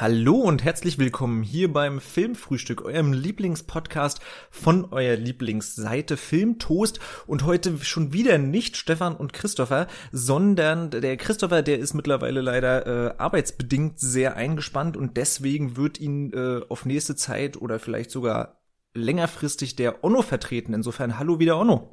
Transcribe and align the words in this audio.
Hallo 0.00 0.36
und 0.36 0.62
herzlich 0.62 0.96
willkommen 0.98 1.42
hier 1.42 1.72
beim 1.72 2.00
Filmfrühstück, 2.00 2.84
eurem 2.84 3.12
Lieblingspodcast 3.12 4.20
von 4.48 4.84
eurer 4.92 5.16
Lieblingsseite 5.16 6.16
Filmtoast. 6.16 7.00
Und 7.26 7.44
heute 7.44 7.78
schon 7.78 8.12
wieder 8.12 8.38
nicht 8.38 8.76
Stefan 8.76 9.16
und 9.16 9.32
Christopher, 9.32 9.88
sondern 10.12 10.92
der 10.92 11.16
Christopher, 11.16 11.62
der 11.62 11.80
ist 11.80 11.94
mittlerweile 11.94 12.42
leider 12.42 12.86
äh, 12.86 13.14
arbeitsbedingt 13.18 13.98
sehr 13.98 14.36
eingespannt 14.36 14.96
und 14.96 15.16
deswegen 15.16 15.76
wird 15.76 15.98
ihn 15.98 16.32
äh, 16.32 16.60
auf 16.68 16.84
nächste 16.84 17.16
Zeit 17.16 17.60
oder 17.60 17.80
vielleicht 17.80 18.12
sogar 18.12 18.60
längerfristig 18.94 19.74
der 19.74 20.04
Onno 20.04 20.22
vertreten. 20.22 20.74
Insofern 20.74 21.18
hallo 21.18 21.40
wieder 21.40 21.58
Onno. 21.58 21.90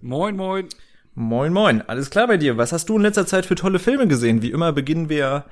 Moin, 0.00 0.36
moin. 0.36 0.68
Moin, 1.14 1.52
moin. 1.52 1.82
Alles 1.82 2.10
klar 2.10 2.28
bei 2.28 2.36
dir? 2.36 2.58
Was 2.58 2.70
hast 2.70 2.88
du 2.88 2.94
in 2.94 3.02
letzter 3.02 3.26
Zeit 3.26 3.44
für 3.44 3.56
tolle 3.56 3.80
Filme 3.80 4.06
gesehen? 4.06 4.40
Wie 4.40 4.52
immer 4.52 4.72
beginnen 4.72 5.08
wir 5.08 5.46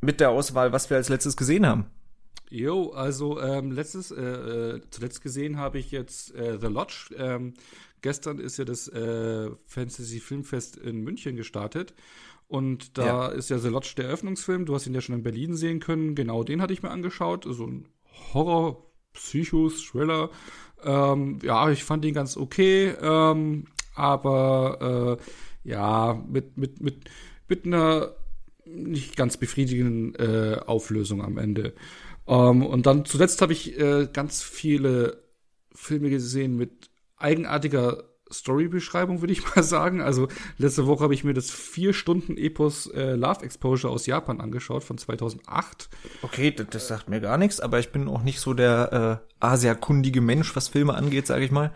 mit 0.00 0.20
der 0.20 0.30
Auswahl, 0.30 0.72
was 0.72 0.90
wir 0.90 0.96
als 0.96 1.08
letztes 1.08 1.36
gesehen 1.36 1.66
haben. 1.66 1.86
Jo, 2.50 2.90
also 2.92 3.40
ähm, 3.40 3.72
letztes, 3.72 4.10
äh, 4.10 4.22
äh, 4.22 4.80
zuletzt 4.90 5.22
gesehen 5.22 5.58
habe 5.58 5.78
ich 5.78 5.90
jetzt 5.90 6.34
äh, 6.34 6.58
The 6.58 6.68
Lodge. 6.68 7.10
Ähm, 7.16 7.54
gestern 8.00 8.38
ist 8.38 8.56
ja 8.56 8.64
das 8.64 8.88
äh, 8.88 9.50
Fantasy 9.66 10.20
Filmfest 10.20 10.76
in 10.76 11.02
München 11.02 11.36
gestartet. 11.36 11.94
Und 12.46 12.96
da 12.96 13.04
ja. 13.04 13.26
ist 13.28 13.50
ja 13.50 13.58
The 13.58 13.68
Lodge 13.68 13.92
der 13.98 14.06
Eröffnungsfilm. 14.06 14.64
Du 14.64 14.74
hast 14.74 14.86
ihn 14.86 14.94
ja 14.94 15.02
schon 15.02 15.16
in 15.16 15.22
Berlin 15.22 15.54
sehen 15.54 15.80
können. 15.80 16.14
Genau 16.14 16.42
den 16.42 16.62
hatte 16.62 16.72
ich 16.72 16.82
mir 16.82 16.90
angeschaut. 16.90 17.44
So 17.46 17.66
ein 17.66 17.88
Horror, 18.32 18.90
Psychos, 19.12 19.84
Thriller. 19.84 20.30
Ähm, 20.82 21.40
ja, 21.42 21.68
ich 21.70 21.84
fand 21.84 22.06
ihn 22.06 22.14
ganz 22.14 22.38
okay. 22.38 22.94
Ähm, 23.02 23.66
aber 23.94 25.18
äh, 25.18 25.68
ja, 25.68 26.24
mit, 26.26 26.56
mit, 26.56 26.80
mit, 26.80 27.10
mit 27.48 27.66
einer 27.66 28.14
nicht 28.74 29.16
ganz 29.16 29.36
befriedigenden 29.36 30.14
äh, 30.16 30.58
Auflösung 30.66 31.22
am 31.22 31.38
Ende. 31.38 31.74
Ähm, 32.26 32.64
und 32.64 32.86
dann 32.86 33.04
zuletzt 33.04 33.42
habe 33.42 33.52
ich 33.52 33.78
äh, 33.78 34.08
ganz 34.12 34.42
viele 34.42 35.22
Filme 35.72 36.10
gesehen 36.10 36.56
mit 36.56 36.90
eigenartiger 37.16 38.04
Storybeschreibung, 38.30 39.22
würde 39.22 39.32
ich 39.32 39.42
mal 39.56 39.62
sagen. 39.62 40.00
Also 40.00 40.28
letzte 40.58 40.86
Woche 40.86 41.04
habe 41.04 41.14
ich 41.14 41.24
mir 41.24 41.34
das 41.34 41.50
vier 41.50 41.92
Stunden 41.92 42.36
Epos 42.36 42.86
äh, 42.88 43.14
Love 43.14 43.44
Exposure 43.44 43.92
aus 43.92 44.06
Japan 44.06 44.40
angeschaut 44.40 44.84
von 44.84 44.98
2008. 44.98 45.88
Okay, 46.22 46.50
das, 46.50 46.66
das 46.70 46.88
sagt 46.88 47.08
mir 47.08 47.20
gar 47.20 47.38
nichts, 47.38 47.60
aber 47.60 47.78
ich 47.78 47.90
bin 47.90 48.08
auch 48.08 48.22
nicht 48.22 48.40
so 48.40 48.54
der 48.54 49.22
äh, 49.40 49.44
asiakundige 49.44 50.20
Mensch, 50.20 50.54
was 50.56 50.68
Filme 50.68 50.94
angeht, 50.94 51.26
sage 51.26 51.44
ich 51.44 51.50
mal. 51.50 51.72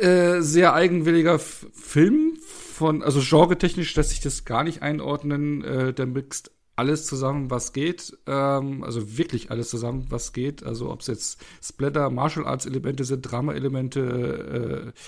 Äh, 0.00 0.40
sehr 0.40 0.74
eigenwilliger 0.74 1.34
F 1.34 1.66
Film 1.72 2.38
von, 2.74 3.02
also 3.02 3.20
genre-technisch 3.20 3.94
lässt 3.94 4.10
sich 4.10 4.20
das 4.20 4.44
gar 4.44 4.64
nicht 4.64 4.82
einordnen. 4.82 5.62
Äh, 5.62 5.94
der 5.94 6.06
mixt 6.06 6.50
alles 6.76 7.06
zusammen, 7.06 7.50
was 7.50 7.72
geht. 7.72 8.16
Ähm, 8.26 8.82
also 8.82 9.16
wirklich 9.16 9.50
alles 9.50 9.70
zusammen, 9.70 10.06
was 10.10 10.32
geht. 10.32 10.64
Also 10.64 10.90
ob 10.90 11.00
es 11.00 11.06
jetzt 11.06 11.40
Splatter, 11.62 12.10
Martial 12.10 12.46
Arts 12.46 12.66
Elemente 12.66 13.04
sind, 13.04 13.22
Drama-Elemente, 13.22 14.92
äh, 14.92 14.98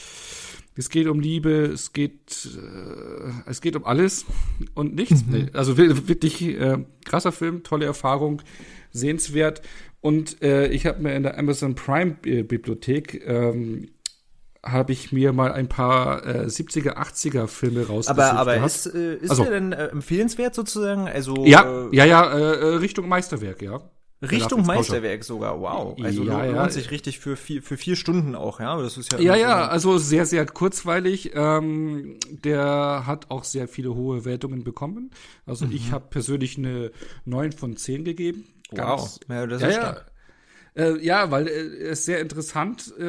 es 0.78 0.90
geht 0.90 1.08
um 1.08 1.20
Liebe, 1.20 1.50
es 1.50 1.92
geht, 1.92 2.48
äh, 2.56 3.50
es 3.50 3.60
geht 3.60 3.76
um 3.76 3.84
alles 3.84 4.26
und 4.74 4.94
nichts. 4.94 5.24
Mhm. 5.26 5.50
Also 5.52 5.76
wirklich 5.76 6.42
äh, 6.42 6.84
krasser 7.04 7.32
Film, 7.32 7.62
tolle 7.62 7.86
Erfahrung, 7.86 8.42
sehenswert. 8.92 9.62
Und 10.00 10.42
äh, 10.42 10.68
ich 10.68 10.86
habe 10.86 11.02
mir 11.02 11.16
in 11.16 11.24
der 11.24 11.38
Amazon 11.38 11.74
Prime 11.74 12.12
Bibliothek 12.22 13.22
ähm, 13.26 13.88
habe 14.66 14.92
ich 14.92 15.12
mir 15.12 15.32
mal 15.32 15.52
ein 15.52 15.68
paar 15.68 16.26
äh, 16.26 16.46
70er, 16.46 16.96
80er 16.96 17.46
Filme 17.46 17.86
rausgesucht. 17.86 18.18
Aber, 18.18 18.32
aber 18.32 18.64
ist, 18.64 18.86
äh, 18.86 19.16
ist 19.16 19.30
also, 19.30 19.44
der 19.44 19.52
denn 19.52 19.72
äh, 19.72 19.86
empfehlenswert 19.86 20.54
sozusagen? 20.54 21.08
Also, 21.08 21.44
ja, 21.46 21.62
äh, 21.62 21.96
ja, 21.96 22.04
ja, 22.04 22.32
äh, 22.32 22.40
äh, 22.40 22.64
Richtung 22.76 23.08
Meisterwerk, 23.08 23.62
ja. 23.62 23.80
Richtung 24.22 24.64
Meisterwerk 24.64 25.24
sogar, 25.24 25.60
wow. 25.60 25.96
Also 26.02 26.24
ja, 26.24 26.42
lohnt 26.44 26.56
ja. 26.56 26.70
sich 26.70 26.90
richtig 26.90 27.18
für 27.18 27.36
vier, 27.36 27.62
für 27.62 27.76
vier 27.76 27.96
Stunden 27.96 28.34
auch, 28.34 28.60
ja. 28.60 28.80
Das 28.80 28.96
ist 28.96 29.12
ja, 29.12 29.18
ja, 29.18 29.36
ja, 29.36 29.68
also 29.68 29.98
sehr, 29.98 30.24
sehr 30.24 30.46
kurzweilig. 30.46 31.32
Ähm, 31.34 32.18
der 32.30 33.02
hat 33.06 33.30
auch 33.30 33.44
sehr 33.44 33.68
viele 33.68 33.94
hohe 33.94 34.24
Wertungen 34.24 34.64
bekommen. 34.64 35.10
Also 35.44 35.66
mhm. 35.66 35.72
ich 35.72 35.92
habe 35.92 36.06
persönlich 36.08 36.56
eine 36.56 36.92
9 37.26 37.52
von 37.52 37.76
10 37.76 38.04
gegeben. 38.04 38.44
Ganz, 38.74 39.20
wow, 39.28 39.36
ja, 39.36 39.46
das 39.46 39.62
ist 39.62 39.68
ja, 39.68 39.72
stark. 39.72 40.12
Ja, 40.74 40.82
äh, 40.82 41.04
ja 41.04 41.30
weil 41.30 41.46
äh, 41.46 41.88
es 41.88 42.06
sehr 42.06 42.20
interessant 42.20 42.94
äh, 42.98 43.04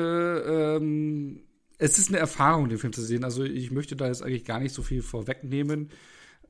ähm, 0.75 1.47
es 1.77 1.97
ist 1.97 2.09
eine 2.09 2.17
Erfahrung, 2.17 2.69
den 2.69 2.77
Film 2.77 2.93
zu 2.93 3.01
sehen. 3.01 3.23
Also 3.23 3.43
ich 3.43 3.71
möchte 3.71 3.95
da 3.95 4.07
jetzt 4.07 4.23
eigentlich 4.23 4.45
gar 4.45 4.59
nicht 4.59 4.73
so 4.73 4.81
viel 4.81 5.01
vorwegnehmen. 5.01 5.89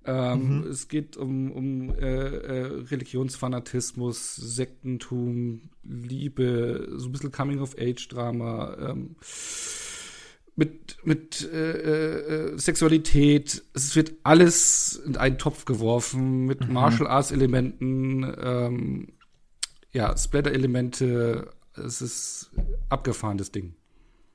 Ähm, 0.05 0.61
mhm. 0.61 0.67
Es 0.67 0.88
geht 0.88 1.17
um, 1.17 1.51
um 1.51 1.93
äh, 1.95 2.05
äh, 2.05 2.65
Religionsfanatismus, 2.89 4.35
Sektentum, 4.35 5.69
Liebe, 5.83 6.88
so 6.95 7.09
ein 7.09 7.11
bisschen 7.11 7.31
Coming-of-Age-Drama, 7.31 8.77
ähm, 8.79 9.15
mit, 10.55 10.97
mit 11.03 11.47
äh, 11.51 12.53
äh, 12.53 12.57
Sexualität. 12.57 13.63
Es 13.73 13.95
wird 13.97 14.13
alles 14.23 14.95
in 15.05 15.17
einen 15.17 15.38
Topf 15.38 15.65
geworfen 15.65 16.45
mit 16.45 16.67
mhm. 16.67 16.73
Martial 16.73 17.07
Arts-Elementen, 17.07 18.33
ähm, 18.41 19.07
ja, 19.91 20.15
Splatter-Elemente. 20.15 21.49
Es 21.75 22.01
ist 22.01 22.51
abgefahrenes 22.89 23.51
Ding. 23.51 23.75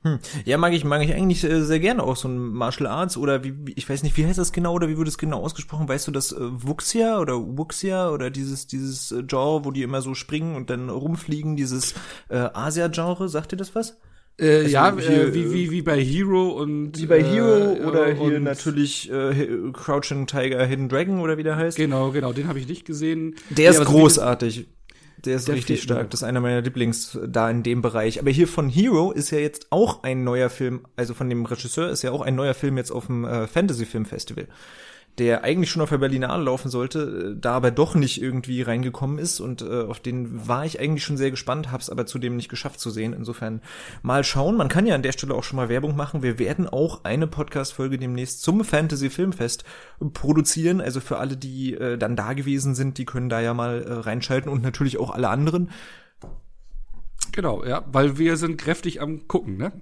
Hm. 0.03 0.19
Ja, 0.45 0.59
mag 0.59 0.73
ich, 0.73 0.85
mag 0.85 1.03
ich 1.03 1.15
eigentlich 1.15 1.45
äh, 1.45 1.63
sehr 1.63 1.79
gerne 1.79 2.03
auch 2.03 2.17
so 2.17 2.27
ein 2.27 2.37
Martial 2.37 2.89
Arts 2.89 3.17
oder 3.17 3.45
wie, 3.45 3.55
ich 3.77 3.89
weiß 3.89 4.03
nicht, 4.03 4.17
wie 4.17 4.27
heißt 4.27 4.39
das 4.39 4.53
genau 4.53 4.75
oder 4.75 4.89
wie 4.89 4.99
wird 4.99 5.07
es 5.07 5.17
genau 5.17 5.41
ausgesprochen? 5.41 5.89
Weißt 5.89 6.09
du 6.09 6.11
das 6.11 6.33
äh, 6.33 6.39
Wuxia 6.41 7.21
oder 7.21 7.35
Wuxia 7.35 8.11
oder 8.11 8.31
dieses, 8.31 8.67
dieses 8.67 9.13
äh, 9.13 9.23
Genre, 9.23 9.65
wo 9.65 9.71
die 9.71 9.83
immer 9.83 10.03
so 10.03 10.15
springen 10.15 10.57
und 10.57 10.71
dann 10.71 10.91
rumfliegen, 10.91 11.55
dieses 11.55 11.95
äh, 12.29 12.49
Asia-Genre, 12.53 13.29
sagt 13.29 13.53
dir 13.53 13.57
das 13.57 13.77
was? 13.77 13.99
Äh, 14.39 14.57
also 14.57 14.69
ja, 14.69 14.97
hier, 14.99 15.29
äh, 15.29 15.35
wie, 15.35 15.53
wie, 15.53 15.71
wie 15.71 15.83
bei 15.83 16.03
Hero 16.03 16.49
und. 16.51 16.99
Wie 16.99 17.07
bei 17.07 17.23
Hero 17.23 17.75
äh, 17.75 17.85
oder 17.85 18.13
hier 18.13 18.41
natürlich 18.41 19.11
äh, 19.11 19.49
Crouching 19.73 20.27
Tiger, 20.27 20.65
Hidden 20.65 20.89
Dragon 20.89 21.21
oder 21.21 21.39
wie 21.39 21.43
der 21.43 21.57
heißt. 21.57 21.77
Genau, 21.77 22.11
genau, 22.11 22.33
den 22.33 22.49
habe 22.49 22.59
ich 22.59 22.67
nicht 22.67 22.85
gesehen. 22.85 23.37
Der 23.51 23.67
ja, 23.67 23.71
ist 23.71 23.85
großartig. 23.85 24.67
Der 25.25 25.37
ist 25.37 25.49
der 25.49 25.55
richtig 25.55 25.83
stark. 25.83 26.11
Das 26.11 26.21
ist 26.21 26.25
einer 26.25 26.41
meiner 26.41 26.63
Lieblings 26.63 27.19
da 27.27 27.49
in 27.49 27.63
dem 27.63 27.81
Bereich. 27.81 28.19
Aber 28.19 28.31
hier 28.31 28.49
von 28.49 28.69
Hero 28.69 29.13
ist 29.13 29.31
ja 29.31 29.39
jetzt 29.39 29.69
auch 29.71 30.03
ein 30.03 30.25
neuer 30.25 30.51
Film, 30.51 30.87
also 30.97 31.15
von 31.15 31.29
dem 31.29 31.47
Regisseur 31.47 31.91
ist 31.91 32.03
ja 32.03 32.11
auch 32.11 32.23
ein 32.23 32.35
neuer 32.35 32.55
Film 32.55 32.77
jetzt 32.77 32.91
auf 32.91 33.07
dem 33.07 33.25
äh, 33.25 33.47
Fantasy 33.47 33.87
Film 33.87 34.05
Festival 34.05 34.49
der 35.19 35.45
eigentlich 35.45 35.71
schon 35.71 35.83
auf 35.83 35.91
der 35.91 35.99
Berlinale 35.99 36.45
laufen 36.45 36.71
sollte, 36.71 37.35
äh, 37.35 37.41
da 37.41 37.53
aber 37.55 37.71
doch 37.71 37.95
nicht 37.95 38.21
irgendwie 38.23 38.63
reingekommen 38.63 39.19
ist 39.19 39.41
und 39.41 39.63
äh, 39.63 39.83
auf 39.83 40.01
den 40.01 40.49
war 40.49 40.65
ich 40.65 40.81
eigentlich 40.81 41.05
schon 41.05 41.19
sehr 41.19 41.31
gespannt, 41.31 41.71
hab's 41.71 41.91
aber 41.91 42.07
zudem 42.07 42.37
nicht 42.37 42.49
geschafft 42.49 42.81
zu 42.81 42.91
sehen. 42.91 43.13
Insofern 43.13 43.61
mal 44.03 44.25
schauen. 44.25 44.57
Man 44.57 44.69
kann 44.69 44.87
ja 44.87 44.95
an 44.95 45.03
der 45.03 45.13
Stelle 45.13 45.35
auch 45.35 45.45
schon 45.45 45.57
mal 45.57 45.69
Werbung 45.69 45.97
machen. 45.97 46.23
Wir 46.23 46.39
werden 46.39 46.67
auch 46.67 47.05
eine 47.05 47.27
Podcast-Folge 47.27 47.99
demnächst 47.99 48.43
zum 48.43 48.65
Fantasy 48.65 49.11
Filmfest 49.11 49.65
produzieren. 50.15 50.81
Also 50.81 51.01
für 51.01 51.19
alle, 51.19 51.37
die 51.37 51.75
äh, 51.75 51.99
dann 51.99 52.17
da 52.17 52.33
gewesen 52.33 52.75
sind, 52.75 52.97
die 52.97 53.05
können 53.05 53.29
da 53.29 53.41
ja 53.41 53.53
mal 53.53 53.83
äh, 53.83 53.93
reinschalten 53.93 54.51
und 54.51 54.63
natürlich 54.63 54.99
auch 54.99 55.11
alle 55.11 55.29
anderen. 55.29 55.71
Genau, 57.33 57.65
ja, 57.65 57.85
weil 57.91 58.19
wir 58.19 58.37
sind 58.37 58.59
kräftig 58.59 59.01
am 59.01 59.27
gucken, 59.29 59.57
ne? 59.57 59.73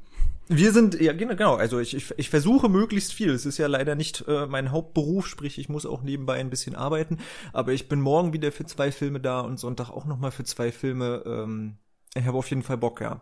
Wir 0.52 0.72
sind, 0.72 1.00
ja 1.00 1.12
genau, 1.12 1.54
also 1.54 1.78
ich, 1.78 1.94
ich, 1.94 2.12
ich 2.16 2.28
versuche 2.28 2.68
möglichst 2.68 3.12
viel. 3.12 3.30
Es 3.30 3.46
ist 3.46 3.58
ja 3.58 3.68
leider 3.68 3.94
nicht 3.94 4.24
äh, 4.26 4.46
mein 4.46 4.72
Hauptberuf, 4.72 5.28
sprich 5.28 5.58
ich 5.58 5.68
muss 5.68 5.86
auch 5.86 6.02
nebenbei 6.02 6.40
ein 6.40 6.50
bisschen 6.50 6.74
arbeiten. 6.74 7.18
Aber 7.52 7.72
ich 7.72 7.88
bin 7.88 8.00
morgen 8.00 8.32
wieder 8.32 8.50
für 8.50 8.64
zwei 8.64 8.90
Filme 8.90 9.20
da 9.20 9.42
und 9.42 9.60
Sonntag 9.60 9.90
auch 9.90 10.06
nochmal 10.06 10.32
für 10.32 10.42
zwei 10.42 10.72
Filme. 10.72 11.22
Ähm, 11.24 11.76
ich 12.16 12.26
habe 12.26 12.36
auf 12.36 12.50
jeden 12.50 12.64
Fall 12.64 12.78
Bock, 12.78 13.00
ja. 13.00 13.20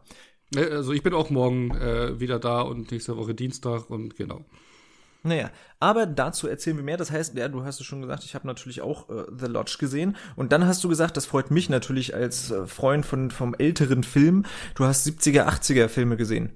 Also 0.57 0.95
ich 0.95 1.03
bin 1.03 1.13
auch 1.13 1.29
morgen 1.29 1.71
äh, 1.73 2.19
wieder 2.19 2.39
da 2.39 2.63
und 2.63 2.91
nächste 2.91 3.19
Woche 3.19 3.35
Dienstag 3.35 3.91
und 3.91 4.17
genau. 4.17 4.47
Naja, 5.23 5.51
aber 5.81 6.07
dazu 6.07 6.49
erzählen 6.49 6.79
wir 6.79 6.85
mehr. 6.85 6.97
Das 6.97 7.11
heißt, 7.11 7.37
ja, 7.37 7.49
du 7.49 7.63
hast 7.63 7.79
es 7.79 7.85
schon 7.85 8.01
gesagt, 8.01 8.25
ich 8.25 8.35
habe 8.35 8.47
natürlich 8.47 8.81
auch 8.81 9.11
äh, 9.11 9.25
The 9.39 9.49
Lodge 9.49 9.77
gesehen. 9.79 10.17
Und 10.35 10.53
dann 10.53 10.67
hast 10.67 10.83
du 10.83 10.89
gesagt, 10.89 11.19
das 11.19 11.27
freut 11.27 11.51
mich 11.51 11.69
natürlich 11.69 12.15
als 12.15 12.51
äh, 12.51 12.67
Freund 12.67 13.05
von, 13.05 13.31
vom 13.31 13.55
älteren 13.55 14.03
Film. 14.03 14.47
Du 14.77 14.87
hast 14.87 15.07
70er, 15.07 15.47
80er 15.47 15.89
Filme 15.89 16.17
gesehen. 16.17 16.53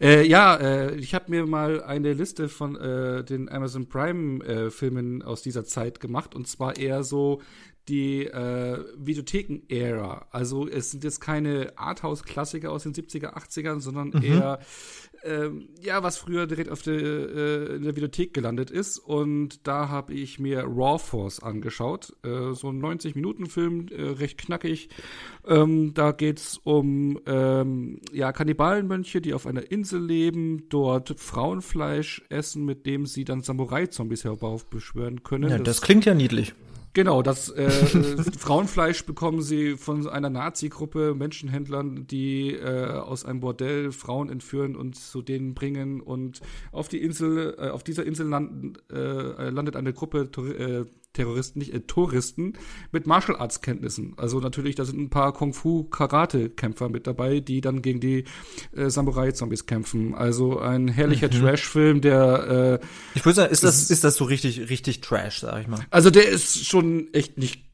Äh, 0.00 0.26
ja, 0.26 0.56
äh, 0.56 0.94
ich 0.96 1.14
habe 1.14 1.30
mir 1.30 1.46
mal 1.46 1.82
eine 1.82 2.12
Liste 2.12 2.48
von 2.48 2.76
äh, 2.76 3.24
den 3.24 3.48
Amazon 3.48 3.88
Prime-Filmen 3.88 5.20
äh, 5.20 5.24
aus 5.24 5.42
dieser 5.42 5.64
Zeit 5.64 6.00
gemacht. 6.00 6.34
Und 6.34 6.48
zwar 6.48 6.76
eher 6.76 7.04
so 7.04 7.40
die 7.88 8.26
äh, 8.26 8.84
Videotheken-Ära. 8.96 10.26
Also 10.30 10.68
es 10.68 10.90
sind 10.90 11.04
jetzt 11.04 11.20
keine 11.20 11.72
Arthouse-Klassiker 11.76 12.70
aus 12.70 12.84
den 12.84 12.94
70er, 12.94 13.34
80ern, 13.34 13.80
sondern 13.80 14.08
mhm. 14.08 14.22
eher 14.22 14.58
ähm, 15.24 15.68
ja, 15.80 16.02
was 16.02 16.16
früher 16.16 16.46
direkt 16.46 16.70
auf 16.70 16.82
der, 16.82 16.94
äh, 16.94 17.76
in 17.76 17.82
der 17.82 17.94
Videothek 17.94 18.34
gelandet 18.34 18.70
ist. 18.70 18.98
Und 18.98 19.66
da 19.66 19.88
habe 19.88 20.14
ich 20.14 20.38
mir 20.38 20.64
Raw 20.64 20.98
Force 20.98 21.40
angeschaut. 21.40 22.12
Äh, 22.24 22.54
so 22.54 22.68
ein 22.70 22.82
90-Minuten-Film, 22.82 23.88
äh, 23.88 24.02
recht 24.02 24.38
knackig. 24.38 24.88
Ähm, 25.46 25.94
da 25.94 26.12
geht's 26.12 26.58
um 26.64 27.20
ähm, 27.26 28.00
ja, 28.12 28.32
Kannibalenmönche, 28.32 29.20
die 29.20 29.34
auf 29.34 29.46
einer 29.46 29.70
Insel 29.70 30.04
leben, 30.04 30.68
dort 30.68 31.14
Frauenfleisch 31.18 32.24
essen, 32.28 32.64
mit 32.64 32.86
dem 32.86 33.06
sie 33.06 33.24
dann 33.24 33.42
Samurai-Zombies 33.42 34.24
heraufbeschwören 34.24 35.22
können. 35.22 35.50
Ja, 35.50 35.58
das, 35.58 35.78
das 35.78 35.82
klingt 35.82 36.04
ja 36.04 36.14
niedlich. 36.14 36.52
Genau, 36.94 37.22
das 37.22 37.48
äh, 37.48 37.70
Frauenfleisch 38.38 39.06
bekommen 39.06 39.40
sie 39.40 39.76
von 39.78 40.06
einer 40.06 40.28
Nazi-Gruppe 40.28 41.14
Menschenhändlern, 41.14 42.06
die 42.06 42.52
äh, 42.52 42.86
aus 42.86 43.24
einem 43.24 43.40
Bordell 43.40 43.92
Frauen 43.92 44.28
entführen 44.28 44.76
und 44.76 44.96
zu 44.96 45.22
denen 45.22 45.54
bringen. 45.54 46.02
Und 46.02 46.42
auf 46.70 46.88
die 46.88 47.02
Insel, 47.02 47.56
äh, 47.58 47.70
auf 47.70 47.82
dieser 47.82 48.04
Insel 48.04 48.28
landen, 48.28 48.74
äh, 48.92 49.48
landet 49.48 49.76
eine 49.76 49.94
Gruppe 49.94 50.28
äh, 50.58 50.84
Terroristen, 51.12 51.58
nicht 51.58 51.74
äh, 51.74 51.80
Touristen 51.80 52.54
mit 52.90 53.06
Martial 53.06 53.36
Arts 53.36 53.60
Kenntnissen. 53.60 54.14
Also 54.16 54.40
natürlich, 54.40 54.74
da 54.74 54.84
sind 54.84 54.98
ein 54.98 55.10
paar 55.10 55.32
Kung 55.32 55.52
Fu 55.52 55.84
Karate 55.84 56.50
Kämpfer 56.50 56.88
mit 56.88 57.06
dabei, 57.06 57.40
die 57.40 57.60
dann 57.60 57.82
gegen 57.82 58.00
die 58.00 58.24
äh, 58.74 58.88
Samurai 58.88 59.32
Zombies 59.32 59.66
kämpfen. 59.66 60.14
Also 60.14 60.58
ein 60.58 60.88
herrlicher 60.88 61.28
mhm. 61.28 61.40
Trash 61.40 61.66
Film, 61.66 62.00
der 62.00 62.80
äh, 62.82 62.86
Ich 63.14 63.24
würde 63.24 63.36
sagen, 63.36 63.52
ist 63.52 63.64
das 63.64 63.90
ist 63.90 64.04
das 64.04 64.16
so 64.16 64.24
richtig 64.24 64.70
richtig 64.70 65.00
Trash, 65.00 65.40
sag 65.40 65.60
ich 65.60 65.68
mal. 65.68 65.80
Also 65.90 66.10
der 66.10 66.28
ist 66.28 66.66
schon 66.66 67.12
echt 67.12 67.38
nicht 67.38 67.64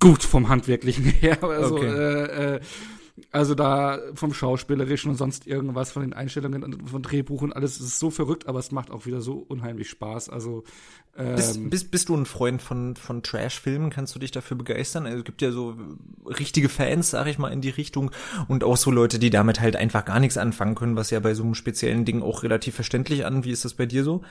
gut 0.00 0.22
vom 0.22 0.48
handwerklichen 0.48 1.04
her, 1.20 1.42
also 1.42 1.76
okay. 1.76 1.86
äh, 1.86 2.54
äh, 2.56 2.60
also 3.30 3.54
da 3.54 3.98
vom 4.14 4.34
Schauspielerischen 4.34 5.10
und 5.10 5.16
sonst 5.16 5.46
irgendwas, 5.46 5.90
von 5.90 6.02
den 6.02 6.12
Einstellungen, 6.12 6.86
von 6.86 7.02
Drehbuch 7.02 7.42
und 7.42 7.54
alles, 7.54 7.80
ist 7.80 7.98
so 7.98 8.10
verrückt, 8.10 8.46
aber 8.46 8.58
es 8.58 8.72
macht 8.72 8.90
auch 8.90 9.06
wieder 9.06 9.22
so 9.22 9.38
unheimlich 9.38 9.88
Spaß. 9.88 10.28
Also 10.28 10.64
ähm, 11.18 11.36
bist, 11.36 11.70
bist, 11.70 11.90
bist 11.90 12.08
du 12.08 12.16
ein 12.16 12.26
Freund 12.26 12.60
von, 12.60 12.96
von 12.96 13.22
Trash-Filmen? 13.22 13.90
Kannst 13.90 14.14
du 14.14 14.18
dich 14.18 14.30
dafür 14.30 14.56
begeistern? 14.56 15.06
Also, 15.06 15.18
es 15.18 15.24
gibt 15.24 15.40
ja 15.42 15.50
so 15.50 15.76
richtige 16.26 16.68
Fans, 16.68 17.10
sag 17.10 17.26
ich 17.26 17.38
mal, 17.38 17.52
in 17.52 17.60
die 17.60 17.70
Richtung 17.70 18.10
und 18.48 18.64
auch 18.64 18.76
so 18.76 18.90
Leute, 18.90 19.18
die 19.18 19.30
damit 19.30 19.60
halt 19.60 19.76
einfach 19.76 20.04
gar 20.04 20.20
nichts 20.20 20.36
anfangen 20.36 20.74
können, 20.74 20.96
was 20.96 21.10
ja 21.10 21.20
bei 21.20 21.34
so 21.34 21.42
einem 21.42 21.54
speziellen 21.54 22.04
Ding 22.04 22.22
auch 22.22 22.42
relativ 22.42 22.74
verständlich 22.74 23.24
an. 23.24 23.44
Wie 23.44 23.50
ist 23.50 23.64
das 23.64 23.74
bei 23.74 23.86
dir 23.86 24.04
so? 24.04 24.22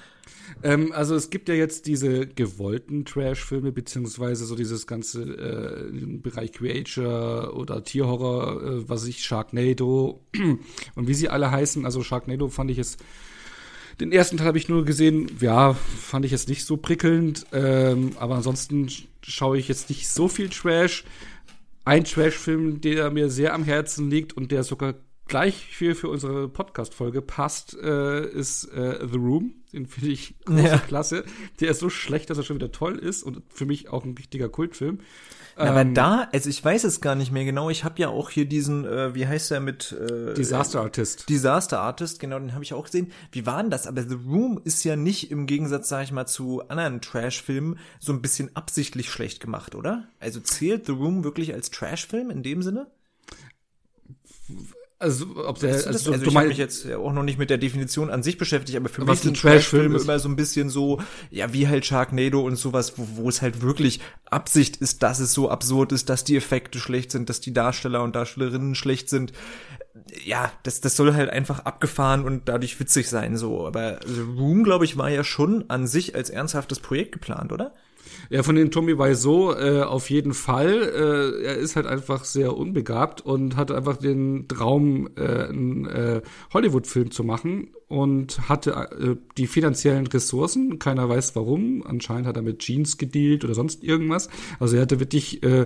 Ähm, 0.63 0.91
also 0.93 1.15
es 1.15 1.29
gibt 1.29 1.49
ja 1.49 1.55
jetzt 1.55 1.87
diese 1.87 2.27
gewollten 2.27 3.05
Trash-Filme, 3.05 3.71
beziehungsweise 3.71 4.45
so 4.45 4.55
dieses 4.55 4.85
ganze 4.87 5.23
äh, 5.23 6.17
Bereich 6.17 6.51
Creature 6.51 7.53
oder 7.55 7.83
Tierhorror, 7.83 8.61
äh, 8.61 8.89
was 8.89 9.05
ich, 9.05 9.23
Sharknado 9.23 10.21
und 10.95 11.07
wie 11.07 11.13
sie 11.13 11.29
alle 11.29 11.51
heißen. 11.51 11.85
Also 11.85 12.03
Sharknado 12.03 12.47
fand 12.49 12.71
ich 12.71 12.77
es 12.77 12.97
den 13.99 14.11
ersten 14.11 14.37
Teil 14.37 14.47
habe 14.47 14.57
ich 14.57 14.69
nur 14.69 14.85
gesehen, 14.85 15.29
ja, 15.39 15.73
fand 15.73 16.25
ich 16.25 16.31
jetzt 16.31 16.49
nicht 16.49 16.65
so 16.65 16.77
prickelnd, 16.77 17.45
ähm, 17.53 18.11
aber 18.19 18.35
ansonsten 18.35 18.89
schaue 19.21 19.57
ich 19.57 19.67
jetzt 19.67 19.89
nicht 19.89 20.09
so 20.09 20.27
viel 20.27 20.49
Trash. 20.49 21.03
Ein 21.85 22.03
Trash-Film, 22.03 22.81
der 22.81 23.11
mir 23.11 23.29
sehr 23.29 23.53
am 23.53 23.63
Herzen 23.63 24.09
liegt 24.09 24.33
und 24.33 24.51
der 24.51 24.63
sogar 24.63 24.95
gleich 25.27 25.67
für, 25.71 25.95
für 25.95 26.09
unsere 26.09 26.47
Podcast-Folge 26.47 27.21
passt, 27.21 27.77
äh, 27.81 28.27
ist 28.27 28.65
äh, 28.65 29.07
The 29.07 29.17
Room. 29.17 29.53
Den 29.73 29.87
finde 29.87 30.11
ich 30.11 30.35
große 30.45 30.63
ja. 30.63 30.77
klasse. 30.77 31.25
Der 31.59 31.71
ist 31.71 31.79
so 31.79 31.89
schlecht, 31.89 32.29
dass 32.29 32.37
er 32.37 32.43
schon 32.43 32.57
wieder 32.57 32.71
toll 32.71 32.97
ist 32.97 33.23
und 33.23 33.41
für 33.49 33.65
mich 33.65 33.89
auch 33.89 34.05
ein 34.05 34.15
richtiger 34.17 34.49
Kultfilm. 34.49 34.99
Na, 35.57 35.63
aber 35.63 35.81
ähm, 35.81 35.93
da, 35.93 36.27
also 36.33 36.49
ich 36.49 36.63
weiß 36.63 36.83
es 36.83 36.99
gar 37.01 37.15
nicht 37.15 37.31
mehr 37.31 37.45
genau. 37.45 37.69
Ich 37.69 37.83
habe 37.83 37.99
ja 37.99 38.09
auch 38.09 38.29
hier 38.29 38.45
diesen, 38.45 38.85
äh, 38.85 39.15
wie 39.15 39.25
heißt 39.25 39.51
der 39.51 39.61
mit 39.61 39.93
äh, 39.93 40.33
Disaster 40.33 40.81
Artist. 40.81 41.29
Disaster 41.29 41.79
Artist, 41.79 42.19
genau, 42.19 42.39
den 42.39 42.53
habe 42.53 42.63
ich 42.63 42.73
auch 42.73 42.85
gesehen. 42.85 43.11
Wie 43.31 43.45
war 43.45 43.61
denn 43.61 43.71
das? 43.71 43.87
Aber 43.87 44.03
The 44.03 44.15
Room 44.15 44.59
ist 44.63 44.83
ja 44.83 44.95
nicht 44.95 45.31
im 45.31 45.45
Gegensatz, 45.45 45.87
sag 45.89 46.03
ich 46.03 46.11
mal, 46.11 46.25
zu 46.25 46.67
anderen 46.67 46.99
Trash-Filmen 46.99 47.79
so 47.99 48.11
ein 48.11 48.21
bisschen 48.21 48.55
absichtlich 48.55 49.09
schlecht 49.09 49.39
gemacht, 49.39 49.75
oder? 49.75 50.09
Also 50.19 50.41
zählt 50.41 50.85
The 50.85 50.91
Room 50.91 51.23
wirklich 51.23 51.53
als 51.53 51.69
Trash-Film 51.69 52.29
in 52.31 52.43
dem 52.43 52.61
Sinne? 52.61 52.87
Also, 55.05 55.27
ob 55.35 55.59
der, 55.59 55.75
also, 55.75 55.89
also, 55.89 56.11
also 56.13 56.25
ich 56.25 56.35
habe 56.35 56.47
mich 56.47 56.57
jetzt 56.57 56.91
auch 56.91 57.13
noch 57.13 57.21
nicht 57.21 57.37
mit 57.37 57.51
der 57.51 57.59
Definition 57.59 58.09
an 58.09 58.23
sich 58.23 58.39
beschäftigt, 58.39 58.75
aber 58.75 58.89
für 58.89 59.05
mich 59.05 59.19
sind 59.19 59.39
Trash-Filme 59.39 59.99
immer 59.99 60.17
so 60.17 60.27
ein 60.27 60.35
bisschen 60.35 60.71
so, 60.71 60.99
ja, 61.29 61.53
wie 61.53 61.67
halt 61.67 61.85
Sharknado 61.85 62.41
und 62.41 62.55
sowas, 62.55 62.97
wo, 62.97 63.07
wo 63.17 63.29
es 63.29 63.43
halt 63.43 63.61
wirklich 63.61 63.99
Absicht 64.25 64.77
ist, 64.77 65.03
dass 65.03 65.19
es 65.19 65.31
so 65.31 65.51
absurd 65.51 65.91
ist, 65.91 66.09
dass 66.09 66.23
die 66.23 66.35
Effekte 66.35 66.79
schlecht 66.79 67.11
sind, 67.11 67.29
dass 67.29 67.39
die 67.39 67.53
Darsteller 67.53 68.01
und 68.01 68.15
Darstellerinnen 68.15 68.73
schlecht 68.73 69.07
sind. 69.07 69.31
Ja, 70.25 70.51
das, 70.63 70.81
das 70.81 70.95
soll 70.95 71.13
halt 71.13 71.29
einfach 71.29 71.59
abgefahren 71.59 72.25
und 72.25 72.49
dadurch 72.49 72.79
witzig 72.79 73.07
sein, 73.07 73.37
so. 73.37 73.65
Aber 73.65 73.99
The 74.05 74.21
Room, 74.21 74.63
glaube 74.63 74.85
ich, 74.85 74.97
war 74.97 75.09
ja 75.09 75.23
schon 75.23 75.69
an 75.69 75.87
sich 75.87 76.15
als 76.15 76.29
ernsthaftes 76.29 76.79
Projekt 76.79 77.13
geplant, 77.13 77.53
oder? 77.53 77.73
Ja, 78.29 78.43
von 78.43 78.55
den 78.55 78.71
Tommy 78.71 78.97
Wiseau 78.97 79.53
äh, 79.53 79.81
auf 79.81 80.09
jeden 80.09 80.33
Fall. 80.33 80.73
Äh, 80.73 81.45
er 81.45 81.55
ist 81.55 81.75
halt 81.75 81.85
einfach 81.85 82.23
sehr 82.23 82.55
unbegabt 82.55 83.21
und 83.21 83.55
hatte 83.55 83.75
einfach 83.75 83.97
den 83.97 84.47
Traum, 84.47 85.09
äh, 85.15 85.47
einen 85.47 85.85
äh, 85.85 86.21
Hollywood-Film 86.53 87.11
zu 87.11 87.23
machen 87.23 87.69
und 87.87 88.49
hatte 88.49 88.71
äh, 88.71 89.15
die 89.37 89.47
finanziellen 89.47 90.07
Ressourcen. 90.07 90.79
Keiner 90.79 91.07
weiß 91.07 91.35
warum. 91.35 91.83
Anscheinend 91.85 92.27
hat 92.27 92.35
er 92.35 92.41
mit 92.41 92.59
Jeans 92.59 92.97
gedealt 92.97 93.43
oder 93.43 93.53
sonst 93.53 93.83
irgendwas. 93.83 94.29
Also 94.59 94.75
er 94.75 94.83
hatte 94.83 94.99
wirklich 94.99 95.43
äh, 95.43 95.65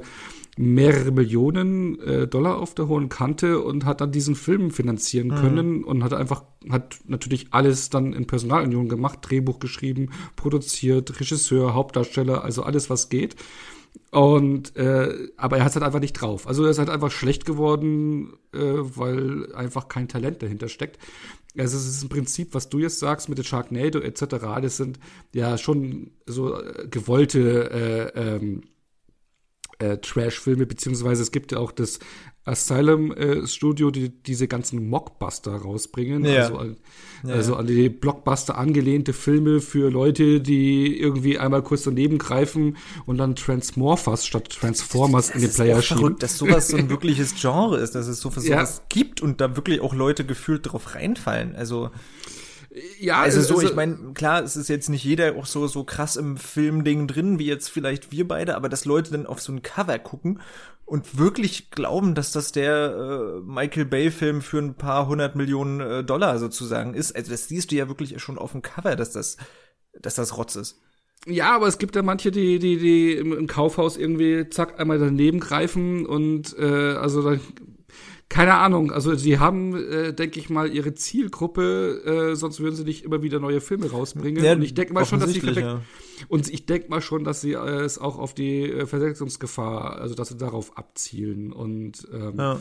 mehrere 0.62 1.12
Millionen 1.12 2.02
äh, 2.02 2.28
Dollar 2.28 2.58
auf 2.58 2.76
der 2.76 2.90
hohen 2.90 3.08
Kante 3.08 3.62
und 3.62 3.86
hat 3.86 4.02
dann 4.02 4.12
diesen 4.12 4.36
Film 4.36 4.72
finanzieren 4.72 5.28
mhm. 5.30 5.36
können 5.36 5.84
und 5.86 6.04
hat 6.04 6.14
einfach, 6.14 6.44
hat 6.70 7.00
natürlich 7.08 7.48
alles 7.52 7.90
dann 7.90 8.12
in 8.12 8.28
Personalunion 8.28 8.90
gemacht, 8.90 9.20
Drehbuch 9.22 9.60
geschrieben, 9.60 10.10
produziert, 10.36 11.18
Regisseur, 11.18 11.74
Hauptdarsteller, 11.76 12.44
also 12.44 12.64
alles, 12.64 12.90
was 12.90 13.08
geht. 13.08 13.38
Und 14.12 14.76
äh, 14.76 15.30
aber 15.38 15.58
er 15.58 15.64
hat 15.64 15.70
es 15.70 15.76
halt 15.76 15.86
einfach 15.86 16.02
nicht 16.02 16.14
drauf. 16.14 16.46
Also 16.46 16.66
er 16.66 16.72
ist 16.72 16.80
halt 16.80 16.90
einfach 16.90 17.10
schlecht 17.10 17.46
geworden, 17.46 18.34
äh, 18.54 18.60
weil 18.60 19.56
einfach 19.56 19.88
kein 19.88 20.10
Talent 20.10 20.44
dahinter 20.44 20.68
steckt. 20.68 21.00
Also 21.58 21.78
es 21.78 21.88
ist 21.88 22.04
im 22.04 22.10
Prinzip, 22.10 22.54
was 22.54 22.68
du 22.68 22.80
jetzt 22.80 23.00
sagst 23.00 23.30
mit 23.30 23.38
der 23.38 23.44
Sharknado 23.44 24.00
etc. 24.00 24.26
Das 24.62 24.76
sind 24.76 25.00
ja 25.34 25.58
schon 25.58 26.12
so 26.26 26.62
äh, 26.62 26.86
gewollte 26.90 27.72
äh, 27.72 28.36
ähm, 28.36 28.64
äh, 29.80 29.98
Trash-Filme, 29.98 30.66
beziehungsweise 30.66 31.22
es 31.24 31.32
gibt 31.32 31.52
ja 31.52 31.58
auch 31.58 31.72
das 31.72 32.00
Asylum 32.46 33.12
äh, 33.12 33.46
Studio, 33.48 33.92
die 33.92 34.10
diese 34.10 34.48
ganzen 34.48 34.90
Mockbuster 34.90 35.56
rausbringen. 35.56 36.26
Ja. 36.26 36.44
Also, 36.44 36.58
an, 36.58 36.78
ja. 37.24 37.34
also 37.34 37.56
an 37.56 37.68
die 37.68 37.90
Blockbuster 37.90 38.58
angelehnte 38.58 39.14
Filme 39.14 39.62
für 39.62 39.92
Leute, 39.92 40.42
die 40.42 41.00
irgendwie 41.00 41.38
einmal 41.38 41.62
kurz 41.62 41.84
daneben 41.84 42.18
greifen 42.18 42.78
und 43.06 43.18
dann 43.18 43.36
Transmorphers 43.36 44.26
statt 44.26 44.50
Transformers 44.50 45.28
das, 45.28 45.34
das 45.34 45.44
in 45.44 45.50
den 45.50 45.56
Player 45.56 45.82
schieben. 45.82 46.00
Verrückt, 46.00 46.24
dass 46.24 46.38
sowas 46.38 46.68
so 46.70 46.78
ein 46.78 46.90
wirkliches 46.90 47.36
Genre 47.36 47.78
ist, 47.78 47.94
dass 47.94 48.08
es 48.08 48.20
so 48.20 48.30
sowas 48.30 48.46
ja. 48.46 48.68
gibt 48.90 49.22
und 49.22 49.42
da 49.42 49.56
wirklich 49.56 49.82
auch 49.82 49.94
Leute 49.94 50.26
gefühlt 50.26 50.72
drauf 50.72 50.96
reinfallen. 50.96 51.56
Also 51.56 51.92
ja, 53.00 53.20
also 53.22 53.42
so, 53.42 53.62
ich 53.62 53.76
meine, 53.76 54.14
klar, 54.14 54.44
es 54.44 54.56
ist 54.56 54.70
jetzt 54.70 54.90
nicht 54.90 55.04
jeder 55.04 55.36
auch 55.36 55.46
so 55.46 55.68
so 55.68 55.84
krass 55.84 56.16
im 56.16 56.38
Filmding 56.38 57.08
drin, 57.08 57.40
wie 57.40 57.48
jetzt 57.48 57.70
vielleicht 57.70 58.12
wir 58.12 58.28
beide, 58.28 58.56
aber 58.56 58.70
dass 58.70 58.86
Leute 58.86 59.12
dann 59.12 59.26
auf 59.26 59.42
so 59.42 59.52
ein 59.52 59.62
Cover 59.62 60.00
gucken 60.00 60.40
und 60.86 61.18
wirklich 61.18 61.72
glauben, 61.72 62.16
dass 62.16 62.32
das 62.32 62.52
der 62.52 62.96
äh, 62.96 63.42
Michael 63.42 63.86
Bay 63.86 64.12
Film 64.12 64.42
für 64.42 64.60
ein 64.60 64.76
paar 64.76 65.08
hundert 65.08 65.36
Millionen 65.36 65.80
äh, 65.80 66.04
Dollar 66.04 66.40
sozusagen 66.40 66.94
ist, 66.94 67.16
also 67.16 67.32
das 67.32 67.48
siehst 67.48 67.72
du 67.72 67.76
ja 67.76 67.88
wirklich 67.88 68.20
schon 68.22 68.38
auf 68.38 68.52
dem 68.52 68.62
Cover, 68.62 68.96
dass 68.96 69.12
das 69.12 69.38
dass 69.94 70.16
das 70.16 70.38
Rotz 70.38 70.56
ist. 70.56 70.80
Ja, 71.26 71.54
aber 71.56 71.68
es 71.68 71.78
gibt 71.78 71.96
ja 71.96 72.02
manche, 72.02 72.32
die, 72.32 72.60
die, 72.60 72.78
die 72.78 73.14
im, 73.14 73.48
Kaufhaus 73.48 73.98
irgendwie 73.98 74.50
zack 74.50 74.80
einmal 74.80 75.00
daneben 75.00 75.40
greifen 75.40 76.06
und 76.06 76.58
äh, 76.58 76.94
also 76.94 77.22
da 77.22 77.40
keine 78.30 78.54
Ahnung, 78.56 78.92
also 78.92 79.16
sie 79.16 79.40
haben, 79.40 79.76
äh, 79.76 80.14
denke 80.14 80.40
ich 80.40 80.52
mal, 80.52 80.72
ihre 80.72 80.94
Zielgruppe, 80.94 82.32
äh, 82.32 82.36
sonst 82.36 82.60
würden 82.60 82.76
sie 82.76 82.84
nicht 82.84 83.04
immer 83.04 83.24
wieder 83.24 83.40
neue 83.40 83.60
Filme 83.60 83.90
rausbringen. 83.90 84.44
Ja, 84.44 84.54
und 84.54 84.62
ich 84.62 84.76
denke 84.76 84.94
mal 84.94 85.04
schon, 85.04 85.20
dass 85.20 85.32
sie 85.32 85.40
ja. 85.40 85.82
und 86.28 86.48
ich 86.48 86.68
denke 86.68 86.90
mal 86.90 87.02
schon, 87.02 87.24
dass 87.24 87.42
sie 87.42 87.54
äh, 87.54 87.82
es 87.82 87.98
auch 87.98 88.20
auf 88.20 88.36
die 88.36 88.70
äh, 88.70 88.86
Versetzungsgefahr, 88.86 90.00
also 90.00 90.14
dass 90.14 90.30
sie 90.30 90.38
darauf 90.38 90.78
abzielen. 90.78 91.52
Und 91.52 92.08
ähm, 92.14 92.36
ja. 92.38 92.54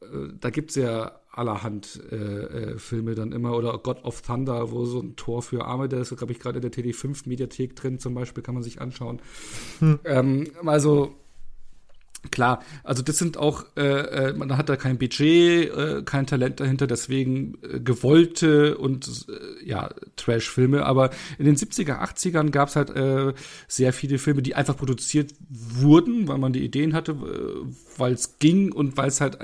äh, 0.00 0.06
da 0.40 0.48
gibt's 0.48 0.76
ja 0.76 1.20
allerhand 1.30 2.00
äh, 2.10 2.16
äh, 2.16 2.78
Filme 2.78 3.14
dann 3.14 3.32
immer 3.32 3.54
oder 3.54 3.76
God 3.76 4.02
of 4.02 4.22
Thunder, 4.22 4.70
wo 4.70 4.86
so 4.86 5.00
ein 5.00 5.14
Tor 5.16 5.42
für 5.42 5.66
Arme, 5.66 5.90
der 5.90 6.00
ist, 6.00 6.16
glaube 6.16 6.32
ich, 6.32 6.40
gerade 6.40 6.60
in 6.60 6.62
der 6.62 6.72
TD5 6.72 7.28
Mediathek 7.28 7.76
drin, 7.76 7.98
zum 7.98 8.14
Beispiel, 8.14 8.42
kann 8.42 8.54
man 8.54 8.64
sich 8.64 8.80
anschauen. 8.80 9.20
Hm. 9.80 9.98
Ähm, 10.04 10.46
also 10.64 11.14
Klar, 12.30 12.62
also 12.82 13.02
das 13.02 13.18
sind 13.18 13.36
auch, 13.36 13.64
äh, 13.76 13.82
äh, 13.82 14.32
man 14.32 14.56
hat 14.56 14.68
da 14.68 14.76
kein 14.76 14.98
Budget, 14.98 15.70
äh, 15.70 16.02
kein 16.04 16.26
Talent 16.26 16.60
dahinter, 16.60 16.86
deswegen 16.86 17.58
äh, 17.62 17.80
gewollte 17.80 18.78
und 18.78 19.26
äh, 19.28 19.68
ja, 19.68 19.90
Trash-Filme. 20.16 20.84
Aber 20.84 21.10
in 21.38 21.44
den 21.44 21.56
70er, 21.56 22.00
80ern 22.00 22.50
gab 22.50 22.68
es 22.68 22.76
halt 22.76 22.90
äh, 22.90 23.34
sehr 23.68 23.92
viele 23.92 24.18
Filme, 24.18 24.42
die 24.42 24.54
einfach 24.54 24.76
produziert 24.76 25.34
wurden, 25.48 26.28
weil 26.28 26.38
man 26.38 26.52
die 26.52 26.64
Ideen 26.64 26.94
hatte, 26.94 27.12
äh, 27.12 27.98
weil 27.98 28.12
es 28.12 28.38
ging 28.38 28.72
und 28.72 28.96
weil 28.96 29.08
es 29.08 29.20
halt 29.20 29.38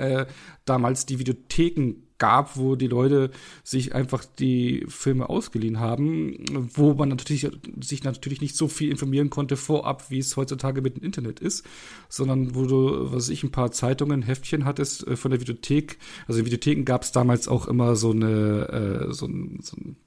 damals 0.65 1.05
die 1.05 1.19
Videotheken 1.19 1.95
gab, 2.23 2.55
wo 2.55 2.77
die 2.77 2.87
Leute 2.87 3.31
sich 3.65 3.93
einfach 3.93 4.23
die 4.23 4.85
Filme 4.87 5.27
ausgeliehen 5.27 5.81
haben, 5.81 6.37
wo 6.73 6.93
man 6.93 7.09
natürlich 7.09 7.45
sich 7.81 8.05
natürlich 8.05 8.39
nicht 8.39 8.55
so 8.55 8.69
viel 8.69 8.89
informieren 8.89 9.29
konnte 9.29 9.57
vorab, 9.57 10.09
wie 10.09 10.19
es 10.19 10.37
heutzutage 10.37 10.81
mit 10.81 10.95
dem 10.95 11.03
Internet 11.03 11.41
ist, 11.41 11.65
sondern 12.07 12.55
wo 12.55 12.65
du, 12.65 13.11
was 13.11 13.27
ich, 13.27 13.43
ein 13.43 13.51
paar 13.51 13.73
Zeitungen, 13.73 14.21
Heftchen 14.21 14.63
hattest 14.63 15.05
äh, 15.05 15.17
von 15.17 15.31
der 15.31 15.41
Videothek. 15.41 15.97
Also 16.25 16.39
in 16.39 16.45
Videotheken 16.45 16.85
gab 16.85 17.03
es 17.03 17.11
damals 17.11 17.49
auch 17.49 17.67
immer 17.67 17.97
so 17.97 18.11
eine 18.11 19.09
äh, 19.09 19.13
so 19.13 19.25
ein, 19.25 19.59
so 19.61 19.75
ein 19.75 19.97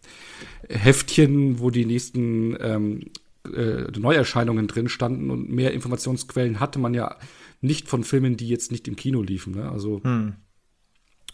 Heftchen, 0.71 1.59
wo 1.59 1.69
die 1.69 1.85
nächsten 1.85 2.57
ähm, 2.59 3.01
äh, 3.55 3.91
Neuerscheinungen 3.99 4.69
drin 4.69 4.89
standen 4.89 5.29
und 5.29 5.51
mehr 5.51 5.75
Informationsquellen 5.75 6.61
hatte 6.61 6.79
man 6.79 6.95
ja 6.95 7.17
nicht 7.61 7.89
von 7.89 8.05
Filmen, 8.05 8.39
die 8.39 8.49
jetzt 8.49 8.73
nicht 8.73 8.89
im 8.89 8.97
Kino 8.97 9.21
liefen. 9.21 9.55
Ne? 9.55 9.71
Also 9.71 10.01
hm. 10.03 10.37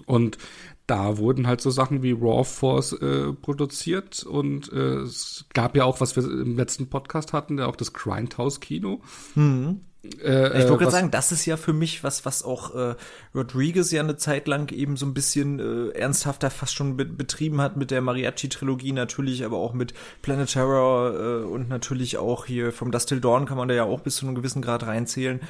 und 0.06 0.38
da 0.86 1.18
wurden 1.18 1.46
halt 1.46 1.60
so 1.60 1.70
Sachen 1.70 2.02
wie 2.02 2.12
Raw 2.12 2.44
Force 2.44 2.92
äh, 2.92 3.32
produziert 3.32 4.24
und 4.24 4.72
äh, 4.72 5.00
es 5.02 5.44
gab 5.54 5.76
ja 5.76 5.84
auch, 5.84 6.00
was 6.00 6.16
wir 6.16 6.24
im 6.24 6.56
letzten 6.56 6.88
Podcast 6.88 7.32
hatten, 7.32 7.58
ja 7.58 7.66
auch 7.66 7.76
das 7.76 7.92
Grindhouse 7.92 8.60
Kino. 8.60 9.00
Hm. 9.34 9.80
Äh, 10.02 10.58
ich 10.58 10.68
wollte 10.68 10.78
gerade 10.78 10.90
sagen, 10.90 11.10
das 11.12 11.30
ist 11.30 11.46
ja 11.46 11.56
für 11.56 11.72
mich 11.72 12.02
was, 12.02 12.24
was 12.24 12.42
auch 12.42 12.74
äh, 12.74 12.96
Rodriguez 13.34 13.92
ja 13.92 14.02
eine 14.02 14.16
Zeit 14.16 14.48
lang 14.48 14.72
eben 14.72 14.96
so 14.96 15.06
ein 15.06 15.14
bisschen 15.14 15.60
äh, 15.60 15.90
ernsthafter 15.90 16.50
fast 16.50 16.74
schon 16.74 16.96
be 16.96 17.04
betrieben 17.04 17.60
hat 17.60 17.76
mit 17.76 17.92
der 17.92 18.02
Mariachi-Trilogie 18.02 18.92
natürlich, 18.92 19.44
aber 19.44 19.58
auch 19.58 19.74
mit 19.74 19.94
Planet 20.20 20.50
Terror 20.50 21.14
äh, 21.14 21.44
und 21.44 21.68
natürlich 21.68 22.18
auch 22.18 22.46
hier 22.46 22.72
vom 22.72 22.90
Dust 22.90 23.10
Till 23.10 23.20
Dawn 23.20 23.46
kann 23.46 23.56
man 23.56 23.68
da 23.68 23.74
ja 23.74 23.84
auch 23.84 24.00
bis 24.00 24.16
zu 24.16 24.26
einem 24.26 24.34
gewissen 24.34 24.60
Grad 24.60 24.84
reinzählen. 24.84 25.40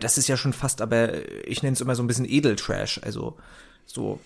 Das 0.00 0.18
ist 0.18 0.26
ja 0.26 0.36
schon 0.36 0.52
fast, 0.52 0.82
aber 0.82 1.10
ich 1.46 1.62
nenne 1.62 1.74
es 1.74 1.80
immer 1.80 1.94
so 1.94 2.02
ein 2.02 2.08
bisschen 2.08 2.28
Edeltrash, 2.28 3.00
also 3.04 3.36
so 3.86 4.18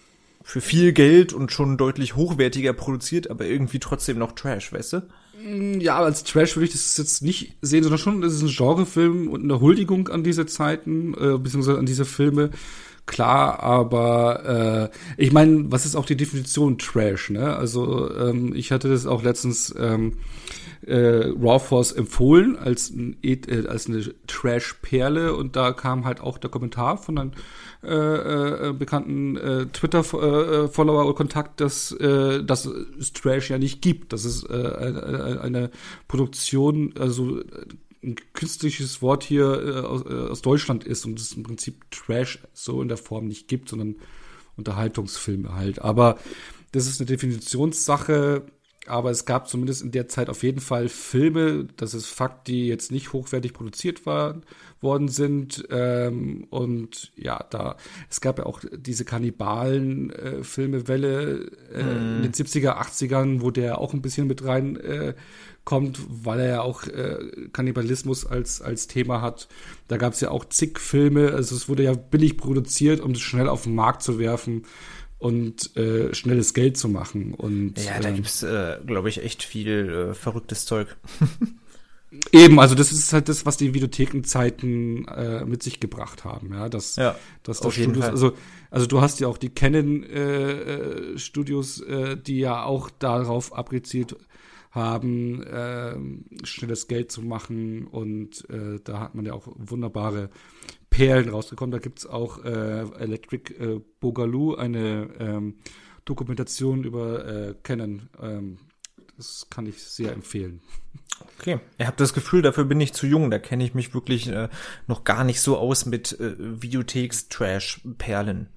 für 0.47 0.61
viel 0.61 0.93
Geld 0.93 1.33
und 1.33 1.51
schon 1.51 1.79
deutlich 1.79 2.17
hochwertiger 2.17 2.75
produziert, 2.75 3.31
aber 3.31 3.47
irgendwie 3.47 3.79
trotzdem 3.81 4.19
noch 4.19 4.33
Trash, 4.33 4.73
weißt 4.73 4.93
du? 4.93 5.03
Mm, 5.43 5.81
ja, 5.81 5.99
als 5.99 6.23
Trash 6.23 6.55
würde 6.55 6.67
ich 6.67 6.73
das 6.73 6.99
jetzt 6.99 7.23
nicht 7.23 7.57
sehen, 7.63 7.83
sondern 7.83 7.99
schon, 7.99 8.21
das 8.21 8.35
ist 8.35 8.43
ein 8.43 8.55
Genrefilm 8.55 9.29
und 9.29 9.43
eine 9.43 9.61
Huldigung 9.61 10.09
an 10.09 10.23
diese 10.23 10.45
Zeiten, 10.45 11.15
äh, 11.15 11.39
beziehungsweise 11.39 11.79
an 11.79 11.87
diese 11.87 12.05
Filme. 12.05 12.51
Klar, 13.07 13.61
aber 13.61 14.91
äh, 15.19 15.23
ich 15.23 15.31
meine, 15.31 15.71
was 15.71 15.85
ist 15.85 15.95
auch 15.95 16.07
die 16.07 16.17
Definition 16.17 16.79
Trash, 16.79 17.31
ne? 17.31 17.55
Also 17.55 18.11
ähm, 18.17 18.55
ich 18.55 18.73
hatte 18.73 18.89
das 18.89 19.07
auch 19.07 19.23
letztens 19.23 19.75
ähm, 19.79 20.15
äh, 20.87 21.29
Raw 21.39 21.59
Force 21.59 21.93
empfohlen 21.93 22.57
als, 22.57 22.91
ein, 22.91 23.17
äh, 23.23 23.67
als 23.69 23.89
eine 23.89 24.03
Trash-Perle 24.27 25.35
und 25.35 25.55
da 25.55 25.73
kam 25.73 26.07
halt 26.07 26.21
auch 26.21 26.39
der 26.39 26.51
Kommentar 26.51 26.97
von 26.97 27.19
einem 27.19 27.33
äh, 27.83 28.69
äh, 28.69 28.73
bekannten 28.73 29.37
äh, 29.37 29.67
Twitter-Follower 29.67 31.05
oder 31.05 31.15
Kontakt, 31.15 31.61
dass, 31.61 31.93
äh, 31.93 32.43
dass 32.43 32.65
es 32.65 33.13
Trash 33.13 33.51
ja 33.51 33.59
nicht 33.59 33.83
gibt. 33.83 34.15
Dass 34.15 34.25
es 34.25 34.45
äh, 34.45 34.53
eine, 34.53 35.41
eine 35.43 35.71
Produktion, 36.09 36.95
also 36.99 37.43
ein 38.05 38.17
künstliches 38.33 39.03
Wort 39.03 39.25
hier 39.25 39.45
äh, 39.45 39.81
aus, 39.81 40.03
äh, 40.03 40.31
aus 40.31 40.43
Deutschland 40.43 40.85
ist 40.85 41.05
und 41.05 41.19
es 41.19 41.33
im 41.33 41.43
Prinzip 41.43 41.91
Trash 41.91 42.41
so 42.53 42.83
in 42.83 42.89
der 42.89 42.97
Form 42.97 43.27
nicht 43.27 43.49
gibt, 43.49 43.69
sondern 43.69 43.97
Unterhaltungsfilme 44.57 45.55
halt. 45.55 45.81
Aber 45.81 46.19
das 46.73 46.87
ist 46.87 47.01
eine 47.01 47.07
Definitionssache 47.07 48.45
aber 48.87 49.11
es 49.11 49.25
gab 49.25 49.49
zumindest 49.49 49.83
in 49.83 49.91
der 49.93 50.09
Zeit 50.09 50.29
auf 50.29 50.43
jeden 50.43 50.61
Fall 50.61 50.89
Filme, 50.89 51.67
das 51.77 51.95
ist 51.95 52.05
Fakt, 52.07 52.49
die 52.49 52.67
jetzt 52.67 52.93
nicht 52.93 53.15
hochwertig 53.15 53.55
produziert 53.55 54.05
waren, 54.07 54.43
worden 54.81 55.09
sind. 55.09 55.67
Ähm, 55.71 56.47
und 56.51 57.13
ja, 57.17 57.45
da, 57.51 57.77
es 58.11 58.21
gab 58.21 58.39
ja 58.39 58.47
auch 58.47 58.61
diese 58.77 59.05
Kannibalen-Filmewelle 59.05 61.51
äh, 61.73 61.81
äh, 61.81 61.83
mm. 61.83 62.17
in 62.17 62.23
den 62.23 62.33
70er, 62.33 62.79
80ern, 62.79 63.41
wo 63.41 63.51
der 63.51 63.79
auch 63.79 63.95
ein 63.95 64.03
bisschen 64.03 64.27
mit 64.27 64.45
rein 64.45 64.77
äh, 64.77 65.15
kommt, 65.65 65.99
weil 66.09 66.41
er 66.41 66.49
ja 66.49 66.63
auch 66.63 66.85
äh, 66.85 67.49
Kannibalismus 67.53 68.27
als, 68.27 68.61
als 68.61 68.87
Thema 68.87 69.23
hat. 69.23 69.49
Da 69.89 69.97
gab 69.97 70.13
es 70.13 70.21
ja 70.21 70.31
auch 70.31 70.45
zig 70.45 70.79
Filme, 70.79 71.33
also 71.33 71.57
es 71.57 71.69
wurde 71.69 71.85
ja 71.85 71.95
billig 71.95 72.37
produziert, 72.37 73.01
um 73.01 73.13
es 73.13 73.21
schnell 73.21 73.49
auf 73.49 73.65
den 73.65 73.75
Markt 73.75 74.03
zu 74.03 74.19
werfen 74.19 74.65
und 75.19 75.75
äh, 75.77 76.15
schnelles 76.15 76.55
Geld 76.55 76.77
zu 76.77 76.89
machen. 76.89 77.35
Und, 77.35 77.83
ja, 77.83 77.99
da 77.99 78.09
ähm, 78.09 78.17
gibt's, 78.17 78.43
äh, 78.43 78.79
glaube 78.87 79.09
ich, 79.09 79.23
echt 79.23 79.43
viel 79.43 80.11
äh, 80.11 80.15
verrücktes 80.15 80.67
Zeug. 80.67 80.97
Eben, 82.31 82.61
also 82.61 82.77
das 82.77 82.93
ist 82.93 83.13
halt 83.13 83.29
das, 83.29 83.45
was 83.45 83.57
die 83.57 83.75
Videothekenzeiten 83.75 85.09
äh, 85.09 85.45
mit 85.45 85.65
sich 85.65 85.81
gebracht 85.81 86.25
haben, 86.25 86.53
ja, 86.53 86.69
dass, 86.69 86.95
ja, 86.95 87.17
dass 87.43 87.59
das 87.59 87.75
Studios, 87.75 88.05
also 88.05 88.35
also 88.75 88.87
du 88.87 89.01
hast 89.01 89.21
ja 89.21 89.29
auch 89.29 89.39
die 89.39 89.51
Canon 89.51 90.03
äh, 90.03 90.53
äh, 90.53 91.19
Studios, 91.19 91.81
äh, 91.81 92.17
die 92.17 92.41
ja 92.41 92.65
auch 92.65 92.91
darauf 92.91 93.53
abgezielt 93.53 94.17
haben, 94.75 95.43
äh, 95.43 95.95
schnelles 96.45 96.89
Geld 96.89 97.13
zu 97.13 97.23
machen 97.23 97.87
und 97.87 98.49
äh, 98.51 98.81
da 98.83 98.99
hat 98.99 99.15
man 99.15 99.25
ja 99.25 99.33
auch 99.33 99.47
wunderbare 99.55 100.31
Perlen 100.91 101.29
rausgekommen. 101.29 101.71
Da 101.71 101.79
gibt 101.79 102.01
es 102.01 102.07
auch 102.07 102.45
äh, 102.45 102.81
Electric 102.99 103.55
äh, 103.55 103.81
Boogaloo, 104.01 104.57
eine 104.57 105.11
ähm, 105.21 105.55
Dokumentation 106.05 106.83
über 106.83 107.27
äh, 107.27 107.55
Canon. 107.63 108.09
Ähm, 108.21 108.59
das 109.17 109.47
kann 109.49 109.67
ich 109.67 109.81
sehr 109.81 110.13
empfehlen. 110.13 110.61
Okay. 111.39 111.61
Ihr 111.79 111.87
habt 111.87 112.01
das 112.01 112.13
Gefühl, 112.13 112.43
dafür 112.43 112.65
bin 112.65 112.81
ich 112.81 112.93
zu 112.93 113.07
jung. 113.07 113.31
Da 113.31 113.39
kenne 113.39 113.65
ich 113.65 113.75
mich 113.75 113.95
wirklich 113.95 114.29
äh, 114.29 114.49
noch 114.89 115.05
gar 115.05 115.23
nicht 115.23 115.41
so 115.41 115.57
aus 115.57 115.87
mit 115.87 116.19
äh, 116.19 116.35
Videotheks-Trash-Perlen. 116.39 118.49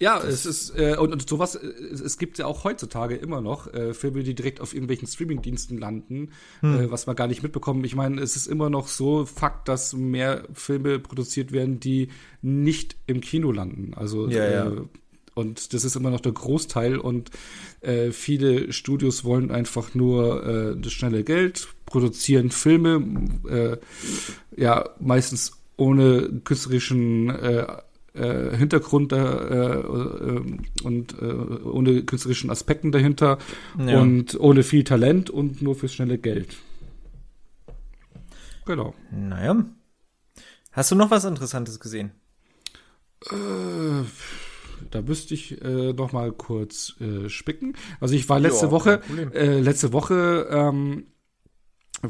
Ja, 0.00 0.18
das 0.18 0.44
es 0.44 0.46
ist, 0.46 0.78
äh, 0.78 0.96
und, 0.96 1.12
und 1.12 1.28
sowas, 1.28 1.54
äh, 1.54 1.66
es, 1.66 2.18
gibt 2.18 2.38
ja 2.38 2.46
auch 2.46 2.64
heutzutage 2.64 3.14
immer 3.14 3.40
noch 3.40 3.72
äh, 3.72 3.94
Filme, 3.94 4.22
die 4.22 4.34
direkt 4.34 4.60
auf 4.60 4.74
irgendwelchen 4.74 5.06
Streamingdiensten 5.06 5.78
landen, 5.78 6.30
hm. 6.60 6.80
äh, 6.80 6.90
was 6.90 7.06
wir 7.06 7.14
gar 7.14 7.26
nicht 7.26 7.42
mitbekommen. 7.42 7.84
Ich 7.84 7.94
meine, 7.94 8.20
es 8.20 8.36
ist 8.36 8.46
immer 8.46 8.70
noch 8.70 8.88
so 8.88 9.24
Fakt, 9.24 9.68
dass 9.68 9.92
mehr 9.92 10.44
Filme 10.52 10.98
produziert 10.98 11.52
werden, 11.52 11.80
die 11.80 12.08
nicht 12.42 12.96
im 13.06 13.20
Kino 13.20 13.52
landen. 13.52 13.92
Also 13.94 14.28
ja, 14.28 14.50
ja. 14.50 14.66
Äh, 14.72 14.82
und 15.34 15.74
das 15.74 15.84
ist 15.84 15.96
immer 15.96 16.10
noch 16.10 16.20
der 16.20 16.32
Großteil 16.32 16.96
und 16.96 17.30
äh, 17.80 18.12
viele 18.12 18.72
Studios 18.72 19.24
wollen 19.24 19.50
einfach 19.50 19.94
nur 19.94 20.46
äh, 20.46 20.76
das 20.80 20.92
schnelle 20.92 21.24
Geld, 21.24 21.68
produzieren 21.86 22.50
Filme, 22.50 23.02
äh, 23.48 23.76
ja, 24.56 24.90
meistens 25.00 25.58
ohne 25.76 26.40
künstlerischen 26.44 27.30
äh, 28.14 28.56
Hintergrund 28.56 29.12
da, 29.12 29.38
äh, 29.38 29.80
äh, 29.80 30.58
und 30.84 31.20
äh, 31.20 31.24
ohne 31.24 32.04
künstlerischen 32.04 32.50
Aspekten 32.50 32.92
dahinter 32.92 33.38
ja. 33.78 34.00
und 34.00 34.38
ohne 34.38 34.62
viel 34.62 34.84
Talent 34.84 35.30
und 35.30 35.62
nur 35.62 35.74
fürs 35.74 35.94
schnelle 35.94 36.18
Geld. 36.18 36.56
Genau. 38.66 38.94
Naja. 39.10 39.64
Hast 40.72 40.90
du 40.90 40.94
noch 40.94 41.10
was 41.10 41.24
Interessantes 41.24 41.78
gesehen? 41.80 42.12
Äh, 43.30 44.04
da 44.90 45.02
müsste 45.02 45.34
ich 45.34 45.62
äh, 45.62 45.92
noch 45.92 46.12
mal 46.12 46.32
kurz 46.32 46.94
äh, 47.00 47.28
spicken. 47.28 47.74
Also 48.00 48.14
ich 48.14 48.28
war 48.28 48.40
letzte 48.40 48.66
jo, 48.66 48.70
Woche, 48.72 49.00
äh, 49.34 49.60
letzte 49.60 49.92
Woche 49.92 50.48
ähm, 50.50 51.06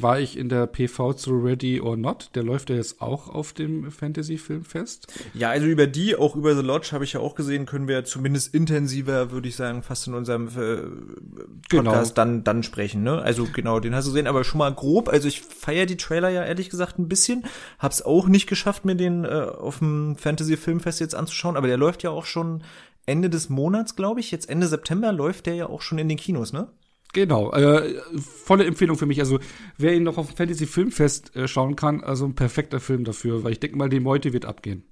war 0.03 0.19
ich 0.19 0.37
in 0.37 0.49
der 0.49 0.67
PV 0.67 1.15
zu 1.15 1.39
Ready 1.39 1.81
or 1.81 1.97
Not. 1.97 2.31
Der 2.35 2.43
läuft 2.43 2.71
ja 2.71 2.77
jetzt 2.77 3.01
auch 3.01 3.29
auf 3.29 3.53
dem 3.53 3.91
Fantasy-Filmfest. 3.91 5.13
Ja, 5.35 5.51
also 5.51 5.67
über 5.67 5.87
die, 5.87 6.17
auch 6.17 6.37
über 6.37 6.55
The 6.55 6.63
Lodge 6.63 6.91
habe 6.93 7.05
ich 7.05 7.15
ja 7.15 7.21
auch 7.21 7.35
gesehen, 7.35 7.67
können 7.67 7.89
wir 7.89 8.05
zumindest 8.05 8.55
intensiver, 8.55 9.31
würde 9.31 9.49
ich 9.49 9.57
sagen, 9.57 9.83
fast 9.83 10.07
in 10.07 10.15
unserem 10.15 10.49
äh, 10.49 10.51
genau. 11.69 11.91
Podcast 11.91 12.15
genau. 12.15 12.25
dann, 12.25 12.45
dann 12.45 12.63
sprechen. 12.63 13.03
Ne? 13.03 13.21
Also 13.21 13.47
genau, 13.53 13.81
den 13.81 13.95
hast 13.95 14.07
du 14.07 14.11
gesehen, 14.11 14.27
aber 14.27 14.45
schon 14.45 14.59
mal 14.59 14.73
grob. 14.73 15.09
Also 15.09 15.29
ich 15.29 15.41
feiere 15.43 15.87
die 15.87 15.97
Trailer 15.97 16.29
ja 16.29 16.45
ehrlich 16.45 16.71
gesagt 16.71 16.99
ein 16.99 17.09
bisschen. 17.09 17.45
Hab's 17.79 18.03
auch 18.03 18.29
nicht 18.29 18.47
geschafft, 18.47 18.85
mir 18.85 18.97
den 18.97 19.25
äh, 19.25 19.29
auf 19.29 19.79
dem 19.79 20.17
Fantasy-Filmfest 20.17 21.01
jetzt 21.01 21.15
anzuschauen, 21.15 21.57
aber 21.57 21.67
der 21.67 21.77
läuft 21.77 22.03
ja 22.03 22.11
auch 22.11 22.27
schon 22.27 22.63
Ende 23.07 23.31
des 23.31 23.49
Monats, 23.49 23.97
glaube 23.97 24.21
ich. 24.21 24.31
Jetzt 24.31 24.49
Ende 24.49 24.67
September 24.67 25.13
läuft 25.13 25.47
der 25.47 25.55
ja 25.55 25.69
auch 25.69 25.83
schon 25.83 25.99
in 25.99 26.09
den 26.09 26.19
Kinos, 26.19 26.53
ne? 26.53 26.69
Genau, 27.15 27.53
äh, 27.53 27.95
volle 28.19 28.65
Empfehlung 28.65 28.99
für 28.99 29.07
mich. 29.07 29.21
Also 29.21 29.39
wer 29.79 29.95
ihn 29.95 30.03
noch 30.03 30.19
auf 30.19 30.27
dem 30.27 30.37
Fantasy 30.37 30.67
Filmfest 30.67 31.35
äh, 31.37 31.47
schauen 31.47 31.77
kann, 31.77 32.03
also 32.03 32.27
ein 32.27 32.35
perfekter 32.35 32.81
Film 32.81 33.05
dafür, 33.05 33.45
weil 33.45 33.53
ich 33.53 33.61
denke 33.61 33.79
mal, 33.79 33.89
die 33.89 34.01
Meute 34.01 34.33
wird 34.33 34.45
abgehen. 34.45 34.83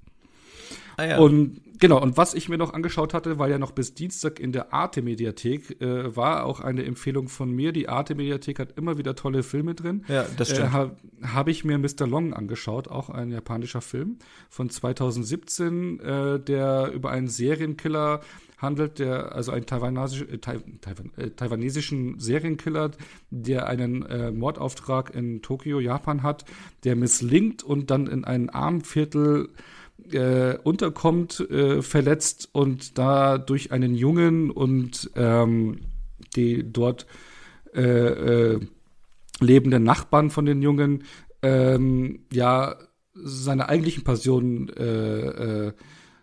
Ah, 0.96 1.04
ja. 1.04 1.18
Und 1.18 1.60
genau, 1.78 2.00
und 2.00 2.16
was 2.16 2.34
ich 2.34 2.48
mir 2.48 2.58
noch 2.58 2.72
angeschaut 2.72 3.14
hatte, 3.14 3.38
weil 3.38 3.50
ja 3.50 3.58
noch 3.58 3.72
bis 3.72 3.94
Dienstag 3.94 4.40
in 4.40 4.52
der 4.52 4.72
Arte-Mediathek 4.72 5.80
äh, 5.80 6.16
war, 6.16 6.44
auch 6.44 6.60
eine 6.60 6.84
Empfehlung 6.84 7.28
von 7.28 7.50
mir. 7.50 7.72
Die 7.72 7.88
Arte-Mediathek 7.88 8.58
hat 8.58 8.78
immer 8.78 8.98
wieder 8.98 9.14
tolle 9.14 9.42
Filme 9.42 9.74
drin. 9.74 10.04
Ja, 10.08 10.26
das 10.36 10.50
stimmt. 10.50 10.68
Äh, 10.68 10.70
Habe 10.70 10.96
hab 11.22 11.48
ich 11.48 11.64
mir 11.64 11.78
Mr. 11.78 12.06
Long 12.06 12.34
angeschaut, 12.34 12.88
auch 12.88 13.10
ein 13.10 13.30
japanischer 13.30 13.80
Film 13.80 14.18
von 14.48 14.70
2017, 14.70 16.00
äh, 16.00 16.40
der 16.40 16.92
über 16.92 17.10
einen 17.10 17.28
Serienkiller 17.28 18.20
handelt, 18.62 18.98
der 19.00 19.34
also 19.34 19.52
einen 19.52 19.66
taiwanesisch, 19.66 20.22
äh, 20.22 20.38
Taiwan, 20.38 21.10
äh, 21.16 21.30
taiwanesischen 21.30 22.18
Serienkiller, 22.18 22.92
der 23.30 23.66
einen 23.66 24.06
äh, 24.06 24.30
Mordauftrag 24.30 25.14
in 25.14 25.42
Tokio, 25.42 25.80
Japan 25.80 26.22
hat, 26.22 26.44
der 26.84 26.96
misslingt 26.96 27.62
und 27.62 27.90
dann 27.90 28.06
in 28.06 28.24
ein 28.24 28.48
Armviertel 28.48 29.50
äh, 30.12 30.58
unterkommt, 30.62 31.40
äh, 31.40 31.82
verletzt 31.82 32.48
und 32.52 32.98
da 32.98 33.38
durch 33.38 33.72
einen 33.72 33.94
Jungen 33.94 34.50
und 34.50 35.10
ähm, 35.16 35.80
die 36.36 36.70
dort 36.70 37.06
äh, 37.74 37.80
äh, 37.80 38.60
lebenden 39.40 39.82
Nachbarn 39.82 40.30
von 40.30 40.44
den 40.44 40.62
Jungen 40.62 41.04
ähm, 41.42 42.20
ja 42.32 42.76
seine 43.14 43.68
eigentlichen 43.68 44.04
Passion 44.04 44.68
äh, 44.68 45.66
äh, 45.66 45.72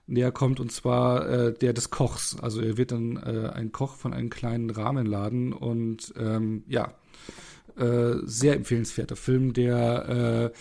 näher 0.08 0.32
kommt, 0.32 0.60
und 0.60 0.72
zwar 0.72 1.52
der 1.52 1.74
des 1.74 1.92
Kochs. 1.92 2.36
Also 2.42 2.62
er 2.62 2.78
wird 2.78 2.92
dann 2.92 3.16
ein 3.20 3.72
Koch 3.72 3.94
von 3.96 4.12
einem 4.12 4.32
kleinen 4.32 4.72
Rahmenladen 4.72 5.54
und 5.54 6.16
ähm, 6.18 6.64
ja, 6.68 6.96
sehr 7.76 8.56
empfehlenswerter 8.56 9.16
Film, 9.16 9.54
der 9.54 10.52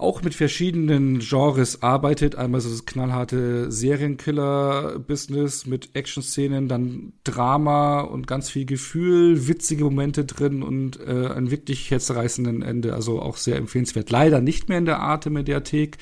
auch 0.00 0.22
mit 0.22 0.34
verschiedenen 0.34 1.20
Genres 1.20 1.82
arbeitet. 1.82 2.34
Einmal 2.36 2.60
so 2.60 2.70
das 2.70 2.86
knallharte 2.86 3.70
Serienkiller-Business 3.70 5.66
mit 5.66 5.94
Action-Szenen, 5.94 6.68
dann 6.68 7.12
Drama 7.24 8.00
und 8.00 8.26
ganz 8.26 8.50
viel 8.50 8.64
Gefühl, 8.64 9.48
witzige 9.48 9.84
Momente 9.84 10.24
drin 10.24 10.62
und 10.62 10.98
äh, 11.00 11.28
ein 11.28 11.50
wirklich 11.50 11.90
herzreißenden 11.90 12.62
Ende. 12.62 12.94
Also 12.94 13.20
auch 13.20 13.36
sehr 13.36 13.56
empfehlenswert. 13.56 14.10
Leider 14.10 14.40
nicht 14.40 14.68
mehr 14.68 14.78
in 14.78 14.86
der 14.86 15.00
Arte-Mediathek, 15.00 15.98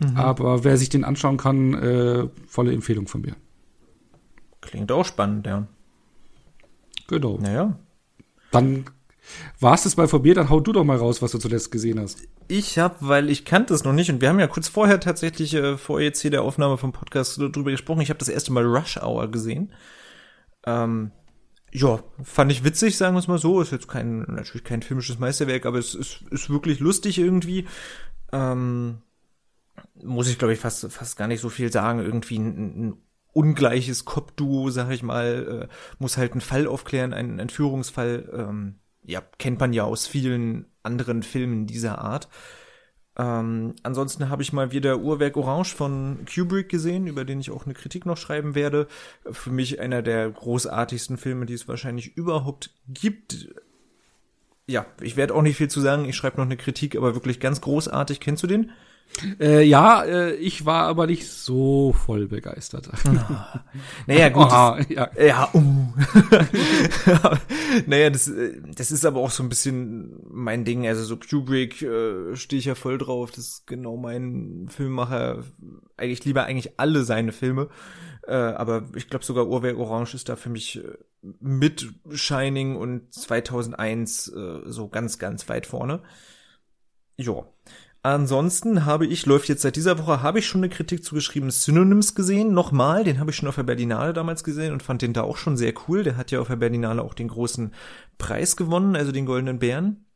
mhm. 0.00 0.16
aber 0.16 0.64
wer 0.64 0.76
sich 0.76 0.88
den 0.88 1.04
anschauen 1.04 1.36
kann, 1.36 1.74
äh, 1.74 2.28
volle 2.46 2.72
Empfehlung 2.72 3.08
von 3.08 3.22
mir. 3.22 3.36
Klingt 4.60 4.92
auch 4.92 5.04
spannend, 5.04 5.46
ja. 5.46 5.66
Genau. 7.08 7.38
Naja. 7.38 7.78
Dann 8.52 8.84
war 9.60 9.74
es 9.74 9.82
das 9.82 9.96
mal 9.96 10.08
von 10.08 10.22
mir, 10.22 10.34
dann 10.34 10.50
hau 10.50 10.60
du 10.60 10.72
doch 10.72 10.84
mal 10.84 10.96
raus, 10.96 11.22
was 11.22 11.32
du 11.32 11.38
zuletzt 11.38 11.70
gesehen 11.70 12.00
hast. 12.00 12.18
Ich 12.48 12.78
habe, 12.78 12.96
weil 13.00 13.30
ich 13.30 13.44
kannte 13.44 13.74
es 13.74 13.84
noch 13.84 13.92
nicht 13.92 14.10
und 14.10 14.20
wir 14.20 14.28
haben 14.28 14.40
ja 14.40 14.46
kurz 14.46 14.68
vorher 14.68 15.00
tatsächlich 15.00 15.54
äh, 15.54 15.76
vor 15.76 16.00
jetzt 16.00 16.20
hier 16.20 16.30
der 16.30 16.42
Aufnahme 16.42 16.78
vom 16.78 16.92
Podcast 16.92 17.38
drüber 17.38 17.70
gesprochen. 17.70 18.00
Ich 18.00 18.10
habe 18.10 18.18
das 18.18 18.28
erste 18.28 18.52
Mal 18.52 18.64
Rush 18.64 18.98
Hour 18.98 19.30
gesehen. 19.30 19.72
Ähm, 20.66 21.12
ja, 21.72 22.02
fand 22.22 22.52
ich 22.52 22.64
witzig, 22.64 22.96
sagen 22.96 23.14
wir 23.14 23.20
es 23.20 23.28
mal 23.28 23.38
so. 23.38 23.60
Ist 23.60 23.72
jetzt 23.72 23.88
kein 23.88 24.20
natürlich 24.28 24.64
kein 24.64 24.82
filmisches 24.82 25.18
Meisterwerk, 25.18 25.64
aber 25.64 25.78
es 25.78 25.94
ist, 25.94 26.22
ist 26.30 26.50
wirklich 26.50 26.80
lustig 26.80 27.18
irgendwie. 27.18 27.66
Ähm, 28.32 28.98
muss 30.02 30.28
ich 30.28 30.38
glaube 30.38 30.52
ich 30.52 30.60
fast 30.60 30.90
fast 30.92 31.16
gar 31.16 31.28
nicht 31.28 31.40
so 31.40 31.48
viel 31.48 31.72
sagen. 31.72 32.00
Irgendwie 32.00 32.38
ein, 32.38 32.88
ein 32.88 32.96
ungleiches 33.32 34.04
Cop-Duo, 34.04 34.70
sag 34.70 34.90
ich 34.90 35.02
mal, 35.02 35.68
äh, 35.70 35.74
muss 35.98 36.18
halt 36.18 36.32
einen 36.32 36.40
Fall 36.40 36.66
aufklären, 36.66 37.14
einen 37.14 37.38
Entführungsfall. 37.38 38.30
Ähm, 38.34 38.74
ja, 39.04 39.22
kennt 39.38 39.60
man 39.60 39.72
ja 39.72 39.84
aus 39.84 40.06
vielen 40.06 40.66
anderen 40.82 41.22
Filmen 41.22 41.66
dieser 41.66 41.98
Art. 41.98 42.28
Ähm, 43.16 43.74
ansonsten 43.82 44.30
habe 44.30 44.42
ich 44.42 44.52
mal 44.52 44.72
wieder 44.72 44.98
Uhrwerk 44.98 45.36
Orange 45.36 45.74
von 45.74 46.24
Kubrick 46.32 46.68
gesehen, 46.68 47.06
über 47.06 47.24
den 47.24 47.40
ich 47.40 47.50
auch 47.50 47.66
eine 47.66 47.74
Kritik 47.74 48.06
noch 48.06 48.16
schreiben 48.16 48.54
werde. 48.54 48.86
Für 49.30 49.50
mich 49.50 49.80
einer 49.80 50.02
der 50.02 50.30
großartigsten 50.30 51.18
Filme, 51.18 51.46
die 51.46 51.54
es 51.54 51.68
wahrscheinlich 51.68 52.16
überhaupt 52.16 52.70
gibt. 52.88 53.48
Ja, 54.66 54.86
ich 55.00 55.16
werde 55.16 55.34
auch 55.34 55.42
nicht 55.42 55.56
viel 55.56 55.68
zu 55.68 55.80
sagen. 55.80 56.06
Ich 56.06 56.16
schreibe 56.16 56.38
noch 56.38 56.46
eine 56.46 56.56
Kritik, 56.56 56.96
aber 56.96 57.14
wirklich 57.14 57.38
ganz 57.40 57.60
großartig. 57.60 58.20
Kennst 58.20 58.42
du 58.42 58.46
den? 58.46 58.70
Äh, 59.38 59.62
ja, 59.62 60.02
äh, 60.04 60.34
ich 60.34 60.64
war 60.64 60.84
aber 60.84 61.06
nicht 61.06 61.28
so 61.28 61.92
voll 61.92 62.26
begeistert. 62.26 62.88
naja, 64.06 64.28
gut. 64.30 64.46
Oh, 64.46 64.76
das, 64.78 64.88
ja, 64.88 65.10
ja 65.20 65.50
uh. 65.52 65.92
naja, 67.86 68.10
das, 68.10 68.28
äh, 68.28 68.60
das 68.74 68.90
ist 68.90 69.04
aber 69.04 69.20
auch 69.20 69.30
so 69.30 69.42
ein 69.42 69.48
bisschen 69.48 70.18
mein 70.30 70.64
Ding. 70.64 70.86
Also 70.86 71.04
so 71.04 71.16
Kubrick 71.16 71.82
äh, 71.82 72.34
stehe 72.36 72.58
ich 72.58 72.64
ja 72.64 72.74
voll 72.74 72.98
drauf. 72.98 73.30
Das 73.30 73.46
ist 73.46 73.66
genau 73.66 73.96
mein 73.96 74.68
Filmmacher. 74.70 75.44
Eigentlich 75.96 76.24
lieber 76.24 76.44
eigentlich 76.44 76.78
alle 76.78 77.04
seine 77.04 77.32
Filme. 77.32 77.68
Äh, 78.26 78.34
aber 78.34 78.88
ich 78.94 79.08
glaube 79.08 79.24
sogar 79.24 79.46
Uhrwerk 79.46 79.78
Orange 79.78 80.14
ist 80.14 80.28
da 80.28 80.36
für 80.36 80.50
mich 80.50 80.82
äh, 80.82 80.96
mit 81.40 81.92
Shining 82.10 82.76
und 82.76 83.12
2001 83.12 84.28
äh, 84.28 84.60
so 84.66 84.88
ganz, 84.88 85.18
ganz 85.18 85.48
weit 85.48 85.66
vorne. 85.66 86.02
Ja. 87.16 87.44
Ansonsten 88.04 88.84
habe 88.84 89.06
ich, 89.06 89.26
läuft 89.26 89.48
jetzt 89.48 89.62
seit 89.62 89.76
dieser 89.76 89.96
Woche, 89.96 90.22
habe 90.22 90.40
ich 90.40 90.46
schon 90.46 90.60
eine 90.60 90.68
Kritik 90.68 91.04
zugeschrieben, 91.04 91.52
Synonyms 91.52 92.16
gesehen, 92.16 92.52
nochmal, 92.52 93.04
den 93.04 93.20
habe 93.20 93.30
ich 93.30 93.36
schon 93.36 93.48
auf 93.48 93.54
der 93.54 93.62
Berlinale 93.62 94.12
damals 94.12 94.42
gesehen 94.42 94.72
und 94.72 94.82
fand 94.82 95.02
den 95.02 95.12
da 95.12 95.22
auch 95.22 95.36
schon 95.36 95.56
sehr 95.56 95.72
cool. 95.86 96.02
Der 96.02 96.16
hat 96.16 96.32
ja 96.32 96.40
auf 96.40 96.48
der 96.48 96.56
Berlinale 96.56 97.02
auch 97.02 97.14
den 97.14 97.28
großen 97.28 97.72
Preis 98.18 98.56
gewonnen, 98.56 98.96
also 98.96 99.12
den 99.12 99.24
Goldenen 99.24 99.60
Bären. 99.60 100.06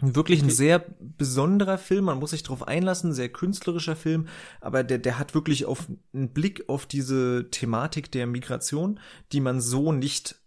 Wirklich 0.00 0.42
ein 0.42 0.50
sehr 0.50 0.84
besonderer 0.98 1.78
Film, 1.78 2.06
man 2.06 2.18
muss 2.18 2.30
sich 2.30 2.42
darauf 2.42 2.66
einlassen, 2.66 3.12
sehr 3.12 3.28
künstlerischer 3.28 3.94
Film, 3.94 4.26
aber 4.60 4.82
der, 4.82 4.98
der 4.98 5.18
hat 5.18 5.34
wirklich 5.34 5.66
auf 5.66 5.86
einen 6.12 6.32
Blick 6.32 6.68
auf 6.68 6.86
diese 6.86 7.48
Thematik 7.50 8.10
der 8.10 8.26
Migration, 8.26 8.98
die 9.30 9.40
man 9.40 9.60
so 9.60 9.92
nicht 9.92 10.43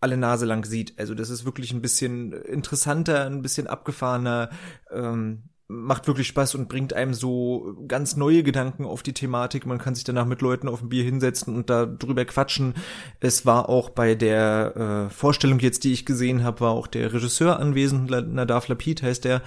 alle 0.00 0.16
Nase 0.16 0.46
lang 0.46 0.64
sieht. 0.64 0.98
Also 0.98 1.14
das 1.14 1.30
ist 1.30 1.44
wirklich 1.44 1.72
ein 1.72 1.82
bisschen 1.82 2.32
interessanter, 2.32 3.26
ein 3.26 3.42
bisschen 3.42 3.66
abgefahrener, 3.66 4.50
ähm, 4.92 5.44
macht 5.70 6.06
wirklich 6.06 6.26
Spaß 6.28 6.54
und 6.54 6.68
bringt 6.68 6.94
einem 6.94 7.12
so 7.12 7.76
ganz 7.86 8.16
neue 8.16 8.42
Gedanken 8.42 8.86
auf 8.86 9.02
die 9.02 9.12
Thematik. 9.12 9.66
Man 9.66 9.76
kann 9.76 9.94
sich 9.94 10.02
danach 10.02 10.24
mit 10.24 10.40
Leuten 10.40 10.66
auf 10.66 10.80
ein 10.80 10.88
Bier 10.88 11.04
hinsetzen 11.04 11.54
und 11.54 11.68
da 11.68 11.84
drüber 11.84 12.24
quatschen. 12.24 12.72
Es 13.20 13.44
war 13.44 13.68
auch 13.68 13.90
bei 13.90 14.14
der 14.14 15.08
äh, 15.08 15.10
Vorstellung 15.12 15.58
jetzt, 15.58 15.84
die 15.84 15.92
ich 15.92 16.06
gesehen 16.06 16.42
habe, 16.42 16.60
war 16.60 16.70
auch 16.70 16.86
der 16.86 17.12
Regisseur 17.12 17.60
anwesend, 17.60 18.10
Nadav 18.10 18.68
Lapid 18.68 19.02
heißt 19.02 19.26
der, 19.26 19.42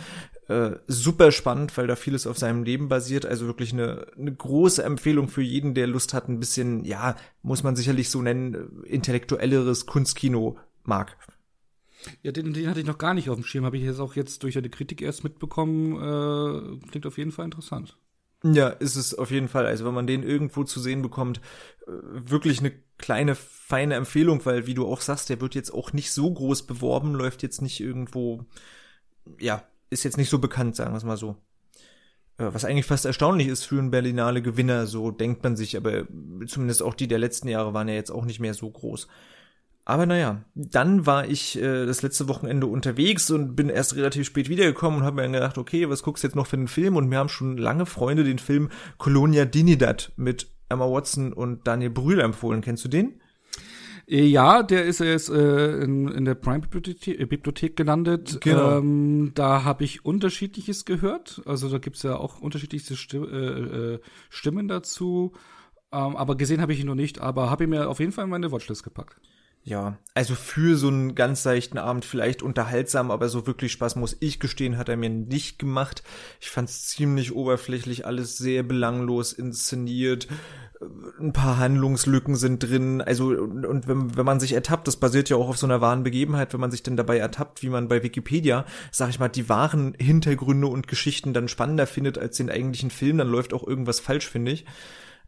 äh, 0.51 0.79
super 0.87 1.31
spannend, 1.31 1.75
weil 1.77 1.87
da 1.87 1.95
vieles 1.95 2.27
auf 2.27 2.37
seinem 2.37 2.63
Leben 2.63 2.89
basiert. 2.89 3.25
Also 3.25 3.47
wirklich 3.47 3.71
eine, 3.73 4.07
eine 4.17 4.33
große 4.33 4.83
Empfehlung 4.83 5.29
für 5.29 5.41
jeden, 5.41 5.73
der 5.73 5.87
Lust 5.87 6.13
hat, 6.13 6.27
ein 6.27 6.39
bisschen, 6.39 6.83
ja, 6.83 7.15
muss 7.41 7.63
man 7.63 7.75
sicherlich 7.75 8.09
so 8.09 8.21
nennen, 8.21 8.83
intellektuelleres 8.83 9.85
Kunstkino 9.85 10.57
mag. 10.83 11.17
Ja, 12.23 12.31
den, 12.31 12.53
den 12.53 12.67
hatte 12.67 12.79
ich 12.79 12.85
noch 12.85 12.97
gar 12.97 13.13
nicht 13.13 13.29
auf 13.29 13.37
dem 13.37 13.45
Schirm, 13.45 13.65
habe 13.65 13.77
ich 13.77 13.83
jetzt 13.83 13.99
auch 13.99 14.15
jetzt 14.15 14.43
durch 14.43 14.57
eine 14.57 14.69
Kritik 14.69 15.01
erst 15.01 15.23
mitbekommen. 15.23 15.95
Äh, 15.95 16.87
klingt 16.89 17.05
auf 17.05 17.17
jeden 17.17 17.31
Fall 17.31 17.45
interessant. 17.45 17.97
Ja, 18.43 18.69
ist 18.69 18.95
es 18.95 19.13
auf 19.13 19.29
jeden 19.31 19.47
Fall. 19.47 19.67
Also 19.67 19.85
wenn 19.85 19.93
man 19.93 20.07
den 20.07 20.23
irgendwo 20.23 20.63
zu 20.63 20.79
sehen 20.79 21.01
bekommt, 21.01 21.39
äh, 21.85 21.91
wirklich 22.29 22.59
eine 22.59 22.73
kleine, 22.97 23.35
feine 23.35 23.95
Empfehlung, 23.95 24.45
weil 24.45 24.67
wie 24.67 24.73
du 24.73 24.87
auch 24.87 25.01
sagst, 25.01 25.29
der 25.29 25.41
wird 25.41 25.55
jetzt 25.55 25.73
auch 25.73 25.93
nicht 25.93 26.11
so 26.11 26.31
groß 26.31 26.63
beworben, 26.63 27.13
läuft 27.13 27.43
jetzt 27.43 27.61
nicht 27.61 27.79
irgendwo, 27.79 28.45
ja, 29.39 29.63
ist 29.91 30.03
jetzt 30.03 30.17
nicht 30.17 30.29
so 30.29 30.39
bekannt, 30.39 30.75
sagen 30.75 30.93
wir 30.93 30.97
es 30.97 31.03
mal 31.03 31.17
so. 31.17 31.35
Äh, 32.37 32.53
was 32.53 32.65
eigentlich 32.65 32.87
fast 32.87 33.05
erstaunlich 33.05 33.47
ist 33.47 33.65
für 33.65 33.77
einen 33.77 33.91
Berlinale 33.91 34.41
Gewinner, 34.41 34.87
so 34.87 35.11
denkt 35.11 35.43
man 35.43 35.55
sich, 35.55 35.77
aber 35.77 36.07
zumindest 36.47 36.81
auch 36.81 36.95
die 36.95 37.07
der 37.07 37.19
letzten 37.19 37.47
Jahre 37.47 37.73
waren 37.73 37.87
ja 37.87 37.93
jetzt 37.93 38.11
auch 38.11 38.25
nicht 38.25 38.39
mehr 38.39 38.55
so 38.55 38.69
groß. 38.69 39.07
Aber 39.83 40.05
naja, 40.05 40.43
dann 40.53 41.05
war 41.05 41.27
ich 41.27 41.59
äh, 41.59 41.85
das 41.85 42.01
letzte 42.01 42.27
Wochenende 42.27 42.67
unterwegs 42.67 43.29
und 43.31 43.55
bin 43.55 43.69
erst 43.69 43.95
relativ 43.95 44.27
spät 44.27 44.47
wiedergekommen 44.47 44.99
und 44.99 45.05
habe 45.05 45.17
mir 45.17 45.23
dann 45.23 45.33
gedacht, 45.33 45.57
okay, 45.57 45.89
was 45.89 46.03
guckst 46.03 46.23
du 46.23 46.27
jetzt 46.27 46.35
noch 46.35 46.47
für 46.47 46.57
einen 46.57 46.67
Film? 46.67 46.95
Und 46.95 47.07
mir 47.07 47.17
haben 47.17 47.29
schon 47.29 47.57
lange 47.57 47.85
Freunde 47.85 48.23
den 48.23 48.39
Film 48.39 48.69
Colonia 48.97 49.45
Dinidad 49.45 50.11
mit 50.17 50.51
Emma 50.69 50.85
Watson 50.85 51.33
und 51.33 51.67
Daniel 51.67 51.89
Brühl 51.89 52.19
empfohlen. 52.19 52.61
Kennst 52.61 52.85
du 52.85 52.89
den? 52.89 53.20
Äh, 54.07 54.25
ja, 54.25 54.63
der 54.63 54.85
ist 54.85 54.99
jetzt 54.99 55.29
äh, 55.29 55.77
in, 55.81 56.07
in 56.07 56.25
der 56.25 56.35
Prime-Bibliothek 56.35 57.19
äh, 57.19 57.25
Bibliothek 57.25 57.75
gelandet. 57.75 58.39
Genau. 58.41 58.77
Ähm, 58.77 59.31
da 59.35 59.63
habe 59.63 59.83
ich 59.83 60.05
unterschiedliches 60.05 60.85
gehört. 60.85 61.41
Also 61.45 61.69
da 61.69 61.77
gibt's 61.77 62.03
ja 62.03 62.15
auch 62.15 62.41
unterschiedlichste 62.41 62.95
Stimm, 62.95 63.23
äh, 63.23 63.93
äh, 63.93 63.99
Stimmen 64.29 64.67
dazu. 64.67 65.33
Ähm, 65.91 66.15
aber 66.15 66.35
gesehen 66.35 66.61
habe 66.61 66.73
ich 66.73 66.79
ihn 66.79 66.87
noch 66.87 66.95
nicht, 66.95 67.19
aber 67.19 67.49
habe 67.49 67.65
ihn 67.65 67.69
mir 67.69 67.89
auf 67.89 67.99
jeden 67.99 68.11
Fall 68.11 68.25
in 68.25 68.29
meine 68.29 68.51
Watchlist 68.51 68.83
gepackt. 68.83 69.19
Ja, 69.63 69.99
also 70.15 70.33
für 70.33 70.75
so 70.75 70.87
einen 70.87 71.13
ganz 71.13 71.43
seichten 71.43 71.77
Abend 71.77 72.03
vielleicht 72.03 72.41
unterhaltsam, 72.41 73.11
aber 73.11 73.29
so 73.29 73.45
wirklich 73.45 73.71
Spaß 73.73 73.95
muss 73.95 74.17
ich 74.19 74.39
gestehen, 74.39 74.77
hat 74.77 74.89
er 74.89 74.97
mir 74.97 75.11
nicht 75.11 75.59
gemacht. 75.59 76.01
Ich 76.39 76.49
fand's 76.49 76.87
ziemlich 76.87 77.35
oberflächlich, 77.35 78.07
alles 78.07 78.37
sehr 78.37 78.63
belanglos 78.63 79.33
inszeniert 79.33 80.27
ein 81.19 81.33
paar 81.33 81.57
Handlungslücken 81.57 82.35
sind 82.35 82.63
drin. 82.63 83.01
Also, 83.01 83.27
und, 83.27 83.65
und 83.65 83.87
wenn, 83.87 84.17
wenn 84.17 84.25
man 84.25 84.39
sich 84.39 84.53
ertappt, 84.53 84.87
das 84.87 84.97
basiert 84.97 85.29
ja 85.29 85.37
auch 85.37 85.49
auf 85.49 85.57
so 85.57 85.67
einer 85.67 85.81
wahren 85.81 86.03
Begebenheit, 86.03 86.53
wenn 86.53 86.59
man 86.59 86.71
sich 86.71 86.83
dann 86.83 86.97
dabei 86.97 87.17
ertappt, 87.17 87.61
wie 87.61 87.69
man 87.69 87.87
bei 87.87 88.03
Wikipedia, 88.03 88.65
sag 88.91 89.09
ich 89.09 89.19
mal, 89.19 89.29
die 89.29 89.49
wahren 89.49 89.93
Hintergründe 89.99 90.67
und 90.67 90.87
Geschichten 90.87 91.33
dann 91.33 91.47
spannender 91.47 91.87
findet 91.87 92.17
als 92.17 92.37
den 92.37 92.49
eigentlichen 92.49 92.89
Film, 92.89 93.17
dann 93.17 93.29
läuft 93.29 93.53
auch 93.53 93.65
irgendwas 93.65 93.99
falsch, 93.99 94.27
finde 94.27 94.51
ich. 94.51 94.65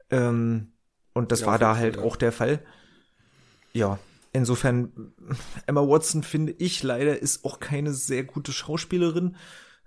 Ähm, 0.09 0.73
und 1.13 1.31
das 1.31 1.41
ja, 1.41 1.47
war 1.47 1.59
da 1.59 1.77
halt 1.77 1.97
ja. 1.97 2.01
auch 2.01 2.15
der 2.15 2.31
Fall. 2.31 2.59
Ja, 3.73 3.99
insofern, 4.31 5.13
Emma 5.67 5.81
Watson 5.81 6.23
finde 6.23 6.53
ich 6.57 6.81
leider 6.83 7.19
ist 7.19 7.45
auch 7.45 7.59
keine 7.59 7.93
sehr 7.93 8.23
gute 8.23 8.51
Schauspielerin. 8.51 9.35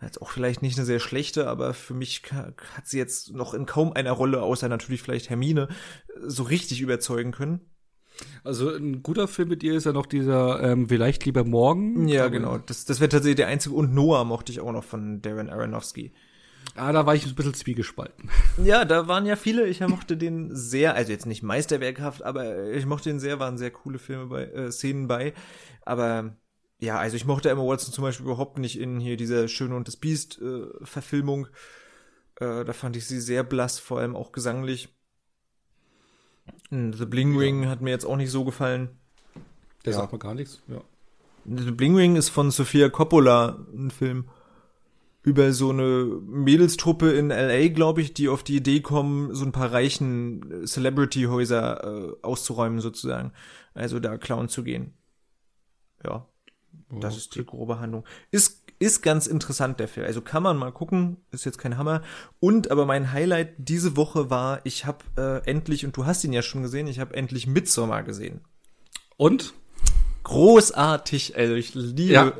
Jetzt 0.02 0.20
auch 0.20 0.30
vielleicht 0.30 0.60
nicht 0.60 0.76
eine 0.76 0.84
sehr 0.84 1.00
schlechte, 1.00 1.48
aber 1.48 1.72
für 1.72 1.94
mich 1.94 2.22
hat 2.30 2.86
sie 2.86 2.98
jetzt 2.98 3.32
noch 3.32 3.54
in 3.54 3.64
kaum 3.64 3.92
einer 3.92 4.12
Rolle, 4.12 4.42
außer 4.42 4.68
natürlich 4.68 5.00
vielleicht 5.00 5.30
Hermine, 5.30 5.68
so 6.22 6.42
richtig 6.42 6.82
überzeugen 6.82 7.32
können. 7.32 7.60
Also 8.44 8.70
ein 8.70 9.02
guter 9.02 9.28
Film 9.28 9.48
mit 9.48 9.62
ihr 9.62 9.74
ist 9.74 9.84
ja 9.84 9.92
noch 9.92 10.06
dieser 10.06 10.62
ähm, 10.62 10.88
Vielleicht 10.88 11.24
lieber 11.24 11.44
morgen. 11.44 12.08
Ja, 12.08 12.28
genau. 12.28 12.58
Das, 12.58 12.84
das 12.84 13.00
wäre 13.00 13.08
tatsächlich 13.08 13.36
der 13.36 13.48
einzige. 13.48 13.74
Und 13.74 13.94
Noah 13.94 14.24
mochte 14.24 14.52
ich 14.52 14.60
auch 14.60 14.72
noch 14.72 14.84
von 14.84 15.20
Darren 15.22 15.50
Aronofsky. 15.50 16.12
Ah, 16.74 16.92
da 16.92 17.06
war 17.06 17.14
ich 17.14 17.26
ein 17.26 17.34
bisschen 17.34 17.54
zwiegespalten. 17.54 18.30
Ja, 18.64 18.84
da 18.84 19.06
waren 19.06 19.26
ja 19.26 19.36
viele. 19.36 19.66
Ich 19.66 19.80
mochte 19.80 20.16
den 20.16 20.54
sehr, 20.54 20.94
also 20.94 21.12
jetzt 21.12 21.26
nicht 21.26 21.42
meisterwerkhaft, 21.42 22.22
aber 22.22 22.70
ich 22.70 22.86
mochte 22.86 23.10
den 23.10 23.20
sehr, 23.20 23.38
waren 23.38 23.58
sehr 23.58 23.70
coole 23.70 23.98
Filme 23.98 24.26
bei, 24.26 24.44
äh, 24.44 24.72
Szenen 24.72 25.06
bei. 25.06 25.34
Aber 25.82 26.36
ja, 26.78 26.98
also 26.98 27.16
ich 27.16 27.24
mochte 27.24 27.48
Emma 27.48 27.62
Watson 27.62 27.92
zum 27.92 28.02
Beispiel 28.02 28.26
überhaupt 28.26 28.58
nicht 28.58 28.78
in 28.78 29.00
hier 29.00 29.16
dieser 29.16 29.48
Schöne 29.48 29.76
und 29.76 29.88
das 29.88 29.96
Biest 29.96 30.40
äh, 30.42 30.66
Verfilmung. 30.82 31.46
Äh, 32.36 32.64
da 32.64 32.72
fand 32.72 32.96
ich 32.96 33.06
sie 33.06 33.20
sehr 33.20 33.44
blass, 33.44 33.78
vor 33.78 34.00
allem 34.00 34.14
auch 34.14 34.32
gesanglich. 34.32 34.94
The 36.70 37.06
Bling 37.06 37.36
Ring 37.36 37.64
ja. 37.64 37.70
hat 37.70 37.80
mir 37.80 37.90
jetzt 37.90 38.04
auch 38.04 38.16
nicht 38.16 38.30
so 38.30 38.44
gefallen. 38.44 38.90
Der 39.84 39.92
ja. 39.92 40.00
sagt 40.00 40.12
mir 40.12 40.18
gar 40.18 40.34
nichts, 40.34 40.62
ja. 40.68 40.82
The 41.46 41.70
Bling 41.70 41.96
Ring 41.96 42.16
ist 42.16 42.28
von 42.28 42.50
Sofia 42.50 42.88
Coppola 42.88 43.66
ein 43.72 43.90
Film 43.90 44.28
über 45.22 45.52
so 45.52 45.70
eine 45.70 46.04
Mädelstruppe 46.24 47.12
in 47.12 47.30
LA, 47.30 47.68
glaube 47.68 48.00
ich, 48.00 48.14
die 48.14 48.28
auf 48.28 48.42
die 48.42 48.56
Idee 48.56 48.80
kommen, 48.80 49.34
so 49.34 49.44
ein 49.44 49.52
paar 49.52 49.72
reichen 49.72 50.64
Celebrity-Häuser 50.66 51.84
äh, 51.84 52.16
auszuräumen 52.22 52.80
sozusagen. 52.80 53.32
Also 53.74 53.98
da 53.98 54.18
klauen 54.18 54.48
zu 54.48 54.62
gehen. 54.62 54.94
Ja, 56.04 56.28
das 56.90 57.14
okay. 57.14 57.18
ist 57.18 57.34
die 57.34 57.46
grobe 57.46 57.78
Handlung. 57.80 58.04
Ist 58.30 58.66
ist 58.78 59.02
ganz 59.02 59.26
interessant 59.26 59.80
der 59.80 59.88
Film. 59.88 60.06
Also 60.06 60.20
kann 60.20 60.42
man 60.42 60.56
mal 60.56 60.70
gucken, 60.70 61.16
ist 61.30 61.44
jetzt 61.44 61.58
kein 61.58 61.78
Hammer. 61.78 62.02
Und 62.40 62.70
aber 62.70 62.84
mein 62.84 63.12
Highlight 63.12 63.54
diese 63.56 63.96
Woche 63.96 64.28
war, 64.28 64.60
ich 64.64 64.84
habe 64.84 64.98
äh, 65.16 65.50
endlich 65.50 65.86
und 65.86 65.96
du 65.96 66.04
hast 66.04 66.24
ihn 66.24 66.32
ja 66.32 66.42
schon 66.42 66.62
gesehen, 66.62 66.86
ich 66.86 67.00
habe 67.00 67.14
endlich 67.14 67.46
Midsommar 67.46 68.02
gesehen. 68.02 68.42
Und 69.16 69.54
großartig. 70.24 71.36
Also 71.36 71.54
ich 71.54 71.74
liebe 71.74 72.12
ja. 72.12 72.32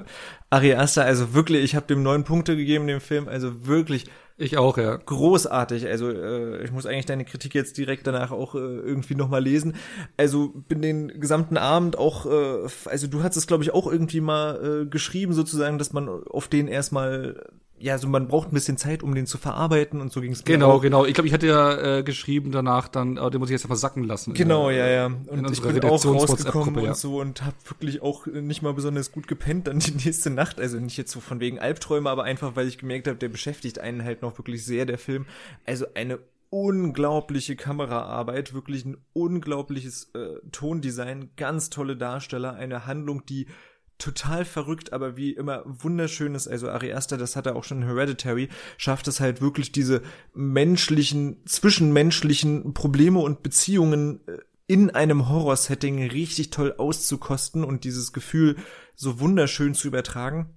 Ari 0.51 0.75
Aster. 0.75 1.05
Also 1.05 1.33
wirklich, 1.33 1.65
ich 1.65 1.75
habe 1.75 1.87
dem 1.87 2.03
neun 2.03 2.25
Punkte 2.25 2.57
gegeben 2.57 2.87
dem 2.87 3.01
Film. 3.01 3.29
Also 3.29 3.67
wirklich. 3.67 4.05
Ich 4.39 4.59
auch, 4.59 4.77
ja. 4.77 4.97
Großartig. 4.97 5.87
Also 5.87 6.11
äh, 6.11 6.63
ich 6.63 6.71
muss 6.71 6.85
eigentlich 6.85 7.07
deine 7.07 7.25
Kritik 7.25 7.55
jetzt 7.55 7.79
direkt 7.79 8.07
danach 8.07 8.33
auch 8.33 8.55
äh, 8.55 8.59
irgendwie 8.59 9.15
nochmal 9.15 9.43
lesen. 9.43 9.77
Also 10.19 10.49
bin 10.49 10.83
den 10.83 11.09
gesamten 11.21 11.57
Abend 11.57 11.97
auch, 11.97 12.27
äh, 12.27 12.69
also 12.85 13.07
du 13.07 13.23
hast 13.23 13.37
es 13.37 13.47
glaube 13.47 13.65
ich 13.65 13.73
auch 13.73 13.91
irgendwie 13.91 14.21
mal 14.21 14.83
äh, 14.83 14.87
geschrieben 14.87 15.33
sozusagen, 15.33 15.79
dass 15.79 15.95
man 15.95 16.09
auf 16.09 16.49
den 16.49 16.69
erstmal 16.69 17.47
ja, 17.79 17.93
also 17.93 18.09
man 18.09 18.29
braucht 18.29 18.49
ein 18.51 18.55
bisschen 18.55 18.79
Zeit, 18.79 19.03
um 19.03 19.15
den 19.15 19.27
zu 19.27 19.37
verarbeiten 19.37 20.01
und 20.01 20.11
so 20.11 20.21
ging 20.21 20.33
es 20.33 20.39
mir 20.41 20.45
Genau, 20.45 20.73
auch. 20.73 20.83
genau. 20.83 21.05
Ich 21.05 21.15
glaube, 21.15 21.29
ich 21.29 21.35
hatte 21.35 21.47
ja 21.47 21.99
äh, 21.99 22.03
geschrieben 22.03 22.51
danach 22.51 22.89
dann, 22.89 23.19
oh, 23.19 23.29
den 23.29 23.39
muss 23.39 23.51
ich 23.51 23.53
jetzt 23.53 23.65
einfach 23.65 23.77
sacken 23.77 24.05
lassen. 24.05 24.33
Genau, 24.33 24.71
der, 24.71 24.79
ja, 24.79 24.89
ja. 24.89 25.07
Und 25.07 25.51
ich 25.51 25.61
bin 25.61 25.85
auch 25.85 26.05
rausgekommen 26.05 26.83
ja. 26.83 26.91
und 26.91 26.97
so 26.97 27.21
und 27.21 27.45
habe 27.45 27.57
wirklich 27.67 28.01
auch 28.01 28.27
nicht 28.27 28.63
mal 28.63 28.73
besonders 28.73 29.13
gut 29.13 29.29
gepennt 29.29 29.67
dann 29.67 29.79
die 29.79 29.93
nächste 29.93 30.31
Nacht. 30.31 30.59
Also 30.59 30.79
nicht 30.79 30.97
jetzt 30.97 31.13
so 31.13 31.21
von 31.21 31.41
wegen 31.41 31.59
Albträume, 31.59 32.09
aber 32.09 32.25
einfach, 32.25 32.57
weil 32.57 32.67
ich 32.67 32.79
gemerkt 32.79 33.09
habe, 33.09 33.19
der 33.19 33.29
beschäftigt 33.29 33.79
einen 33.79 34.05
halt 34.05 34.23
noch 34.23 34.39
wirklich 34.39 34.65
sehr, 34.65 34.87
der 34.87 34.99
Film. 34.99 35.27
Also 35.67 35.87
eine 35.95 36.19
unglaubliche 36.49 37.57
Kameraarbeit, 37.57 38.55
wirklich 38.55 38.85
ein 38.87 38.97
unglaubliches 39.13 40.11
äh, 40.15 40.41
Tondesign, 40.53 41.31
ganz 41.37 41.71
tolle 41.71 41.97
Darsteller, 41.97 42.55
eine 42.55 42.87
Handlung, 42.87 43.27
die 43.27 43.47
total 43.99 44.45
verrückt, 44.45 44.93
aber 44.93 45.17
wie 45.17 45.33
immer 45.33 45.63
wunderschönes, 45.65 46.49
also 46.49 46.69
Ari 46.69 46.93
Aster, 46.93 47.17
das 47.17 47.37
hat 47.37 47.47
er 47.47 47.57
auch 47.57 47.65
schon 47.65 47.83
in 47.83 47.89
Hereditary, 47.89 48.49
schafft 48.77 49.09
es 49.09 49.21
halt 49.21 49.41
wirklich 49.41 49.73
diese 49.73 50.03
menschlichen, 50.35 51.43
zwischenmenschlichen 51.47 52.75
Probleme 52.75 53.21
und 53.21 53.43
Beziehungen 53.43 54.21
äh, 54.27 54.39
in 54.67 54.91
einem 54.91 55.29
Horror-Setting 55.29 56.11
richtig 56.11 56.51
toll 56.51 56.75
auszukosten 56.77 57.63
und 57.63 57.85
dieses 57.85 58.13
Gefühl 58.13 58.57
so 58.97 59.21
wunderschön 59.21 59.75
zu 59.75 59.87
übertragen. 59.87 60.56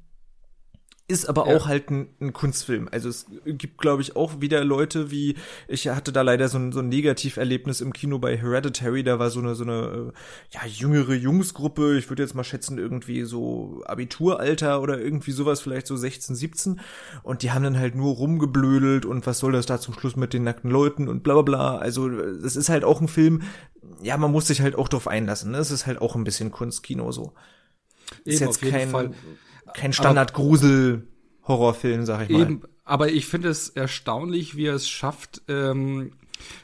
Ist 1.09 1.27
aber 1.27 1.49
ja. 1.49 1.57
auch 1.57 1.65
halt 1.65 1.89
ein, 1.89 2.09
ein, 2.21 2.33
Kunstfilm. 2.33 2.87
Also 2.91 3.09
es 3.09 3.25
gibt, 3.43 3.79
glaube 3.79 4.03
ich, 4.03 4.15
auch 4.15 4.41
wieder 4.41 4.63
Leute 4.63 5.09
wie, 5.09 5.37
ich 5.67 5.87
hatte 5.87 6.13
da 6.13 6.21
leider 6.21 6.49
so 6.49 6.59
ein, 6.59 6.71
so 6.71 6.81
ein 6.81 6.89
Negativerlebnis 6.89 7.81
im 7.81 7.93
Kino 7.93 8.19
bei 8.19 8.37
Hereditary, 8.37 9.03
da 9.03 9.17
war 9.17 9.31
so 9.31 9.39
eine, 9.39 9.55
so 9.55 9.63
eine, 9.63 9.73
äh, 9.73 10.11
ja, 10.53 10.67
jüngere 10.67 11.15
Jungsgruppe, 11.15 11.97
ich 11.97 12.11
würde 12.11 12.21
jetzt 12.21 12.35
mal 12.35 12.43
schätzen, 12.43 12.77
irgendwie 12.77 13.23
so 13.23 13.81
Abituralter 13.87 14.83
oder 14.83 15.01
irgendwie 15.01 15.31
sowas, 15.31 15.61
vielleicht 15.61 15.87
so 15.87 15.97
16, 15.97 16.35
17. 16.35 16.79
Und 17.23 17.41
die 17.41 17.49
haben 17.49 17.63
dann 17.63 17.79
halt 17.79 17.95
nur 17.95 18.13
rumgeblödelt 18.13 19.07
und 19.07 19.25
was 19.25 19.39
soll 19.39 19.53
das 19.53 19.65
da 19.65 19.79
zum 19.79 19.95
Schluss 19.95 20.15
mit 20.15 20.31
den 20.31 20.43
nackten 20.43 20.69
Leuten 20.69 21.07
und 21.07 21.23
bla 21.23 21.33
bla 21.33 21.41
bla. 21.41 21.77
Also 21.79 22.07
das 22.07 22.55
ist 22.55 22.69
halt 22.69 22.83
auch 22.83 23.01
ein 23.01 23.07
Film, 23.07 23.41
ja, 24.03 24.15
man 24.15 24.31
muss 24.31 24.45
sich 24.45 24.61
halt 24.61 24.75
auch 24.75 24.87
drauf 24.87 25.07
einlassen. 25.07 25.49
Ne? 25.49 25.57
Es 25.57 25.71
ist 25.71 25.87
halt 25.87 25.99
auch 26.01 26.15
ein 26.15 26.23
bisschen 26.23 26.51
Kunstkino 26.51 27.11
so. 27.11 27.33
Eben, 28.25 28.31
ist 28.31 28.39
jetzt 28.41 28.61
kein. 28.61 28.89
Fall 28.89 29.11
kein 29.73 29.93
Standard-Grusel-Horrorfilm, 29.93 32.05
sag 32.05 32.23
ich 32.23 32.29
mal. 32.29 32.41
Eben, 32.41 32.61
aber 32.85 33.11
ich 33.11 33.25
finde 33.25 33.49
es 33.49 33.69
erstaunlich, 33.69 34.55
wie 34.55 34.65
er 34.65 34.75
es 34.75 34.89
schafft, 34.89 35.41
ähm, 35.47 36.11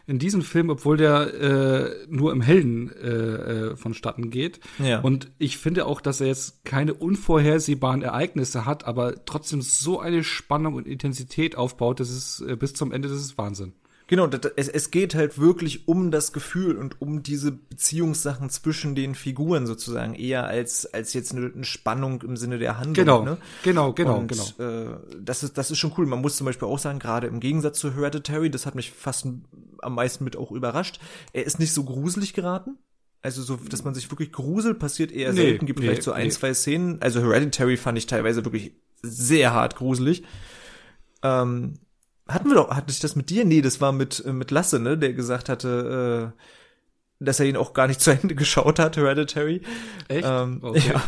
in 0.08 0.20
diesem 0.20 0.42
Film, 0.42 0.70
obwohl 0.70 0.98
der 0.98 1.34
äh, 1.34 2.06
nur 2.10 2.32
im 2.32 2.42
Hellen 2.42 2.92
äh, 2.92 3.10
äh, 3.10 3.76
vonstatten 3.76 4.30
geht. 4.30 4.60
Ja. 4.80 5.02
Und 5.02 5.32
ich 5.38 5.58
finde 5.58 5.86
auch, 5.86 6.02
dass 6.02 6.22
er 6.22 6.28
jetzt 6.28 6.64
keine 6.64 6.94
unvorhersehbaren 6.94 8.02
Ereignisse 8.02 8.66
hat, 8.66 8.86
aber 8.86 9.26
trotzdem 9.26 9.62
so 9.62 10.00
eine 10.00 10.24
Spannung 10.24 10.76
und 10.76 10.88
Intensität 10.88 11.58
aufbaut, 11.58 12.00
das 12.00 12.10
ist 12.10 12.42
äh, 12.42 12.56
bis 12.56 12.74
zum 12.74 12.92
Ende, 12.92 13.10
das 13.10 13.20
ist 13.20 13.38
Wahnsinn. 13.38 13.74
Genau, 14.08 14.28
das, 14.28 14.52
es, 14.56 14.70
es 14.70 14.92
geht 14.92 15.16
halt 15.16 15.40
wirklich 15.40 15.88
um 15.88 16.12
das 16.12 16.32
Gefühl 16.32 16.78
und 16.78 17.02
um 17.02 17.24
diese 17.24 17.52
Beziehungssachen 17.52 18.50
zwischen 18.50 18.94
den 18.94 19.16
Figuren 19.16 19.66
sozusagen, 19.66 20.14
eher 20.14 20.46
als, 20.46 20.86
als 20.94 21.14
jetzt 21.14 21.34
eine, 21.34 21.52
eine 21.54 21.64
Spannung 21.64 22.22
im 22.22 22.38
Sinne 22.38 22.60
der 22.60 22.78
Handlung. 22.78 22.94
Genau, 22.94 23.24
ne? 23.24 23.38
genau, 23.64 23.94
genau, 23.94 24.20
und, 24.20 24.28
genau. 24.28 24.44
Äh, 24.60 24.98
das, 25.20 25.42
ist, 25.42 25.58
das 25.58 25.72
ist 25.72 25.80
schon 25.80 25.94
cool. 25.98 26.06
Man 26.06 26.22
muss 26.22 26.38
zum 26.38 26.46
Beispiel 26.46 26.68
auch 26.68 26.78
sagen, 26.78 27.00
gerade 27.00 27.28
im 27.28 27.40
Gegensatz 27.40 27.80
zu 27.80 27.96
Hereditary, 27.96 28.52
das 28.52 28.68
hat 28.68 28.76
mich 28.76 28.92
fast 28.92 29.28
am 29.82 29.96
meisten 29.96 30.24
mit 30.24 30.38
auch 30.38 30.52
überrascht, 30.52 31.00
er 31.34 31.46
ist 31.46 31.60
nicht 31.60 31.74
so 31.74 31.84
gruselig 31.84 32.34
geraten. 32.34 32.78
Also 33.24 33.42
so, 33.42 33.56
dass 33.56 33.84
man 33.84 33.96
sich 33.96 34.12
wirklich 34.12 34.32
gruselt, 34.32 34.78
passiert 34.78 35.12
eher 35.12 35.34
nee, 35.34 35.42
selten. 35.42 35.66
Gibt 35.66 35.80
nee, 35.80 35.88
vielleicht 35.88 36.04
so 36.04 36.12
ein, 36.12 36.28
nee. 36.28 36.32
zwei 36.32 36.54
Szenen. 36.54 37.02
Also 37.02 37.22
Hereditary 37.22 37.76
fand 37.76 37.98
ich 37.98 38.06
teilweise 38.06 38.46
wirklich 38.46 38.74
sehr 39.02 39.52
hart 39.52 39.76
gruselig. 39.76 40.24
Ähm, 41.24 41.80
hatten 42.28 42.50
wir 42.50 42.56
doch, 42.56 42.70
hatte 42.70 42.92
ich 42.92 43.00
das 43.00 43.16
mit 43.16 43.30
dir? 43.30 43.46
Nee, 43.46 43.62
das 43.62 43.82
war 43.82 43.92
mit, 43.92 44.24
äh, 44.26 44.34
mit 44.34 44.52
Lasse, 44.52 44.80
ne, 44.80 44.98
der 44.98 45.14
gesagt 45.14 45.50
hatte, 45.50 46.34
äh, 46.34 47.24
dass 47.24 47.40
er 47.40 47.46
ihn 47.46 47.58
auch 47.58 47.74
gar 47.74 47.88
nicht 47.88 48.02
zu 48.02 48.12
Ende 48.12 48.36
geschaut 48.36 48.80
hat, 48.80 48.98
Hereditary. 48.98 49.62
Echt? 50.08 50.28
Ähm, 50.28 50.60
okay. 50.62 50.94
Ja. 50.94 51.04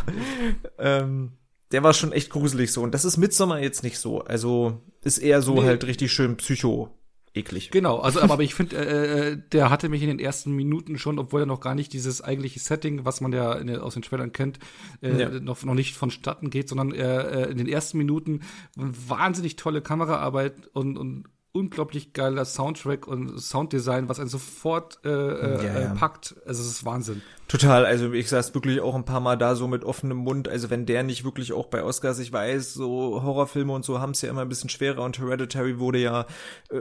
ähm, 0.78 1.32
der 1.72 1.82
war 1.82 1.92
schon 1.92 2.12
echt 2.12 2.30
gruselig 2.30 2.72
so. 2.72 2.82
Und 2.82 2.92
das 2.92 3.04
ist 3.04 3.16
Midsommar 3.18 3.60
jetzt 3.60 3.82
nicht 3.82 3.98
so. 3.98 4.20
Also 4.22 4.80
ist 5.02 5.18
eher 5.18 5.42
so 5.42 5.54
nee. 5.56 5.66
halt 5.66 5.84
richtig 5.84 6.12
schön 6.12 6.36
psycho 6.36 6.97
eklig. 7.38 7.70
Genau, 7.70 7.98
also 7.98 8.20
aber, 8.20 8.34
aber 8.34 8.42
ich 8.42 8.54
finde, 8.54 8.76
äh, 8.76 9.30
äh, 9.32 9.38
der 9.52 9.70
hatte 9.70 9.88
mich 9.88 10.02
in 10.02 10.08
den 10.08 10.18
ersten 10.18 10.52
Minuten 10.52 10.98
schon, 10.98 11.18
obwohl 11.18 11.42
er 11.42 11.46
noch 11.46 11.60
gar 11.60 11.74
nicht 11.74 11.92
dieses 11.92 12.22
eigentliche 12.22 12.60
Setting, 12.60 13.04
was 13.04 13.20
man 13.20 13.32
ja 13.32 13.52
in, 13.54 13.74
aus 13.76 13.94
den 13.94 14.02
Trailern 14.02 14.32
kennt, 14.32 14.58
äh, 15.00 15.20
ja. 15.20 15.30
noch, 15.40 15.64
noch 15.64 15.74
nicht 15.74 15.96
vonstatten 15.96 16.50
geht, 16.50 16.68
sondern 16.68 16.92
äh, 16.92 17.44
äh, 17.44 17.50
in 17.50 17.58
den 17.58 17.68
ersten 17.68 17.98
Minuten 17.98 18.40
wahnsinnig 18.76 19.56
tolle 19.56 19.80
Kameraarbeit 19.80 20.68
und, 20.72 20.96
und 20.98 21.24
unglaublich 21.52 22.12
geiler 22.12 22.44
Soundtrack 22.44 23.06
und 23.06 23.38
Sounddesign, 23.40 24.08
was 24.08 24.20
einen 24.20 24.28
sofort 24.28 25.00
äh, 25.04 25.08
äh, 25.08 25.66
ja, 25.66 25.80
ja. 25.80 25.94
packt. 25.94 26.36
Also 26.46 26.62
es 26.62 26.68
ist 26.68 26.84
Wahnsinn. 26.84 27.22
Total, 27.48 27.86
also 27.86 28.12
ich 28.12 28.28
saß 28.28 28.54
wirklich 28.54 28.80
auch 28.80 28.94
ein 28.94 29.04
paar 29.04 29.20
Mal 29.20 29.36
da 29.36 29.56
so 29.56 29.66
mit 29.66 29.84
offenem 29.84 30.18
Mund. 30.18 30.48
Also 30.48 30.70
wenn 30.70 30.86
der 30.86 31.02
nicht 31.02 31.24
wirklich 31.24 31.52
auch 31.52 31.66
bei 31.66 31.82
Oscars, 31.82 32.18
ich 32.18 32.32
weiß, 32.32 32.74
so 32.74 33.22
Horrorfilme 33.22 33.72
und 33.72 33.84
so 33.84 34.00
haben 34.00 34.12
es 34.12 34.22
ja 34.22 34.30
immer 34.30 34.42
ein 34.42 34.48
bisschen 34.48 34.70
schwerer 34.70 35.02
und 35.02 35.18
Hereditary 35.18 35.78
wurde 35.78 35.98
ja 35.98 36.26
äh, 36.70 36.80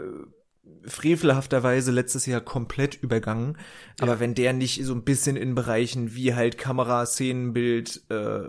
frevelhafterweise 0.86 1.92
letztes 1.92 2.26
Jahr 2.26 2.42
komplett 2.42 2.96
übergangen. 2.96 3.58
Aber 4.00 4.14
ja. 4.14 4.20
wenn 4.20 4.34
der 4.34 4.54
nicht 4.54 4.84
so 4.84 4.94
ein 4.94 5.04
bisschen 5.04 5.36
in 5.36 5.56
Bereichen 5.56 6.16
wie 6.16 6.34
halt 6.34 6.58
Kamera, 6.58 7.06
Szenenbild, 7.06 8.04
äh, 8.10 8.44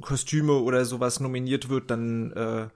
Kostüme 0.00 0.52
oder 0.52 0.84
sowas 0.84 1.20
nominiert 1.20 1.68
wird, 1.68 1.90
dann 1.90 2.32
äh, 2.32 2.68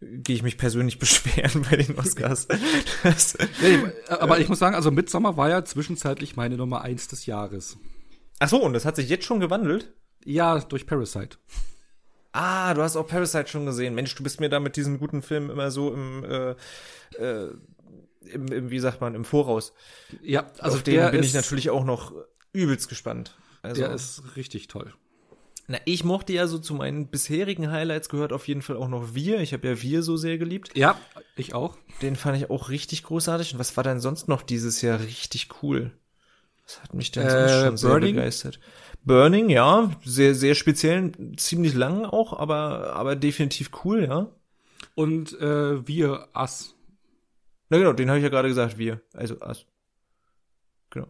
gehe 0.00 0.36
ich 0.36 0.42
mich 0.42 0.58
persönlich 0.58 0.98
beschweren 1.00 1.64
bei 1.70 1.76
den 1.76 1.98
Oscars. 1.98 2.48
das, 3.02 3.36
ja, 3.38 4.20
aber 4.20 4.40
ich 4.40 4.48
muss 4.48 4.58
sagen, 4.58 4.74
also 4.74 4.90
Midsommar 4.90 5.36
war 5.36 5.48
ja 5.48 5.64
zwischenzeitlich 5.64 6.36
meine 6.36 6.56
Nummer 6.56 6.82
eins 6.82 7.08
des 7.08 7.26
Jahres. 7.26 7.76
Ach 8.40 8.48
so, 8.48 8.62
und 8.62 8.72
das 8.72 8.84
hat 8.84 8.96
sich 8.96 9.08
jetzt 9.08 9.24
schon 9.24 9.40
gewandelt? 9.40 9.92
Ja, 10.24 10.58
durch 10.58 10.86
Parasite. 10.86 11.38
Ah, 12.32 12.74
du 12.74 12.82
hast 12.82 12.96
auch 12.96 13.06
Parasite 13.06 13.48
schon 13.48 13.66
gesehen. 13.66 13.94
Mensch, 13.94 14.14
du 14.14 14.22
bist 14.22 14.40
mir 14.40 14.48
da 14.48 14.60
mit 14.60 14.76
diesen 14.76 14.98
guten 14.98 15.20
Filmen 15.20 15.50
immer 15.50 15.70
so 15.70 15.92
im 15.92 16.24
äh, 16.24 16.50
äh, 17.16 17.50
im, 18.20 18.46
im, 18.48 18.70
wie 18.70 18.78
sagt 18.78 19.00
man, 19.00 19.14
im 19.14 19.24
Voraus. 19.24 19.72
Ja, 20.22 20.50
also 20.58 20.78
auf 20.78 20.82
den 20.82 21.10
bin 21.10 21.22
ich 21.22 21.34
natürlich 21.34 21.70
auch 21.70 21.84
noch 21.84 22.12
übelst 22.52 22.88
gespannt. 22.88 23.36
Also, 23.62 23.82
der 23.82 23.92
ist 23.92 24.36
richtig 24.36 24.68
toll. 24.68 24.92
Na, 25.68 25.78
ich 25.84 26.02
mochte 26.02 26.32
ja 26.32 26.48
so 26.48 26.58
zu 26.58 26.74
meinen 26.74 27.08
bisherigen 27.08 27.70
Highlights 27.70 28.08
gehört 28.08 28.32
auf 28.32 28.48
jeden 28.48 28.62
Fall 28.62 28.76
auch 28.76 28.88
noch 28.88 29.14
Wir. 29.14 29.40
Ich 29.40 29.52
habe 29.52 29.68
ja 29.68 29.80
Wir 29.80 30.02
so 30.02 30.16
sehr 30.16 30.36
geliebt. 30.36 30.76
Ja, 30.76 30.98
ich 31.36 31.54
auch. 31.54 31.76
Den 32.02 32.16
fand 32.16 32.36
ich 32.38 32.50
auch 32.50 32.70
richtig 32.70 33.04
großartig. 33.04 33.52
Und 33.52 33.60
was 33.60 33.76
war 33.76 33.84
denn 33.84 34.00
sonst 34.00 34.26
noch 34.26 34.42
dieses 34.42 34.82
Jahr 34.82 34.98
richtig 34.98 35.48
cool? 35.62 35.92
Was 36.64 36.82
hat 36.82 36.94
mich 36.94 37.12
denn 37.12 37.24
äh, 37.24 37.30
sonst 37.30 37.64
schon 37.64 37.76
sehr 37.76 37.90
Burning? 37.90 38.14
begeistert? 38.16 38.58
Burning, 39.04 39.48
ja, 39.48 39.90
sehr, 40.04 40.34
sehr 40.34 40.54
speziell, 40.54 41.12
ziemlich 41.36 41.74
lang 41.74 42.04
auch, 42.04 42.38
aber, 42.38 42.94
aber 42.94 43.16
definitiv 43.16 43.70
cool, 43.84 44.04
ja. 44.04 44.28
Und 44.94 45.38
äh, 45.40 45.86
Wir, 45.86 46.28
Us. 46.34 46.74
Na 47.70 47.78
genau, 47.78 47.92
den 47.92 48.08
habe 48.08 48.18
ich 48.18 48.24
ja 48.24 48.28
gerade 48.28 48.48
gesagt, 48.48 48.78
wir. 48.78 49.00
Also 49.14 49.40
As. 49.40 49.64
Genau. 50.90 51.06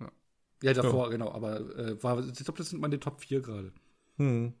Ja, 0.00 0.10
ja 0.62 0.72
davor, 0.74 1.06
ja. 1.06 1.10
genau, 1.12 1.32
aber 1.32 1.60
äh, 1.76 2.02
war, 2.02 2.18
ich 2.18 2.44
glaube, 2.44 2.58
das 2.58 2.70
sind 2.70 2.80
meine 2.80 3.00
Top 3.00 3.20
4 3.20 3.40
gerade. 3.40 3.72
Hm. 4.16 4.52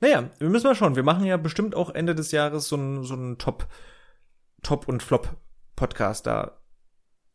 Naja, 0.00 0.28
wir 0.38 0.50
müssen 0.50 0.66
mal 0.66 0.74
schauen. 0.74 0.96
Wir 0.96 1.04
machen 1.04 1.24
ja 1.24 1.36
bestimmt 1.36 1.74
auch 1.74 1.90
Ende 1.90 2.14
des 2.14 2.32
Jahres 2.32 2.68
so 2.68 2.76
einen 2.76 3.04
so 3.04 3.14
einen 3.14 3.38
Top, 3.38 3.68
Top 4.62 4.88
und 4.88 5.02
Flop 5.02 5.36
Podcast 5.76 6.26
da. 6.26 6.60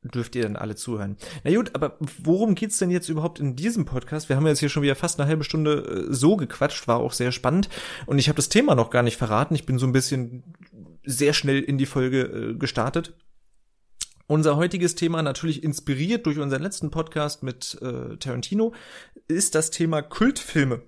Dürft 0.04 0.36
ihr 0.36 0.44
dann 0.44 0.56
alle 0.56 0.76
zuhören. 0.76 1.18
Na 1.44 1.54
gut, 1.56 1.72
aber 1.76 1.98
worum 2.00 2.56
geht's 2.56 2.80
denn 2.80 2.90
jetzt 2.90 3.10
überhaupt 3.10 3.40
in 3.40 3.56
diesem 3.56 3.86
Podcast? 3.86 4.30
Wir 4.30 4.36
haben 4.36 4.48
jetzt 4.48 4.60
hier 4.60 4.70
schon 4.70 4.84
wieder 4.84 4.96
fast 4.96 5.20
eine 5.20 5.30
halbe 5.30 5.44
Stunde 5.44 6.08
äh, 6.10 6.14
so 6.14 6.36
gequatscht, 6.36 6.88
war 6.88 7.00
auch 7.00 7.14
sehr 7.14 7.32
spannend 7.32 7.70
und 8.08 8.18
ich 8.18 8.28
habe 8.28 8.38
das 8.38 8.50
Thema 8.50 8.76
noch 8.76 8.90
gar 8.90 9.04
nicht 9.04 9.18
verraten. 9.18 9.56
Ich 9.56 9.66
bin 9.66 9.78
so 9.78 9.86
ein 9.86 9.92
bisschen 9.92 10.44
sehr 11.06 11.34
schnell 11.34 11.62
in 11.62 11.78
die 11.78 11.86
Folge 11.86 12.22
äh, 12.22 12.54
gestartet. 12.56 13.14
Unser 14.28 14.56
heutiges 14.56 14.96
Thema, 14.96 15.22
natürlich 15.22 15.62
inspiriert 15.62 16.26
durch 16.26 16.40
unseren 16.40 16.62
letzten 16.62 16.90
Podcast 16.90 17.44
mit 17.44 17.78
äh, 17.82 18.16
Tarantino, 18.18 18.74
ist 19.28 19.56
das 19.56 19.72
Thema 19.72 20.02
Kultfilme. 20.02 20.84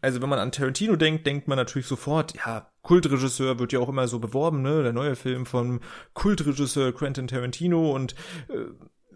Also 0.00 0.20
wenn 0.22 0.28
man 0.28 0.38
an 0.38 0.52
Tarantino 0.52 0.96
denkt, 0.96 1.26
denkt 1.26 1.48
man 1.48 1.56
natürlich 1.56 1.88
sofort, 1.88 2.34
ja, 2.36 2.70
Kultregisseur 2.88 3.58
wird 3.58 3.74
ja 3.74 3.80
auch 3.80 3.90
immer 3.90 4.08
so 4.08 4.18
beworben, 4.18 4.62
ne? 4.62 4.82
Der 4.82 4.94
neue 4.94 5.14
Film 5.14 5.44
von 5.44 5.80
Kultregisseur 6.14 6.90
Quentin 6.92 7.26
Tarantino 7.26 7.94
und 7.94 8.14
äh, 8.48 8.64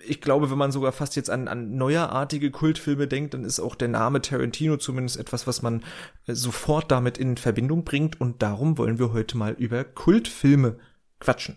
ich 0.07 0.21
glaube, 0.21 0.51
wenn 0.51 0.59
man 0.59 0.73
sogar 0.73 0.93
fast 0.93 1.17
jetzt 1.17 1.31
an, 1.31 1.49
an 1.49 1.75
neuerartige 1.77 2.51
Kultfilme 2.51 3.09
denkt, 3.09 3.33
dann 3.33 3.45
ist 3.45 3.61
auch 3.61 3.75
der 3.75 3.89
Name 3.89 4.21
Tarantino 4.21 4.77
zumindest 4.77 5.19
etwas, 5.19 5.47
was 5.47 5.63
man 5.63 5.85
äh, 6.27 6.35
sofort 6.35 6.91
damit 6.91 7.17
in 7.17 7.39
Verbindung 7.39 7.85
bringt. 7.85 8.21
Und 8.21 8.43
darum 8.43 8.77
wollen 8.77 8.99
wir 8.99 9.15
heute 9.15 9.39
mal 9.39 9.55
über 9.55 9.85
Kultfilme 9.85 10.77
quatschen. 11.19 11.57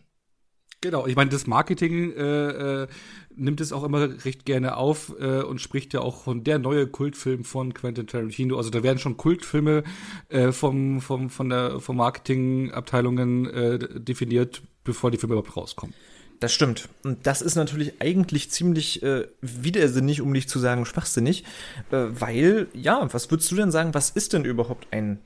Genau, 0.82 1.08
ich 1.08 1.16
meine, 1.16 1.32
das 1.32 1.48
Marketing 1.48 2.14
äh, 2.14 2.84
äh, 2.84 2.88
nimmt 3.36 3.60
es 3.60 3.72
auch 3.72 3.84
immer 3.84 4.24
recht 4.24 4.46
gerne 4.46 4.78
auf 4.78 5.14
äh, 5.20 5.42
und 5.42 5.60
spricht 5.60 5.94
ja 5.94 6.02
auch 6.02 6.24
von 6.24 6.44
der 6.44 6.60
neue 6.60 6.86
Kultfilm 6.86 7.44
von 7.44 7.74
Quentin 7.74 8.08
Tarantino. 8.08 8.58
Also 8.58 8.70
da 8.70 8.84
werden 8.84 9.00
schon 9.00 9.18
Kultfilme 9.18 9.84
äh, 10.30 10.52
vom, 10.52 11.02
vom, 11.02 11.30
von 11.30 11.50
der, 11.50 11.80
vom 11.80 11.98
Marketingabteilungen 11.98 13.46
äh, 13.48 13.80
definiert, 14.00 14.62
bevor 14.84 15.12
die 15.12 15.18
Filme 15.18 15.34
überhaupt 15.34 15.58
rauskommen. 15.58 15.96
Das 16.40 16.54
stimmt. 16.54 16.90
Und 17.04 17.26
das 17.26 17.42
ist 17.42 17.56
natürlich 17.56 17.94
eigentlich 18.00 18.52
ziemlich 18.52 19.02
äh, 19.02 19.28
widersinnig, 19.42 20.22
um 20.22 20.32
nicht 20.32 20.50
zu 20.50 20.60
sagen 20.60 20.86
schwachsinnig, 20.86 21.44
äh, 21.92 22.06
weil, 22.12 22.68
ja, 22.74 23.08
was 23.12 23.32
würdest 23.32 23.52
du 23.52 23.56
denn 23.56 23.72
sagen, 23.72 23.94
was 23.94 24.10
ist 24.10 24.34
denn 24.34 24.46
überhaupt 24.46 24.88
ein 24.92 25.20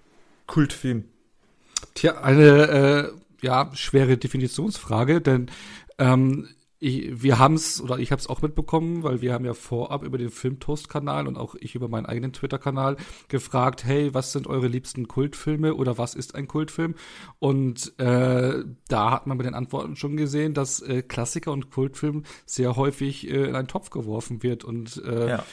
Kultfilm? 0.46 1.06
Tja, 1.96 2.22
eine 2.22 3.12
äh, 3.12 3.12
ja, 3.42 3.70
schwere 3.74 4.18
Definitionsfrage, 4.18 5.22
denn 5.22 5.52
ähm, 5.98 6.48
ich, 6.82 7.22
wir 7.22 7.40
haben 7.40 7.56
es, 7.56 7.82
oder 7.82 8.00
ich 8.00 8.12
habe 8.12 8.22
es 8.22 8.28
auch 8.28 8.42
mitbekommen, 8.42 9.04
weil 9.04 9.22
wir 9.22 9.34
haben 9.34 9.44
ja 9.44 9.54
vorab 9.54 10.04
über 10.04 10.18
den 10.18 10.30
Filmtoast-Kanal 10.30 11.28
und 11.28 11.38
auch 11.38 11.56
ich 11.56 11.76
über 11.76 11.90
meinen 11.90 12.06
eigenen 12.06 12.32
Twitter-Kanal 12.32 12.96
gefragt, 13.28 13.84
hey, 13.84 14.14
was 14.14 14.32
sind 14.32 14.48
eure 14.48 14.68
liebsten 14.68 15.08
Kultfilme 15.08 15.76
oder 15.76 15.98
was 15.98 16.16
ist 16.16 16.36
ein 16.36 16.48
Kultfilm? 16.48 16.96
Und 17.40 18.00
äh, 18.00 18.64
da 18.88 19.12
hat 19.12 19.28
man 19.28 19.38
bei 19.38 19.44
den 19.44 19.56
Antworten 19.56 19.98
schon 19.98 20.16
gesehen, 20.16 20.54
dass 20.54 20.82
äh, 20.82 21.02
Klassiker 21.02 21.52
und 21.52 21.70
Kultfilm 21.70 22.24
sehr 22.46 22.78
häufig 22.78 23.30
äh, 23.30 23.50
in 23.50 23.56
einen 23.56 23.68
Topf 23.68 23.90
geworfen 23.90 24.42
wird 24.42 24.64
und 24.64 25.04
äh, 25.04 25.30
ja 25.30 25.44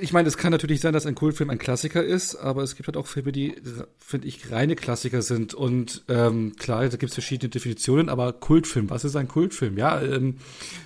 ich 0.00 0.12
meine, 0.12 0.28
es 0.28 0.36
kann 0.36 0.52
natürlich 0.52 0.80
sein, 0.80 0.92
dass 0.92 1.06
ein 1.06 1.14
Kultfilm 1.14 1.50
ein 1.50 1.58
Klassiker 1.58 2.02
ist, 2.02 2.36
aber 2.36 2.62
es 2.62 2.76
gibt 2.76 2.86
halt 2.86 2.96
auch 2.96 3.06
Filme, 3.06 3.32
die, 3.32 3.54
finde 3.98 4.28
ich, 4.28 4.50
reine 4.50 4.76
Klassiker 4.76 5.22
sind. 5.22 5.54
Und 5.54 6.04
ähm, 6.08 6.54
klar, 6.56 6.82
da 6.88 6.96
gibt 6.96 7.10
es 7.10 7.14
verschiedene 7.14 7.48
Definitionen, 7.48 8.08
aber 8.08 8.32
Kultfilm, 8.32 8.90
was 8.90 9.04
ist 9.04 9.16
ein 9.16 9.28
Kultfilm? 9.28 9.76
Ja, 9.76 10.00
ähm, 10.00 10.36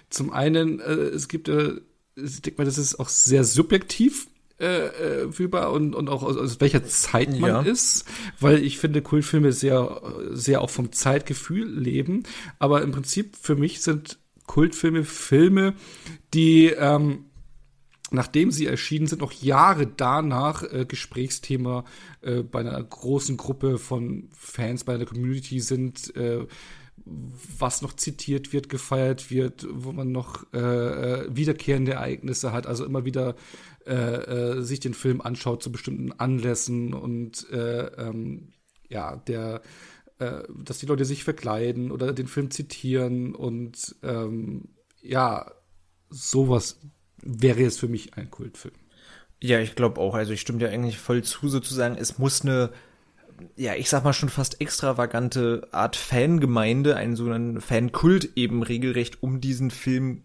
zum 0.09 0.33
einen, 0.33 0.81
äh, 0.81 0.93
es 0.93 1.29
gibt, 1.29 1.49
äh, 1.49 1.75
ich 2.17 2.43
denke 2.43 2.63
mal, 2.63 2.65
das 2.65 2.79
ist 2.79 2.99
auch 2.99 3.09
sehr 3.09 3.45
subjektiv 3.45 4.29
äh, 4.61 4.89
äh, 5.23 5.33
fühlbar 5.33 5.73
und, 5.73 5.95
und 5.95 6.09
auch 6.09 6.23
aus, 6.23 6.37
aus 6.37 6.61
welcher 6.61 6.85
Zeit 6.85 7.39
man 7.41 7.51
ja. 7.51 7.61
ist, 7.63 8.05
weil 8.41 8.63
ich 8.63 8.79
finde, 8.79 9.01
Kultfilme 9.01 9.53
sehr, 9.53 10.03
sehr 10.33 10.61
auch 10.61 10.71
vom 10.71 10.93
Zeitgefühl 10.93 11.67
leben. 11.67 12.25
Aber 12.59 12.83
im 12.83 12.93
Prinzip 12.93 13.37
für 13.41 13.57
mich 13.57 13.81
sind 13.81 14.19
Kultfilme 14.47 15.05
Filme, 15.05 15.75
die 16.35 16.67
ähm, 16.67 17.27
nachdem 18.11 18.51
sie 18.51 18.67
erschienen 18.67 19.07
sind, 19.07 19.21
noch 19.21 19.33
Jahre 19.33 19.87
danach 19.87 20.63
äh, 20.63 20.85
Gesprächsthema 20.87 21.85
äh, 22.23 22.43
bei 22.43 22.61
einer 22.61 22.83
großen 22.83 23.37
Gruppe 23.37 23.79
von 23.79 24.29
Fans, 24.33 24.85
bei 24.85 24.95
einer 24.95 25.07
Community 25.07 25.61
sind, 25.61 26.15
äh, 26.17 26.47
was 27.59 27.83
noch 27.83 27.95
zitiert 27.95 28.53
wird, 28.53 28.69
gefeiert 28.69 29.31
wird, 29.31 29.67
wo 29.71 29.93
man 29.93 30.13
noch 30.13 30.45
äh, 30.53 30.59
äh 30.59 31.29
wiederkehrende 31.35 31.93
Ereignisse 31.93 32.53
hat, 32.53 32.67
also 32.67 32.85
immer 32.85 33.05
wieder 33.05 33.37
äh, 33.87 33.95
äh, 33.95 34.63
sich 34.63 34.81
den 34.81 34.95
Film 34.95 35.21
anschaut 35.21 35.63
zu 35.63 35.73
bestimmten 35.73 36.13
Anlässen 36.13 36.93
und 36.93 37.49
äh, 37.51 37.87
ähm, 37.87 38.53
ja, 38.89 39.17
der 39.17 39.63
äh, 40.21 40.43
dass 40.55 40.79
die 40.79 40.87
Leute 40.87 41.07
sich 41.07 41.25
verkleiden 41.25 41.91
oder 41.91 42.13
den 42.13 42.27
Film 42.27 42.51
zitieren 42.51 43.35
und 43.35 43.97
ähm, 44.03 44.69
ja, 45.01 45.51
sowas 46.11 46.79
wäre 47.23 47.63
es 47.63 47.79
für 47.79 47.89
mich 47.89 48.17
ein 48.17 48.31
Kultfilm. 48.31 48.75
Ja, 49.43 49.59
ich 49.59 49.75
glaube 49.75 50.01
auch. 50.01 50.15
Also 50.15 50.33
ich 50.33 50.41
stimme 50.41 50.59
dir 50.59 50.71
eigentlich 50.71 50.99
voll 50.99 51.23
zu, 51.23 51.49
sozusagen. 51.49 51.97
Es 51.97 52.19
muss 52.19 52.43
eine, 52.43 52.71
ja, 53.57 53.75
ich 53.75 53.89
sag 53.89 54.05
mal 54.05 54.13
schon 54.13 54.29
fast 54.29 54.61
extravagante 54.61 55.67
Art 55.73 55.97
Fangemeinde, 55.97 56.97
einen 56.97 57.17
sogenannten 57.17 57.61
Fankult 57.61 58.31
eben 58.37 58.63
regelrecht 58.63 59.23
um 59.23 59.41
diesen 59.41 59.71
Film 59.71 60.23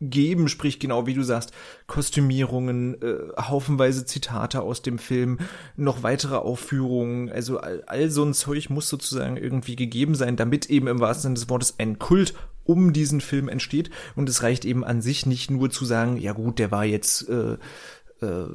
geben, 0.00 0.48
sprich 0.48 0.80
genau 0.80 1.06
wie 1.06 1.14
du 1.14 1.22
sagst, 1.22 1.52
Kostümierungen, 1.86 3.00
äh, 3.00 3.40
haufenweise 3.40 4.04
Zitate 4.04 4.60
aus 4.60 4.82
dem 4.82 4.98
Film, 4.98 5.38
noch 5.76 6.02
weitere 6.02 6.36
Aufführungen, 6.36 7.30
also 7.30 7.58
all, 7.58 7.84
all 7.86 8.10
so 8.10 8.24
ein 8.24 8.34
Zeug 8.34 8.70
muss 8.70 8.88
sozusagen 8.88 9.36
irgendwie 9.36 9.76
gegeben 9.76 10.14
sein, 10.14 10.36
damit 10.36 10.66
eben 10.66 10.88
im 10.88 11.00
wahrsten 11.00 11.22
Sinne 11.22 11.34
des 11.34 11.48
Wortes 11.48 11.76
ein 11.78 11.98
Kult 11.98 12.34
um 12.64 12.92
diesen 12.92 13.20
Film 13.20 13.48
entsteht. 13.48 13.90
Und 14.16 14.28
es 14.28 14.42
reicht 14.42 14.64
eben 14.64 14.84
an 14.84 15.02
sich 15.02 15.26
nicht 15.26 15.50
nur 15.50 15.70
zu 15.70 15.84
sagen, 15.84 16.16
ja 16.16 16.32
gut, 16.32 16.58
der 16.58 16.70
war 16.70 16.84
jetzt 16.84 17.28
äh, 17.28 17.56
äh, 18.20 18.46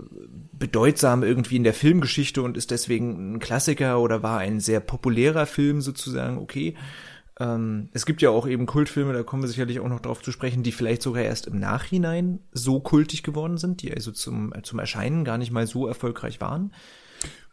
bedeutsam 0.52 1.24
irgendwie 1.24 1.58
in 1.58 1.64
der 1.64 1.74
Filmgeschichte 1.74 2.42
und 2.42 2.58
ist 2.58 2.72
deswegen 2.72 3.34
ein 3.34 3.40
Klassiker 3.40 4.00
oder 4.00 4.24
war 4.24 4.40
ein 4.40 4.60
sehr 4.60 4.80
populärer 4.80 5.46
Film 5.46 5.82
sozusagen, 5.82 6.38
okay. 6.38 6.76
Ähm, 7.40 7.90
es 7.94 8.06
gibt 8.06 8.22
ja 8.22 8.30
auch 8.30 8.48
eben 8.48 8.66
Kultfilme, 8.66 9.14
da 9.14 9.24
kommen 9.24 9.44
wir 9.44 9.48
sicherlich 9.48 9.80
auch 9.80 9.88
noch 9.88 10.02
drauf 10.02 10.22
zu 10.22 10.32
sprechen, 10.32 10.64
die 10.64 10.72
vielleicht 10.72 11.02
sogar 11.02 11.24
erst 11.24 11.48
im 11.48 11.60
Nachhinein 11.60 12.40
so 12.52 12.80
kultig 12.80 13.24
geworden 13.24 13.58
sind, 13.58 13.82
die 13.82 13.94
also 13.94 14.12
zum, 14.12 14.54
zum 14.64 14.80
Erscheinen 14.80 15.24
gar 15.24 15.38
nicht 15.38 15.52
mal 15.52 15.68
so 15.68 15.88
erfolgreich 15.88 16.42
waren. 16.42 16.74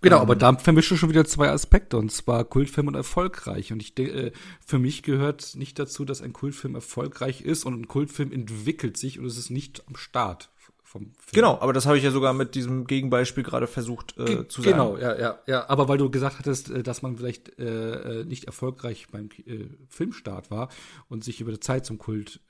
Genau, 0.00 0.16
ähm, 0.16 0.22
aber 0.22 0.36
da 0.36 0.56
vermischt 0.56 0.90
du 0.90 0.96
schon 0.96 1.10
wieder 1.10 1.24
zwei 1.24 1.50
Aspekte, 1.50 1.96
und 1.96 2.12
zwar 2.12 2.44
Kultfilm 2.44 2.88
und 2.88 2.94
erfolgreich. 2.94 3.72
Und 3.72 3.80
ich 3.80 3.94
denke, 3.94 4.12
äh, 4.12 4.32
für 4.64 4.78
mich 4.78 5.02
gehört 5.02 5.54
nicht 5.56 5.78
dazu, 5.78 6.04
dass 6.04 6.22
ein 6.22 6.32
Kultfilm 6.32 6.74
erfolgreich 6.74 7.40
ist 7.40 7.64
und 7.64 7.74
ein 7.74 7.88
Kultfilm 7.88 8.32
entwickelt 8.32 8.96
sich 8.96 9.18
und 9.18 9.26
es 9.26 9.38
ist 9.38 9.50
nicht 9.50 9.86
am 9.88 9.96
Start 9.96 10.50
vom 10.86 11.12
Film. 11.18 11.32
Genau, 11.32 11.58
aber 11.60 11.72
das 11.72 11.86
habe 11.86 11.98
ich 11.98 12.04
ja 12.04 12.10
sogar 12.10 12.32
mit 12.32 12.54
diesem 12.54 12.86
Gegenbeispiel 12.86 13.42
gerade 13.42 13.66
versucht 13.66 14.16
äh, 14.18 14.48
zu 14.48 14.62
sagen. 14.62 14.76
Genau, 14.76 14.96
ja, 14.96 15.18
ja, 15.18 15.38
ja. 15.46 15.68
Aber 15.68 15.88
weil 15.88 15.98
du 15.98 16.10
gesagt 16.10 16.38
hattest, 16.38 16.70
äh, 16.70 16.82
dass 16.82 17.02
man 17.02 17.16
vielleicht 17.16 17.58
äh, 17.58 18.20
äh, 18.20 18.24
nicht 18.24 18.44
erfolgreich 18.44 19.08
beim 19.10 19.28
äh, 19.46 19.66
Filmstart 19.88 20.50
war 20.50 20.68
und 21.08 21.24
sich 21.24 21.40
über 21.40 21.52
die 21.52 21.60
Zeit 21.60 21.84
zum 21.84 21.98
Kult 21.98 22.40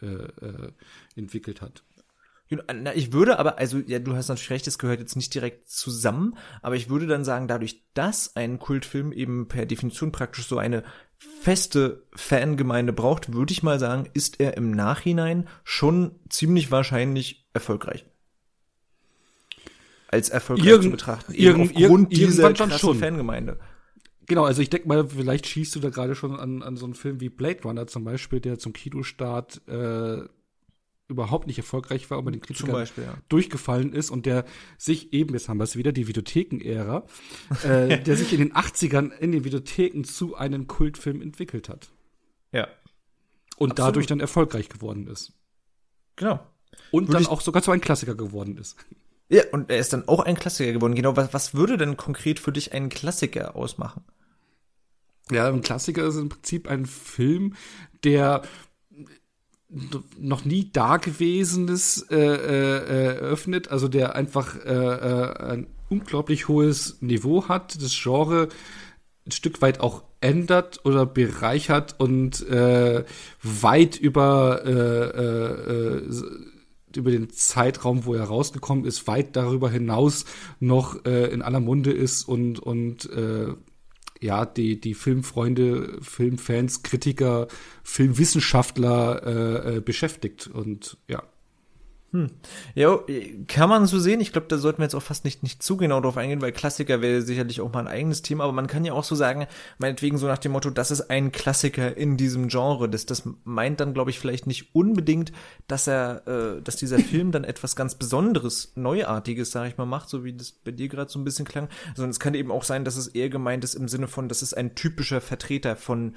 entwickelt 1.17 1.61
hat. 1.61 1.83
Na, 2.49 2.95
ich 2.95 3.13
würde 3.13 3.39
aber, 3.41 3.59
also 3.59 3.79
ja, 3.79 3.99
du 3.99 4.15
hast 4.15 4.29
natürlich 4.29 4.51
recht, 4.51 4.67
es 4.69 4.79
gehört 4.79 5.01
jetzt 5.01 5.17
nicht 5.17 5.35
direkt 5.35 5.69
zusammen, 5.69 6.37
aber 6.63 6.77
ich 6.77 6.89
würde 6.89 7.09
dann 7.09 7.25
sagen, 7.25 7.49
dadurch, 7.49 7.83
dass 7.95 8.37
ein 8.37 8.61
Kultfilm 8.61 9.13
eben 9.13 9.49
per 9.49 9.67
Definition 9.67 10.13
praktisch 10.13 10.47
so 10.47 10.59
eine 10.59 10.85
feste 11.19 12.07
Fangemeinde 12.15 12.93
braucht, 12.93 13.33
würde 13.33 13.53
ich 13.53 13.63
mal 13.63 13.81
sagen, 13.81 14.09
ist 14.15 14.39
er 14.41 14.57
im 14.57 14.71
Nachhinein 14.71 15.49
schon 15.65 16.21
ziemlich 16.29 16.71
wahrscheinlich 16.71 17.49
erfolgreich. 17.53 18.05
Als 20.09 20.29
erfolgreich 20.29 20.69
Irgend, 20.69 20.85
zu 20.85 20.91
betrachten. 20.91 21.35
Eben 21.35 21.63
aufgrund 21.63 22.17
dieser 22.17 22.53
krassen 22.53 22.79
schon. 22.79 22.99
Fangemeinde. 22.99 23.59
Genau, 24.29 24.45
also 24.45 24.63
ich 24.63 24.71
denke 24.71 24.89
mal, 24.89 25.09
vielleicht 25.09 25.47
schießt 25.47 25.75
du 25.75 25.81
da 25.81 25.91
gerade 25.91 26.15
schon 26.15 26.39
an, 26.39 26.63
an 26.63 26.77
so 26.77 26.85
einen 26.85 26.95
Film 26.95 27.21
wie 27.21 27.29
Blade 27.29 27.63
Runner 27.65 27.87
zum 27.87 28.05
Beispiel, 28.05 28.41
der 28.41 28.59
zum 28.59 28.73
Kinostart 28.73 29.63
äh, 29.69 30.25
überhaupt 31.09 31.47
nicht 31.47 31.59
erfolgreich 31.59 32.11
war, 32.11 32.19
aber 32.19 32.31
den 32.31 32.41
Kritikern 32.41 32.73
Beispiel, 32.73 33.05
ja. 33.05 33.15
durchgefallen 33.29 33.93
ist 33.93 34.11
und 34.11 34.27
der 34.27 34.45
sich 34.77 35.13
eben, 35.13 35.35
jetzt 35.35 35.49
haben 35.49 35.59
wir 35.59 35.65
es 35.65 35.77
wieder, 35.77 35.93
die 35.93 36.09
Videotheken-Ära, 36.09 37.07
äh, 37.65 37.99
der 38.03 38.17
sich 38.17 38.33
in 38.33 38.39
den 38.39 38.53
80ern 38.53 39.13
in 39.13 39.33
den 39.33 39.45
Videotheken 39.45 40.05
zu 40.05 40.35
einem 40.37 40.67
Kultfilm 40.67 41.23
entwickelt 41.23 41.69
hat. 41.69 41.91
Ja. 42.53 42.69
Und 43.57 43.73
Absolut. 43.73 43.79
dadurch 43.79 44.07
dann 44.07 44.21
erfolgreich 44.21 44.69
geworden 44.69 45.07
ist. 45.07 45.33
Genau. 46.17 46.41
Und 46.91 47.09
würde 47.09 47.25
dann 47.25 47.33
auch 47.33 47.41
sogar 47.41 47.63
zu 47.63 47.71
einem 47.71 47.81
Klassiker 47.81 48.15
geworden 48.15 48.59
ist. 48.59 48.77
Ja, 49.29 49.43
und 49.53 49.71
er 49.71 49.79
ist 49.79 49.93
dann 49.93 50.07
auch 50.09 50.21
ein 50.21 50.37
Klassiker 50.37 50.73
geworden. 50.73 50.95
Genau, 50.95 51.17
was, 51.17 51.33
was 51.33 51.55
würde 51.55 51.77
denn 51.77 51.97
konkret 51.97 52.39
für 52.39 52.53
dich 52.53 52.73
einen 52.73 52.89
Klassiker 52.89 53.57
ausmachen? 53.57 54.05
Ja, 55.31 55.49
ein 55.49 55.63
Klassiker 55.63 56.05
ist 56.05 56.17
im 56.17 56.29
Prinzip 56.29 56.69
ein 56.69 56.87
Film, 56.87 57.55
der 58.05 58.43
noch 59.69 60.45
nie 60.45 60.71
Dagewesenes 60.73 62.07
äh, 62.11 62.17
äh, 62.17 63.17
eröffnet, 63.17 63.69
also 63.69 63.89
der 63.89 64.15
einfach 64.15 64.57
äh, 64.65 64.71
äh, 64.71 65.53
ein 65.53 65.67
unglaublich 65.89 66.49
hohes 66.49 66.99
Niveau 67.01 67.49
hat. 67.49 67.81
Das 67.83 67.93
Genre 68.01 68.49
ein 69.27 69.33
Stück 69.33 69.61
weit 69.63 69.81
auch 69.81 70.05
ändert 70.21 70.85
oder 70.85 71.05
bereichert 71.05 71.97
und 71.99 72.49
äh, 72.49 73.05
weit 73.43 73.97
über 73.97 74.63
äh, 74.65 74.71
äh, 74.71 75.99
äh 75.99 76.41
über 76.97 77.11
den 77.11 77.29
Zeitraum, 77.29 78.07
wo 78.07 78.15
er 78.15 78.25
rausgekommen 78.25 78.87
ist, 78.87 79.07
weit 79.07 79.37
darüber 79.37 79.69
hinaus 79.69 80.25
noch 80.61 81.05
äh, 81.05 81.27
in 81.27 81.43
aller 81.43 81.61
Munde 81.61 81.93
ist 81.93 82.27
und 82.27 82.59
und 82.59 83.11
äh, 83.11 83.49
ja 84.27 84.45
die 84.45 84.81
die 84.81 84.95
Filmfreunde, 84.95 85.99
Filmfans, 86.03 86.83
Kritiker, 86.83 87.47
Filmwissenschaftler 87.83 89.23
äh, 89.25 89.77
äh, 89.77 89.81
beschäftigt 89.81 90.49
und 90.49 90.99
ja. 91.09 91.23
Hm. 92.17 92.31
Ja, 92.75 92.99
kann 93.47 93.69
man 93.69 93.85
so 93.85 93.99
sehen. 93.99 94.23
Ich 94.23 94.33
glaube, 94.33 94.47
da 94.49 94.57
sollten 94.57 94.79
wir 94.79 94.85
jetzt 94.85 94.95
auch 94.95 95.03
fast 95.03 95.27
nicht, 95.27 95.43
nicht 95.43 95.63
zu 95.63 95.77
genau 95.77 96.01
drauf 96.01 96.17
eingehen, 96.17 96.41
weil 96.41 96.51
Klassiker 96.51 97.03
wäre 97.03 97.21
sicherlich 97.21 97.61
auch 97.61 97.71
mal 97.71 97.81
ein 97.81 97.89
eigenes 97.89 98.23
Thema, 98.23 98.45
aber 98.45 98.55
man 98.55 98.69
kann 98.69 98.87
ja 98.87 98.95
auch 98.95 99.05
so 99.05 99.15
sagen, 99.15 99.47
meinetwegen 99.77 100.17
so 100.17 100.27
nach 100.27 100.39
dem 100.39 100.53
Motto, 100.53 100.71
das 100.71 100.91
ist 100.91 101.11
ein 101.11 101.31
Klassiker 101.31 101.95
in 101.95 102.17
diesem 102.17 102.49
Genre. 102.49 102.89
Das, 102.89 103.05
das 103.05 103.29
meint 103.45 103.81
dann, 103.81 103.93
glaube 103.93 104.11
ich, 104.11 104.19
vielleicht 104.19 104.47
nicht 104.47 104.75
unbedingt, 104.75 105.33
dass 105.69 105.87
er, 105.87 106.27
äh, 106.27 106.63
dass 106.63 106.77
dieser 106.77 106.99
Film 107.07 107.33
dann 107.33 107.45
etwas 107.45 107.77
ganz 107.77 107.97
Besonderes, 107.97 108.73
Neuartiges, 108.77 109.51
sage 109.51 109.69
ich 109.69 109.77
mal, 109.77 109.85
macht, 109.85 110.09
so 110.09 110.25
wie 110.25 110.33
das 110.33 110.53
bei 110.53 110.71
dir 110.71 110.89
gerade 110.89 111.11
so 111.11 111.19
ein 111.19 111.25
bisschen 111.25 111.45
klang, 111.45 111.69
sondern 111.95 112.11
es 112.11 112.21
kann 112.21 112.33
eben 112.33 112.51
auch 112.51 112.65
sein, 112.65 112.87
dass 112.87 112.97
es 112.97 113.09
eher 113.09 113.29
gemeint 113.29 113.63
ist 113.63 113.75
im 113.75 113.89
Sinne 113.89 114.09
von, 114.09 114.31
das 114.31 114.41
ist 114.41 114.55
ein 114.55 114.75
typischer 114.75 115.21
Vertreter 115.21 115.77
von 115.77 116.15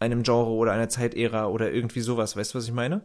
einem 0.00 0.22
Genre 0.22 0.50
oder 0.50 0.72
einer 0.72 0.90
Zeitära 0.90 1.46
oder 1.46 1.72
irgendwie 1.72 2.00
sowas. 2.00 2.36
Weißt 2.36 2.52
du, 2.52 2.58
was 2.58 2.66
ich 2.66 2.74
meine? 2.74 3.02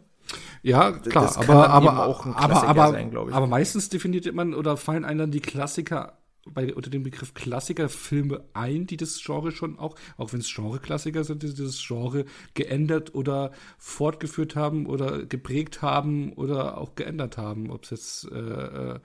Ja, 0.62 0.92
klar, 0.92 1.36
aber, 1.36 1.70
aber, 1.70 2.06
auch 2.06 2.26
ein 2.26 2.34
aber, 2.34 2.62
aber, 2.64 2.90
sein, 2.90 3.16
aber 3.16 3.46
meistens 3.46 3.88
definiert 3.88 4.32
man 4.34 4.54
oder 4.54 4.76
fallen 4.76 5.04
einem 5.04 5.18
dann 5.18 5.30
die 5.30 5.40
Klassiker 5.40 6.20
bei, 6.46 6.74
unter 6.74 6.90
dem 6.90 7.02
Begriff 7.02 7.34
Klassikerfilme 7.34 8.44
ein, 8.54 8.86
die 8.86 8.96
das 8.96 9.22
Genre 9.22 9.52
schon 9.52 9.78
auch, 9.78 9.96
auch 10.16 10.32
wenn 10.32 10.40
es 10.40 10.52
Genre-Klassiker 10.52 11.24
sind, 11.24 11.42
die 11.42 11.54
das 11.54 11.82
Genre 11.86 12.24
geändert 12.54 13.14
oder 13.14 13.52
fortgeführt 13.78 14.56
haben 14.56 14.86
oder 14.86 15.26
geprägt 15.26 15.82
haben 15.82 16.32
oder 16.32 16.78
auch 16.78 16.94
geändert 16.94 17.36
haben. 17.36 17.70
Ob 17.70 17.84
es 17.84 17.90
jetzt, 17.90 18.32
äh, 18.32 18.38
äh, 18.38 19.00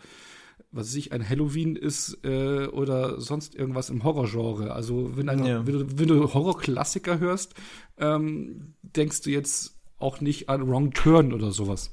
was 0.71 0.87
weiß 0.87 0.95
ich, 0.95 1.11
ein 1.11 1.27
Halloween 1.27 1.75
ist 1.75 2.19
äh, 2.23 2.67
oder 2.67 3.19
sonst 3.19 3.55
irgendwas 3.55 3.89
im 3.89 4.03
Horrorgenre. 4.03 4.73
Also 4.73 5.17
wenn, 5.17 5.29
ein, 5.29 5.45
ja. 5.45 5.65
wenn, 5.65 5.73
du, 5.73 5.99
wenn 5.99 6.07
du 6.07 6.33
Horrorklassiker 6.33 7.19
hörst, 7.19 7.53
ähm, 7.97 8.75
denkst 8.81 9.21
du 9.21 9.29
jetzt 9.29 9.74
auch 10.05 10.21
nicht 10.21 10.47
an 10.49 10.69
Wrong 10.69 10.93
Turn 10.93 11.33
oder 11.33 11.51
sowas. 11.51 11.91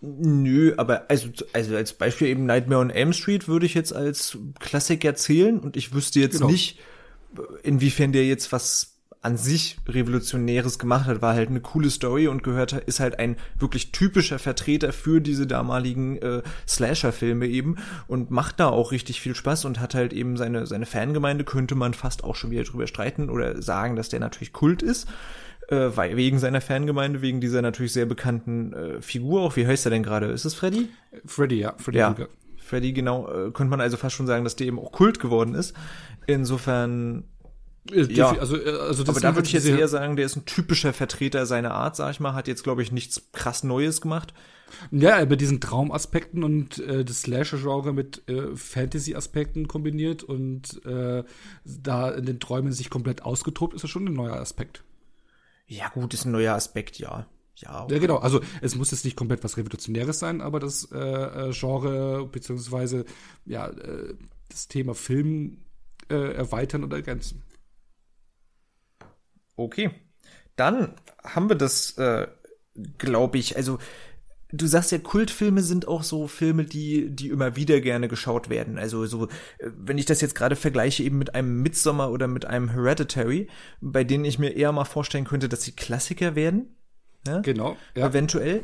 Nö, 0.00 0.74
aber 0.76 1.06
also, 1.08 1.28
also 1.54 1.76
als 1.76 1.94
Beispiel 1.94 2.28
eben 2.28 2.44
Nightmare 2.44 2.82
on 2.82 2.90
Elm 2.90 3.14
Street 3.14 3.48
würde 3.48 3.64
ich 3.64 3.72
jetzt 3.72 3.94
als 3.94 4.36
Klassiker 4.60 5.14
zählen 5.14 5.58
und 5.58 5.76
ich 5.76 5.94
wüsste 5.94 6.20
jetzt 6.20 6.38
genau. 6.38 6.50
nicht, 6.50 6.78
inwiefern 7.62 8.12
der 8.12 8.26
jetzt 8.26 8.52
was 8.52 8.90
an 9.22 9.38
sich 9.38 9.78
Revolutionäres 9.88 10.78
gemacht 10.78 11.06
hat, 11.06 11.22
war 11.22 11.34
halt 11.34 11.48
eine 11.48 11.62
coole 11.62 11.88
Story 11.88 12.28
und 12.28 12.42
gehört, 12.42 12.74
ist 12.74 13.00
halt 13.00 13.18
ein 13.18 13.36
wirklich 13.58 13.90
typischer 13.90 14.38
Vertreter 14.38 14.92
für 14.92 15.22
diese 15.22 15.46
damaligen 15.46 16.18
äh, 16.18 16.42
Slasher-Filme 16.68 17.46
eben 17.46 17.76
und 18.06 18.30
macht 18.30 18.60
da 18.60 18.68
auch 18.68 18.92
richtig 18.92 19.22
viel 19.22 19.34
Spaß 19.34 19.64
und 19.64 19.80
hat 19.80 19.94
halt 19.94 20.12
eben 20.12 20.36
seine, 20.36 20.66
seine 20.66 20.84
Fangemeinde, 20.84 21.44
könnte 21.44 21.74
man 21.74 21.94
fast 21.94 22.22
auch 22.22 22.36
schon 22.36 22.50
wieder 22.50 22.64
drüber 22.64 22.86
streiten 22.86 23.30
oder 23.30 23.62
sagen, 23.62 23.96
dass 23.96 24.10
der 24.10 24.20
natürlich 24.20 24.52
Kult 24.52 24.82
ist 24.82 25.08
äh, 25.68 26.16
wegen 26.16 26.38
seiner 26.38 26.60
Fangemeinde, 26.60 27.22
wegen 27.22 27.40
dieser 27.40 27.62
natürlich 27.62 27.92
sehr 27.92 28.06
bekannten 28.06 28.72
äh, 28.72 29.02
Figur 29.02 29.42
auch. 29.42 29.56
Wie 29.56 29.66
heißt 29.66 29.86
er 29.86 29.90
denn 29.90 30.02
gerade? 30.02 30.26
Ist 30.26 30.44
es 30.44 30.54
Freddy? 30.54 30.88
Freddy, 31.24 31.60
ja. 31.60 31.74
Freddy 31.78 31.98
ja. 31.98 32.16
Freddy, 32.58 32.92
genau, 32.92 33.28
äh, 33.28 33.50
könnte 33.50 33.70
man 33.70 33.80
also 33.80 33.96
fast 33.96 34.16
schon 34.16 34.26
sagen, 34.26 34.44
dass 34.44 34.56
der 34.56 34.66
eben 34.66 34.78
auch 34.78 34.90
Kult 34.92 35.20
geworden 35.20 35.54
ist. 35.54 35.74
Insofern 36.26 37.24
ja, 37.92 38.30
also, 38.38 38.56
äh, 38.56 38.70
also 38.70 39.04
das 39.04 39.16
aber 39.16 39.20
da 39.20 39.34
würde 39.34 39.46
ich 39.46 39.52
jetzt 39.52 39.66
eher 39.66 39.88
sagen, 39.88 40.16
der 40.16 40.24
ist 40.24 40.36
ein 40.36 40.46
typischer 40.46 40.94
Vertreter 40.94 41.44
seiner 41.44 41.72
Art, 41.72 41.96
sag 41.96 42.12
ich 42.12 42.20
mal, 42.20 42.32
hat 42.32 42.48
jetzt 42.48 42.64
glaube 42.64 42.82
ich 42.82 42.92
nichts 42.92 43.30
krass 43.32 43.62
Neues 43.62 44.00
gemacht. 44.00 44.32
Ja, 44.90 45.24
mit 45.26 45.40
diesen 45.40 45.60
Traumaspekten 45.60 46.42
und 46.42 46.78
äh, 46.78 47.04
das 47.04 47.22
Slasher-Genre 47.22 47.92
mit 47.92 48.28
äh, 48.28 48.56
Fantasy-Aspekten 48.56 49.68
kombiniert 49.68 50.22
und 50.22 50.84
äh, 50.86 51.22
da 51.64 52.10
in 52.10 52.24
den 52.24 52.40
Träumen 52.40 52.72
sich 52.72 52.88
komplett 52.90 53.22
ausgetobt, 53.22 53.74
ist 53.74 53.84
das 53.84 53.90
schon 53.90 54.08
ein 54.08 54.14
neuer 54.14 54.36
Aspekt. 54.36 54.82
Ja, 55.66 55.88
gut, 55.88 56.14
ist 56.14 56.24
ein 56.24 56.32
neuer 56.32 56.54
Aspekt, 56.54 56.98
ja. 56.98 57.26
Ja, 57.56 57.84
okay. 57.84 57.94
ja, 57.94 58.00
genau. 58.00 58.16
Also 58.16 58.40
es 58.62 58.74
muss 58.74 58.90
jetzt 58.90 59.04
nicht 59.04 59.16
komplett 59.16 59.44
was 59.44 59.56
Revolutionäres 59.56 60.18
sein, 60.18 60.40
aber 60.40 60.58
das 60.60 60.90
äh, 60.92 60.98
äh, 60.98 61.52
Genre 61.52 62.26
beziehungsweise 62.26 63.04
ja 63.44 63.68
äh, 63.68 64.14
das 64.48 64.66
Thema 64.68 64.94
Film 64.94 65.58
äh, 66.10 66.34
erweitern 66.34 66.82
und 66.84 66.92
ergänzen. 66.92 67.42
Okay, 69.56 69.90
dann 70.56 70.94
haben 71.22 71.48
wir 71.48 71.56
das, 71.56 71.96
äh, 71.98 72.28
glaube 72.98 73.38
ich. 73.38 73.56
Also 73.56 73.78
du 74.52 74.66
sagst 74.66 74.92
ja, 74.92 74.98
Kultfilme 74.98 75.62
sind 75.62 75.88
auch 75.88 76.02
so 76.02 76.28
Filme, 76.28 76.64
die, 76.64 77.10
die 77.10 77.28
immer 77.28 77.56
wieder 77.56 77.80
gerne 77.80 78.08
geschaut 78.08 78.48
werden. 78.48 78.78
Also 78.78 79.06
so, 79.06 79.26
äh, 79.58 79.70
wenn 79.76 79.98
ich 79.98 80.06
das 80.06 80.20
jetzt 80.20 80.34
gerade 80.34 80.56
vergleiche 80.56 81.02
eben 81.02 81.18
mit 81.18 81.34
einem 81.34 81.62
Midsommar 81.62 82.10
oder 82.10 82.28
mit 82.28 82.44
einem 82.44 82.70
Hereditary, 82.70 83.48
bei 83.80 84.04
denen 84.04 84.24
ich 84.24 84.38
mir 84.38 84.50
eher 84.50 84.72
mal 84.72 84.84
vorstellen 84.84 85.24
könnte, 85.24 85.48
dass 85.48 85.62
sie 85.62 85.72
Klassiker 85.72 86.34
werden. 86.34 86.76
Ja? 87.26 87.40
Genau. 87.40 87.76
Ja. 87.96 88.08
Eventuell 88.08 88.62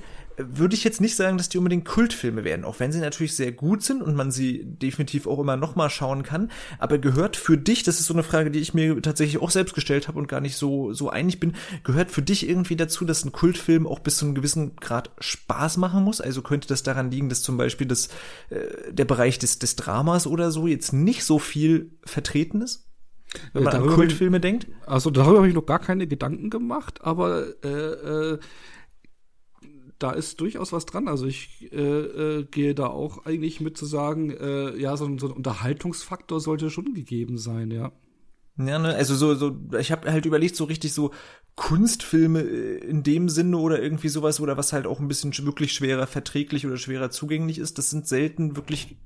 würde 0.49 0.75
ich 0.75 0.85
jetzt 0.85 1.01
nicht 1.01 1.17
sagen, 1.17 1.37
dass 1.37 1.49
die 1.49 1.59
unbedingt 1.59 1.85
Kultfilme 1.85 2.45
werden, 2.45 2.65
auch 2.65 2.81
wenn 2.81 2.93
sie 2.93 3.01
natürlich 3.01 3.37
sehr 3.37 3.53
gut 3.53 3.83
sind 3.83 4.03
und 4.03 4.15
man 4.15 4.31
sie 4.31 4.63
definitiv 4.65 5.27
auch 5.27 5.39
immer 5.39 5.57
noch 5.57 5.77
mal 5.77 5.91
schauen 5.91 6.23
kann. 6.23 6.51
Aber 6.79 6.99
gehört 6.99 7.37
für 7.37 7.59
dich, 7.59 7.83
das 7.83 8.01
ist 8.01 8.07
so 8.07 8.15
eine 8.15 8.23
Frage, 8.23 8.51
die 8.51 8.61
ich 8.61 8.75
mir 8.75 9.01
tatsächlich 9.03 9.43
auch 9.43 9.51
selbst 9.51 9.75
gestellt 9.75 10.09
habe 10.09 10.19
und 10.19 10.29
gar 10.29 10.41
nicht 10.41 10.57
so 10.57 10.93
so 10.93 11.11
einig 11.11 11.41
bin, 11.41 11.55
gehört 11.85 12.11
für 12.11 12.23
dich 12.23 12.49
irgendwie 12.49 12.77
dazu, 12.77 13.05
dass 13.05 13.25
ein 13.25 13.33
Kultfilm 13.33 13.87
auch 13.87 13.99
bis 13.99 14.19
zu 14.19 14.25
einem 14.25 14.35
gewissen 14.35 14.77
Grad 14.77 15.11
Spaß 15.19 15.77
machen 15.77 16.05
muss? 16.05 16.21
Also 16.21 16.43
könnte 16.43 16.69
das 16.69 16.83
daran 16.83 17.11
liegen, 17.11 17.29
dass 17.29 17.43
zum 17.43 17.57
Beispiel 17.57 17.87
das 17.87 18.09
äh, 18.51 18.93
der 18.93 19.05
Bereich 19.05 19.39
des 19.39 19.59
des 19.59 19.77
Dramas 19.77 20.27
oder 20.27 20.51
so 20.51 20.67
jetzt 20.67 20.93
nicht 20.93 21.25
so 21.25 21.39
viel 21.39 21.91
vertreten 22.05 22.63
ist? 22.63 22.90
Wenn 23.53 23.65
man 23.65 23.73
darüber 23.73 23.91
an 23.93 23.97
Kultfilme 23.97 24.39
ich, 24.39 24.43
denkt? 24.43 24.67
Also 24.87 25.11
darüber 25.11 25.39
habe 25.39 25.49
ich 25.49 25.55
noch 25.55 25.67
gar 25.67 25.79
keine 25.79 26.07
Gedanken 26.07 26.51
gemacht, 26.51 27.03
aber 27.03 27.47
äh, 27.65 27.69
äh, 27.69 28.39
da 29.99 30.13
ist 30.13 30.41
durchaus 30.41 30.73
was 30.73 30.87
dran. 30.87 31.09
Also 31.09 31.27
ich 31.27 31.71
äh, 31.73 31.77
äh, 31.77 32.45
gehe 32.45 32.75
da 32.75 32.87
auch 32.87 33.27
eigentlich 33.27 33.61
mit 33.61 33.77
zu 33.77 33.87
sagen, 33.87 34.31
äh, 34.31 34.77
ja, 34.77 34.97
so, 34.97 35.05
so 35.19 35.29
ein 35.29 35.33
Unterhaltungsfaktor 35.33 36.41
sollte 36.41 36.71
schon 36.71 36.95
gegeben 36.95 37.39
sein, 37.39 37.71
ja. 37.71 37.93
Ja, 38.57 38.79
ne, 38.79 38.95
also 38.95 39.15
so, 39.15 39.35
so, 39.35 39.57
ich 39.79 39.93
habe 39.93 40.11
halt 40.11 40.27
überlegt, 40.27 40.57
so 40.57 40.65
richtig 40.65 40.93
so 40.93 41.13
Kunstfilme 41.55 42.41
äh, 42.41 42.79
in 42.79 43.03
dem 43.03 43.29
Sinne 43.29 43.57
oder 43.59 43.83
irgendwie 43.83 44.09
sowas 44.09 44.41
oder 44.41 44.57
was 44.57 44.73
halt 44.73 44.87
auch 44.87 45.01
ein 45.01 45.09
bisschen 45.09 45.33
wirklich 45.47 45.73
schwerer 45.73 46.07
verträglich 46.07 46.67
oder 46.67 46.77
schwerer 46.77 47.11
zugänglich 47.11 47.59
ist, 47.59 47.79
das 47.79 47.91
sind 47.91 48.07
selten 48.07 48.57
wirklich 48.57 48.97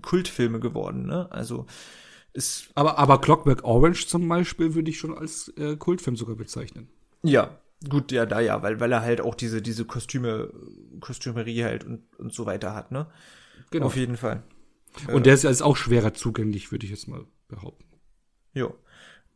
Kultfilme 0.00 0.60
geworden, 0.60 1.06
ne? 1.06 1.30
Also 1.30 1.66
ist. 2.32 2.70
Aber, 2.74 2.98
aber 2.98 3.20
Clockwork 3.20 3.64
Orange 3.64 4.06
zum 4.06 4.28
Beispiel 4.28 4.74
würde 4.74 4.90
ich 4.90 4.98
schon 4.98 5.16
als 5.16 5.52
äh, 5.56 5.76
Kultfilm 5.76 6.16
sogar 6.16 6.36
bezeichnen. 6.36 6.88
Ja, 7.22 7.58
Gut, 7.88 8.12
ja, 8.12 8.26
da 8.26 8.40
ja, 8.40 8.62
weil, 8.62 8.80
weil 8.80 8.92
er 8.92 9.02
halt 9.02 9.20
auch 9.20 9.34
diese, 9.34 9.62
diese 9.62 9.84
Kostüme, 9.84 10.52
Kostümerie 11.00 11.64
halt 11.64 11.84
und, 11.84 12.02
und 12.18 12.32
so 12.32 12.46
weiter 12.46 12.74
hat, 12.74 12.92
ne? 12.92 13.06
Genau. 13.70 13.86
Auf 13.86 13.96
jeden 13.96 14.16
Fall. 14.16 14.42
Und 15.08 15.20
äh, 15.20 15.22
der 15.22 15.34
ist, 15.34 15.44
ist 15.44 15.62
auch 15.62 15.76
schwerer 15.76 16.14
zugänglich, 16.14 16.70
würde 16.70 16.84
ich 16.84 16.90
jetzt 16.90 17.08
mal 17.08 17.24
behaupten. 17.48 17.84
Jo, 18.54 18.74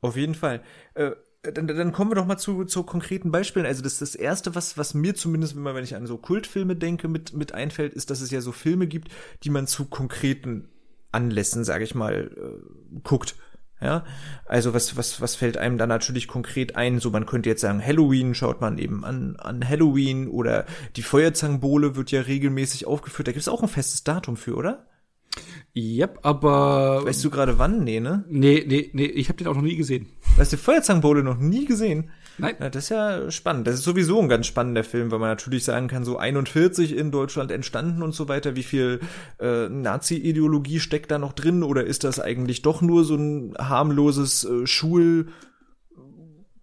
auf 0.00 0.16
jeden 0.16 0.34
Fall. 0.34 0.62
Äh, 0.94 1.12
dann, 1.42 1.66
dann 1.66 1.92
kommen 1.92 2.10
wir 2.10 2.16
doch 2.16 2.26
mal 2.26 2.38
zu, 2.38 2.64
zu 2.64 2.82
konkreten 2.82 3.30
Beispielen. 3.30 3.66
Also 3.66 3.82
das, 3.82 3.98
das 3.98 4.14
erste, 4.14 4.54
was, 4.54 4.76
was 4.76 4.94
mir 4.94 5.14
zumindest, 5.14 5.56
wenn, 5.56 5.62
man, 5.62 5.74
wenn 5.74 5.84
ich 5.84 5.94
an 5.94 6.06
so 6.06 6.18
Kultfilme 6.18 6.76
denke, 6.76 7.08
mit, 7.08 7.32
mit 7.32 7.52
einfällt, 7.52 7.94
ist, 7.94 8.10
dass 8.10 8.20
es 8.20 8.30
ja 8.30 8.40
so 8.40 8.52
Filme 8.52 8.86
gibt, 8.86 9.10
die 9.42 9.50
man 9.50 9.66
zu 9.66 9.86
konkreten 9.86 10.68
Anlässen, 11.12 11.64
sage 11.64 11.84
ich 11.84 11.94
mal, 11.94 12.30
äh, 12.36 13.00
guckt. 13.02 13.36
Ja, 13.78 14.04
also 14.46 14.72
was, 14.72 14.96
was, 14.96 15.20
was 15.20 15.34
fällt 15.34 15.58
einem 15.58 15.76
da 15.76 15.86
natürlich 15.86 16.28
konkret 16.28 16.76
ein? 16.76 16.98
So, 16.98 17.10
man 17.10 17.26
könnte 17.26 17.50
jetzt 17.50 17.60
sagen, 17.60 17.84
Halloween 17.84 18.34
schaut 18.34 18.62
man 18.62 18.78
eben 18.78 19.04
an, 19.04 19.36
an 19.36 19.68
Halloween 19.68 20.28
oder 20.28 20.64
die 20.96 21.02
Feuerzangenbowle 21.02 21.94
wird 21.94 22.10
ja 22.10 22.22
regelmäßig 22.22 22.86
aufgeführt. 22.86 23.28
Da 23.28 23.32
gibt 23.32 23.42
es 23.42 23.48
auch 23.48 23.62
ein 23.62 23.68
festes 23.68 24.02
Datum 24.02 24.38
für, 24.38 24.54
oder? 24.54 24.86
Yep, 25.76 26.20
aber. 26.22 27.02
Weißt 27.04 27.22
du 27.22 27.28
gerade 27.28 27.58
wann? 27.58 27.84
Nee, 27.84 28.00
ne? 28.00 28.24
Nee, 28.28 28.64
nee, 28.66 28.90
nee, 28.94 29.04
ich 29.04 29.28
habe 29.28 29.36
den 29.36 29.46
auch 29.46 29.54
noch 29.54 29.62
nie 29.62 29.76
gesehen. 29.76 30.06
Weißt 30.36 30.54
du, 30.54 30.56
Feuerzangenbowle 30.56 31.22
noch 31.22 31.36
nie 31.36 31.66
gesehen? 31.66 32.10
Nein. 32.38 32.56
Ja, 32.60 32.70
das 32.70 32.84
ist 32.84 32.88
ja 32.90 33.30
spannend. 33.30 33.66
Das 33.66 33.76
ist 33.76 33.84
sowieso 33.84 34.20
ein 34.20 34.28
ganz 34.28 34.46
spannender 34.46 34.84
Film, 34.84 35.10
weil 35.10 35.18
man 35.18 35.30
natürlich 35.30 35.64
sagen 35.64 35.88
kann, 35.88 36.04
so 36.04 36.18
41 36.18 36.96
in 36.96 37.10
Deutschland 37.10 37.50
entstanden 37.50 38.02
und 38.02 38.14
so 38.14 38.28
weiter. 38.28 38.56
Wie 38.56 38.62
viel 38.62 39.00
äh, 39.40 39.68
Nazi-Ideologie 39.68 40.80
steckt 40.80 41.10
da 41.10 41.18
noch 41.18 41.32
drin? 41.32 41.62
Oder 41.62 41.84
ist 41.84 42.04
das 42.04 42.20
eigentlich 42.20 42.62
doch 42.62 42.82
nur 42.82 43.04
so 43.04 43.16
ein 43.16 43.54
harmloses 43.58 44.44
äh, 44.44 44.66
Schul 44.66 45.28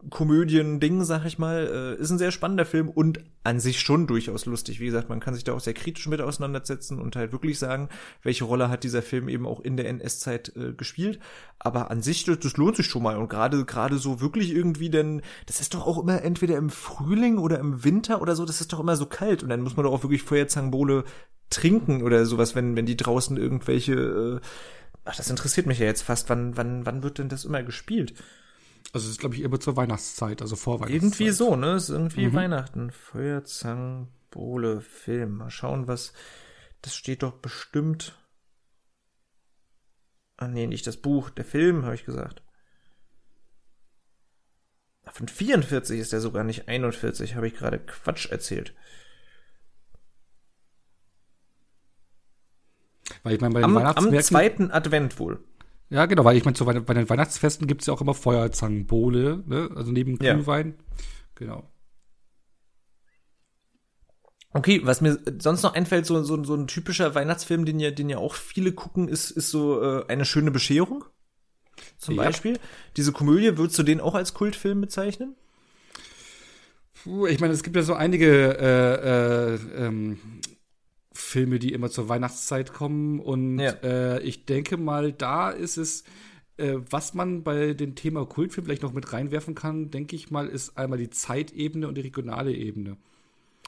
Komödien-Ding, 0.10 1.04
sag 1.04 1.26
ich 1.26 1.38
mal, 1.38 1.96
äh, 1.98 2.02
ist 2.02 2.10
ein 2.10 2.18
sehr 2.18 2.32
spannender 2.32 2.66
Film 2.66 2.90
und 2.90 3.20
an 3.44 3.60
sich 3.60 3.80
schon 3.80 4.08
durchaus 4.08 4.46
lustig. 4.46 4.80
Wie 4.80 4.86
gesagt, 4.86 5.10
man 5.10 5.20
kann 5.20 5.34
sich 5.34 5.44
da 5.44 5.54
auch 5.54 5.60
sehr 5.60 5.74
kritisch 5.74 6.08
mit 6.08 6.22
auseinandersetzen 6.22 7.00
und 7.00 7.16
halt 7.16 7.32
wirklich 7.32 7.60
sagen, 7.60 7.90
welche 8.22 8.46
Rolle 8.46 8.70
hat 8.70 8.84
dieser 8.84 9.02
Film 9.02 9.30
eben 9.30 9.46
auch 9.46 9.60
in 9.60 9.78
der 9.78 9.88
NS-Zeit 9.90 10.54
äh, 10.56 10.74
gespielt. 10.74 11.20
Aber 11.60 11.92
an 11.92 12.02
sich, 12.02 12.24
das, 12.24 12.40
das 12.40 12.58
lohnt 12.58 12.76
sich 12.76 12.88
schon 12.88 13.04
mal. 13.04 13.18
Und 13.18 13.30
gerade 13.30 13.66
gerade 13.66 13.98
so 13.98 14.22
wirklich 14.22 14.54
irgendwie, 14.54 14.90
denn 14.90 15.22
das 15.46 15.62
ist 15.62 15.74
doch 15.74 15.86
auch 15.86 15.98
immer 15.98 16.22
entweder 16.22 16.58
im 16.58 16.70
Frühling 16.70 17.38
oder 17.38 17.60
im 17.60 17.84
Winter 17.84 18.22
oder 18.22 18.36
so, 18.36 18.46
das 18.46 18.62
ist 18.62 18.74
doch 18.74 18.80
immer 18.80 18.96
so 18.96 19.06
kalt. 19.06 19.44
Und 19.44 19.50
dann 19.50 19.62
muss 19.62 19.76
man 19.76 19.86
doch 19.86 19.94
auch 19.94 20.04
wirklich 20.04 20.24
Feuerzangenbowle 20.24 21.04
trinken 21.50 22.02
oder 22.04 22.26
sowas, 22.26 22.56
wenn, 22.56 22.76
wenn 22.76 22.86
die 22.86 22.98
draußen 22.98 23.38
irgendwelche 23.38 23.94
äh, 23.94 24.48
Ach, 25.06 25.16
das 25.16 25.30
interessiert 25.30 25.68
mich 25.68 25.80
ja 25.80 25.86
jetzt 25.86 26.04
fast. 26.04 26.30
Wann, 26.30 26.56
wann, 26.56 26.86
wann 26.86 27.04
wird 27.04 27.18
denn 27.18 27.30
das 27.30 27.46
immer 27.46 27.62
gespielt? 27.64 28.14
Also 28.94 29.08
es 29.08 29.14
ist, 29.14 29.20
glaube 29.20 29.34
ich, 29.34 29.42
immer 29.42 29.60
zur 29.60 29.76
Weihnachtszeit, 29.76 30.44
also 30.44 30.56
vor 30.56 30.80
Weihnachtszeit. 30.80 31.04
Irgendwie 31.04 31.30
so, 31.32 31.56
ne? 31.56 31.72
Es 31.74 31.86
ist 31.86 31.90
irgendwie 31.90 32.28
mhm. 32.28 32.34
Weihnachten. 32.34 32.92
Feuerzangenbowle, 32.92 34.82
Film. 34.82 35.38
Mal 35.38 35.50
schauen, 35.50 35.88
was. 35.88 36.14
Das 36.84 36.96
steht 36.96 37.24
doch 37.24 37.34
bestimmt. 37.34 38.20
Ah, 40.38 40.48
nee, 40.48 40.68
nicht 40.68 40.86
das 40.86 40.98
Buch, 40.98 41.32
der 41.32 41.46
Film, 41.46 41.86
habe 41.86 41.96
ich 41.96 42.06
gesagt. 42.06 42.44
Von 45.12 45.28
44 45.28 46.00
ist 46.00 46.14
der 46.14 46.22
sogar 46.22 46.44
nicht 46.44 46.68
41, 46.68 47.36
habe 47.36 47.48
ich 47.48 47.56
gerade 47.56 47.80
Quatsch 47.80 48.32
erzählt. 48.32 48.76
Weil 53.24 53.36
ich 53.36 53.42
meine, 53.42 53.54
bei 53.54 53.64
am, 53.64 53.78
am 53.78 54.20
zweiten 54.22 54.72
Advent 54.72 55.20
wohl. 55.20 55.44
Ja, 55.94 56.08
genau, 56.08 56.26
weil 56.26 56.36
ich 56.36 56.44
meine, 56.44 56.58
so 56.58 56.66
bei, 56.66 56.80
bei 56.80 56.96
den 56.96 57.08
Weihnachtsfesten 57.08 57.68
gibt 57.68 57.82
es 57.82 57.88
ja 57.88 57.94
auch 57.94 58.02
immer 58.02 58.16
Feuerzangenbowle, 58.16 59.44
ne? 59.46 59.70
Also 59.76 59.92
neben 59.92 60.18
Glühwein. 60.18 60.70
Ja. 60.70 60.96
Genau. 61.36 61.70
Okay, 64.54 64.82
was 64.84 65.02
mir 65.02 65.20
sonst 65.38 65.62
noch 65.62 65.76
einfällt, 65.76 66.08
so, 66.08 66.24
so, 66.24 66.44
so 66.44 66.56
ein 66.56 66.66
typischer 66.66 67.14
Weihnachtsfilm, 67.14 67.66
den 67.66 67.80
ja, 67.80 67.92
den 67.92 68.10
ja 68.10 68.18
auch 68.18 68.34
viele 68.34 68.72
gucken, 68.72 69.08
ist, 69.08 69.30
ist 69.30 69.52
so 69.52 69.84
äh, 69.84 70.06
eine 70.08 70.26
schöne 70.26 70.50
Bescherung. 70.50 71.06
Zum 72.00 72.16
ja. 72.16 72.24
Beispiel. 72.24 72.60
Diese 72.98 73.12
Komödie, 73.12 73.56
würdest 73.58 73.78
du 73.78 73.84
den 73.84 74.02
auch 74.02 74.16
als 74.16 74.34
Kultfilm 74.34 74.82
bezeichnen? 74.82 75.36
Puh, 77.04 77.28
ich 77.28 77.40
meine, 77.40 77.54
es 77.54 77.62
gibt 77.62 77.76
ja 77.76 77.84
so 77.84 77.94
einige 77.94 78.58
äh, 78.58 79.54
äh, 79.54 79.86
ähm, 79.86 80.18
Filme, 81.34 81.58
die 81.58 81.74
immer 81.74 81.90
zur 81.90 82.10
Weihnachtszeit 82.10 82.74
kommen. 82.74 83.20
Und 83.20 83.58
ja. 83.58 83.72
äh, 83.84 84.22
ich 84.22 84.46
denke 84.46 84.78
mal, 84.78 85.12
da 85.12 85.50
ist 85.50 85.78
es, 85.78 86.04
äh, 86.58 86.76
was 86.92 87.16
man 87.16 87.44
bei 87.44 87.74
dem 87.74 87.96
Thema 87.96 88.24
Kultfilm 88.28 88.66
vielleicht 88.66 88.84
noch 88.84 88.94
mit 88.94 89.12
reinwerfen 89.12 89.56
kann, 89.56 89.90
denke 89.90 90.16
ich 90.16 90.30
mal, 90.30 90.48
ist 90.48 90.78
einmal 90.78 91.00
die 91.00 91.10
Zeitebene 91.10 91.88
und 91.88 91.96
die 91.96 92.02
regionale 92.02 92.54
Ebene. 92.54 92.98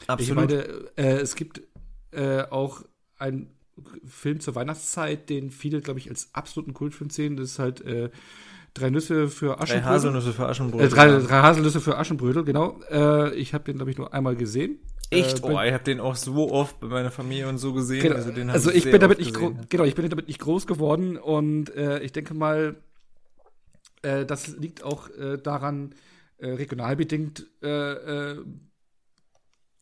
Absolut. 0.06 0.22
Ich 0.22 0.36
meine, 0.36 0.64
äh, 0.96 1.18
es 1.18 1.36
gibt 1.36 1.64
äh, 2.12 2.44
auch 2.44 2.84
einen 3.18 3.50
Film 4.06 4.40
zur 4.42 4.54
Weihnachtszeit, 4.54 5.32
den 5.32 5.50
viele, 5.50 5.82
glaube 5.82 6.00
ich, 6.00 6.08
als 6.08 6.30
absoluten 6.34 6.76
Kultfilm 6.76 7.10
sehen. 7.10 7.36
Das 7.36 7.50
ist 7.50 7.60
halt 7.60 7.82
äh, 7.82 8.12
Drei 8.76 8.90
Nüsse 8.90 9.30
für 9.30 9.62
Aschenbrödel. 9.62 9.80
Drei 9.80 9.94
Haselnüsse 9.94 10.34
für 10.34 10.50
Aschenbrödel. 10.50 10.88
Äh, 10.88 10.90
drei, 10.90 11.08
drei 11.20 11.42
Haselnüsse 11.42 11.80
für 11.80 11.98
Aschenbrödel, 11.98 12.44
genau. 12.44 12.82
Äh, 12.92 13.34
ich 13.36 13.54
habe 13.54 13.64
den, 13.64 13.78
glaube 13.78 13.90
ich, 13.90 13.98
nur 13.98 14.14
einmal 14.14 14.36
gesehen. 14.36 14.80
Echt? 15.10 15.40
Äh, 15.40 15.42
oh, 15.44 15.62
ich 15.62 15.74
habe 15.74 15.84
den 15.84 16.00
auch 16.00 16.16
so 16.16 16.52
oft 16.52 16.80
bei 16.80 16.88
meiner 16.88 17.12
Familie 17.12 17.48
und 17.48 17.58
so 17.58 17.74
gesehen. 17.74 18.02
Genau, 18.02 18.16
also, 18.16 18.32
also 18.32 18.70
ich, 18.72 18.86
ich 18.86 18.92
bin 18.92 19.00
damit 19.00 19.20
nicht 19.20 19.34
genau, 19.70 19.84
ich 19.84 19.96
bin 19.96 20.10
damit 20.10 20.28
nicht 20.28 20.40
groß 20.40 20.68
geworden 20.68 21.18
und 21.18 21.74
äh, 21.76 22.00
ich 22.00 22.12
denke 22.12 22.34
mal, 22.34 22.76
äh, 24.02 24.26
das 24.26 24.48
liegt 24.48 24.84
auch 24.84 25.10
äh, 25.10 25.38
daran, 25.38 25.94
äh, 26.38 26.50
regional 26.50 26.96
bedingt. 26.96 27.48
Äh, 27.62 28.34
äh, 28.34 28.46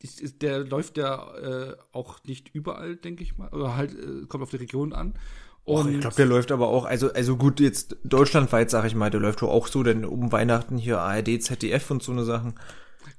ist, 0.02 0.42
der 0.42 0.60
läuft 0.60 0.98
ja 0.98 1.34
äh, 1.38 1.78
auch 1.94 2.22
nicht 2.26 2.54
überall, 2.54 2.98
denke 2.98 3.24
ich 3.24 3.38
mal, 3.38 3.48
oder 3.50 3.78
halt 3.78 3.94
äh, 3.94 4.26
kommt 4.28 4.44
auf 4.44 4.50
die 4.50 4.58
Region 4.58 4.92
an. 4.92 5.14
Och, 5.66 5.88
ich 5.88 6.02
glaube, 6.02 6.16
der 6.18 6.26
läuft 6.26 6.52
aber 6.52 6.68
auch, 6.68 6.84
also, 6.84 7.14
also 7.14 7.38
gut, 7.38 7.62
jetzt 7.62 7.96
deutschlandweit, 8.04 8.70
sag 8.70 8.84
ich 8.84 8.96
mal, 8.96 9.10
der 9.10 9.22
läuft 9.22 9.42
doch 9.42 9.50
auch 9.50 9.68
so, 9.68 9.82
denn 9.82 10.04
um 10.04 10.34
Weihnachten 10.34 10.78
hier 10.78 11.00
ARD, 11.00 11.42
ZDF 11.42 11.90
und 11.90 12.04
so 12.04 12.12
eine 12.12 12.26
Sachen. 12.26 12.56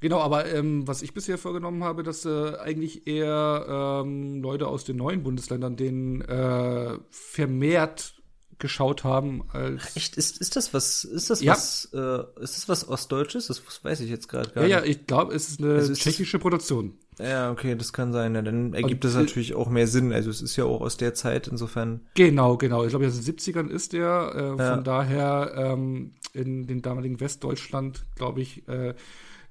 Genau, 0.01 0.21
aber 0.21 0.47
ähm, 0.53 0.87
was 0.87 1.03
ich 1.03 1.15
bisher 1.15 1.39
vorgenommen 1.39 1.85
habe, 1.85 2.03
dass 2.03 2.25
äh, 2.25 2.57
eigentlich 2.59 3.07
eher 3.07 4.03
ähm, 4.05 4.43
Leute 4.43 4.69
aus 4.69 4.85
den 4.85 4.97
neuen 4.97 5.23
Bundesländern 5.23 5.77
den 5.77 6.21
äh, 6.23 6.99
vermehrt 7.11 8.15
geschaut 8.59 9.05
haben 9.05 9.45
als 9.53 9.97
echt? 9.97 10.17
Ist 10.17 10.39
ist 10.41 10.57
das 10.57 10.75
was 10.75 11.05
ist 11.05 11.31
das 11.31 11.43
ja. 11.43 11.53
was 11.53 11.91
äh, 11.93 12.43
ist 12.43 12.57
das 12.57 12.69
was 12.69 12.89
ostdeutsches? 12.89 13.49
Das 13.49 13.63
weiß 13.85 14.01
ich 14.01 14.11
jetzt 14.11 14.29
gerade 14.29 14.51
gar 14.51 14.67
ja, 14.67 14.81
nicht. 14.81 14.87
ja 14.87 14.91
ich 14.91 15.07
glaube 15.07 15.35
es 15.35 15.49
ist 15.49 15.61
eine 15.61 15.75
also 15.75 15.93
ist 15.93 16.01
tschechische 16.01 16.39
Produktion. 16.39 16.95
Ja 17.19 17.51
okay 17.51 17.75
das 17.77 17.93
kann 17.93 18.13
sein. 18.13 18.35
Ja, 18.35 18.43
dann 18.43 18.75
ergibt 18.75 19.05
es 19.05 19.15
natürlich 19.15 19.55
auch 19.55 19.69
mehr 19.69 19.87
Sinn. 19.87 20.13
Also 20.13 20.31
es 20.31 20.43
ist 20.43 20.57
ja 20.57 20.65
auch 20.65 20.81
aus 20.81 20.97
der 20.97 21.15
Zeit 21.15 21.49
insofern. 21.49 22.01
Genau 22.15 22.57
genau. 22.57 22.85
Ich 22.85 22.91
glaube 22.91 23.05
in 23.05 23.13
den 23.13 23.21
70ern 23.21 23.69
ist 23.69 23.93
der 23.93 24.57
äh, 24.59 24.75
von 24.75 24.85
daher 24.85 25.53
ähm, 25.57 26.13
in 26.33 26.67
den 26.67 26.83
damaligen 26.83 27.21
Westdeutschland 27.21 28.05
glaube 28.17 28.41
ich 28.41 28.67
äh, 28.69 28.95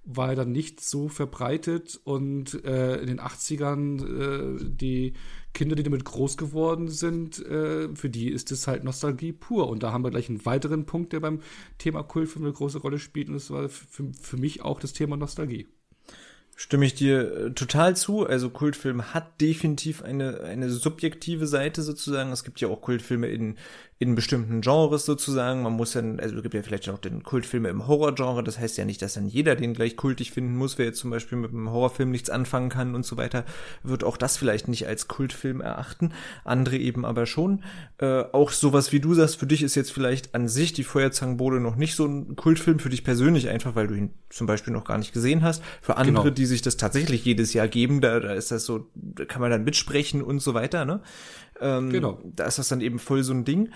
war 0.06 0.30
er 0.30 0.36
dann 0.36 0.52
nicht 0.52 0.82
so 0.82 1.08
verbreitet 1.08 2.00
und 2.04 2.66
äh, 2.66 2.98
in 2.98 3.08
den 3.08 3.20
80ern 3.22 4.60
äh, 4.60 4.66
die 4.66 5.14
Kinder, 5.54 5.76
die 5.76 5.84
damit 5.84 6.04
groß 6.04 6.36
geworden 6.36 6.90
sind, 6.90 7.40
äh, 7.46 7.94
für 7.96 8.10
die 8.10 8.30
ist 8.30 8.52
es 8.52 8.68
halt 8.68 8.84
Nostalgie 8.84 9.32
pur. 9.32 9.70
Und 9.70 9.84
da 9.84 9.92
haben 9.92 10.04
wir 10.04 10.12
gleich 10.12 10.30
einen 10.30 10.46
weiteren 10.46 10.86
Punkt, 10.86 11.14
der 11.14 11.20
beim 11.20 11.42
Thema 11.78 12.04
Kultfilm 12.04 12.46
eine 12.46 12.54
große 12.54 12.80
Rolle 12.80 13.00
spielt. 13.00 13.30
Und 13.30 13.36
das 13.36 13.52
war 13.52 13.70
für, 13.70 14.12
für 14.20 14.38
mich 14.38 14.62
auch 14.62 14.80
das 14.80 14.94
Thema 14.94 15.16
Nostalgie. 15.16 15.68
Stimme 16.56 16.86
ich 16.86 16.94
dir 16.94 17.34
äh, 17.34 17.52
total 17.52 17.96
zu. 17.96 18.28
Also 18.28 18.50
Kultfilm 18.50 19.14
hat 19.14 19.42
definitiv 19.42 20.04
eine, 20.04 20.42
eine 20.42 20.70
subjektive 20.70 21.48
Seite 21.48 21.82
sozusagen. 21.82 22.32
Es 22.32 22.44
gibt 22.44 22.62
ja 22.62 22.68
auch 22.68 22.82
Kultfilme 22.82 23.28
in, 23.28 23.58
in 24.00 24.16
bestimmten 24.16 24.62
Genres 24.62 25.06
sozusagen. 25.06 25.64
Man 25.64 25.74
muss 25.74 25.92
dann, 25.92 26.20
also 26.20 26.36
es 26.36 26.44
gibt 26.44 26.54
ja 26.54 26.64
vielleicht 26.64 26.90
auch 26.90 26.98
den 26.98 27.24
Kultfilme 27.24 27.70
im 27.70 27.88
Horrorgenre. 27.88 28.44
Das 28.44 28.60
heißt 28.60 28.78
ja 28.78 28.86
nicht, 28.86 29.02
dass 29.02 29.14
dann 29.14 29.28
jeder 29.28 29.56
den 29.56 29.74
gleich 29.74 29.96
kultig 29.96 30.32
finden 30.32 30.56
muss. 30.56 30.78
Wer 30.78 30.88
jetzt 30.88 31.00
zum 31.00 31.10
Beispiel 31.10 31.38
mit 31.38 31.52
einem 31.52 31.70
Horrorfilm 31.70 32.12
nichts 32.12 32.30
anfangen 32.30 32.70
kann 32.70 32.96
und 32.96 33.06
so 33.06 33.18
weiter, 33.18 33.46
wird 33.84 34.04
auch 34.04 34.18
das 34.18 34.38
vielleicht 34.38 34.68
nicht 34.68 34.88
als 34.88 35.08
Kultfilm 35.08 35.62
erachten. 35.62 36.12
Andere 36.44 36.78
eben 36.78 37.06
aber 37.06 37.26
schon. 37.26 37.64
Äh, 37.98 38.24
auch 38.32 38.52
sowas 38.52 38.92
wie 38.92 39.00
du 39.00 39.14
sagst, 39.14 39.38
für 39.38 39.48
dich 39.48 39.64
ist 39.64 39.76
jetzt 39.76 39.92
vielleicht 39.92 40.36
an 40.36 40.48
sich 40.48 40.74
die 40.74 40.84
Feuerzangenbowle 40.84 41.60
noch 41.60 41.76
nicht 41.76 41.96
so 41.96 42.06
ein 42.06 42.36
Kultfilm 42.36 42.80
für 42.80 42.90
dich 42.90 43.04
persönlich 43.04 43.50
einfach, 43.50 43.76
weil 43.76 43.88
du 43.88 43.96
ihn 43.96 44.14
zum 44.30 44.48
Beispiel 44.48 44.74
noch 44.74 44.86
gar 44.86 44.98
nicht 44.98 45.14
gesehen 45.14 45.44
hast. 45.44 45.64
Für 45.82 45.98
andere, 45.98 46.26
genau. 46.26 46.36
die 46.36 46.46
sich 46.46 46.62
das 46.62 46.78
tatsächlich 46.78 47.24
jedes 47.24 47.54
Jahr 47.54 47.68
geben, 47.68 48.02
da, 48.02 48.20
da 48.20 48.34
ist 48.34 48.52
das 48.52 48.66
so, 48.66 48.88
da 48.96 49.26
kann 49.26 49.42
man 49.42 49.52
dann 49.52 49.64
mitsprechen 49.64 50.22
und 50.22 50.40
so 50.40 50.54
weiter, 50.54 50.86
ne? 50.86 51.02
Ähm, 51.64 51.90
genau. 51.90 52.20
Da 52.24 52.46
ist 52.46 52.60
das 52.60 52.68
dann 52.68 52.82
eben 52.82 53.00
voll 53.00 53.24
so 53.24 53.34
ein 53.34 53.46
Ding. 53.46 53.70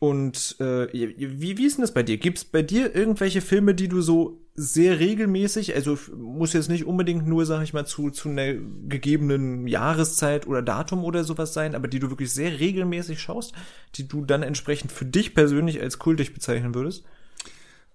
Und 0.00 0.56
äh, 0.60 0.92
wie, 0.92 1.58
wie 1.58 1.66
ist 1.66 1.76
denn 1.76 1.82
das 1.82 1.92
bei 1.92 2.04
dir? 2.04 2.18
Gibt 2.18 2.38
es 2.38 2.44
bei 2.44 2.62
dir 2.62 2.94
irgendwelche 2.94 3.40
Filme, 3.40 3.74
die 3.74 3.88
du 3.88 4.00
so 4.00 4.40
sehr 4.54 4.98
regelmäßig, 5.00 5.74
also 5.74 5.98
muss 6.16 6.52
jetzt 6.52 6.68
nicht 6.68 6.84
unbedingt 6.84 7.26
nur, 7.26 7.46
sag 7.46 7.62
ich 7.62 7.72
mal, 7.72 7.86
zu, 7.86 8.10
zu 8.10 8.28
einer 8.28 8.54
gegebenen 8.54 9.66
Jahreszeit 9.66 10.46
oder 10.46 10.62
Datum 10.62 11.04
oder 11.04 11.24
sowas 11.24 11.52
sein, 11.52 11.74
aber 11.74 11.88
die 11.88 11.98
du 11.98 12.10
wirklich 12.10 12.32
sehr 12.32 12.58
regelmäßig 12.58 13.20
schaust, 13.20 13.54
die 13.96 14.06
du 14.06 14.24
dann 14.24 14.42
entsprechend 14.42 14.92
für 14.92 15.04
dich 15.04 15.34
persönlich 15.34 15.80
als 15.80 15.98
kultig 15.98 16.34
bezeichnen 16.34 16.74
würdest? 16.74 17.04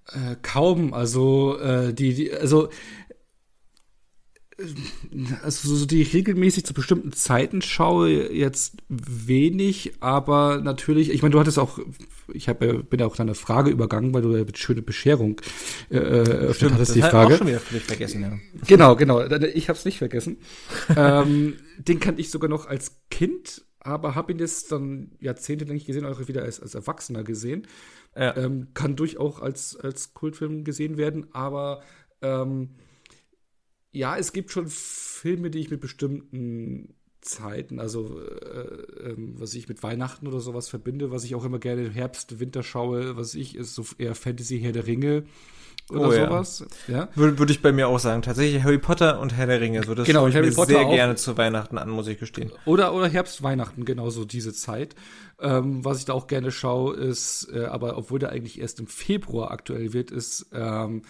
Äh, 0.07 0.35
kaum, 0.41 0.93
also 0.93 1.57
äh, 1.59 1.93
die, 1.93 2.13
die, 2.13 2.33
also 2.33 2.69
also 5.43 5.75
so 5.75 5.85
die 5.85 6.01
ich 6.01 6.13
regelmäßig 6.13 6.65
zu 6.65 6.73
bestimmten 6.73 7.11
Zeiten 7.11 7.61
schaue, 7.61 8.31
jetzt 8.31 8.77
wenig, 8.89 9.93
aber 9.99 10.61
natürlich, 10.61 11.09
ich 11.11 11.21
meine, 11.21 11.33
du 11.33 11.39
hattest 11.39 11.57
auch, 11.57 11.79
ich 12.31 12.49
hab, 12.49 12.59
bin 12.59 12.99
ja 12.99 13.05
auch 13.05 13.15
deine 13.15 13.35
Frage 13.35 13.71
übergangen, 13.71 14.13
weil 14.13 14.21
du 14.21 14.35
ja 14.35 14.45
schöne 14.53 14.81
Bescherung 14.81 15.41
äh, 15.89 15.97
öffnet 15.97 16.55
Stimmt, 16.55 16.73
hattest 16.73 16.95
die 16.95 17.01
Frage. 17.01 17.33
Auch 17.33 17.37
schon 17.39 17.47
wieder 17.47 17.59
völlig 17.59 17.83
vergessen, 17.83 18.21
ja. 18.21 18.37
Genau, 18.67 18.95
genau, 18.95 19.21
ich 19.25 19.69
habe 19.69 19.77
es 19.77 19.85
nicht 19.85 19.97
vergessen. 19.97 20.37
ähm, 20.95 21.55
den 21.77 21.99
kannte 21.99 22.21
ich 22.21 22.29
sogar 22.29 22.49
noch 22.49 22.67
als 22.67 23.01
Kind, 23.09 23.65
aber 23.79 24.15
habe 24.15 24.33
ihn 24.33 24.39
jetzt 24.39 24.71
dann 24.71 25.11
jahrzehntelang 25.19 25.73
nicht 25.73 25.87
gesehen, 25.87 26.05
auch 26.05 26.27
wieder 26.27 26.43
als, 26.43 26.59
als 26.59 26.75
Erwachsener 26.75 27.23
gesehen. 27.23 27.67
Ja. 28.15 28.37
Ähm, 28.37 28.67
kann 28.73 28.95
durchaus 28.95 29.41
als, 29.41 29.75
als 29.75 30.13
Kultfilm 30.13 30.63
gesehen 30.63 30.97
werden, 30.97 31.27
aber 31.33 31.81
ähm, 32.21 32.69
ja, 33.93 34.17
es 34.17 34.33
gibt 34.33 34.51
schon 34.51 34.67
Filme, 34.67 35.49
die 35.49 35.59
ich 35.59 35.71
mit 35.71 35.79
bestimmten 35.79 36.93
Zeiten, 37.21 37.79
also 37.79 38.19
äh, 38.19 39.11
äh, 39.11 39.15
was 39.17 39.53
ich 39.53 39.69
mit 39.69 39.81
Weihnachten 39.81 40.27
oder 40.27 40.41
sowas 40.41 40.67
verbinde, 40.67 41.09
was 41.11 41.23
ich 41.23 41.35
auch 41.35 41.45
immer 41.45 41.59
gerne 41.59 41.89
Herbst, 41.89 42.41
Winter 42.41 42.63
schaue, 42.63 43.15
was 43.15 43.33
ich 43.33 43.55
ist 43.55 43.75
so 43.75 43.85
eher 43.97 44.13
Fantasy 44.15 44.59
Herr 44.59 44.73
der 44.73 44.85
Ringe 44.87 45.23
oder 45.89 46.07
Oh, 46.09 46.13
ja. 46.13 46.25
sowas. 46.27 46.65
Ja. 46.87 47.07
Würde, 47.15 47.39
würde 47.39 47.51
ich 47.53 47.61
bei 47.61 47.71
mir 47.71 47.87
auch 47.87 47.99
sagen. 47.99 48.21
Tatsächlich 48.23 48.63
Harry 48.63 48.77
Potter 48.77 49.19
und 49.19 49.35
Herr 49.37 49.47
der 49.47 49.61
Ringe. 49.61 49.83
So, 49.83 49.95
das 49.95 50.07
Genau, 50.07 50.27
ich 50.27 50.35
Harry 50.35 50.47
mir 50.49 50.53
Potter 50.55 50.73
sehr 50.73 50.85
auch. 50.85 50.91
gerne 50.93 51.15
zu 51.15 51.37
Weihnachten 51.37 51.77
an, 51.77 51.89
muss 51.89 52.07
ich 52.07 52.19
gestehen. 52.19 52.51
Oder, 52.65 52.93
oder 52.93 53.07
Herbst, 53.07 53.41
Weihnachten, 53.43 53.85
genauso 53.85 54.25
diese 54.25 54.53
Zeit. 54.53 54.95
Ähm, 55.39 55.83
was 55.85 55.99
ich 55.99 56.05
da 56.05 56.13
auch 56.13 56.27
gerne 56.27 56.51
schaue, 56.51 56.95
ist, 56.95 57.49
äh, 57.53 57.65
aber 57.65 57.97
obwohl 57.97 58.19
der 58.19 58.29
eigentlich 58.29 58.59
erst 58.59 58.79
im 58.79 58.87
Februar 58.87 59.51
aktuell 59.51 59.91
wird, 59.93 60.09
ist, 60.11 60.47
ähm, 60.53 61.01
ist 61.01 61.03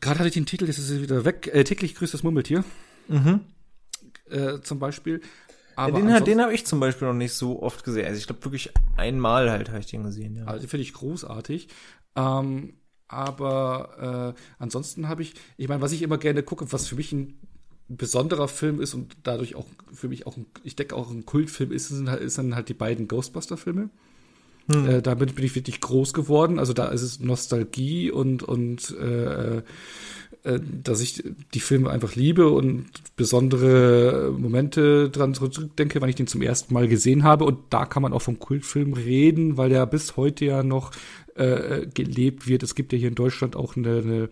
gerade 0.00 0.18
hatte 0.20 0.28
ich 0.28 0.34
den 0.34 0.46
Titel, 0.46 0.66
jetzt 0.66 0.78
ist 0.78 0.90
er 0.90 1.02
wieder 1.02 1.24
weg, 1.24 1.50
äh, 1.52 1.64
täglich 1.64 1.94
grüßt 1.94 2.14
das 2.14 2.22
Murmeltier. 2.22 2.64
Äh, 4.30 4.60
zum 4.62 4.78
Beispiel. 4.78 5.18
Mhm. 5.18 5.22
Ja, 5.76 5.90
den 6.18 6.24
den 6.24 6.40
habe 6.42 6.52
ich 6.52 6.66
zum 6.66 6.80
Beispiel 6.80 7.06
noch 7.06 7.14
nicht 7.14 7.34
so 7.34 7.62
oft 7.62 7.84
gesehen. 7.84 8.06
Also 8.06 8.18
ich 8.18 8.26
glaube 8.26 8.44
wirklich 8.44 8.70
einmal 8.96 9.50
halt 9.50 9.68
habe 9.68 9.78
ich 9.78 9.86
den 9.86 10.02
gesehen. 10.02 10.36
Ja. 10.36 10.44
Also 10.46 10.66
finde 10.66 10.82
ich 10.82 10.92
großartig. 10.92 11.68
Ähm, 12.16 12.74
aber 13.06 14.34
äh, 14.36 14.40
ansonsten 14.58 15.08
habe 15.08 15.22
ich, 15.22 15.34
ich 15.56 15.68
meine, 15.68 15.80
was 15.80 15.92
ich 15.92 16.02
immer 16.02 16.18
gerne 16.18 16.42
gucke, 16.42 16.72
was 16.72 16.88
für 16.88 16.96
mich 16.96 17.12
ein 17.12 17.38
besonderer 17.88 18.48
Film 18.48 18.80
ist 18.82 18.92
und 18.92 19.16
dadurch 19.22 19.54
auch 19.54 19.66
für 19.92 20.08
mich 20.08 20.26
auch, 20.26 20.36
ein, 20.36 20.46
ich 20.62 20.76
denke 20.76 20.94
auch 20.94 21.10
ein 21.10 21.24
Kultfilm 21.24 21.72
ist, 21.72 21.88
sind, 21.88 22.10
halt- 22.10 22.36
dann 22.36 22.54
halt 22.54 22.68
die 22.68 22.74
beiden 22.74 23.08
Ghostbuster-Filme. 23.08 23.88
Äh, 24.68 25.02
damit 25.02 25.34
bin 25.34 25.44
ich 25.44 25.54
wirklich 25.54 25.80
groß 25.80 26.12
geworden. 26.12 26.58
Also 26.58 26.72
da 26.72 26.88
ist 26.88 27.02
es 27.02 27.20
Nostalgie 27.20 28.10
und 28.10 28.42
und 28.42 28.94
äh, 28.98 29.62
äh, 30.44 30.60
dass 30.82 31.00
ich 31.00 31.24
die 31.54 31.60
Filme 31.60 31.90
einfach 31.90 32.14
liebe 32.14 32.48
und 32.48 32.86
besondere 33.16 34.32
Momente 34.36 35.10
dran 35.10 35.34
zurückdenke, 35.34 36.00
wenn 36.00 36.08
ich 36.08 36.14
den 36.14 36.26
zum 36.26 36.42
ersten 36.42 36.74
Mal 36.74 36.86
gesehen 36.86 37.24
habe. 37.24 37.44
Und 37.44 37.58
da 37.70 37.86
kann 37.86 38.02
man 38.02 38.12
auch 38.12 38.22
vom 38.22 38.38
Kultfilm 38.38 38.92
reden, 38.92 39.56
weil 39.56 39.70
der 39.70 39.86
bis 39.86 40.16
heute 40.16 40.44
ja 40.44 40.62
noch 40.62 40.92
äh, 41.34 41.86
gelebt 41.86 42.46
wird. 42.46 42.62
Es 42.62 42.74
gibt 42.74 42.92
ja 42.92 42.98
hier 42.98 43.08
in 43.08 43.14
Deutschland 43.14 43.56
auch 43.56 43.76
eine, 43.76 43.98
eine 43.98 44.28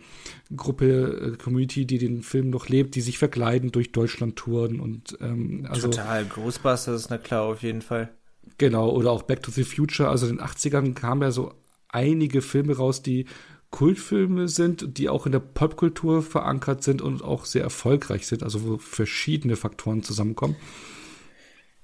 Gruppe, 0.54 1.34
äh, 1.34 1.42
Community, 1.42 1.86
die 1.86 1.98
den 1.98 2.22
Film 2.22 2.50
noch 2.50 2.68
lebt, 2.68 2.94
die 2.94 3.00
sich 3.00 3.18
verkleiden 3.18 3.72
durch 3.72 3.92
Deutschland 3.92 4.36
touren 4.36 4.80
und 4.80 5.16
ähm, 5.20 5.66
also 5.68 5.88
Total. 5.88 6.24
Ghostbusters, 6.24 7.08
na 7.10 7.18
klar, 7.18 7.42
auf 7.42 7.62
jeden 7.62 7.82
Fall. 7.82 8.10
Genau, 8.58 8.90
oder 8.90 9.10
auch 9.10 9.22
Back 9.22 9.42
to 9.42 9.50
the 9.50 9.64
Future. 9.64 10.08
Also 10.08 10.26
in 10.26 10.36
den 10.36 10.46
80ern 10.46 10.94
kamen 10.94 11.22
ja 11.22 11.30
so 11.30 11.52
einige 11.88 12.42
Filme 12.42 12.76
raus, 12.76 13.02
die 13.02 13.26
Kultfilme 13.70 14.48
sind, 14.48 14.98
die 14.98 15.08
auch 15.08 15.26
in 15.26 15.32
der 15.32 15.40
Popkultur 15.40 16.22
verankert 16.22 16.82
sind 16.82 17.02
und 17.02 17.22
auch 17.22 17.44
sehr 17.44 17.62
erfolgreich 17.62 18.26
sind, 18.26 18.42
also 18.42 18.66
wo 18.66 18.78
verschiedene 18.78 19.56
Faktoren 19.56 20.02
zusammenkommen. 20.02 20.56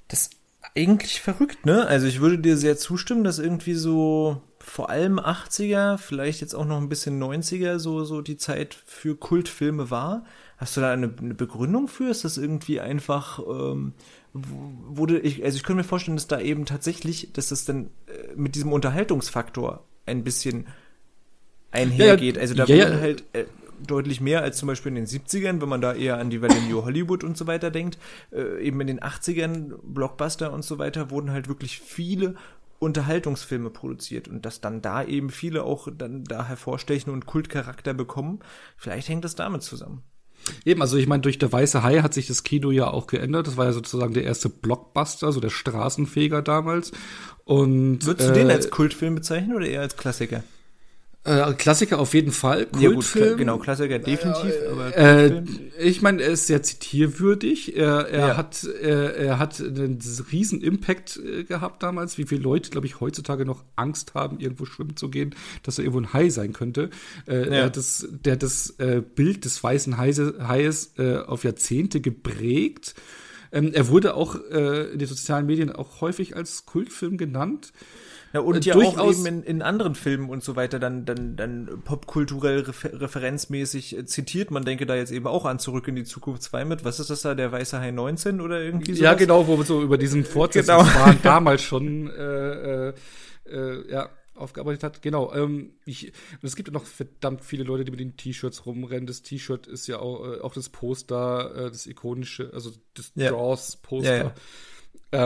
Das 0.08 0.22
ist 0.22 0.36
eigentlich 0.74 1.20
verrückt, 1.20 1.66
ne? 1.66 1.86
Also 1.86 2.06
ich 2.06 2.20
würde 2.20 2.38
dir 2.38 2.56
sehr 2.56 2.78
zustimmen, 2.78 3.24
dass 3.24 3.38
irgendwie 3.38 3.74
so 3.74 4.40
vor 4.58 4.90
allem 4.90 5.18
80er, 5.18 5.98
vielleicht 5.98 6.40
jetzt 6.40 6.54
auch 6.54 6.64
noch 6.64 6.78
ein 6.78 6.88
bisschen 6.88 7.22
90er 7.22 7.78
so, 7.78 8.04
so 8.04 8.22
die 8.22 8.36
Zeit 8.36 8.74
für 8.86 9.16
Kultfilme 9.16 9.90
war. 9.90 10.24
Hast 10.56 10.76
du 10.76 10.80
da 10.80 10.92
eine, 10.92 11.12
eine 11.18 11.34
Begründung 11.34 11.88
für? 11.88 12.08
Ist 12.08 12.24
das 12.24 12.38
irgendwie 12.38 12.80
einfach, 12.80 13.40
ähm, 13.40 13.94
wurde 14.35 15.18
ich, 15.20 15.45
also 15.45 15.57
ich 15.57 15.62
könnte 15.62 15.78
mir 15.78 15.85
vorstellen, 15.85 16.16
dass 16.16 16.26
da 16.26 16.41
eben 16.41 16.64
tatsächlich, 16.64 17.33
dass 17.33 17.49
das 17.49 17.64
dann 17.64 17.91
äh, 18.07 18.35
mit 18.35 18.55
diesem 18.55 18.72
Unterhaltungsfaktor 18.72 19.85
ein 20.07 20.24
bisschen 20.24 20.66
einhergeht. 21.70 22.39
also 22.39 22.55
da 22.55 22.64
ja, 22.64 22.89
ja. 22.89 23.01
halt 23.01 23.24
äh, 23.33 23.45
deutlich 23.87 24.20
mehr 24.20 24.43
als 24.43 24.59
zum 24.59 24.68
Beispiel 24.68 24.91
in 24.91 24.97
den 24.97 25.07
70ern, 25.07 25.61
wenn 25.61 25.68
man 25.68 25.80
da 25.80 25.95
eher 25.95 26.18
an 26.18 26.30
die 26.30 26.41
Welle 26.41 26.61
New 26.68 26.85
Hollywood 26.85 27.24
und 27.24 27.37
so 27.37 27.47
weiter 27.47 27.70
denkt. 27.70 27.99
Äh, 28.30 28.62
eben 28.62 28.80
in 28.80 28.87
den 28.87 29.01
80ern, 29.01 29.74
Blockbuster 29.83 30.53
und 30.53 30.64
so 30.64 30.78
weiter, 30.78 31.11
wurden 31.11 31.30
halt 31.30 31.49
wirklich 31.49 31.80
viele 31.80 32.37
Unterhaltungsfilme 32.78 33.70
produziert 33.70 34.28
und 34.28 34.45
dass 34.45 34.61
dann 34.61 34.83
da 34.83 35.05
eben 35.05 35.30
viele 35.30 35.62
auch 35.62 35.89
dann 35.97 36.24
da 36.24 36.47
hervorstechen 36.47 37.12
und 37.12 37.26
Kultcharakter 37.26 37.95
bekommen. 37.95 38.41
Vielleicht 38.76 39.09
hängt 39.09 39.24
das 39.24 39.37
damit 39.37 39.62
zusammen. 39.62 40.03
Eben, 40.64 40.80
also 40.82 40.97
ich 40.97 41.07
meine, 41.07 41.22
durch 41.22 41.38
der 41.38 41.53
Weiße 41.53 41.82
Hai 41.82 42.01
hat 42.01 42.14
sich 42.14 42.26
das 42.26 42.43
Kino 42.43 42.70
ja 42.70 42.88
auch 42.88 43.07
geändert. 43.07 43.47
Das 43.47 43.57
war 43.57 43.66
ja 43.66 43.72
sozusagen 43.72 44.14
der 44.14 44.24
erste 44.24 44.49
Blockbuster, 44.49 45.32
so 45.32 45.40
der 45.40 45.51
Straßenfeger 45.51 46.43
damals. 46.43 46.93
Und 47.45 48.05
Würdest 48.07 48.28
du 48.28 48.32
äh, 48.32 48.36
den 48.36 48.51
als 48.51 48.70
Kultfilm 48.70 49.14
bezeichnen 49.14 49.57
oder 49.57 49.66
eher 49.66 49.80
als 49.80 49.97
Klassiker? 49.97 50.43
Äh, 51.25 51.53
Klassiker 51.55 52.01
auf 52.01 52.14
jeden 52.14 52.33
Fall. 52.33 52.66
Ja 52.79 52.89
gut, 52.89 52.95
Kultfilm. 52.97 53.25
klar, 53.27 53.37
genau, 53.37 53.59
Klassiker 53.59 53.99
definitiv, 54.01 54.53
aber 54.73 54.97
Äh, 54.97 55.31
Kultfilm? 55.31 55.61
ich 55.79 56.03
meine, 56.03 56.23
er 56.23 56.31
ist 56.33 56.49
sehr 56.49 56.62
zitierwürdig. 56.62 57.77
Er, 57.77 58.09
er 58.09 58.29
Ja. 58.29 58.37
hat, 58.37 58.64
er, 58.64 59.14
er 59.16 59.39
hat 59.39 59.61
einen 59.61 59.99
riesen 60.33 60.61
Impact 60.61 61.18
äh, 61.25 61.45
gehabt 61.45 61.83
damals, 61.83 62.18
wie 62.18 62.25
viele 62.27 62.43
Leute, 62.43 62.70
glaube 62.70 62.87
ich, 62.87 63.01
heutzutage 63.01 63.45
noch 63.45 63.62
Angst 63.77 64.14
haben, 64.14 64.41
irgendwo 64.41 64.64
schwimmen 64.64 64.97
zu 64.97 65.11
gehen, 65.11 65.35
dass 65.62 65.79
er 65.79 65.85
irgendwo 65.85 66.01
ein 66.01 66.12
Hai 66.12 66.29
sein 66.29 66.53
könnte. 66.53 66.91
Äh, 67.29 67.37
Ja. 67.47 67.55
Er 67.55 67.64
hat 67.66 67.77
das, 67.77 68.07
der 68.11 68.33
hat 68.35 68.43
das 68.43 68.75
äh, 68.79 69.01
Bild 69.03 69.45
des 69.45 69.62
weißen 69.62 69.99
Haies 69.99 70.93
äh, 70.99 71.16
auf 71.18 71.45
Jahrzehnte 71.45 72.01
geprägt. 72.01 72.95
Ähm, 73.53 73.70
er 73.75 73.89
wurde 73.89 74.14
auch 74.14 74.37
äh, 74.51 74.93
in 74.93 74.99
den 74.99 75.07
sozialen 75.09 75.47
Medien 75.47 75.70
auch 75.70 76.01
häufig 76.01 76.35
als 76.37 76.64
Kultfilm 76.66 77.16
genannt. 77.18 77.73
Ja, 78.33 78.41
und 78.41 78.57
Äh, 78.57 78.61
ja 78.70 78.74
auch 78.74 78.78
durchaus- 78.80 79.18
eben 79.18 79.26
in, 79.26 79.43
in 79.43 79.62
anderen 79.62 79.95
Filmen 79.95 80.30
und 80.30 80.43
so 80.43 80.57
weiter 80.57 80.78
dann, 80.78 81.05
dann, 81.05 81.37
dann 81.37 81.83
popkulturell 81.85 82.61
refer 82.61 82.99
referenzmäßig 83.01 83.97
äh, 83.99 84.07
zitiert. 84.07 84.51
Man 84.51 84.64
denke 84.64 84.87
da 84.87 84.95
jetzt 84.97 85.12
eben 85.12 85.26
auch 85.26 85.45
an 85.45 85.59
Zurück 85.59 85.87
in 85.89 85.97
die 85.97 86.05
Zukunft 86.05 86.43
2 86.43 86.64
mit, 86.64 86.85
was 86.85 86.99
ist 87.01 87.11
das 87.11 87.22
da, 87.22 87.35
der 87.35 87.53
Weiße 87.53 87.78
Hai 87.78 87.91
19 87.91 88.41
oder 88.41 88.61
irgendwie 88.62 88.95
so? 88.95 89.03
Ja, 89.05 89.14
genau, 89.14 89.47
wo 89.47 89.59
wir 89.59 89.64
so 89.64 89.83
über 89.83 89.99
diesen 89.99 90.24
Fortsetzung 90.24 90.78
Genau. 90.78 90.95
waren, 90.95 91.18
damals 91.22 91.62
schon 91.62 92.09
äh, 92.11 92.89
äh, 92.89 92.95
äh, 93.51 93.91
ja, 93.93 94.09
aufgearbeitet 94.35 94.83
hat. 94.83 95.03
Genau. 95.03 95.33
Ähm, 95.35 95.74
ich, 95.85 96.07
und 96.09 96.45
es 96.45 96.57
gibt 96.57 96.68
ja 96.68 96.72
noch 96.72 96.87
verdammt 96.87 97.43
viele 97.45 97.64
Leute, 97.64 97.85
die 97.85 97.91
mit 97.91 98.01
den 98.01 98.16
T-Shirts 98.16 98.64
rumrennen. 98.64 99.07
Das 99.07 99.20
T-Shirt 99.22 99.66
ist 99.66 99.87
ja 99.89 99.99
auch, 99.99 100.24
äh, 100.26 100.41
auch 100.41 100.55
das 100.55 100.70
Poster, 100.70 101.55
äh, 101.66 101.70
das 101.70 101.87
ikonische, 101.87 102.51
also 102.55 102.70
das 102.95 103.12
Ja. 103.14 103.26
Jaws-Poster. 103.30 104.16
Ja, 104.16 104.24
ja. 104.24 104.35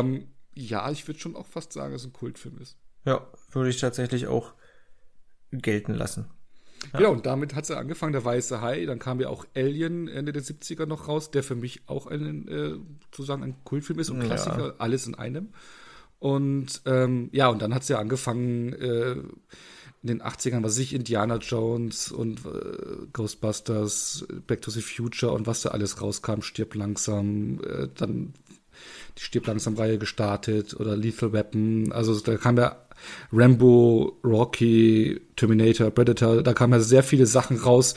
Ähm, 0.01 0.27
ja, 0.55 0.91
ich 0.91 1.07
würde 1.07 1.21
schon 1.21 1.37
auch 1.37 1.47
fast 1.47 1.73
sagen, 1.73 1.93
dass 1.93 2.03
es 2.03 2.09
ein 2.09 2.13
Kultfilm 2.13 2.59
ist. 2.61 2.77
Ja, 3.07 3.27
würde 3.53 3.71
ich 3.71 3.81
tatsächlich 3.81 4.27
auch 4.27 4.53
gelten 5.53 5.95
lassen. 5.95 6.27
Ja. 6.93 6.99
Genau, 6.99 7.13
und 7.13 7.27
damit 7.27 7.55
hat 7.55 7.65
es 7.65 7.71
ja 7.71 7.79
angefangen, 7.79 8.13
der 8.13 8.25
Weiße 8.25 8.61
Hai. 8.61 8.85
Dann 8.85 8.99
kam 8.99 9.21
ja 9.21 9.29
auch 9.29 9.47
Alien 9.55 10.09
Ende 10.09 10.33
der 10.33 10.43
70er 10.43 10.87
noch 10.87 11.09
raus, 11.09 11.31
der 11.31 11.43
für 11.43 11.55
mich 11.55 11.83
auch 11.87 12.07
ein, 12.07 12.47
äh, 12.49 12.75
sozusagen 13.11 13.43
ein 13.43 13.57
Kultfilm 13.65 13.99
ist 13.99 14.11
und 14.11 14.21
Ja. 14.21 14.27
Klassiker, 14.27 14.75
alles 14.79 15.07
in 15.07 15.15
einem. 15.15 15.49
Und 16.19 16.83
ähm, 16.87 17.29
ja, 17.33 17.49
und 17.49 17.61
dann 17.63 17.75
hat 17.75 17.83
es 17.83 17.89
ja 17.89 17.99
angefangen 17.99 18.73
äh, 18.75 19.13
in 19.13 20.19
den 20.19 20.23
80ern, 20.23 20.63
was 20.63 20.79
ich, 20.79 20.95
Indiana 20.95 21.37
Jones 21.37 22.13
und 22.13 22.41
äh, 22.47 23.07
Ghostbusters, 23.13 24.27
Back 24.47 24.63
to 24.63 24.71
the 24.71 24.83
Future 24.83 25.33
und 25.33 25.47
was 25.47 25.63
da 25.63 25.71
alles 25.71 26.01
rauskam, 26.01 26.41
stirb 26.43 26.75
langsam, 26.75 27.61
äh, 27.65 27.89
dann 27.95 28.35
die 29.17 29.23
stirb 29.23 29.47
langsam 29.47 29.77
Reihe 29.77 29.99
gestartet 29.99 30.75
oder 30.75 30.97
Lethal 30.97 31.33
Weapon. 31.33 31.93
Also 31.93 32.19
da 32.21 32.37
kam 32.37 32.57
ja 32.57 32.77
Rambo, 33.33 34.19
Rocky, 34.25 35.21
Terminator, 35.37 35.91
Predator, 35.91 36.43
da 36.43 36.55
kamen 36.55 36.73
ja 36.75 36.81
sehr 36.81 37.03
viele 37.03 37.27
Sachen 37.27 37.59
raus, 37.59 37.95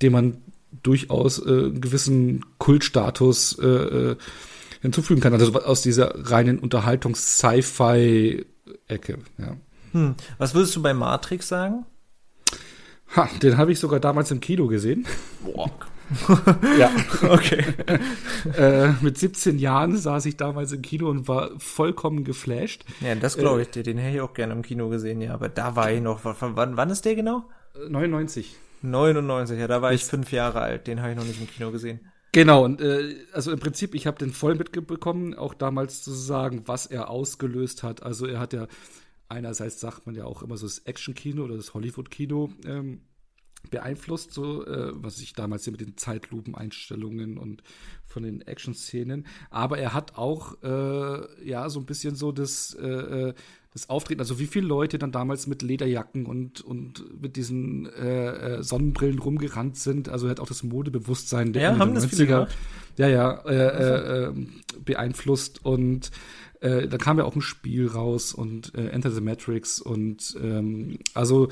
denen 0.00 0.12
man 0.12 0.36
durchaus 0.82 1.38
äh, 1.38 1.48
einen 1.48 1.80
gewissen 1.80 2.44
Kultstatus 2.58 3.58
äh, 3.58 3.66
äh, 3.66 4.16
hinzufügen 4.80 5.20
kann. 5.20 5.34
Also 5.34 5.52
aus 5.62 5.82
dieser 5.82 6.30
reinen 6.30 6.58
Unterhaltungs-Sci-Fi-Ecke. 6.58 9.18
Ja. 9.38 9.56
Hm. 9.92 10.14
Was 10.38 10.54
würdest 10.54 10.74
du 10.76 10.82
bei 10.82 10.94
Matrix 10.94 11.48
sagen? 11.48 11.84
Ha, 13.14 13.28
den 13.42 13.58
habe 13.58 13.72
ich 13.72 13.78
sogar 13.78 14.00
damals 14.00 14.30
im 14.30 14.40
Kino 14.40 14.68
gesehen. 14.68 15.06
Boah. 15.44 15.70
Ja. 16.78 16.90
Okay. 17.22 17.64
äh, 18.56 18.92
mit 19.00 19.18
17 19.18 19.58
Jahren 19.58 19.96
saß 19.96 20.26
ich 20.26 20.36
damals 20.36 20.72
im 20.72 20.82
Kino 20.82 21.08
und 21.08 21.28
war 21.28 21.50
vollkommen 21.58 22.24
geflasht. 22.24 22.84
Ja, 23.00 23.14
das 23.14 23.36
glaube 23.36 23.62
ich 23.62 23.68
dir. 23.68 23.82
Den 23.82 23.98
hätte 23.98 24.16
ich 24.16 24.20
auch 24.20 24.34
gerne 24.34 24.52
im 24.52 24.62
Kino 24.62 24.88
gesehen, 24.88 25.20
ja. 25.20 25.34
Aber 25.34 25.48
da 25.48 25.76
war 25.76 25.90
ich 25.90 26.00
noch. 26.00 26.20
Wann, 26.24 26.76
wann, 26.76 26.90
ist 26.90 27.04
der 27.04 27.14
genau? 27.14 27.44
Äh, 27.74 27.88
99. 27.88 28.56
99, 28.82 29.58
ja, 29.58 29.68
da 29.68 29.80
war 29.80 29.92
ich 29.92 30.04
fünf 30.04 30.32
Jahre 30.32 30.60
alt. 30.60 30.86
Den 30.86 31.00
habe 31.00 31.12
ich 31.12 31.16
noch 31.16 31.24
nicht 31.24 31.40
im 31.40 31.48
Kino 31.48 31.70
gesehen. 31.70 32.00
Genau, 32.32 32.64
und 32.64 32.80
äh, 32.80 33.14
also 33.32 33.52
im 33.52 33.60
Prinzip, 33.60 33.94
ich 33.94 34.06
habe 34.06 34.18
den 34.18 34.32
voll 34.32 34.54
mitbekommen, 34.54 35.34
auch 35.34 35.52
damals 35.52 36.02
zu 36.02 36.12
sagen, 36.12 36.62
was 36.66 36.86
er 36.86 37.10
ausgelöst 37.10 37.82
hat. 37.82 38.02
Also 38.02 38.26
er 38.26 38.40
hat 38.40 38.54
ja, 38.54 38.66
einerseits 39.28 39.80
sagt 39.80 40.06
man 40.06 40.14
ja 40.14 40.24
auch 40.24 40.42
immer 40.42 40.56
so 40.56 40.66
das 40.66 40.78
Action-Kino 40.80 41.44
oder 41.44 41.56
das 41.56 41.74
Hollywood-Kino 41.74 42.50
ähm, 42.64 43.02
beeinflusst, 43.72 44.32
so 44.32 44.64
äh, 44.64 44.92
was 44.94 45.18
ich 45.18 45.32
damals 45.32 45.68
mit 45.68 45.80
den 45.80 45.96
Zeitlupeneinstellungen 45.96 47.38
und 47.38 47.64
von 48.04 48.22
den 48.22 48.42
Action-Szenen. 48.42 49.26
Aber 49.50 49.78
er 49.78 49.94
hat 49.94 50.16
auch 50.16 50.62
äh, 50.62 51.48
ja 51.48 51.68
so 51.68 51.80
ein 51.80 51.86
bisschen 51.86 52.14
so 52.14 52.30
das 52.30 52.74
äh, 52.74 52.86
äh, 52.86 53.34
das 53.72 53.88
Auftreten, 53.88 54.20
also 54.20 54.38
wie 54.38 54.46
viele 54.46 54.66
Leute 54.66 54.98
dann 54.98 55.12
damals 55.12 55.46
mit 55.46 55.62
Lederjacken 55.62 56.26
und, 56.26 56.60
und 56.60 57.22
mit 57.22 57.36
diesen 57.36 57.86
äh, 57.86 58.58
äh 58.58 58.62
Sonnenbrillen 58.62 59.18
rumgerannt 59.18 59.78
sind. 59.78 60.10
Also 60.10 60.26
er 60.26 60.32
hat 60.32 60.40
auch 60.40 60.46
das 60.46 60.62
Modebewusstsein 60.62 61.54
der 61.54 61.62
ja, 61.62 61.78
haben 61.78 61.96
90er 61.96 62.48
ja, 62.98 63.08
ja, 63.08 63.32
äh, 63.46 63.54
äh, 63.54 64.28
äh, 64.28 64.32
beeinflusst 64.84 65.64
und 65.64 66.10
äh, 66.60 66.86
da 66.86 66.98
kam 66.98 67.16
ja 67.16 67.24
auch 67.24 67.34
ein 67.34 67.40
Spiel 67.40 67.86
raus 67.88 68.34
und 68.34 68.74
äh, 68.74 68.88
Enter 68.88 69.10
the 69.10 69.22
Matrix 69.22 69.80
und 69.80 70.36
ähm, 70.42 70.98
also 71.14 71.48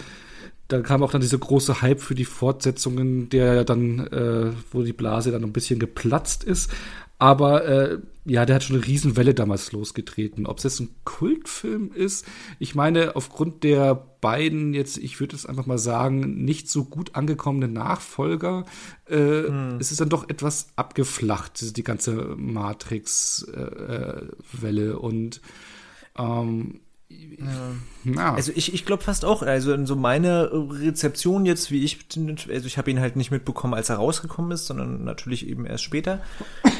da 0.72 0.80
kam 0.80 1.02
auch 1.02 1.10
dann 1.10 1.20
diese 1.20 1.38
große 1.38 1.82
Hype 1.82 2.00
für 2.00 2.14
die 2.14 2.24
Fortsetzungen, 2.24 3.28
der 3.28 3.54
ja 3.54 3.64
dann, 3.64 4.06
äh, 4.06 4.52
wo 4.70 4.82
die 4.82 4.92
Blase 4.92 5.32
dann 5.32 5.42
ein 5.42 5.52
bisschen 5.52 5.78
geplatzt 5.78 6.44
ist. 6.44 6.70
Aber 7.18 7.66
äh, 7.66 7.98
ja, 8.24 8.46
der 8.46 8.56
hat 8.56 8.64
schon 8.64 8.76
eine 8.76 8.86
Riesenwelle 8.86 9.34
damals 9.34 9.72
losgetreten. 9.72 10.46
Ob 10.46 10.58
es 10.58 10.64
jetzt 10.64 10.80
ein 10.80 10.88
Kultfilm 11.04 11.92
ist, 11.92 12.24
ich 12.58 12.74
meine, 12.74 13.14
aufgrund 13.16 13.62
der 13.62 13.94
beiden 13.94 14.72
jetzt, 14.72 14.96
ich 14.96 15.20
würde 15.20 15.36
es 15.36 15.44
einfach 15.44 15.66
mal 15.66 15.76
sagen, 15.76 16.42
nicht 16.44 16.70
so 16.70 16.84
gut 16.84 17.16
angekommenen 17.16 17.74
Nachfolger, 17.74 18.64
äh, 19.06 19.16
hm. 19.16 19.80
ist 19.80 19.90
es 19.90 19.98
dann 19.98 20.08
doch 20.08 20.30
etwas 20.30 20.68
abgeflacht, 20.76 21.76
die 21.76 21.84
ganze 21.84 22.36
Matrix-Welle. 22.36 24.90
Äh, 24.90 24.94
und 24.94 25.42
ähm, 26.16 26.80
ja. 28.04 28.34
Also 28.34 28.52
ich, 28.54 28.74
ich 28.74 28.84
glaube 28.84 29.02
fast 29.02 29.24
auch, 29.24 29.42
also 29.42 29.72
in 29.72 29.86
so 29.86 29.96
meine 29.96 30.50
Rezeption 30.52 31.46
jetzt, 31.46 31.70
wie 31.70 31.84
ich, 31.84 31.98
also 32.48 32.66
ich 32.66 32.78
habe 32.78 32.90
ihn 32.90 33.00
halt 33.00 33.16
nicht 33.16 33.30
mitbekommen, 33.30 33.74
als 33.74 33.88
er 33.88 33.96
rausgekommen 33.96 34.52
ist, 34.52 34.66
sondern 34.66 35.04
natürlich 35.04 35.48
eben 35.48 35.66
erst 35.66 35.84
später, 35.84 36.22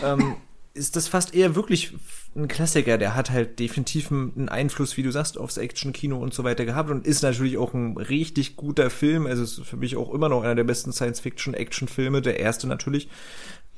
ähm, 0.04 0.36
ist 0.72 0.94
das 0.94 1.08
fast 1.08 1.34
eher 1.34 1.56
wirklich 1.56 1.94
ein 2.36 2.46
Klassiker. 2.46 2.96
Der 2.96 3.16
hat 3.16 3.30
halt 3.30 3.58
definitiv 3.58 4.12
einen 4.12 4.48
Einfluss, 4.48 4.96
wie 4.96 5.02
du 5.02 5.10
sagst, 5.10 5.36
aufs 5.36 5.56
Action-Kino 5.56 6.16
und 6.16 6.32
so 6.32 6.44
weiter 6.44 6.64
gehabt 6.64 6.90
und 6.90 7.06
ist 7.06 7.22
natürlich 7.22 7.58
auch 7.58 7.74
ein 7.74 7.96
richtig 7.96 8.56
guter 8.56 8.88
Film. 8.88 9.26
Also 9.26 9.42
ist 9.42 9.60
für 9.64 9.76
mich 9.76 9.96
auch 9.96 10.14
immer 10.14 10.28
noch 10.28 10.42
einer 10.42 10.54
der 10.54 10.64
besten 10.64 10.92
Science-Fiction-Action-Filme, 10.92 12.22
der 12.22 12.38
erste 12.38 12.68
natürlich 12.68 13.08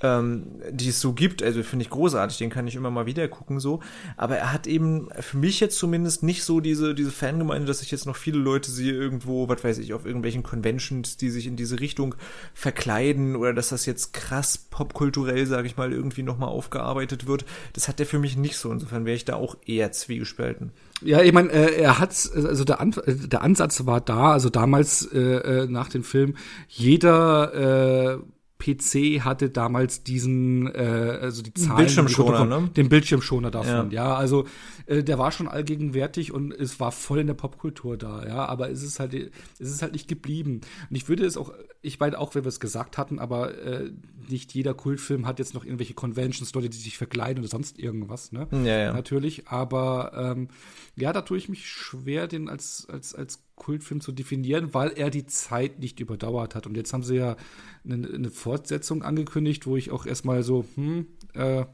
ähm, 0.03 0.47
die 0.71 0.89
es 0.89 1.01
so 1.01 1.13
gibt. 1.13 1.43
Also 1.43 1.63
finde 1.63 1.85
ich 1.85 1.91
großartig, 1.91 2.39
den 2.39 2.51
kann 2.51 2.67
ich 2.67 2.75
immer 2.75 2.91
mal 2.91 3.07
wieder 3.07 3.29
gucken 3.29 3.61
so. 3.61 3.81
Aber 4.17 4.37
er 4.37 4.53
hat 4.53 4.67
eben 4.67 5.09
für 5.21 5.37
mich 5.37 5.61
jetzt 5.61 5.79
zumindest 5.79 6.23
nicht 6.23 6.45
so 6.45 6.61
diese, 6.61 6.95
diese 6.95 7.13
Fangemeinde, 7.13 7.67
dass 7.67 7.83
ich 7.83 7.91
jetzt 7.91 8.07
noch 8.07 8.17
viele 8.17 8.39
Leute 8.39 8.71
sehe 8.71 8.93
irgendwo, 8.93 9.49
was 9.49 9.63
weiß 9.63 9.79
ich, 9.79 9.95
auf 9.95 10.05
irgendwelchen 10.05 10.43
Conventions, 10.43 11.17
die 11.17 11.31
sich 11.31 11.47
in 11.47 11.57
diese 11.57 11.81
Richtung 11.81 12.15
verkleiden 12.53 13.37
oder 13.37 13.55
dass 13.55 13.69
das 13.69 13.87
jetzt 13.87 14.13
krass 14.13 14.59
popkulturell, 14.59 15.47
sage 15.47 15.67
ich 15.67 15.77
mal, 15.77 15.93
irgendwie 15.93 16.23
nochmal 16.23 16.49
aufgearbeitet 16.49 17.27
wird. 17.27 17.45
Das 17.73 17.89
hat 17.89 17.99
der 17.99 18.07
für 18.07 18.19
mich 18.19 18.37
nicht 18.37 18.57
so. 18.57 18.73
Insofern 18.73 19.05
wäre 19.05 19.17
ich 19.17 19.25
da 19.25 19.37
auch 19.37 19.57
eher 19.65 19.93
zwiegespalten. 19.93 20.73
Ja, 21.05 21.21
ich 21.21 21.33
meine, 21.33 21.51
äh, 21.51 21.81
er 21.81 21.99
hat, 21.99 22.11
also 22.35 22.65
der, 22.65 22.81
An 22.81 22.95
der 23.07 23.43
Ansatz 23.43 23.87
war 23.87 24.01
da, 24.01 24.33
also 24.33 24.51
damals 24.51 25.07
äh, 25.13 25.19
äh 25.19 25.67
nach 25.67 25.89
dem 25.89 26.05
Film, 26.05 26.37
jeder 26.69 28.19
äh, 28.19 28.19
PC 28.63 29.25
hatte 29.25 29.51
damals 29.51 30.05
diesen, 30.05 30.73
äh, 30.73 31.19
also 31.21 31.43
die 31.43 31.53
Zahlen, 31.53 31.79
Bildschirmschoner, 31.79 32.45
ne? 32.45 32.71
den 32.77 32.89
Bildschirmschoner 32.89 33.51
davon. 33.51 33.91
Ja, 33.91 34.05
ja 34.11 34.15
also 34.15 34.47
äh, 34.87 35.03
der 35.03 35.19
war 35.19 35.33
schon 35.33 35.49
allgegenwärtig 35.49 36.33
und 36.33 36.53
es 36.53 36.79
war 36.79 36.93
voll 36.93 37.19
in 37.19 37.27
der 37.27 37.35
Popkultur 37.35 37.97
da. 37.97 38.25
Ja, 38.27 38.47
aber 38.47 38.71
es 38.71 38.83
ist 38.83 39.01
halt, 39.01 39.15
es 39.15 39.31
ist 39.71 39.83
halt 39.83 39.93
nicht 39.93 40.07
geblieben. 40.07 40.61
Und 40.89 40.97
ich 40.97 41.09
würde 41.09 41.27
es 41.27 41.37
auch, 41.37 41.53
ich 41.85 41.99
meine 41.99 42.19
auch, 42.19 42.35
wenn 42.35 42.45
wir 42.45 42.49
es 42.49 42.61
gesagt 42.61 42.97
hatten, 42.97 43.19
aber 43.19 43.59
äh, 43.59 43.91
nicht 44.29 44.55
jeder 44.55 44.73
Kultfilm 44.73 45.27
hat 45.27 45.41
jetzt 45.41 45.53
noch 45.53 45.65
irgendwelche 45.65 45.95
Conventions, 45.95 46.55
Leute, 46.55 46.71
die 46.71 46.79
sich 46.79 46.97
verkleiden 46.97 47.41
oder 47.41 47.49
sonst 47.51 47.79
irgendwas. 47.79 48.31
Ne? 48.31 48.47
Ja, 48.53 48.79
ja. 48.79 48.93
Natürlich, 48.93 49.49
aber 49.49 50.13
ähm, 50.15 50.49
ja, 50.95 51.13
da 51.13 51.23
tue 51.23 51.39
ich 51.39 51.49
mich 51.49 51.67
schwer, 51.67 52.29
den 52.29 52.49
als 52.49 52.87
als 52.89 53.17
als 53.17 53.43
Kultfilm 53.57 54.01
zu 54.01 54.13
definieren, 54.13 54.75
weil 54.75 54.93
er 54.93 55.11
die 55.11 55.27
Zeit 55.27 55.81
nicht 55.81 55.99
überdauert 55.99 56.55
hat. 56.55 56.69
Und 56.69 56.77
jetzt 56.77 56.93
haben 56.93 57.03
sie 57.03 57.17
ja 57.17 57.37
eine, 57.85 58.09
eine 58.09 58.31
Fortsetzung 58.31 59.03
angekündigt, 59.03 59.67
wo 59.67 59.77
ich 59.77 59.91
auch 59.91 60.07
erstmal 60.07 60.45
so, 60.45 60.65
hm, 60.77 61.07
äh, 61.35 61.65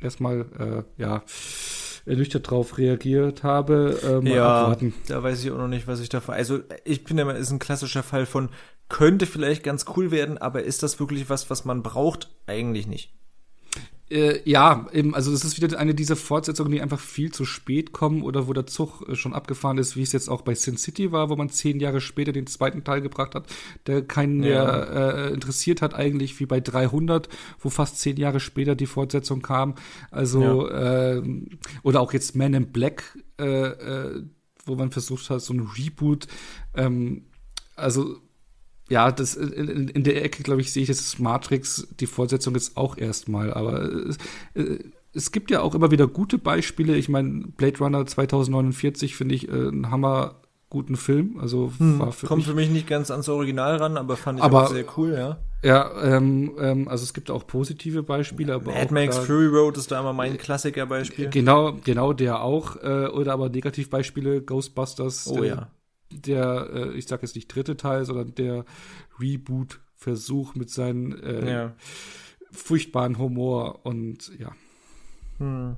erstmal, 0.00 0.46
äh, 0.98 1.02
ja, 1.02 1.24
ernüchtert 2.06 2.50
drauf 2.50 2.78
reagiert 2.78 3.42
habe. 3.42 4.22
Äh, 4.24 4.34
ja, 4.34 4.62
abwarten. 4.62 4.94
da 5.08 5.22
weiß 5.22 5.42
ich 5.42 5.50
auch 5.50 5.58
noch 5.58 5.68
nicht, 5.68 5.86
was 5.86 6.00
ich 6.00 6.08
davon. 6.08 6.34
Also 6.34 6.60
ich 6.84 7.02
finde, 7.02 7.30
ist 7.32 7.50
ein 7.50 7.58
klassischer 7.58 8.02
Fall 8.02 8.26
von 8.26 8.50
könnte 8.88 9.26
vielleicht 9.26 9.62
ganz 9.62 9.86
cool 9.96 10.10
werden, 10.10 10.38
aber 10.38 10.62
ist 10.62 10.82
das 10.82 11.00
wirklich 11.00 11.28
was, 11.28 11.50
was 11.50 11.64
man 11.64 11.82
braucht? 11.82 12.30
Eigentlich 12.46 12.86
nicht. 12.86 13.14
Äh, 14.10 14.40
ja, 14.48 14.86
eben, 14.92 15.14
also 15.14 15.32
es 15.32 15.44
ist 15.44 15.60
wieder 15.60 15.78
eine 15.78 15.94
dieser 15.94 16.14
Fortsetzungen, 16.14 16.70
die 16.70 16.82
einfach 16.82 17.00
viel 17.00 17.32
zu 17.32 17.46
spät 17.46 17.92
kommen 17.92 18.22
oder 18.22 18.46
wo 18.46 18.52
der 18.52 18.66
Zug 18.66 19.08
äh, 19.08 19.14
schon 19.14 19.32
abgefahren 19.32 19.78
ist, 19.78 19.96
wie 19.96 20.02
es 20.02 20.12
jetzt 20.12 20.28
auch 20.28 20.42
bei 20.42 20.54
Sin 20.54 20.76
City 20.76 21.10
war, 21.10 21.30
wo 21.30 21.36
man 21.36 21.48
zehn 21.48 21.80
Jahre 21.80 22.02
später 22.02 22.30
den 22.30 22.46
zweiten 22.46 22.84
Teil 22.84 23.00
gebracht 23.00 23.34
hat, 23.34 23.46
der 23.86 24.02
keinen 24.02 24.42
ja. 24.42 24.66
mehr 24.66 24.90
äh, 24.90 25.32
interessiert 25.32 25.80
hat 25.80 25.94
eigentlich, 25.94 26.38
wie 26.38 26.44
bei 26.44 26.60
300, 26.60 27.30
wo 27.58 27.70
fast 27.70 27.98
zehn 27.98 28.18
Jahre 28.18 28.40
später 28.40 28.74
die 28.74 28.86
Fortsetzung 28.86 29.40
kam. 29.40 29.74
Also 30.10 30.68
ja. 30.68 31.14
äh, 31.14 31.22
oder 31.82 32.00
auch 32.00 32.12
jetzt 32.12 32.36
Man 32.36 32.52
in 32.52 32.72
Black, 32.72 33.18
äh, 33.40 33.44
äh, 33.46 34.22
wo 34.66 34.74
man 34.74 34.90
versucht 34.90 35.30
hat, 35.30 35.40
so 35.40 35.54
ein 35.54 35.68
Reboot. 35.78 36.28
Ähm, 36.74 37.24
also 37.74 38.20
ja, 38.88 39.10
das 39.10 39.34
in, 39.34 39.88
in 39.88 40.04
der 40.04 40.22
Ecke, 40.24 40.42
glaube 40.42 40.60
ich, 40.60 40.72
sehe 40.72 40.82
ich 40.82 40.88
das 40.88 41.18
Matrix, 41.18 41.88
die 42.00 42.06
Fortsetzung 42.06 42.54
jetzt 42.54 42.76
auch 42.76 42.98
erstmal, 42.98 43.52
aber 43.52 43.90
äh, 44.54 44.78
es 45.14 45.32
gibt 45.32 45.50
ja 45.50 45.60
auch 45.62 45.74
immer 45.74 45.90
wieder 45.90 46.06
gute 46.06 46.38
Beispiele. 46.38 46.96
Ich 46.96 47.08
meine, 47.08 47.46
Blade 47.56 47.78
Runner 47.78 48.04
2049 48.04 49.16
finde 49.16 49.34
ich 49.34 49.48
äh, 49.48 49.52
ein 49.52 49.90
Hammer 49.90 50.40
guten 50.70 50.96
Film. 50.96 51.38
Also 51.40 51.72
hm, 51.78 52.00
war 52.00 52.12
für 52.12 52.26
kommt 52.26 52.38
mich, 52.40 52.48
für 52.48 52.54
mich 52.54 52.68
nicht 52.68 52.88
ganz 52.88 53.10
ans 53.10 53.28
Original 53.28 53.76
ran, 53.76 53.96
aber 53.96 54.16
fand 54.16 54.40
ich 54.40 54.44
aber, 54.44 54.64
auch 54.64 54.70
sehr 54.70 54.84
cool, 54.96 55.12
ja. 55.12 55.38
Ja, 55.62 55.90
ähm, 56.02 56.56
ähm, 56.58 56.88
also 56.88 57.04
es 57.04 57.14
gibt 57.14 57.30
auch 57.30 57.46
positive 57.46 58.02
Beispiele, 58.02 58.54
aber 58.54 58.72
Mad 58.72 58.92
Max 58.92 59.16
Fury 59.18 59.46
Road 59.46 59.78
ist 59.78 59.92
da 59.92 60.00
immer 60.00 60.12
mein 60.12 60.36
Klassikerbeispiel. 60.36 61.30
Genau, 61.30 61.74
genau 61.84 62.12
der 62.12 62.42
auch. 62.42 62.76
Äh, 62.82 63.06
oder 63.06 63.32
aber 63.32 63.48
Negativbeispiele 63.48 64.42
Ghostbusters. 64.42 65.28
Oh 65.28 65.42
ja 65.42 65.68
der, 66.20 66.70
äh, 66.72 66.92
ich 66.94 67.06
sag 67.06 67.22
jetzt 67.22 67.34
nicht 67.34 67.48
dritte 67.48 67.76
Teil, 67.76 68.04
sondern 68.04 68.34
der 68.34 68.64
Reboot-Versuch 69.18 70.54
mit 70.54 70.70
seinem 70.70 71.12
äh, 71.22 71.50
ja. 71.50 71.74
furchtbaren 72.50 73.18
Humor 73.18 73.84
und 73.84 74.32
ja. 74.38 74.52
Hm. 75.38 75.76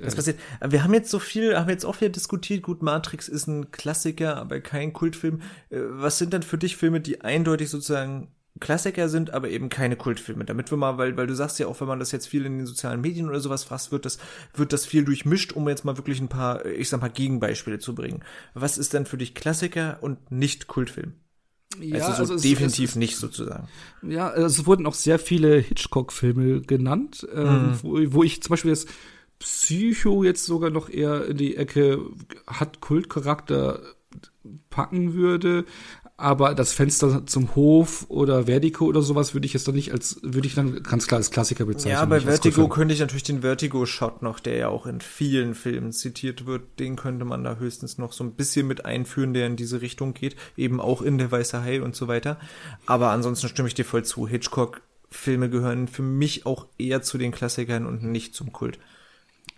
Das 0.00 0.14
passiert. 0.14 0.38
Wir 0.66 0.82
haben 0.82 0.94
jetzt 0.94 1.10
so 1.10 1.18
viel, 1.18 1.58
haben 1.58 1.68
jetzt 1.68 1.84
auch 1.84 2.00
wieder 2.00 2.10
diskutiert. 2.10 2.62
Gut, 2.62 2.82
Matrix 2.82 3.28
ist 3.28 3.46
ein 3.46 3.70
Klassiker, 3.70 4.36
aber 4.36 4.60
kein 4.60 4.92
Kultfilm. 4.92 5.42
Äh, 5.68 5.80
was 5.80 6.18
sind 6.18 6.32
denn 6.32 6.42
für 6.42 6.58
dich 6.58 6.76
Filme, 6.76 7.00
die 7.00 7.20
eindeutig 7.20 7.68
sozusagen 7.68 8.28
Klassiker 8.58 9.08
sind, 9.08 9.32
aber 9.32 9.48
eben 9.48 9.68
keine 9.68 9.96
Kultfilme. 9.96 10.44
Damit 10.44 10.70
wir 10.70 10.76
mal, 10.76 10.98
weil, 10.98 11.16
weil 11.16 11.26
du 11.26 11.34
sagst 11.34 11.58
ja 11.58 11.66
auch, 11.66 11.80
wenn 11.80 11.88
man 11.88 12.00
das 12.00 12.12
jetzt 12.12 12.26
viel 12.26 12.44
in 12.44 12.58
den 12.58 12.66
sozialen 12.66 13.00
Medien 13.00 13.28
oder 13.28 13.40
sowas 13.40 13.64
fasst, 13.64 13.92
wird 13.92 14.04
das, 14.04 14.18
wird 14.54 14.72
das 14.72 14.86
viel 14.86 15.04
durchmischt, 15.04 15.52
um 15.52 15.68
jetzt 15.68 15.84
mal 15.84 15.96
wirklich 15.96 16.20
ein 16.20 16.28
paar, 16.28 16.66
ich 16.66 16.88
sag 16.88 17.00
mal, 17.00 17.08
Gegenbeispiele 17.08 17.78
zu 17.78 17.94
bringen. 17.94 18.24
Was 18.54 18.76
ist 18.76 18.92
denn 18.92 19.06
für 19.06 19.18
dich 19.18 19.34
Klassiker 19.34 19.98
und 20.00 20.30
nicht 20.30 20.66
Kultfilm? 20.66 21.14
Ja, 21.78 22.06
also, 22.06 22.24
so 22.24 22.32
also 22.32 22.48
definitiv 22.48 22.90
es, 22.90 22.96
nicht 22.96 23.16
sozusagen. 23.16 23.68
Ja, 24.02 24.28
also 24.28 24.62
es 24.62 24.66
wurden 24.66 24.86
auch 24.86 24.94
sehr 24.94 25.20
viele 25.20 25.56
Hitchcock-Filme 25.58 26.62
genannt, 26.62 27.26
ähm, 27.32 27.68
mhm. 27.68 27.78
wo, 27.82 27.98
wo 28.14 28.22
ich 28.24 28.42
zum 28.42 28.50
Beispiel 28.50 28.72
jetzt 28.72 28.88
Psycho 29.38 30.24
jetzt 30.24 30.44
sogar 30.44 30.70
noch 30.70 30.90
eher 30.90 31.26
in 31.26 31.36
die 31.36 31.56
Ecke 31.56 32.04
hat 32.46 32.80
Kultcharakter 32.80 33.80
packen 34.68 35.14
würde, 35.14 35.64
aber 36.20 36.54
das 36.54 36.72
Fenster 36.72 37.26
zum 37.26 37.54
Hof 37.54 38.04
oder 38.08 38.44
Vertigo 38.44 38.84
oder 38.84 39.02
sowas 39.02 39.34
würde 39.34 39.46
ich 39.46 39.54
jetzt 39.54 39.66
dann 39.66 39.74
nicht 39.74 39.92
als, 39.92 40.20
würde 40.22 40.46
ich 40.46 40.54
dann 40.54 40.82
ganz 40.82 41.06
klar 41.06 41.18
als 41.18 41.30
Klassiker 41.30 41.64
bezeichnen. 41.64 41.92
Ja, 41.92 42.04
bei 42.04 42.20
Vertigo 42.20 42.68
könnte 42.68 42.94
ich 42.94 43.00
natürlich 43.00 43.22
den 43.22 43.40
Vertigo-Shot 43.40 44.22
noch, 44.22 44.38
der 44.38 44.56
ja 44.56 44.68
auch 44.68 44.86
in 44.86 45.00
vielen 45.00 45.54
Filmen 45.54 45.92
zitiert 45.92 46.46
wird, 46.46 46.78
den 46.78 46.96
könnte 46.96 47.24
man 47.24 47.42
da 47.42 47.56
höchstens 47.56 47.98
noch 47.98 48.12
so 48.12 48.22
ein 48.22 48.32
bisschen 48.32 48.66
mit 48.66 48.84
einführen, 48.84 49.34
der 49.34 49.46
in 49.46 49.56
diese 49.56 49.80
Richtung 49.80 50.14
geht, 50.14 50.36
eben 50.56 50.80
auch 50.80 51.02
in 51.02 51.18
der 51.18 51.32
Weiße 51.32 51.62
Hai 51.62 51.82
und 51.82 51.96
so 51.96 52.06
weiter. 52.06 52.38
Aber 52.86 53.10
ansonsten 53.10 53.48
stimme 53.48 53.68
ich 53.68 53.74
dir 53.74 53.84
voll 53.84 54.04
zu. 54.04 54.28
Hitchcock 54.28 54.82
Filme 55.10 55.50
gehören 55.50 55.88
für 55.88 56.02
mich 56.02 56.46
auch 56.46 56.66
eher 56.78 57.02
zu 57.02 57.18
den 57.18 57.32
Klassikern 57.32 57.86
und 57.86 58.04
nicht 58.04 58.34
zum 58.34 58.52
Kult. 58.52 58.78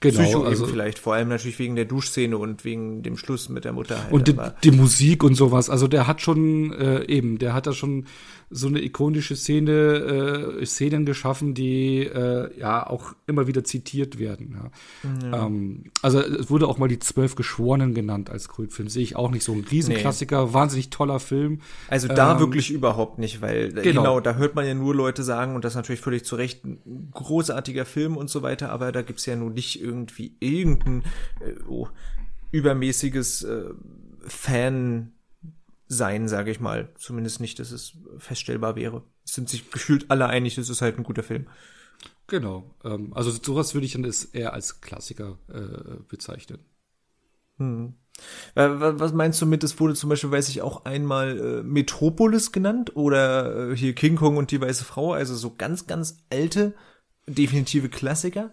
Genau, 0.03 0.21
Psycho 0.21 0.43
also 0.43 0.67
vielleicht, 0.67 0.99
vor 0.99 1.15
allem 1.15 1.29
natürlich 1.29 1.59
wegen 1.59 1.77
der 1.77 1.85
Duschszene 1.85 2.37
und 2.37 2.65
wegen 2.65 3.03
dem 3.03 3.17
Schluss 3.17 3.49
mit 3.49 3.65
der 3.65 3.73
Mutter. 3.73 4.03
Halt, 4.03 4.13
und 4.13 4.29
die, 4.29 4.37
die, 4.65 4.73
Musik 4.73 5.23
und 5.23 5.35
sowas. 5.35 5.71
Also 5.71 5.87
der 5.87 6.07
hat 6.07 6.21
schon 6.21 6.73
äh, 6.73 7.05
eben, 7.07 7.39
der 7.39 7.55
hat 7.55 7.67
da 7.67 7.73
schon 7.73 8.07
so 8.53 8.69
eine 8.69 8.83
ikonische 8.83 9.35
Szene, 9.35 9.73
äh, 10.61 10.67
Szenen 10.67 11.07
geschaffen, 11.07 11.55
die 11.55 12.05
äh, 12.05 12.51
ja 12.59 12.87
auch 12.87 13.15
immer 13.27 13.47
wieder 13.47 13.65
zitiert 13.65 14.19
werden. 14.19 14.57
Ja. 15.03 15.31
Ja. 15.31 15.47
Ähm, 15.47 15.85
also 16.03 16.21
es 16.21 16.51
wurde 16.51 16.69
auch 16.69 16.79
mal 16.79 16.89
die 16.89 16.99
Zwölf 16.99 17.35
Geschworenen 17.35 17.95
genannt 17.95 18.31
als 18.31 18.49
Kultfilm. 18.49 18.89
Sehe 18.89 19.03
ich 19.03 19.17
auch 19.17 19.31
nicht 19.31 19.45
so 19.45 19.53
ein 19.53 19.65
Riesenklassiker, 19.69 20.47
nee. 20.47 20.55
wahnsinnig 20.55 20.91
toller 20.91 21.19
Film. 21.19 21.61
Also 21.89 22.09
da 22.09 22.35
ähm, 22.35 22.41
wirklich 22.41 22.71
überhaupt 22.71 23.19
nicht, 23.19 23.41
weil 23.41 23.73
genau. 23.73 24.03
genau. 24.03 24.21
da 24.21 24.35
hört 24.35 24.55
man 24.55 24.67
ja 24.67 24.75
nur 24.75 24.95
Leute 24.95 25.23
sagen 25.23 25.55
und 25.55 25.65
das 25.65 25.75
natürlich 25.75 26.01
völlig 26.01 26.25
zu 26.25 26.37
Recht 26.37 26.65
ein 26.65 27.11
großartiger 27.13 27.87
Film 27.87 28.17
und 28.17 28.29
so 28.29 28.43
weiter, 28.43 28.71
aber 28.71 28.93
da 28.93 29.03
gibt's 29.03 29.27
ja 29.27 29.35
nun 29.35 29.55
nicht 29.55 29.81
irgendwie 29.81 30.37
irgendein 30.41 31.03
äh, 31.41 31.55
oh, 31.67 31.89
übermäßiges 32.51 33.45
äh, 33.45 33.65
Fan 34.27 35.13
sein, 35.93 36.29
sage 36.29 36.51
ich 36.51 36.61
mal. 36.61 36.91
Zumindest 36.97 37.41
nicht, 37.41 37.59
dass 37.59 37.71
es 37.71 37.99
feststellbar 38.19 38.77
wäre. 38.77 39.03
Es 39.25 39.35
sind 39.35 39.49
sich 39.49 39.71
gefühlt 39.71 40.11
alle 40.11 40.27
einig, 40.27 40.59
es 40.59 40.69
ist 40.69 40.83
halt 40.83 40.99
ein 40.99 41.05
guter 41.05 41.23
Film. 41.23 41.47
Genau. 42.27 42.75
Ähm, 42.85 43.13
also 43.15 43.31
sowas 43.31 43.75
würde 43.75 43.87
ich 43.87 43.93
dann 43.93 44.11
eher 44.33 44.53
als 44.53 44.81
Klassiker 44.81 45.39
äh, 45.49 46.03
bezeichnen. 46.09 46.61
Hm. 47.59 47.95
Was 48.55 49.13
meinst 49.15 49.41
du 49.41 49.47
mit, 49.47 49.65
es 49.65 49.81
wurde 49.81 49.95
zum 49.95 50.11
Beispiel, 50.11 50.31
weiß 50.31 50.49
ich, 50.51 50.61
auch 50.63 50.85
einmal 50.85 51.39
äh, 51.39 51.63
Metropolis 51.63 52.53
genannt 52.53 52.95
oder 52.95 53.71
äh, 53.71 53.77
hier 53.77 53.95
King 53.95 54.17
Kong 54.17 54.37
und 54.37 54.51
die 54.51 54.61
weiße 54.61 54.85
Frau, 54.85 55.13
also 55.13 55.35
so 55.35 55.55
ganz, 55.57 55.87
ganz 55.87 56.19
alte, 56.31 56.75
definitive 57.27 57.89
Klassiker? 57.89 58.53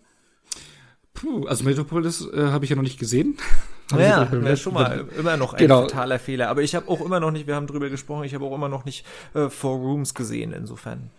Puh, 1.19 1.45
also 1.47 1.63
Metropolis 1.65 2.27
äh, 2.31 2.47
habe 2.47 2.63
ich 2.63 2.69
ja 2.69 2.75
noch 2.75 2.83
nicht 2.83 2.99
gesehen. 2.99 3.37
Ja, 3.91 4.31
ja 4.31 4.55
schon 4.55 4.75
mal 4.75 5.07
immer 5.17 5.35
noch 5.35 5.53
ein 5.53 5.57
genau. 5.57 5.81
totaler 5.81 6.19
Fehler. 6.19 6.49
Aber 6.49 6.61
ich 6.61 6.75
habe 6.75 6.87
auch 6.87 7.01
immer 7.01 7.19
noch 7.19 7.31
nicht, 7.31 7.47
wir 7.47 7.55
haben 7.55 7.65
drüber 7.65 7.89
gesprochen, 7.89 8.23
ich 8.23 8.35
habe 8.35 8.45
auch 8.45 8.53
immer 8.53 8.69
noch 8.69 8.85
nicht 8.85 9.03
äh, 9.33 9.49
Four 9.49 9.77
Rooms 9.77 10.13
gesehen, 10.13 10.53
insofern. 10.53 11.09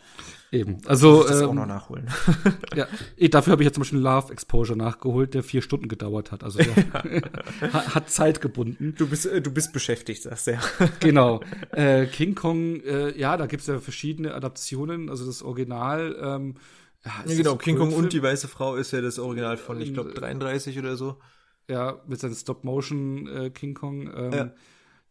Eben. 0.52 0.78
Also 0.86 1.24
das 1.24 1.40
ähm, 1.40 1.48
auch 1.48 1.54
noch 1.54 1.66
nachholen. 1.66 2.08
ja, 2.76 2.86
dafür 3.28 3.52
habe 3.52 3.62
ich 3.62 3.66
jetzt 3.66 3.74
zum 3.74 3.82
Beispiel 3.82 3.98
Love 3.98 4.32
Exposure 4.32 4.78
nachgeholt, 4.78 5.34
der 5.34 5.42
vier 5.42 5.62
Stunden 5.62 5.88
gedauert 5.88 6.30
hat. 6.30 6.44
Also 6.44 6.60
der 6.60 7.22
hat 7.72 8.08
Zeit 8.08 8.40
gebunden. 8.40 8.94
Du 8.96 9.08
bist 9.08 9.26
äh, 9.26 9.42
du 9.42 9.50
bist 9.50 9.72
beschäftigt, 9.72 10.22
sagst 10.22 10.46
du 10.46 10.52
ja. 10.52 10.60
genau. 11.00 11.40
Äh, 11.72 12.06
King 12.06 12.36
Kong, 12.36 12.80
äh, 12.84 13.18
ja, 13.18 13.36
da 13.36 13.46
gibt's 13.46 13.66
ja 13.66 13.80
verschiedene 13.80 14.32
Adaptionen. 14.32 15.10
Also 15.10 15.26
das 15.26 15.42
Original. 15.42 16.16
Ähm, 16.20 16.54
ja, 17.04 17.12
ja 17.26 17.36
genau. 17.36 17.56
King 17.56 17.76
Kong 17.76 17.92
und 17.92 18.12
die 18.12 18.22
weiße 18.22 18.48
Frau 18.48 18.76
ist 18.76 18.92
ja 18.92 19.00
das 19.00 19.18
Original 19.18 19.56
von, 19.56 19.80
ich 19.80 19.92
glaube, 19.92 20.12
33 20.12 20.78
oder 20.78 20.96
so 20.96 21.18
ja, 21.70 22.02
mit 22.06 22.20
seinem 22.20 22.34
Stop-Motion 22.34 23.28
äh, 23.28 23.50
King 23.50 23.74
Kong. 23.74 24.12
Ähm, 24.14 24.32
ja. 24.32 24.54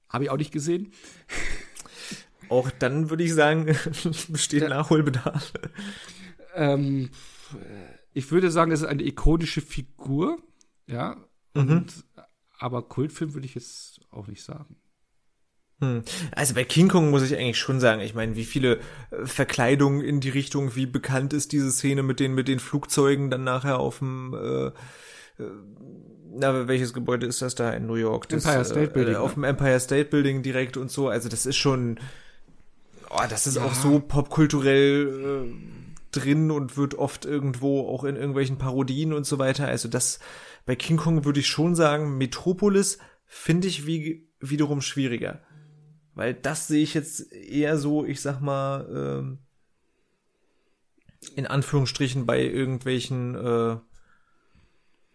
Habe 0.10 0.26
ich 0.26 0.30
auch 0.30 0.38
nicht 0.38 0.52
gesehen. 0.52 0.92
Auch 2.50 2.72
dann 2.72 3.12
würde 3.12 3.24
ich 3.24 3.34
sagen, 3.34 3.66
besteht 4.30 4.64
ja. 4.64 4.70
Nachholbedarf. 4.70 5.54
Ähm, 6.56 7.12
ich 8.12 8.32
würde 8.32 8.50
sagen, 8.50 8.72
es 8.72 8.82
ist 8.82 8.88
eine 8.88 9.06
ikonische 9.06 9.62
Figur, 9.62 10.42
ja. 10.88 11.16
Mhm. 11.54 11.70
Und, 11.70 12.06
aber 12.58 12.82
Kultfilm 12.82 13.36
würde 13.36 13.46
ich 13.46 13.54
jetzt 13.54 14.02
auch 14.10 14.26
nicht 14.26 14.44
sagen. 14.44 14.78
Hm. 15.80 16.04
Also 16.32 16.56
bei 16.56 16.66
King 16.66 16.90
Kong 16.90 17.10
muss 17.10 17.24
ich 17.24 17.38
eigentlich 17.38 17.58
schon 17.58 17.80
sagen, 17.80 18.02
ich 18.02 18.14
meine, 18.14 18.36
wie 18.36 18.46
viele 18.46 18.80
äh, 19.12 19.26
Verkleidungen 19.26 20.02
in 20.02 20.20
die 20.20 20.30
Richtung, 20.30 20.76
wie 20.76 20.86
bekannt 20.86 21.32
ist 21.34 21.52
diese 21.52 21.72
Szene 21.72 22.04
mit 22.04 22.20
den 22.20 22.34
mit 22.34 22.48
den 22.48 22.60
Flugzeugen 22.60 23.30
dann 23.30 23.44
nachher 23.44 23.80
auf 23.80 24.00
dem 24.00 24.34
äh, 24.34 24.68
äh 25.42 25.50
na, 26.32 26.68
welches 26.68 26.94
Gebäude 26.94 27.26
ist 27.26 27.42
das 27.42 27.56
da 27.56 27.72
in 27.72 27.88
New 27.88 27.96
York? 27.96 28.30
Das, 28.30 28.46
Empire 28.46 28.66
State 28.66 28.92
Building. 28.92 29.16
Äh, 29.16 29.18
auf 29.18 29.34
dem 29.34 29.44
Empire 29.44 29.80
State 29.80 30.10
Building 30.10 30.44
direkt 30.44 30.78
und 30.78 30.92
so. 30.92 31.10
Also 31.10 31.28
das 31.28 31.46
ist 31.46 31.58
schon, 31.58 32.00
oh, 33.10 33.24
das 33.28 33.48
ist 33.48 33.56
ja. 33.56 33.64
auch 33.64 33.74
so 33.74 34.00
popkulturell 34.00 35.48
äh, 35.48 35.90
drin 36.12 36.52
und 36.52 36.78
wird 36.78 36.96
oft 36.96 37.26
irgendwo 37.26 37.88
auch 37.88 38.04
in 38.04 38.16
irgendwelchen 38.16 38.58
Parodien 38.58 39.14
und 39.14 39.26
so 39.26 39.40
weiter. 39.40 39.68
Also 39.68 39.88
das, 39.88 40.20
bei 40.66 40.76
King 40.76 40.98
Kong 40.98 41.26
würde 41.26 41.40
ich 41.40 41.48
schon 41.48 41.76
sagen, 41.76 42.18
Metropolis 42.18 43.00
finde 43.26 43.68
ich 43.68 43.86
wie, 43.86 44.30
wiederum 44.40 44.82
schwieriger. 44.82 45.42
Weil 46.20 46.34
das 46.34 46.68
sehe 46.68 46.84
ich 46.84 46.96
jetzt 46.96 47.32
eher 47.32 47.78
so, 47.78 48.04
ich 48.04 48.20
sag 48.20 48.42
mal, 48.42 48.86
ähm, 48.94 49.38
in 51.34 51.48
Anführungsstrichen 51.48 52.26
bei 52.26 52.42
irgendwelchen, 52.42 53.36
äh, 53.36 53.78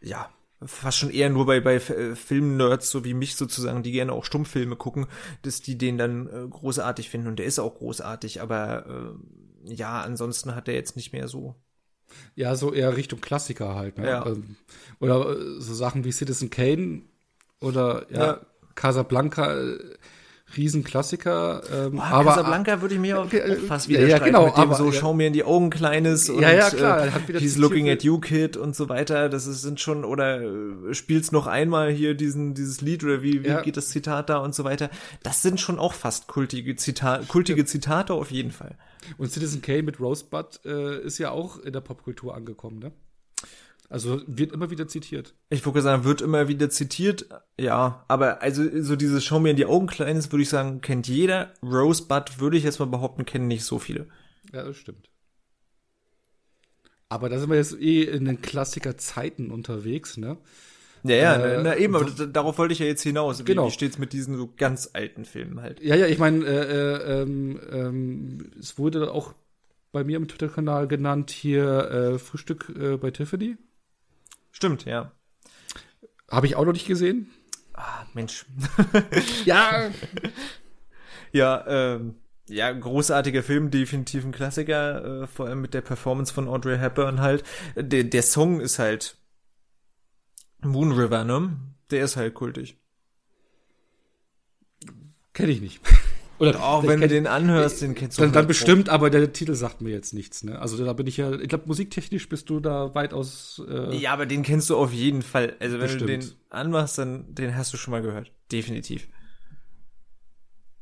ja, 0.00 0.30
fast 0.64 0.96
schon 0.96 1.11
eher 1.11 1.28
nur 1.28 1.44
bei, 1.44 1.61
bei 1.61 1.74
äh, 1.74 2.16
Filmnerds, 2.16 2.88
so 2.88 3.05
wie 3.05 3.12
mich 3.12 3.36
sozusagen, 3.36 3.82
die 3.82 3.92
gerne 3.92 4.14
auch 4.14 4.24
Stummfilme 4.24 4.76
gucken, 4.76 5.07
dass 5.42 5.61
die 5.61 5.76
den 5.76 5.98
dann 5.98 6.26
äh, 6.26 6.48
großartig 6.48 7.11
finden. 7.11 7.28
Und 7.28 7.38
der 7.38 7.44
ist 7.44 7.59
auch 7.59 7.74
großartig, 7.74 8.40
aber 8.40 8.86
äh, 9.66 9.74
ja, 9.74 10.00
ansonsten 10.00 10.55
hat 10.55 10.68
er 10.68 10.74
jetzt 10.74 10.96
nicht 10.96 11.12
mehr 11.12 11.28
so. 11.28 11.55
Ja, 12.34 12.57
so 12.57 12.72
eher 12.72 12.96
Richtung 12.96 13.20
Klassiker 13.20 13.74
halt. 13.74 13.98
Ne? 13.98 14.09
Ja. 14.09 14.24
Ähm, 14.24 14.57
oder 15.00 15.38
äh, 15.38 15.61
so 15.61 15.74
Sachen 15.74 16.05
wie 16.05 16.12
Citizen 16.12 16.48
Kane 16.48 17.02
oder 17.61 18.07
ja, 18.11 18.24
ja. 18.24 18.46
Casablanca 18.74 19.55
äh, 19.55 19.78
Riesenklassiker. 20.57 21.62
Ähm, 21.72 21.96
Boah, 21.96 22.05
aber 22.05 22.30
Casablanca 22.30 22.80
würde 22.80 22.94
ich 22.94 23.00
mir 23.00 23.20
auch, 23.20 23.32
äh, 23.32 23.57
fast 23.57 23.88
wieder 23.88 24.07
ja, 24.07 24.18
genau, 24.18 24.46
mit 24.46 24.57
dem 24.57 24.62
aber, 24.62 24.74
so, 24.76 24.86
ja, 24.86 24.92
schau 24.92 25.14
mir 25.14 25.26
in 25.26 25.32
die 25.32 25.44
Augen, 25.44 25.70
Kleines 25.70 26.28
und 26.28 26.40
ja, 26.40 26.52
ja, 26.52 26.70
klar, 26.70 27.07
äh, 27.07 27.38
He's 27.38 27.57
looking 27.57 27.88
at 27.88 28.02
you, 28.02 28.18
Kid 28.18 28.57
und 28.57 28.74
so 28.76 28.88
weiter. 28.88 29.28
Das 29.28 29.46
ist, 29.46 29.62
sind 29.62 29.80
schon, 29.80 30.05
oder 30.05 30.40
äh, 30.40 30.94
spielst 30.94 31.32
noch 31.32 31.46
einmal 31.46 31.90
hier 31.90 32.14
diesen, 32.14 32.55
dieses 32.55 32.80
Lied 32.80 33.05
oder 33.05 33.22
wie, 33.22 33.42
wie 33.44 33.48
ja. 33.48 33.61
geht 33.61 33.76
das 33.76 33.88
Zitat 33.88 34.30
da 34.30 34.38
und 34.38 34.55
so 34.55 34.64
weiter. 34.64 34.90
Das 35.22 35.42
sind 35.42 35.61
schon 35.61 35.78
auch 35.78 35.92
fast 35.92 36.26
kultige, 36.26 36.76
Zitat, 36.76 37.28
kultige 37.28 37.64
Zitate 37.64 38.14
auf 38.14 38.30
jeden 38.30 38.50
Fall. 38.50 38.76
Und 39.18 39.30
Citizen 39.30 39.62
K 39.62 39.82
mit 39.82 40.00
Rosebud 40.00 40.61
äh, 40.64 41.00
ist 41.02 41.18
ja 41.18 41.30
auch 41.30 41.59
in 41.59 41.72
der 41.72 41.80
Popkultur 41.80 42.34
angekommen, 42.34 42.78
ne? 42.78 42.92
Also 43.89 44.22
wird 44.26 44.53
immer 44.53 44.70
wieder 44.70 44.89
zitiert. 44.89 45.35
Ich 45.51 45.64
wollte 45.66 45.82
sagen, 45.82 46.05
wird 46.05 46.22
immer 46.22 46.49
wieder 46.49 46.70
zitiert, 46.70 47.26
ja. 47.59 48.05
Aber 48.09 48.43
also 48.43 48.64
so 48.82 48.97
dieses 48.97 49.24
Schau 49.24 49.41
mir 49.41 49.51
in 49.51 49.57
die 49.57 49.66
Augen 49.66 49.87
kleines, 49.87 50.32
würde 50.32 50.43
ich 50.43 50.49
sagen, 50.49 50.80
kennt 50.80 51.07
jeder. 51.07 51.53
Rosebud 51.62 52.41
würde 52.41 52.57
ich 52.57 52.64
jetzt 52.64 52.78
mal 52.78 52.87
behaupten, 52.87 53.24
kennen 53.24 53.47
nicht 53.47 53.64
so 53.64 53.78
viele. 53.78 54.09
Ja, 54.53 54.64
das 54.64 54.76
stimmt. 54.76 55.11
Aber 57.09 57.28
da 57.28 57.39
sind 57.39 57.51
wir 57.51 57.57
jetzt 57.57 57.78
eh 57.80 58.03
in 58.03 58.24
den 58.24 58.41
Klassiker-Zeiten 58.41 59.51
unterwegs, 59.51 60.16
ne? 60.16 60.39
Ja, 61.05 61.16
ja, 61.16 61.35
äh, 61.37 61.62
na, 61.62 61.76
eben, 61.76 61.95
aber 61.95 62.11
darauf 62.26 62.57
wollte 62.57 62.72
ich 62.72 62.78
ja 62.78 62.87
jetzt 62.87 63.03
hinaus. 63.03 63.41
Wie, 63.41 63.45
genau. 63.45 63.66
wie 63.66 63.70
steht's 63.70 63.99
mit 63.99 64.14
diesen 64.14 64.39
so 64.39 64.51
ganz 64.57 64.91
alten 64.95 65.26
Filmen 65.26 65.61
halt? 65.61 65.80
Ja, 65.82 65.97
ja, 65.97 66.07
ich 66.07 66.18
meine, 66.18 66.45
äh, 66.47 66.62
äh, 66.62 67.22
ähm, 67.22 67.61
ähm, 67.70 68.51
es 68.59 68.78
wurde 68.78 69.12
auch 69.12 69.35
bei 69.93 70.03
mir 70.03 70.16
im 70.16 70.28
Twitter-Kanal 70.28 70.89
genannt 70.89 71.30
hier 71.30 71.91
äh, 71.91 72.18
Frühstück 72.18 72.72
äh, 72.76 72.97
bei 72.97 73.11
Tiffany. 73.11 73.59
Stimmt, 74.64 74.86
ja. 74.86 75.12
Habe 76.30 76.46
ich 76.46 76.56
auch 76.56 76.64
noch 76.64 76.72
nicht 76.72 76.86
gesehen. 76.86 77.30
Ah, 77.74 78.06
Mensch. 78.14 78.46
ja. 79.44 79.90
ja, 81.32 81.66
ähm, 81.66 82.14
ja, 82.48 82.72
großartiger 82.72 83.42
Film, 83.42 83.70
definitiv 83.70 84.24
ein 84.24 84.32
Klassiker, 84.32 85.24
äh, 85.24 85.26
vor 85.26 85.48
allem 85.48 85.60
mit 85.60 85.74
der 85.74 85.82
Performance 85.82 86.32
von 86.32 86.48
Audrey 86.48 86.78
Hepburn 86.78 87.20
halt. 87.20 87.44
Der, 87.76 88.04
der 88.04 88.22
Song 88.22 88.58
ist 88.60 88.78
halt 88.78 89.18
Moon 90.62 90.92
River, 90.92 91.24
ne? 91.24 91.58
Der 91.90 92.02
ist 92.02 92.16
halt 92.16 92.32
kultig. 92.32 92.78
Kenne 95.34 95.52
ich 95.52 95.60
nicht. 95.60 95.82
Oder 96.39 96.62
auch 96.62 96.87
wenn 96.87 97.01
du 97.01 97.09
den 97.09 97.26
anhörst, 97.26 97.80
den 97.82 97.95
kennst 97.95 98.18
du. 98.18 98.22
Dann, 98.22 98.32
dann 98.32 98.47
bestimmt, 98.47 98.89
aber 98.89 99.11
der 99.11 99.32
Titel 99.32 99.55
sagt 99.55 99.80
mir 99.80 99.91
jetzt 99.91 100.14
nichts. 100.14 100.43
Ne? 100.43 100.59
Also 100.59 100.85
da 100.85 100.93
bin 100.93 101.07
ich 101.07 101.16
ja, 101.16 101.32
ich 101.32 101.49
glaube, 101.49 101.64
musiktechnisch 101.66 102.28
bist 102.28 102.51
du 102.51 102.61
da 102.61 102.95
weitaus. 102.95 103.62
Äh, 103.68 103.97
ja, 103.97 104.12
aber 104.12 104.26
den 104.26 104.43
kennst 104.43 104.70
du 104.70 104.76
auf 104.76 104.93
jeden 104.93 105.22
Fall. 105.22 105.55
Also 105.61 105.74
wenn 105.74 105.82
bestimmt. 105.82 106.03
du 106.03 106.18
den 106.18 106.32
anmachst, 106.51 106.99
dann 106.99 107.35
den 107.35 107.57
hast 107.57 107.72
du 107.72 107.76
schon 107.76 107.93
mal 107.93 108.03
gehört. 108.03 108.32
Definitiv. 108.51 109.09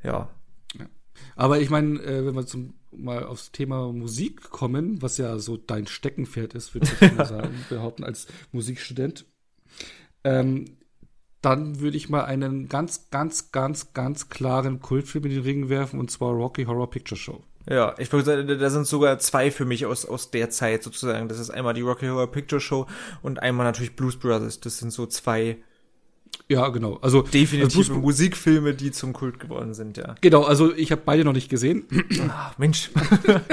Ja. 0.03 0.31
ja. 0.79 0.87
Aber 1.37 1.61
ich 1.61 1.71
meine, 1.71 2.01
äh, 2.01 2.25
wenn 2.25 2.35
wir 2.35 2.47
zum 2.47 2.75
mal 2.95 3.25
aufs 3.25 3.53
Thema 3.53 3.93
Musik 3.93 4.51
kommen, 4.51 5.01
was 5.03 5.19
ja 5.19 5.39
so 5.39 5.57
dein 5.57 5.87
Steckenpferd 5.87 6.55
ist, 6.55 6.75
würde 6.75 6.89
ich 6.93 7.13
mal 7.13 7.27
sagen, 7.27 7.55
behaupten 7.69 8.05
als 8.05 8.27
Musikstudent. 8.53 9.25
Ähm, 10.25 10.77
dann 11.43 11.81
würde 11.81 11.97
ich 11.97 12.09
mal 12.09 12.25
einen 12.25 12.69
ganz, 12.69 13.11
ganz, 13.11 13.53
ganz, 13.53 13.93
ganz 13.93 14.29
klaren 14.29 14.81
Kultfilm 14.81 15.25
in 15.25 15.33
den 15.33 15.43
Ring 15.43 15.69
werfen, 15.69 16.01
und 16.01 16.11
zwar 16.11 16.33
Rocky 16.33 16.65
Horror 16.65 16.89
Picture 16.89 17.19
Show. 17.19 17.43
Ja, 17.69 17.95
ich 17.99 18.13
würde 18.13 18.25
sagen, 18.25 18.59
da 18.59 18.71
sind 18.71 18.87
sogar 18.87 19.19
zwei 19.19 19.51
für 19.51 19.65
mich 19.65 19.87
aus, 19.87 20.05
aus 20.05 20.31
der 20.31 20.51
Zeit 20.51 20.83
sozusagen. 20.83 21.29
Das 21.29 21.39
ist 21.39 21.51
einmal 21.51 21.75
die 21.75 21.81
Rocky 21.81 22.07
Horror 22.07 22.31
Picture 22.31 22.61
Show 22.61 22.87
und 23.23 23.41
einmal 23.41 23.67
natürlich 23.67 23.95
Blues 23.95 24.17
Brothers. 24.17 24.61
Das 24.61 24.79
sind 24.79 24.93
so 24.93 25.07
zwei 25.07 25.59
Ja, 26.49 26.69
genau. 26.69 26.99
Also 27.03 27.23
definitiv 27.23 27.91
also 27.91 27.95
Musikfilme, 27.95 28.75
die 28.75 28.91
zum 28.91 29.13
Kult 29.13 29.39
geworden 29.39 29.75
sind, 29.75 29.97
ja. 29.97 30.17
Genau, 30.21 30.43
also 30.43 30.75
ich 30.75 30.91
habe 30.91 31.03
beide 31.05 31.25
noch 31.25 31.33
nicht 31.33 31.49
gesehen. 31.49 31.85
Ach, 32.31 32.59
Mensch. 32.59 32.91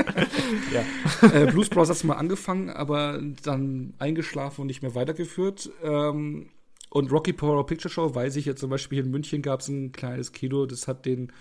ja. 0.74 1.30
Äh, 1.30 1.46
Blues 1.52 1.70
Bros 1.70 1.90
hat 1.90 2.04
mal 2.04 2.16
angefangen, 2.16 2.72
aber 2.72 3.20
dann 3.44 3.94
eingeschlafen 4.00 4.62
und 4.62 4.68
nicht 4.68 4.82
mehr 4.82 4.96
weitergeführt. 4.96 5.70
Ähm, 5.84 6.50
und 6.90 7.12
Rocky 7.12 7.34
Horror 7.40 7.66
Picture 7.66 7.92
Show 7.92 8.14
weiß 8.14 8.36
ich 8.36 8.46
jetzt 8.46 8.60
zum 8.62 8.70
Beispiel 8.70 9.00
in 9.00 9.12
München 9.12 9.42
gab 9.42 9.62
es 9.62 9.68
ein 9.68 9.92
kleines 9.92 10.32
Kino, 10.32 10.66
das 10.66 10.88
hat 10.88 11.06
den 11.06 11.32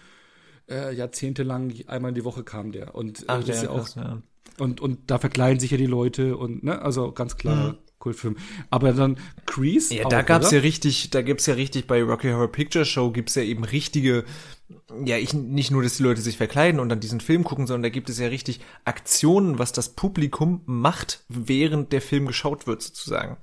äh, 0.68 0.94
jahrzehntelang 0.94 1.72
einmal 1.86 2.10
in 2.10 2.14
die 2.14 2.24
Woche 2.24 2.44
kam 2.44 2.72
der 2.72 2.94
und 2.94 3.22
äh, 3.22 3.24
Ach, 3.28 3.44
das 3.44 3.56
ist 3.56 3.62
ja 3.64 3.70
auch 3.70 3.76
krass, 3.78 3.94
ja. 3.96 4.22
und 4.58 4.80
und 4.80 5.10
da 5.10 5.18
verkleiden 5.18 5.60
sich 5.60 5.70
ja 5.70 5.76
die 5.76 5.86
Leute 5.86 6.36
und 6.36 6.62
ne 6.62 6.80
also 6.82 7.12
ganz 7.12 7.36
klar 7.36 7.72
Mhm. 7.72 7.78
Kultfilm. 7.98 8.36
Aber 8.70 8.92
dann 8.92 9.18
Crease. 9.46 9.94
Ja, 9.94 10.04
auch, 10.04 10.08
da 10.08 10.22
gab's 10.22 10.48
oder? 10.48 10.56
ja 10.56 10.62
richtig, 10.62 11.10
da 11.10 11.22
gibt's 11.22 11.46
ja 11.46 11.54
richtig 11.54 11.86
bei 11.86 12.02
Rocky 12.02 12.30
Horror 12.30 12.50
Picture 12.52 12.84
Show 12.84 13.10
gibt's 13.10 13.34
ja 13.34 13.42
eben 13.42 13.64
richtige, 13.64 14.24
ja, 15.04 15.16
ich 15.16 15.34
nicht 15.34 15.70
nur, 15.70 15.82
dass 15.82 15.96
die 15.96 16.02
Leute 16.02 16.20
sich 16.20 16.36
verkleiden 16.36 16.80
und 16.80 16.88
dann 16.88 17.00
diesen 17.00 17.20
Film 17.20 17.44
gucken, 17.44 17.66
sondern 17.66 17.82
da 17.84 17.88
gibt 17.88 18.08
es 18.08 18.18
ja 18.18 18.28
richtig 18.28 18.60
Aktionen, 18.84 19.58
was 19.58 19.72
das 19.72 19.90
Publikum 19.90 20.62
macht, 20.66 21.24
während 21.28 21.92
der 21.92 22.00
Film 22.00 22.26
geschaut 22.26 22.66
wird, 22.66 22.82
sozusagen. 22.82 23.36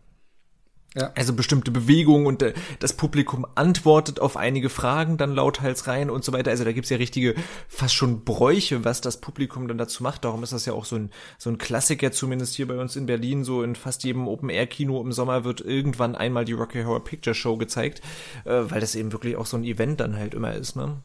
Ja. 0.95 1.11
Also 1.15 1.33
bestimmte 1.33 1.71
Bewegungen 1.71 2.25
und 2.25 2.41
äh, 2.41 2.53
das 2.79 2.93
Publikum 2.93 3.45
antwortet 3.55 4.21
auf 4.21 4.37
einige 4.37 4.69
Fragen 4.69 5.17
dann 5.17 5.35
lauthals 5.35 5.87
rein 5.87 6.09
und 6.09 6.23
so 6.23 6.31
weiter. 6.31 6.51
Also 6.51 6.63
da 6.63 6.71
gibt's 6.71 6.89
ja 6.89 6.95
richtige, 6.97 7.35
fast 7.67 7.93
schon 7.93 8.23
Bräuche, 8.23 8.85
was 8.85 9.01
das 9.01 9.19
Publikum 9.19 9.67
dann 9.67 9.77
dazu 9.77 10.03
macht. 10.03 10.23
Darum 10.23 10.41
ist 10.41 10.53
das 10.53 10.65
ja 10.65 10.71
auch 10.73 10.85
so 10.85 10.95
ein, 10.95 11.11
so 11.37 11.49
ein 11.49 11.57
Klassiker, 11.57 12.13
zumindest 12.13 12.55
hier 12.55 12.67
bei 12.67 12.77
uns 12.77 12.95
in 12.95 13.07
Berlin, 13.07 13.43
so 13.43 13.61
in 13.61 13.75
fast 13.75 14.05
jedem 14.05 14.27
Open-Air-Kino 14.29 15.01
im 15.01 15.11
Sommer 15.11 15.43
wird 15.43 15.59
irgendwann 15.59 16.15
einmal 16.15 16.45
die 16.45 16.53
Rocky 16.53 16.83
Horror 16.83 17.03
Picture 17.03 17.35
Show 17.35 17.57
gezeigt, 17.57 18.01
äh, 18.45 18.61
weil 18.69 18.79
das 18.79 18.95
eben 18.95 19.11
wirklich 19.11 19.35
auch 19.35 19.45
so 19.45 19.57
ein 19.57 19.65
Event 19.65 19.99
dann 19.99 20.15
halt 20.15 20.33
immer 20.33 20.53
ist, 20.53 20.77
ne? 20.77 21.01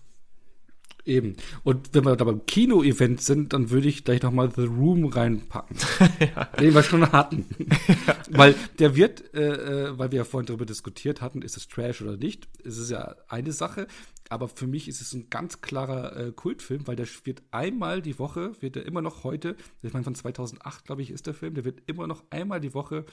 Eben. 1.04 1.36
Und 1.64 1.94
wenn 1.94 2.04
wir 2.04 2.16
da 2.16 2.24
beim 2.24 2.44
Kino-Event 2.46 3.20
sind, 3.20 3.52
dann 3.52 3.70
würde 3.70 3.88
ich 3.88 4.04
gleich 4.04 4.22
noch 4.22 4.32
mal 4.32 4.50
The 4.54 4.64
Room 4.64 5.06
reinpacken. 5.06 5.76
Den 6.60 6.74
wir 6.74 6.82
schon 6.82 7.10
hatten. 7.10 7.46
Weil 8.30 8.54
der 8.78 8.96
wird, 8.96 9.34
äh, 9.34 9.88
äh, 9.88 9.98
weil 9.98 10.10
wir 10.12 10.18
ja 10.18 10.24
vorhin 10.24 10.46
darüber 10.46 10.66
diskutiert 10.66 11.20
hatten, 11.20 11.42
ist 11.42 11.56
es 11.56 11.68
Trash 11.68 12.02
oder 12.02 12.16
nicht, 12.16 12.48
ist 12.62 12.78
es 12.78 12.90
ja 12.90 13.16
eine 13.28 13.52
Sache. 13.52 13.86
Aber 14.28 14.48
für 14.48 14.66
mich 14.66 14.86
ist 14.88 15.00
es 15.00 15.12
ein 15.12 15.28
ganz 15.28 15.60
klarer 15.60 16.16
äh, 16.16 16.32
Kultfilm, 16.32 16.86
weil 16.86 16.96
der 16.96 17.08
wird 17.24 17.42
einmal 17.50 18.00
die 18.00 18.18
Woche, 18.18 18.52
wird 18.60 18.76
er 18.76 18.86
immer 18.86 19.02
noch 19.02 19.24
heute, 19.24 19.56
ich 19.82 19.92
meine 19.92 20.04
von 20.04 20.14
2008, 20.14 20.84
glaube 20.84 21.02
ich, 21.02 21.10
ist 21.10 21.26
der 21.26 21.34
Film, 21.34 21.54
der 21.54 21.64
wird 21.64 21.82
immer 21.86 22.06
noch 22.06 22.22
einmal 22.30 22.60
die 22.60 22.72
Woche 22.72 23.06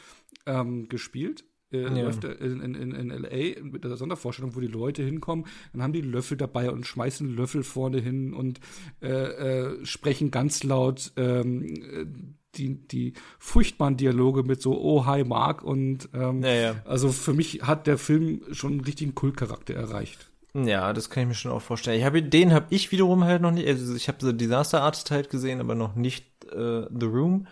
ähm, 0.45 0.89
gespielt. 0.89 1.43
Äh, 1.71 1.81
Ja. 1.81 2.09
in, 2.09 2.61
in, 2.61 2.91
in, 2.91 3.09
LA 3.09 3.61
mit 3.61 3.83
der 3.83 3.97
Sondervorstellung, 3.97 4.55
wo 4.55 4.59
die 4.59 4.67
Leute 4.67 5.03
hinkommen, 5.03 5.45
dann 5.73 5.83
haben 5.83 5.93
die 5.93 6.01
Löffel 6.01 6.37
dabei 6.37 6.71
und 6.71 6.85
schmeißen 6.85 7.35
Löffel 7.35 7.63
vorne 7.63 7.99
hin 7.99 8.33
und 8.33 8.59
äh, 9.01 9.07
äh, 9.09 9.85
sprechen 9.85 10.31
ganz 10.31 10.63
laut 10.63 11.11
ähm, 11.17 11.63
äh, 11.65 12.05
die, 12.55 12.87
die 12.87 13.13
furchtbaren 13.37 13.97
Dialoge 13.97 14.43
mit 14.43 14.61
so 14.61 14.79
Oh, 14.79 15.05
hi 15.05 15.23
Mark 15.23 15.63
und 15.63 16.09
ähm, 16.13 16.41
Ja, 16.41 16.53
ja. 16.53 16.75
also 16.85 17.09
für 17.09 17.33
mich 17.33 17.61
hat 17.63 17.85
der 17.87 17.97
Film 17.97 18.41
schon 18.51 18.73
einen 18.73 18.81
richtigen 18.81 19.13
Kultcharakter 19.13 19.75
erreicht. 19.75 20.29
Ja, 20.53 20.91
das 20.93 21.09
kann 21.09 21.23
ich 21.23 21.27
mir 21.29 21.35
schon 21.35 21.51
auch 21.51 21.61
vorstellen. 21.61 21.99
Ich 21.99 22.05
habe 22.05 22.23
den 22.23 22.51
habe 22.53 22.67
ich 22.69 22.91
wiederum 22.91 23.25
halt 23.25 23.41
noch 23.41 23.51
nicht. 23.51 23.67
Also 23.67 23.93
ich 23.93 24.07
habe 24.07 24.25
The 24.25 24.35
Disaster 24.35 24.81
Artist 24.81 25.11
halt 25.11 25.29
gesehen, 25.29 25.59
aber 25.59 25.75
noch 25.75 25.95
nicht 25.95 26.25
äh, 26.45 26.85
The 26.89 27.05
Room. 27.05 27.47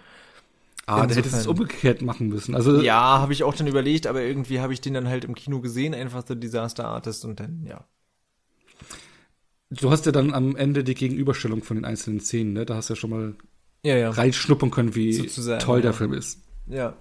Ah, 0.87 1.05
der 1.07 1.17
hätte 1.17 1.29
es 1.29 1.33
Insofern- 1.35 1.61
umgekehrt 1.63 2.01
machen 2.01 2.27
müssen. 2.27 2.53
Also 2.55 2.79
Ja, 2.81 3.19
habe 3.19 3.33
ich 3.33 3.43
auch 3.43 3.55
dann 3.55 3.67
überlegt, 3.67 4.05
aber 4.07 4.21
irgendwie 4.21 4.59
habe 4.59 4.73
ich 4.73 4.81
den 4.81 4.93
dann 4.93 5.07
halt 5.07 5.25
im 5.25 5.33
Kino 5.35 5.59
gesehen, 5.61 5.93
einfach 5.95 6.23
The 6.27 6.39
Disaster 6.39 6.85
Artist 6.87 7.25
und 7.25 7.39
dann 7.39 7.65
ja. 7.65 7.85
du 9.71 9.89
hast 9.91 10.05
ja 10.05 10.11
dann 10.11 10.33
am 10.33 10.55
Ende 10.55 10.83
die 10.83 10.93
Gegenüberstellung 10.93 11.63
von 11.63 11.77
den 11.77 11.85
einzelnen 11.85 12.19
Szenen, 12.19 12.53
ne? 12.53 12.65
Da 12.65 12.75
hast 12.75 12.89
du 12.89 12.93
ja 12.93 12.99
schon 12.99 13.09
mal 13.09 13.35
Ja, 13.83 13.95
ja. 13.97 14.09
reinschnuppern 14.11 14.71
können, 14.71 14.95
wie 14.95 15.13
Sozusagen, 15.13 15.59
toll 15.59 15.81
der 15.81 15.91
ja. 15.91 15.97
Film 15.97 16.13
ist. 16.13 16.39
Ja. 16.67 16.95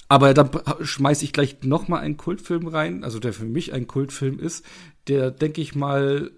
Aber 0.10 0.34
dann 0.34 0.50
schmeiß 0.82 1.24
ich 1.24 1.34
gleich 1.34 1.64
noch 1.64 1.88
mal 1.88 2.00
einen 2.00 2.18
Kultfilm 2.18 2.68
rein, 2.68 3.04
also 3.04 3.20
der 3.20 3.34
für 3.34 3.46
mich 3.46 3.74
ein 3.74 3.88
Kultfilm 3.88 4.38
ist, 4.38 4.64
der, 5.08 5.32
denke 5.32 5.62
ich 5.62 5.76
mal, 5.76 6.32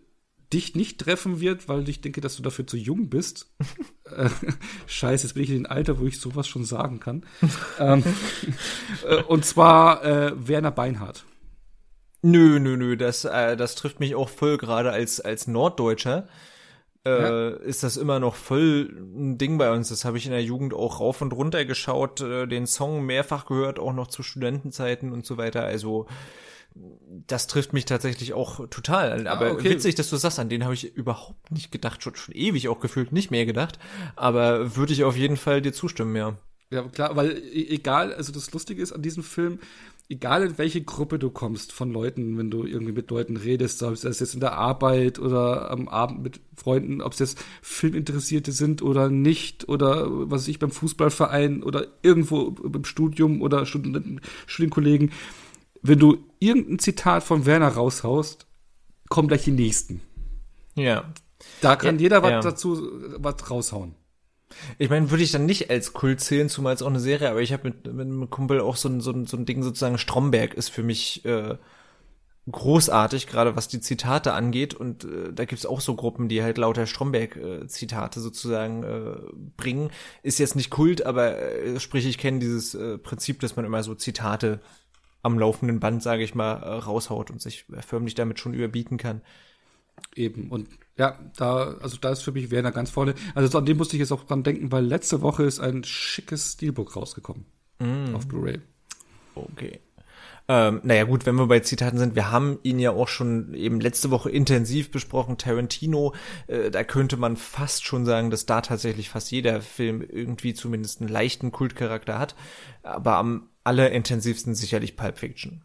dich 0.53 0.75
nicht 0.75 0.99
treffen 1.01 1.39
wird, 1.41 1.67
weil 1.67 1.89
ich 1.89 1.99
denke, 1.99 2.21
dass 2.21 2.37
du 2.37 2.43
dafür 2.43 2.67
zu 2.67 2.77
jung 2.77 3.09
bist. 3.09 3.51
äh, 4.11 4.29
Scheiße, 4.87 5.27
jetzt 5.27 5.33
bin 5.33 5.43
ich 5.43 5.49
in 5.49 5.63
dem 5.63 5.71
Alter, 5.71 5.99
wo 5.99 6.05
ich 6.05 6.19
sowas 6.19 6.47
schon 6.47 6.65
sagen 6.65 6.99
kann. 6.99 7.23
ähm, 7.79 8.03
äh, 9.07 9.21
und 9.23 9.45
zwar 9.45 10.03
äh, 10.03 10.33
Werner 10.47 10.71
Beinhardt. 10.71 11.25
Nö, 12.21 12.59
nö, 12.59 12.75
nö, 12.75 12.97
das, 12.97 13.25
äh, 13.25 13.55
das 13.55 13.75
trifft 13.75 13.99
mich 13.99 14.15
auch 14.15 14.29
voll 14.29 14.57
gerade 14.57 14.91
als, 14.91 15.19
als 15.21 15.47
Norddeutscher. 15.47 16.27
Äh, 17.05 17.21
Ja. 17.21 17.49
ist 17.49 17.83
das 17.83 17.97
immer 17.97 18.19
noch 18.19 18.33
voll 18.33 18.89
ein 19.15 19.37
Ding 19.37 19.59
bei 19.59 19.69
uns. 19.71 19.89
Das 19.89 20.05
habe 20.05 20.17
ich 20.17 20.25
in 20.25 20.31
der 20.31 20.41
Jugend 20.43 20.73
auch 20.73 20.99
rauf 20.99 21.21
und 21.21 21.33
runter 21.33 21.63
geschaut, 21.63 22.21
äh, 22.21 22.47
den 22.47 22.65
Song 22.65 23.05
mehrfach 23.05 23.45
gehört, 23.45 23.77
auch 23.77 23.93
noch 23.93 24.07
zu 24.07 24.23
Studentenzeiten 24.23 25.11
und 25.11 25.23
so 25.23 25.37
weiter. 25.37 25.63
Also 25.65 26.07
das 27.27 27.47
trifft 27.47 27.73
mich 27.73 27.85
tatsächlich 27.85 28.33
auch 28.33 28.67
total. 28.67 29.27
Aber 29.27 29.51
okay. 29.51 29.71
witzig, 29.71 29.95
dass 29.95 30.09
du 30.09 30.17
sagst, 30.17 30.39
an 30.39 30.49
den 30.49 30.63
habe 30.63 30.73
ich 30.73 30.95
überhaupt 30.95 31.51
nicht 31.51 31.71
gedacht, 31.71 32.03
schon, 32.03 32.15
schon 32.15 32.35
ewig 32.35 32.67
auch 32.67 32.79
gefühlt 32.79 33.11
nicht 33.11 33.31
mehr 33.31 33.45
gedacht. 33.45 33.79
Aber 34.15 34.75
würde 34.75 34.93
ich 34.93 35.03
auf 35.03 35.15
jeden 35.15 35.37
Fall 35.37 35.61
dir 35.61 35.73
zustimmen, 35.73 36.15
ja. 36.15 36.37
Ja, 36.71 36.83
klar, 36.83 37.15
weil 37.15 37.31
e- 37.31 37.69
egal, 37.69 38.13
also 38.13 38.31
das 38.31 38.51
Lustige 38.51 38.81
ist 38.81 38.91
an 38.91 39.01
diesem 39.01 39.23
Film, 39.23 39.59
egal 40.09 40.43
in 40.43 40.57
welche 40.57 40.83
Gruppe 40.83 41.19
du 41.19 41.29
kommst 41.29 41.71
von 41.71 41.91
Leuten, 41.91 42.37
wenn 42.37 42.51
du 42.51 42.65
irgendwie 42.65 42.91
mit 42.91 43.09
Leuten 43.09 43.37
redest, 43.37 43.81
ob 43.83 43.93
es 43.93 44.03
jetzt 44.03 44.33
in 44.33 44.39
der 44.39 44.53
Arbeit 44.53 45.19
oder 45.19 45.71
am 45.71 45.87
Abend 45.87 46.23
mit 46.23 46.41
Freunden, 46.55 47.01
ob 47.01 47.13
es 47.13 47.19
jetzt 47.19 47.43
Filminteressierte 47.61 48.51
sind 48.51 48.81
oder 48.81 49.09
nicht 49.09 49.69
oder 49.69 50.07
was 50.29 50.41
weiß 50.41 50.47
ich 50.49 50.59
beim 50.59 50.71
Fußballverein 50.71 51.63
oder 51.63 51.87
irgendwo 52.01 52.55
im 52.63 52.83
Studium 52.83 53.41
oder 53.41 53.65
Studenten, 53.65 54.21
Studienkollegen, 54.45 55.11
wenn 55.87 55.99
du 55.99 56.17
irgendein 56.39 56.79
Zitat 56.79 57.23
von 57.23 57.45
Werner 57.45 57.69
raushaust, 57.69 58.47
kommen 59.09 59.27
gleich 59.27 59.43
die 59.43 59.51
nächsten. 59.51 60.01
Ja. 60.75 61.13
Da 61.61 61.75
kann 61.75 61.95
Ja, 61.95 62.01
jeder 62.01 62.23
was 62.23 62.31
ja. 62.31 62.39
dazu 62.41 62.89
was 63.17 63.49
raushauen. 63.49 63.95
Ich 64.77 64.89
meine, 64.89 65.09
würde 65.11 65.23
ich 65.23 65.31
dann 65.31 65.45
nicht 65.45 65.69
als 65.69 65.93
Kult 65.93 66.21
zählen, 66.21 66.49
zumal 66.49 66.73
es 66.73 66.81
auch 66.81 66.87
eine 66.87 66.99
Serie, 66.99 67.29
aber 67.29 67.41
ich 67.41 67.51
habe 67.51 67.69
mit, 67.69 67.85
mit 67.93 68.07
einem 68.07 68.29
Kumpel 68.29 68.61
auch 68.61 68.77
so 68.77 68.89
ein, 68.89 69.01
so, 69.01 69.11
ein, 69.11 69.25
so 69.25 69.37
ein 69.37 69.45
Ding 69.45 69.63
sozusagen, 69.63 69.97
Stromberg 69.97 70.53
ist 70.53 70.69
für 70.69 70.83
mich 70.83 71.25
äh, 71.25 71.57
großartig, 72.49 73.27
gerade 73.27 73.55
was 73.55 73.67
die 73.67 73.81
Zitate 73.81 74.33
angeht. 74.33 74.73
Und 74.73 75.03
äh, 75.03 75.33
da 75.33 75.45
gibt's 75.45 75.65
auch 75.65 75.81
so 75.81 75.95
Gruppen, 75.95 76.29
die 76.29 76.41
halt 76.43 76.57
lauter 76.57 76.85
Stromberg-Zitate 76.85 78.19
sozusagen 78.19 78.83
äh, 78.83 79.15
bringen. 79.57 79.91
Ist 80.23 80.39
jetzt 80.39 80.55
nicht 80.55 80.69
Kult, 80.69 81.05
aber 81.05 81.37
äh, 81.37 81.79
sprich, 81.79 82.05
ich 82.05 82.17
kenne 82.17 82.39
dieses 82.39 82.75
äh, 82.75 82.97
Prinzip, 82.97 83.39
dass 83.39 83.55
man 83.55 83.65
immer 83.65 83.83
so 83.83 83.95
Zitate 83.95 84.61
am 85.25 85.39
laufenden 85.39 85.79
Band, 85.79 86.03
sage 86.03 86.23
ich 86.23 86.35
mal, 86.35 86.53
äh, 86.61 86.75
raushaut 86.75 87.31
und 87.31 87.41
sich 87.41 87.65
förmlich 87.85 88.13
damit 88.13 88.39
schon 88.39 88.53
überbieten 88.53 88.97
kann. 88.97 89.21
Eben. 90.15 90.49
Und 90.51 90.69
ja, 90.97 91.19
da, 91.35 91.75
also 91.81 91.97
da 91.99 92.11
ist 92.11 92.21
für 92.21 92.31
mich 92.31 92.51
Werner 92.51 92.71
ganz 92.71 92.91
vorne. 92.91 93.15
Also 93.33 93.57
an 93.57 93.65
dem 93.65 93.77
musste 93.77 93.95
ich 93.95 94.01
jetzt 94.01 94.11
auch 94.11 94.23
dran 94.23 94.43
denken, 94.43 94.71
weil 94.71 94.85
letzte 94.85 95.21
Woche 95.21 95.43
ist 95.43 95.59
ein 95.59 95.83
schickes 95.83 96.53
Steelbook 96.53 96.95
rausgekommen. 96.95 97.45
Auf 98.13 98.27
Blu-ray. 98.27 98.61
Okay. 99.33 99.79
Ähm, 100.47 100.81
naja 100.83 101.05
gut, 101.05 101.25
wenn 101.25 101.35
wir 101.35 101.47
bei 101.47 101.61
Zitaten 101.61 101.97
sind, 101.97 102.15
wir 102.15 102.31
haben 102.31 102.59
ihn 102.61 102.77
ja 102.77 102.91
auch 102.91 103.07
schon 103.07 103.55
eben 103.55 103.79
letzte 103.79 104.11
Woche 104.11 104.29
intensiv 104.29 104.91
besprochen, 104.91 105.39
Tarantino, 105.39 106.13
äh, 106.45 106.69
da 106.69 106.83
könnte 106.83 107.17
man 107.17 107.35
fast 107.35 107.83
schon 107.83 108.05
sagen, 108.05 108.29
dass 108.29 108.45
da 108.45 108.61
tatsächlich 108.61 109.09
fast 109.09 109.31
jeder 109.31 109.59
Film 109.61 110.01
irgendwie 110.01 110.53
zumindest 110.53 111.01
einen 111.01 111.09
leichten 111.09 111.51
Kultcharakter 111.51 112.19
hat, 112.19 112.35
aber 112.83 113.15
am 113.15 113.49
allerintensivsten 113.65 114.55
sicherlich 114.55 114.95
Pulp 114.95 115.17
Fiction. 115.17 115.63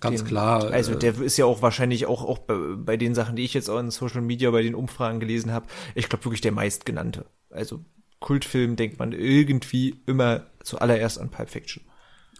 Ganz 0.00 0.20
Den- 0.20 0.28
klar. 0.28 0.70
Also 0.70 0.92
äh, 0.92 0.98
der 0.98 1.20
ist 1.20 1.36
ja 1.36 1.44
auch 1.46 1.62
wahrscheinlich 1.62 2.06
auch, 2.06 2.24
auch 2.24 2.38
bei, 2.38 2.54
bei 2.76 2.96
den 2.96 3.14
Sachen, 3.14 3.36
die 3.36 3.42
ich 3.44 3.54
jetzt 3.54 3.68
auch 3.68 3.78
in 3.80 3.90
Social 3.90 4.20
Media, 4.22 4.50
bei 4.50 4.62
den 4.62 4.74
Umfragen 4.74 5.20
gelesen 5.20 5.52
habe, 5.52 5.66
ich 5.94 6.08
glaube 6.08 6.24
wirklich 6.24 6.40
der 6.40 6.52
meistgenannte. 6.52 7.26
Also 7.50 7.80
Kultfilm 8.20 8.76
denkt 8.76 8.98
man 8.98 9.12
irgendwie 9.12 9.96
immer 10.06 10.46
zuallererst 10.62 11.18
an 11.20 11.30
Pulp 11.30 11.50
Fiction. 11.50 11.82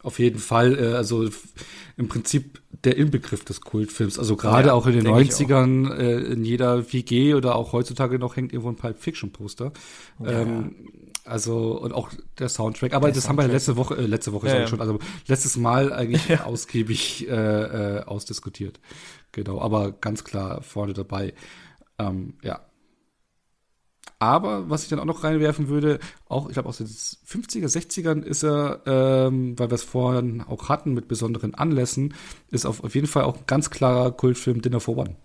Auf 0.02 0.18
jeden 0.18 0.38
Fall, 0.38 0.78
äh, 0.78 0.94
also 0.94 1.28
im 1.96 2.08
Prinzip 2.08 2.62
der 2.84 2.96
Inbegriff 2.96 3.44
des 3.44 3.60
Kultfilms. 3.60 4.18
Also 4.18 4.36
gerade 4.36 4.68
Ja, 4.68 4.74
auch 4.74 4.86
in 4.86 4.94
den 4.94 5.04
denke 5.04 5.20
ich 5.22 5.30
90ern, 5.30 5.92
äh, 5.92 6.20
in 6.32 6.44
jeder 6.44 6.92
WG 6.92 7.34
oder 7.34 7.56
auch 7.56 7.72
heutzutage 7.72 8.18
noch 8.18 8.36
hängt 8.36 8.52
irgendwo 8.52 8.70
ein 8.70 8.76
Pulp 8.76 8.98
Fiction 8.98 9.32
Poster. 9.32 9.72
ähm, 10.24 10.74
Also, 11.24 11.78
und 11.80 11.92
auch 11.92 12.10
der 12.38 12.48
Soundtrack. 12.48 12.94
Aber 12.94 13.12
das 13.12 13.28
haben 13.28 13.36
wir 13.36 13.46
ja 13.46 13.52
letzte 13.52 13.76
Woche, 13.76 13.96
äh, 13.96 14.06
letzte 14.06 14.32
Woche 14.32 14.48
Ja, 14.48 14.60
ja. 14.60 14.66
schon, 14.66 14.80
also 14.80 14.98
letztes 15.26 15.56
Mal 15.56 15.92
eigentlich 15.92 16.40
ausgiebig 16.44 17.28
äh, 17.28 17.32
äh, 17.98 18.04
ausdiskutiert. 18.04 18.80
Genau, 19.32 19.60
aber 19.60 19.92
ganz 19.92 20.24
klar 20.24 20.62
vorne 20.62 20.92
dabei. 20.92 21.34
Ähm, 21.98 22.34
ja. 22.42 22.60
Aber 24.18 24.68
was 24.68 24.82
ich 24.82 24.90
dann 24.90 24.98
auch 24.98 25.06
noch 25.06 25.24
reinwerfen 25.24 25.68
würde, 25.68 25.98
auch, 26.28 26.48
ich 26.48 26.52
glaube, 26.52 26.68
aus 26.68 26.78
den 26.78 26.86
50er, 26.86 27.68
60ern 27.68 28.22
ist 28.22 28.42
er, 28.42 28.82
ähm, 28.84 29.58
weil 29.58 29.70
wir 29.70 29.74
es 29.74 29.82
vorhin 29.82 30.42
auch 30.42 30.68
hatten 30.68 30.92
mit 30.92 31.08
besonderen 31.08 31.54
Anlässen, 31.54 32.12
ist 32.50 32.66
auf, 32.66 32.84
auf 32.84 32.94
jeden 32.94 33.06
Fall 33.06 33.24
auch 33.24 33.38
ein 33.38 33.44
ganz 33.46 33.70
klarer 33.70 34.10
Kultfilm 34.12 34.60
Dinner 34.60 34.80
for 34.80 34.98
One. 34.98 35.16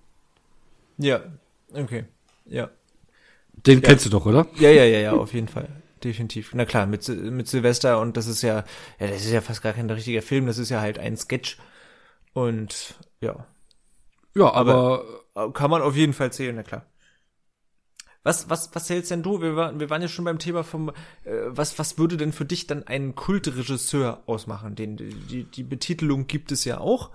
Ja, 0.97 1.21
okay. 1.73 2.05
Ja. 2.45 2.69
Den 3.65 3.81
ja. 3.81 3.89
kennst 3.89 4.05
du 4.05 4.09
doch, 4.09 4.25
oder? 4.25 4.47
Ja, 4.59 4.69
ja, 4.69 4.85
ja, 4.85 4.99
ja, 4.99 5.11
auf 5.13 5.33
jeden 5.33 5.49
Fall. 5.49 5.67
Definitiv. 6.05 6.53
Na 6.53 6.65
klar, 6.65 6.85
mit, 6.85 7.07
mit 7.09 7.47
Silvester 7.47 7.99
und 7.99 8.15
das 8.15 8.27
ist 8.27 8.43
ja, 8.43 8.63
ja, 8.99 9.07
das 9.07 9.25
ist 9.25 9.31
ja 9.31 9.41
fast 9.41 9.63
gar 9.63 9.73
kein 9.73 9.89
richtiger 9.89 10.21
Film, 10.21 10.45
das 10.45 10.59
ist 10.59 10.69
ja 10.69 10.79
halt 10.79 10.99
ein 10.99 11.17
Sketch. 11.17 11.57
Und 12.33 12.93
ja. 13.21 13.47
Ja, 14.35 14.53
aber, 14.53 15.03
aber 15.33 15.51
kann 15.51 15.71
man 15.71 15.81
auf 15.81 15.95
jeden 15.95 16.13
Fall 16.13 16.31
zählen, 16.31 16.55
na 16.55 16.61
klar. 16.61 16.85
Was, 18.21 18.51
was, 18.51 18.69
was 18.75 18.85
zählst 18.85 19.09
denn 19.09 19.23
du? 19.23 19.41
Wir 19.41 19.55
waren, 19.55 19.79
wir 19.79 19.89
waren 19.89 20.03
ja 20.03 20.07
schon 20.07 20.25
beim 20.25 20.37
Thema 20.37 20.63
vom, 20.63 20.89
äh, 21.23 21.31
was, 21.47 21.79
was 21.79 21.97
würde 21.97 22.17
denn 22.17 22.33
für 22.33 22.45
dich 22.45 22.67
dann 22.67 22.83
einen 22.83 23.15
Kultregisseur 23.15 24.21
ausmachen? 24.27 24.75
Den, 24.75 24.97
die, 24.97 25.45
die 25.45 25.63
Betitelung 25.63 26.27
gibt 26.27 26.51
es 26.51 26.65
ja 26.65 26.77
auch. 26.77 27.09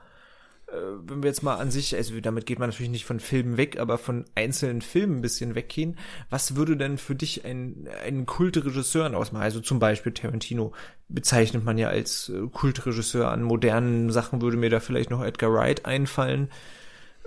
Äh, 0.72 0.76
wenn 1.04 1.22
wir 1.22 1.28
jetzt 1.28 1.42
mal 1.42 1.56
an 1.56 1.70
sich, 1.70 1.96
also 1.96 2.18
damit 2.20 2.46
geht 2.46 2.58
man 2.58 2.68
natürlich 2.68 2.90
nicht 2.90 3.04
von 3.04 3.20
Filmen 3.20 3.56
weg, 3.56 3.78
aber 3.78 3.98
von 3.98 4.24
einzelnen 4.34 4.82
Filmen 4.82 5.18
ein 5.18 5.22
bisschen 5.22 5.54
weggehen. 5.54 5.98
Was 6.28 6.56
würde 6.56 6.76
denn 6.76 6.98
für 6.98 7.14
dich 7.14 7.44
ein, 7.44 7.88
einen 8.04 8.26
Kultregisseur 8.26 9.14
ausmachen? 9.16 9.42
Also 9.42 9.60
zum 9.60 9.78
Beispiel 9.78 10.12
Tarantino 10.12 10.72
bezeichnet 11.08 11.64
man 11.64 11.78
ja 11.78 11.88
als 11.88 12.28
äh, 12.28 12.46
Kultregisseur. 12.52 13.30
An 13.30 13.42
modernen 13.42 14.10
Sachen 14.10 14.42
würde 14.42 14.56
mir 14.56 14.70
da 14.70 14.80
vielleicht 14.80 15.10
noch 15.10 15.24
Edgar 15.24 15.52
Wright 15.52 15.84
einfallen 15.86 16.48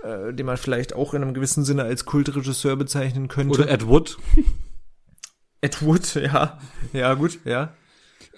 äh, 0.04 0.32
den 0.34 0.46
man 0.46 0.56
vielleicht 0.56 0.94
auch 0.94 1.14
in 1.14 1.22
einem 1.22 1.34
gewissen 1.34 1.64
Sinne 1.64 1.84
als 1.84 2.04
Kultregisseur 2.04 2.76
bezeichnen 2.76 3.28
könnte. 3.28 3.60
Oder 3.60 3.70
Ed 3.70 3.86
Wood. 3.86 4.18
Ed 5.60 5.82
Wood, 5.82 6.14
ja. 6.16 6.58
Ja, 6.92 7.14
gut, 7.14 7.38
ja. 7.44 7.72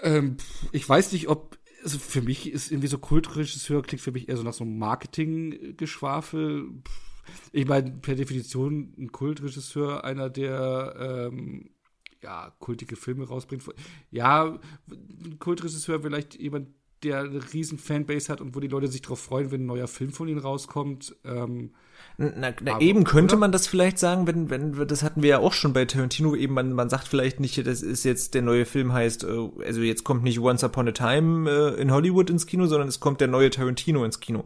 Ähm, 0.02 0.36
ich 0.72 0.88
weiß 0.88 1.12
nicht, 1.12 1.28
ob, 1.28 1.55
also 1.86 2.00
für 2.00 2.20
mich 2.20 2.50
ist 2.52 2.72
irgendwie 2.72 2.88
so 2.88 2.98
Kultregisseur, 2.98 3.80
klingt 3.80 4.02
für 4.02 4.10
mich 4.10 4.28
eher 4.28 4.36
so 4.36 4.42
nach 4.42 4.54
so 4.54 4.64
einem 4.64 4.76
Marketing-Geschwafel. 4.76 6.68
Ich 7.52 7.68
meine, 7.68 7.92
per 7.92 8.16
Definition 8.16 8.92
ein 8.98 9.12
Kultregisseur, 9.12 10.02
einer, 10.02 10.28
der 10.28 11.28
ähm, 11.30 11.70
ja, 12.24 12.52
kultige 12.58 12.96
Filme 12.96 13.28
rausbringt. 13.28 13.62
Ja, 14.10 14.58
ein 14.90 15.38
Kultregisseur 15.38 16.02
vielleicht 16.02 16.34
jemand, 16.34 16.70
der 17.04 17.20
eine 17.20 17.52
riesen 17.52 17.78
Fanbase 17.78 18.32
hat 18.32 18.40
und 18.40 18.56
wo 18.56 18.60
die 18.60 18.66
Leute 18.66 18.88
sich 18.88 19.02
darauf 19.02 19.20
freuen, 19.20 19.52
wenn 19.52 19.62
ein 19.62 19.66
neuer 19.66 19.86
Film 19.86 20.10
von 20.10 20.26
ihnen 20.26 20.40
rauskommt. 20.40 21.14
Ähm, 21.22 21.72
na, 22.18 22.52
na 22.62 22.72
aber, 22.72 22.80
eben 22.80 23.04
könnte 23.04 23.34
oder? 23.34 23.40
man 23.40 23.52
das 23.52 23.66
vielleicht 23.66 23.98
sagen, 23.98 24.26
wenn, 24.26 24.48
wenn, 24.48 24.86
das 24.86 25.02
hatten 25.02 25.22
wir 25.22 25.28
ja 25.28 25.38
auch 25.38 25.52
schon 25.52 25.74
bei 25.74 25.84
Tarantino, 25.84 26.34
eben 26.34 26.54
man, 26.54 26.72
man 26.72 26.88
sagt 26.88 27.08
vielleicht 27.08 27.40
nicht, 27.40 27.66
das 27.66 27.82
ist 27.82 28.04
jetzt 28.04 28.32
der 28.32 28.40
neue 28.40 28.64
Film 28.64 28.94
heißt, 28.94 29.24
äh, 29.24 29.48
also 29.64 29.82
jetzt 29.82 30.04
kommt 30.04 30.22
nicht 30.22 30.40
Once 30.40 30.64
Upon 30.64 30.88
a 30.88 30.92
Time 30.92 31.50
äh, 31.50 31.80
in 31.80 31.92
Hollywood 31.92 32.30
ins 32.30 32.46
Kino, 32.46 32.66
sondern 32.66 32.88
es 32.88 33.00
kommt 33.00 33.20
der 33.20 33.28
neue 33.28 33.50
Tarantino 33.50 34.02
ins 34.02 34.20
Kino. 34.20 34.44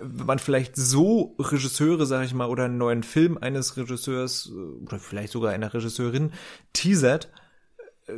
Wenn 0.00 0.26
man 0.26 0.38
vielleicht 0.40 0.74
so 0.74 1.36
Regisseure, 1.38 2.06
sag 2.06 2.24
ich 2.24 2.34
mal, 2.34 2.48
oder 2.48 2.64
einen 2.64 2.78
neuen 2.78 3.04
Film 3.04 3.38
eines 3.40 3.76
Regisseurs 3.76 4.50
äh, 4.52 4.84
oder 4.84 4.98
vielleicht 4.98 5.32
sogar 5.32 5.52
einer 5.52 5.72
Regisseurin 5.72 6.32
teasert, 6.72 7.30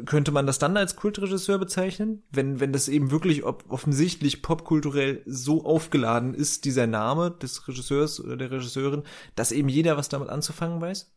könnte 0.05 0.33
man 0.33 0.47
das 0.47 0.59
dann 0.59 0.77
als 0.77 0.97
Kultregisseur 0.97 1.59
bezeichnen? 1.59 2.23
Wenn, 2.31 2.61
wenn 2.61 2.73
das 2.73 2.89
eben 2.89 3.11
wirklich 3.11 3.45
offensichtlich 3.45 4.43
popkulturell 4.43 5.23
so 5.27 5.65
aufgeladen 5.65 6.35
ist, 6.35 6.65
dieser 6.65 6.87
Name 6.87 7.31
des 7.31 7.67
Regisseurs 7.69 8.23
oder 8.23 8.37
der 8.37 8.51
Regisseurin, 8.51 9.03
dass 9.35 9.53
eben 9.53 9.69
jeder 9.69 9.97
was 9.97 10.09
damit 10.09 10.29
anzufangen 10.29 10.81
weiß? 10.81 11.11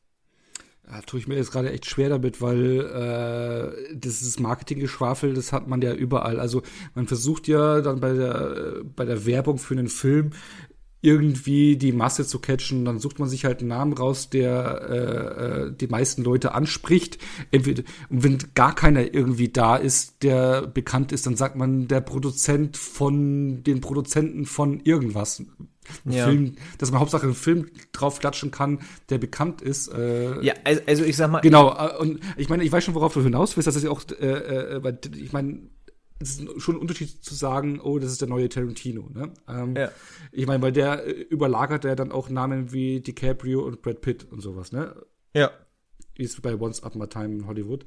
Ja, 0.90 1.02
tue 1.02 1.20
ich 1.20 1.28
mir 1.28 1.36
jetzt 1.36 1.52
gerade 1.52 1.70
echt 1.72 1.86
schwer 1.86 2.08
damit, 2.08 2.42
weil 2.42 2.80
äh, 2.80 3.94
das 3.94 4.22
ist 4.22 4.40
Marketinggeschwafel, 4.40 5.34
das 5.34 5.52
hat 5.52 5.68
man 5.68 5.82
ja 5.82 5.94
überall. 5.94 6.40
Also 6.40 6.62
man 6.96 7.08
versucht 7.08 7.50
ja 7.50 7.82
dann 7.82 8.00
bei 8.00 8.14
der 8.14 8.84
bei 8.96 9.04
der 9.04 9.26
Werbung 9.26 9.58
für 9.58 9.74
einen 9.74 9.90
Film 9.90 10.32
irgendwie 11.08 11.78
die 11.78 11.93
Masse 11.93 12.28
zu 12.28 12.39
catchen. 12.39 12.84
Dann 12.84 12.99
sucht 12.99 13.18
man 13.18 13.30
sich 13.30 13.45
halt 13.45 13.62
einen 13.62 13.70
Namen 13.70 13.93
raus, 13.93 14.30
der 14.30 14.82
äh, 14.89 15.68
äh, 15.68 15.74
die 15.74 15.88
meisten 15.88 16.22
Leute 16.22 16.53
anspricht. 16.53 17.18
Entweder, 17.49 17.84
und 18.10 18.24
wenn 18.26 18.38
gar 18.55 18.76
keiner 18.76 19.14
irgendwie 19.14 19.47
da 19.47 19.78
ist, 19.78 20.22
der 20.22 20.68
bekannt 20.68 21.14
ist, 21.14 21.26
dann 21.26 21.38
sagt 21.38 21.55
man 21.55 21.88
der 21.88 22.01
Produzent 22.01 22.76
von 22.76 23.64
den 23.64 23.80
Produzenten 23.80 24.45
von 24.45 24.82
irgendwas. 24.82 25.43
Ja. 26.03 26.26
Film, 26.26 26.55
dass 26.78 26.91
man 26.91 26.99
Hauptsache 26.99 27.24
einen 27.24 27.36
Film 27.36 27.68
draufklatschen 27.93 28.51
kann, 28.51 28.80
der 29.10 29.18
bekannt 29.18 29.62
ist. 29.62 29.88
Äh, 29.88 30.43
ja, 30.43 30.53
also, 30.66 30.82
also 30.86 31.03
ich 31.05 31.16
sag 31.16 31.32
mal. 31.32 31.39
Genau, 31.39 31.74
äh, 31.74 31.97
und 31.99 32.20
ich 32.36 32.49
meine, 32.49 32.66
ich 32.66 32.72
weiß 32.74 32.84
schon, 32.84 32.95
worauf 32.95 33.14
du 33.14 33.22
hinaus 33.22 33.55
willst, 33.55 33.68
dass 33.68 33.78
ich 33.78 33.88
auch, 33.88 34.01
äh, 34.20 34.26
äh, 34.26 34.93
ich 35.16 35.32
meine, 35.32 35.62
es 36.20 36.39
ist 36.39 36.61
schon 36.61 36.76
ein 36.76 36.82
Unterschied 36.82 37.24
zu 37.24 37.36
sagen, 37.36 37.80
oh, 37.80 37.99
das 37.99 38.11
ist 38.11 38.22
der 38.22 38.28
neue 38.28 38.49
Tarantino. 38.49 39.09
Ne? 39.13 39.32
Ähm, 39.47 39.76
ja. 39.76 39.91
Ich 40.32 40.47
meine, 40.47 40.61
weil 40.61 40.72
der 40.72 41.05
äh, 41.05 41.11
überlagert 41.11 41.86
ja 41.86 41.95
dann 41.95 42.11
auch 42.11 42.30
Namen 42.30 42.72
wie 42.72 42.99
DiCaprio 43.01 43.61
und 43.61 43.82
Brad 43.82 44.01
Pitt 44.01 44.28
und 44.32 44.41
sowas. 44.41 44.72
Ne? 44.72 44.95
Ja. 45.34 45.51
Wie 46.15 46.24
es 46.24 46.39
bei 46.41 46.59
Once 46.59 46.82
Upon 46.84 47.01
a 47.01 47.07
Time 47.07 47.36
in 47.36 47.47
Hollywood. 47.47 47.86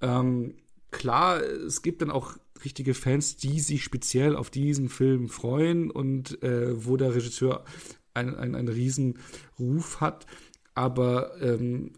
Ähm, 0.00 0.54
klar, 0.90 1.42
es 1.42 1.82
gibt 1.82 2.02
dann 2.02 2.10
auch 2.10 2.36
richtige 2.64 2.94
Fans, 2.94 3.36
die 3.36 3.60
sich 3.60 3.82
speziell 3.82 4.36
auf 4.36 4.50
diesen 4.50 4.88
Film 4.88 5.28
freuen 5.28 5.90
und 5.90 6.42
äh, 6.42 6.86
wo 6.86 6.96
der 6.96 7.14
Regisseur 7.14 7.64
einen, 8.14 8.36
einen, 8.36 8.54
einen 8.54 8.68
riesen 8.68 9.18
Ruf 9.58 10.00
hat. 10.00 10.26
Aber 10.74 11.40
ähm, 11.40 11.92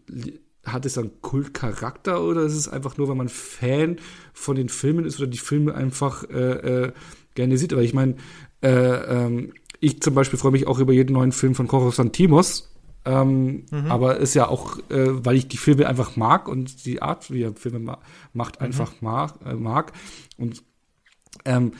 hat 0.67 0.85
es 0.85 0.97
einen 0.97 1.21
Kultcharakter 1.21 2.23
oder 2.23 2.43
ist 2.43 2.55
es 2.55 2.67
einfach 2.67 2.97
nur, 2.97 3.07
weil 3.07 3.15
man 3.15 3.29
Fan 3.29 3.97
von 4.33 4.55
den 4.55 4.69
Filmen 4.69 5.05
ist 5.05 5.19
oder 5.19 5.27
die 5.27 5.37
Filme 5.37 5.73
einfach 5.73 6.23
äh, 6.29 6.85
äh, 6.85 6.91
gerne 7.35 7.57
sieht? 7.57 7.73
Aber 7.73 7.81
ich 7.81 7.93
meine, 7.93 8.15
äh, 8.61 8.69
ähm, 8.69 9.53
ich 9.79 10.01
zum 10.01 10.13
Beispiel 10.13 10.39
freue 10.39 10.51
mich 10.51 10.67
auch 10.67 10.79
über 10.79 10.93
jeden 10.93 11.13
neuen 11.13 11.31
Film 11.31 11.55
von 11.55 11.67
Koros 11.67 11.97
Santimos. 11.97 12.73
Ähm, 13.05 13.65
mhm. 13.71 13.89
Aber 13.89 14.17
ist 14.17 14.33
ja 14.33 14.49
auch, 14.49 14.79
äh, 14.89 15.25
weil 15.25 15.37
ich 15.37 15.47
die 15.47 15.57
Filme 15.57 15.87
einfach 15.87 16.17
mag 16.17 16.49
und 16.49 16.85
die 16.85 17.01
Art, 17.01 17.31
wie 17.31 17.43
er 17.43 17.53
Filme 17.53 17.79
ma 17.79 17.99
macht, 18.33 18.59
einfach 18.59 18.91
mhm. 18.91 19.07
mag, 19.07 19.33
äh, 19.45 19.53
mag. 19.53 19.93
Und 20.37 20.63
ähm, 21.45 21.71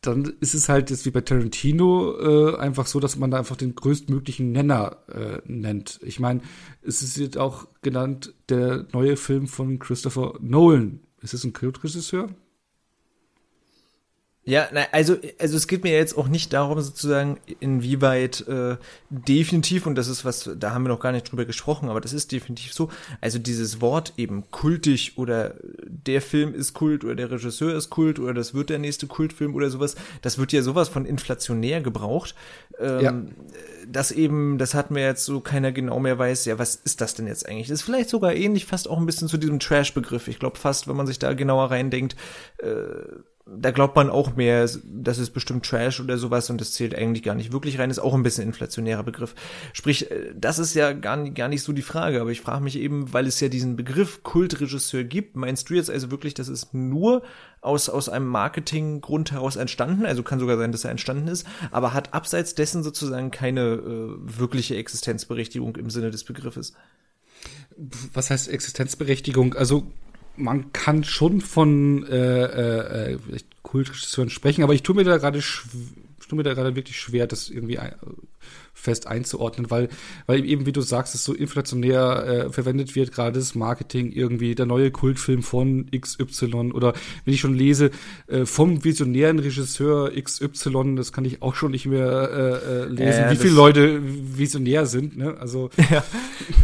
dann 0.00 0.24
ist 0.40 0.54
es 0.54 0.68
halt 0.68 0.90
jetzt 0.90 1.04
wie 1.04 1.10
bei 1.10 1.20
Tarantino 1.20 2.16
äh, 2.18 2.56
einfach 2.56 2.86
so, 2.86 3.00
dass 3.00 3.16
man 3.16 3.30
da 3.30 3.38
einfach 3.38 3.56
den 3.56 3.74
größtmöglichen 3.74 4.50
Nenner 4.50 4.96
äh, 5.08 5.40
nennt. 5.44 6.00
Ich 6.02 6.20
meine, 6.20 6.40
es 6.82 7.02
ist 7.02 7.16
jetzt 7.18 7.36
auch 7.36 7.68
genannt 7.82 8.34
der 8.48 8.86
neue 8.92 9.16
Film 9.16 9.46
von 9.46 9.78
Christopher 9.78 10.34
Nolan. 10.40 11.00
Ist 11.20 11.34
es 11.34 11.44
ein 11.44 11.52
Kultregisseur? 11.52 12.30
Ja, 14.50 14.68
na, 14.72 14.80
also, 14.90 15.16
also 15.38 15.56
es 15.56 15.68
geht 15.68 15.84
mir 15.84 15.92
jetzt 15.92 16.18
auch 16.18 16.26
nicht 16.26 16.52
darum, 16.52 16.80
sozusagen, 16.80 17.38
inwieweit 17.60 18.48
äh, 18.48 18.78
definitiv, 19.08 19.86
und 19.86 19.94
das 19.94 20.08
ist 20.08 20.24
was, 20.24 20.50
da 20.58 20.72
haben 20.72 20.82
wir 20.82 20.88
noch 20.88 20.98
gar 20.98 21.12
nicht 21.12 21.30
drüber 21.30 21.44
gesprochen, 21.44 21.88
aber 21.88 22.00
das 22.00 22.12
ist 22.12 22.32
definitiv 22.32 22.74
so, 22.74 22.90
also 23.20 23.38
dieses 23.38 23.80
Wort 23.80 24.12
eben 24.16 24.50
kultig 24.50 25.16
oder 25.16 25.54
der 25.86 26.20
Film 26.20 26.52
ist 26.52 26.74
Kult 26.74 27.04
oder 27.04 27.14
der 27.14 27.30
Regisseur 27.30 27.76
ist 27.76 27.90
Kult 27.90 28.18
oder 28.18 28.34
das 28.34 28.52
wird 28.52 28.70
der 28.70 28.80
nächste 28.80 29.06
Kultfilm 29.06 29.54
oder 29.54 29.70
sowas, 29.70 29.94
das 30.20 30.36
wird 30.36 30.50
ja 30.50 30.62
sowas 30.62 30.88
von 30.88 31.04
inflationär 31.06 31.80
gebraucht, 31.80 32.34
ähm, 32.80 33.00
ja. 33.00 33.22
dass 33.86 34.10
eben, 34.10 34.58
das 34.58 34.74
hatten 34.74 34.96
wir 34.96 35.04
jetzt 35.04 35.26
so, 35.26 35.40
keiner 35.40 35.70
genau 35.70 36.00
mehr 36.00 36.18
weiß, 36.18 36.46
ja, 36.46 36.58
was 36.58 36.74
ist 36.74 37.00
das 37.00 37.14
denn 37.14 37.28
jetzt 37.28 37.48
eigentlich? 37.48 37.68
Das 37.68 37.78
ist 37.78 37.84
vielleicht 37.84 38.10
sogar 38.10 38.34
ähnlich, 38.34 38.66
fast 38.66 38.90
auch 38.90 38.98
ein 38.98 39.06
bisschen 39.06 39.28
zu 39.28 39.36
diesem 39.36 39.60
Trash-Begriff. 39.60 40.26
Ich 40.26 40.40
glaube 40.40 40.58
fast, 40.58 40.88
wenn 40.88 40.96
man 40.96 41.06
sich 41.06 41.20
da 41.20 41.34
genauer 41.34 41.70
reindenkt, 41.70 42.16
äh, 42.58 42.66
da 43.56 43.70
glaubt 43.70 43.96
man 43.96 44.10
auch 44.10 44.36
mehr, 44.36 44.68
das 44.84 45.18
ist 45.18 45.30
bestimmt 45.30 45.66
Trash 45.66 46.00
oder 46.00 46.18
sowas 46.18 46.50
und 46.50 46.60
das 46.60 46.72
zählt 46.72 46.94
eigentlich 46.94 47.22
gar 47.22 47.34
nicht 47.34 47.52
wirklich 47.52 47.78
rein, 47.78 47.90
ist 47.90 47.98
auch 47.98 48.14
ein 48.14 48.22
bisschen 48.22 48.44
inflationärer 48.44 49.02
Begriff. 49.02 49.34
Sprich, 49.72 50.10
äh, 50.10 50.32
das 50.34 50.58
ist 50.58 50.74
ja 50.74 50.92
gar 50.92 51.16
nicht, 51.16 51.34
gar 51.34 51.48
nicht 51.48 51.62
so 51.62 51.72
die 51.72 51.82
Frage, 51.82 52.20
aber 52.20 52.30
ich 52.30 52.40
frage 52.40 52.62
mich 52.62 52.76
eben, 52.76 53.12
weil 53.12 53.26
es 53.26 53.40
ja 53.40 53.48
diesen 53.48 53.76
Begriff 53.76 54.22
Kultregisseur 54.22 55.04
gibt, 55.04 55.36
meinst 55.36 55.68
du 55.70 55.74
jetzt 55.74 55.90
also 55.90 56.10
wirklich, 56.10 56.34
dass 56.34 56.48
es 56.48 56.72
nur 56.72 57.22
aus, 57.60 57.88
aus 57.88 58.08
einem 58.08 58.26
Marketinggrund 58.26 59.32
heraus 59.32 59.56
entstanden, 59.56 60.06
also 60.06 60.22
kann 60.22 60.38
sogar 60.38 60.56
sein, 60.56 60.72
dass 60.72 60.84
er 60.84 60.90
entstanden 60.90 61.28
ist, 61.28 61.46
aber 61.70 61.92
hat 61.92 62.14
abseits 62.14 62.54
dessen 62.54 62.82
sozusagen 62.82 63.30
keine 63.30 63.60
äh, 63.60 64.38
wirkliche 64.38 64.76
Existenzberechtigung 64.76 65.76
im 65.76 65.90
Sinne 65.90 66.10
des 66.10 66.24
Begriffes? 66.24 66.74
Was 68.12 68.30
heißt 68.30 68.48
Existenzberechtigung? 68.48 69.54
Also 69.54 69.90
man 70.40 70.72
kann 70.72 71.04
schon 71.04 71.40
von 71.40 72.06
äh, 72.06 72.44
äh, 72.44 73.12
äh 73.14 73.18
Kultregisseuren 73.62 74.30
sprechen, 74.30 74.64
aber 74.64 74.74
ich 74.74 74.82
tue 74.82 74.96
mir 74.96 75.04
da 75.04 75.18
gerade 75.18 75.40
tue 75.40 76.36
mir 76.36 76.42
da 76.44 76.54
gerade 76.54 76.76
wirklich 76.76 76.98
schwer, 76.98 77.26
das 77.26 77.50
irgendwie 77.50 77.78
fest 78.72 79.06
einzuordnen, 79.06 79.70
weil, 79.70 79.88
weil 80.26 80.44
eben, 80.44 80.64
wie 80.64 80.72
du 80.72 80.80
sagst, 80.80 81.14
es 81.14 81.24
so 81.24 81.34
inflationär 81.34 82.46
äh, 82.46 82.50
verwendet 82.50 82.96
wird, 82.96 83.12
gerade 83.12 83.38
das 83.38 83.54
Marketing 83.54 84.10
irgendwie, 84.10 84.54
der 84.54 84.64
neue 84.64 84.90
Kultfilm 84.90 85.42
von 85.42 85.90
XY 85.90 86.72
oder 86.72 86.94
wenn 87.24 87.34
ich 87.34 87.40
schon 87.40 87.54
lese, 87.54 87.90
äh, 88.26 88.46
vom 88.46 88.82
visionären 88.82 89.38
Regisseur 89.38 90.10
XY, 90.10 90.96
das 90.96 91.12
kann 91.12 91.24
ich 91.24 91.42
auch 91.42 91.54
schon 91.54 91.72
nicht 91.72 91.86
mehr 91.86 92.30
äh, 92.32 92.82
äh, 92.82 92.84
lesen, 92.86 93.30
wie 93.30 93.36
viele 93.36 93.54
Leute 93.54 94.00
visionär 94.02 94.86
sind, 94.86 95.18
ne? 95.18 95.36
Also 95.38 95.70
ja, 95.90 96.02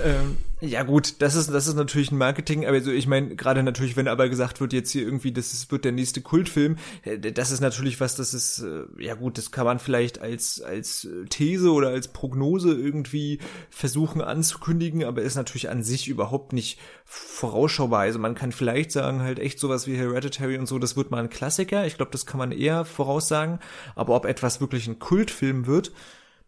ähm, 0.05 0.37
Ja 0.63 0.85
gut, 0.85 1.21
das 1.21 1.35
ist 1.35 1.53
das 1.53 1.67
ist 1.67 1.75
natürlich 1.75 2.11
ein 2.11 2.17
Marketing, 2.17 2.65
aber 2.65 2.77
also 2.77 2.91
ich 2.91 3.07
meine 3.07 3.37
gerade 3.37 3.63
natürlich, 3.63 3.95
wenn 3.95 4.09
aber 4.09 4.31
gesagt 4.31 4.59
wird 4.59 4.73
jetzt 4.73 4.91
hier 4.91 5.03
irgendwie, 5.03 5.31
das 5.31 5.53
ist, 5.53 5.71
wird 5.71 5.85
der 5.85 5.93
nächste 5.93 6.23
Kultfilm, 6.23 6.77
äh, 7.03 7.19
das 7.19 7.51
ist 7.51 7.61
natürlich 7.61 8.01
was, 8.01 8.17
das 8.17 8.33
ist 8.33 8.61
äh, 8.61 8.85
ja 8.99 9.15
gut, 9.17 9.37
das 9.37 9.51
kann 9.51 9.67
man 9.67 9.79
vielleicht 9.79 10.19
als 10.19 10.63
als 10.63 11.07
These 11.29 11.71
oder 11.73 11.89
als 11.89 12.09
Prognose 12.09 12.73
irgendwie 12.73 13.39
versuchen 13.69 14.23
anzukündigen, 14.23 15.05
aber 15.05 15.21
ist 15.21 15.35
natürlich 15.35 15.69
an 15.69 15.83
sich 15.83 16.09
überhaupt 16.09 16.55
nicht 16.55 16.79
vorausschaubar. 17.05 18.01
Also 18.01 18.19
man 18.19 18.35
kann 18.35 18.51
vielleicht 18.51 18.93
sagen 18.93 19.21
halt 19.21 19.39
echt 19.39 19.59
sowas 19.59 19.87
wie 19.87 19.97
Hereditary 19.97 20.57
und 20.57 20.67
so, 20.67 20.79
das 20.79 20.97
wird 20.97 21.11
mal 21.11 21.23
ein 21.23 21.29
Klassiker. 21.29 21.87
Ich 21.87 21.97
glaube, 21.97 22.13
das 22.13 22.25
kann 22.25 22.39
man 22.39 22.51
eher 22.51 22.87
voraussagen, 22.87 23.59
aber 23.95 24.17
ob 24.17 24.25
etwas 24.25 24.63
wirklich 24.63 24.87
ein 24.89 24.99
Kultfilm 25.01 25.67
wird, 25.67 25.93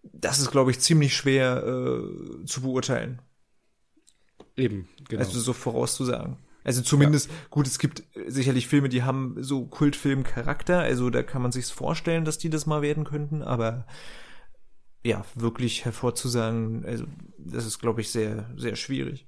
das 0.03 0.39
ist 0.39 0.51
glaube 0.51 0.71
ich 0.71 0.81
ziemlich 0.81 1.15
schwer 1.15 1.63
äh, 1.67 2.45
zu 2.47 2.63
beurteilen. 2.63 3.21
Eben, 4.59 4.89
genau. 5.09 5.23
Also 5.23 5.41
so 5.41 5.53
vorauszusagen. 5.53 6.37
Also 6.65 6.83
zumindest, 6.83 7.31
ja. 7.31 7.37
gut, 7.51 7.67
es 7.67 7.79
gibt 7.79 8.03
sicherlich 8.27 8.67
Filme, 8.67 8.89
die 8.89 9.03
haben 9.03 9.37
so 9.39 9.65
Kultfilm-Charakter, 9.65 10.81
also 10.81 11.09
da 11.09 11.23
kann 11.23 11.41
man 11.41 11.53
sich's 11.53 11.71
vorstellen, 11.71 12.25
dass 12.25 12.37
die 12.37 12.51
das 12.51 12.67
mal 12.67 12.83
werden 12.83 13.05
könnten, 13.05 13.43
aber 13.43 13.87
ja, 15.05 15.25
wirklich 15.35 15.85
hervorzusagen, 15.85 16.85
also 16.85 17.05
das 17.39 17.65
ist, 17.65 17.79
glaube 17.79 18.01
ich, 18.01 18.11
sehr, 18.11 18.51
sehr 18.57 18.77
schwierig. 18.77 19.27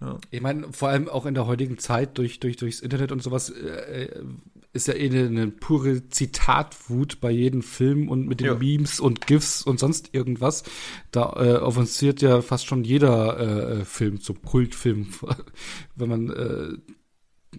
Ja. 0.00 0.18
Ich 0.30 0.40
meine, 0.40 0.72
vor 0.72 0.88
allem 0.88 1.08
auch 1.08 1.26
in 1.26 1.34
der 1.34 1.46
heutigen 1.46 1.78
Zeit 1.78 2.16
durch, 2.16 2.40
durch, 2.40 2.56
durchs 2.56 2.80
Internet 2.80 3.12
und 3.12 3.22
sowas 3.22 3.50
äh, 3.50 4.04
äh 4.04 4.24
ist 4.72 4.88
ja 4.88 4.94
eh 4.94 5.08
eine, 5.08 5.26
eine 5.26 5.48
pure 5.48 6.08
Zitatwut 6.08 7.20
bei 7.20 7.30
jedem 7.30 7.62
Film 7.62 8.08
und 8.08 8.26
mit 8.26 8.40
den 8.40 8.46
ja. 8.46 8.54
Memes 8.54 9.00
und 9.00 9.26
GIFs 9.26 9.62
und 9.62 9.80
sonst 9.80 10.14
irgendwas. 10.14 10.62
Da 11.10 11.32
äh, 11.36 11.56
offensiert 11.56 12.22
ja 12.22 12.40
fast 12.42 12.66
schon 12.66 12.84
jeder 12.84 13.38
äh, 13.80 13.84
Film 13.84 14.20
zum 14.20 14.42
Kultfilm, 14.42 15.08
wenn 15.96 16.08
man 16.08 16.30
äh, 16.30 16.68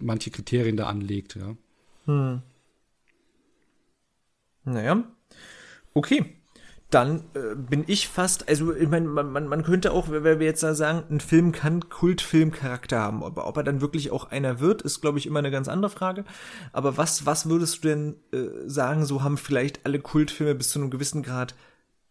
manche 0.00 0.30
Kriterien 0.30 0.76
da 0.76 0.86
anlegt, 0.86 1.36
ja. 1.36 1.56
Hm. 2.06 2.42
Naja. 4.64 5.04
Okay 5.94 6.41
dann 6.94 7.24
äh, 7.34 7.54
bin 7.54 7.84
ich 7.86 8.08
fast, 8.08 8.48
also 8.48 8.74
ich 8.74 8.88
meine, 8.88 9.08
man, 9.08 9.32
man, 9.32 9.48
man 9.48 9.62
könnte 9.62 9.92
auch, 9.92 10.10
wenn 10.10 10.24
wir 10.24 10.46
jetzt 10.46 10.62
da 10.62 10.74
sagen, 10.74 11.04
ein 11.10 11.20
Film 11.20 11.52
kann 11.52 11.88
Kultfilmcharakter 11.88 12.98
haben, 12.98 13.24
aber 13.24 13.46
ob 13.46 13.56
er 13.56 13.62
dann 13.62 13.80
wirklich 13.80 14.10
auch 14.10 14.30
einer 14.30 14.60
wird, 14.60 14.82
ist, 14.82 15.00
glaube 15.00 15.18
ich, 15.18 15.26
immer 15.26 15.38
eine 15.38 15.50
ganz 15.50 15.68
andere 15.68 15.90
Frage. 15.90 16.24
Aber 16.72 16.98
was, 16.98 17.24
was 17.24 17.48
würdest 17.48 17.82
du 17.82 17.88
denn 17.88 18.16
äh, 18.32 18.68
sagen, 18.68 19.06
so 19.06 19.22
haben 19.22 19.38
vielleicht 19.38 19.86
alle 19.86 20.00
Kultfilme 20.00 20.54
bis 20.54 20.70
zu 20.70 20.80
einem 20.80 20.90
gewissen 20.90 21.22
Grad 21.22 21.54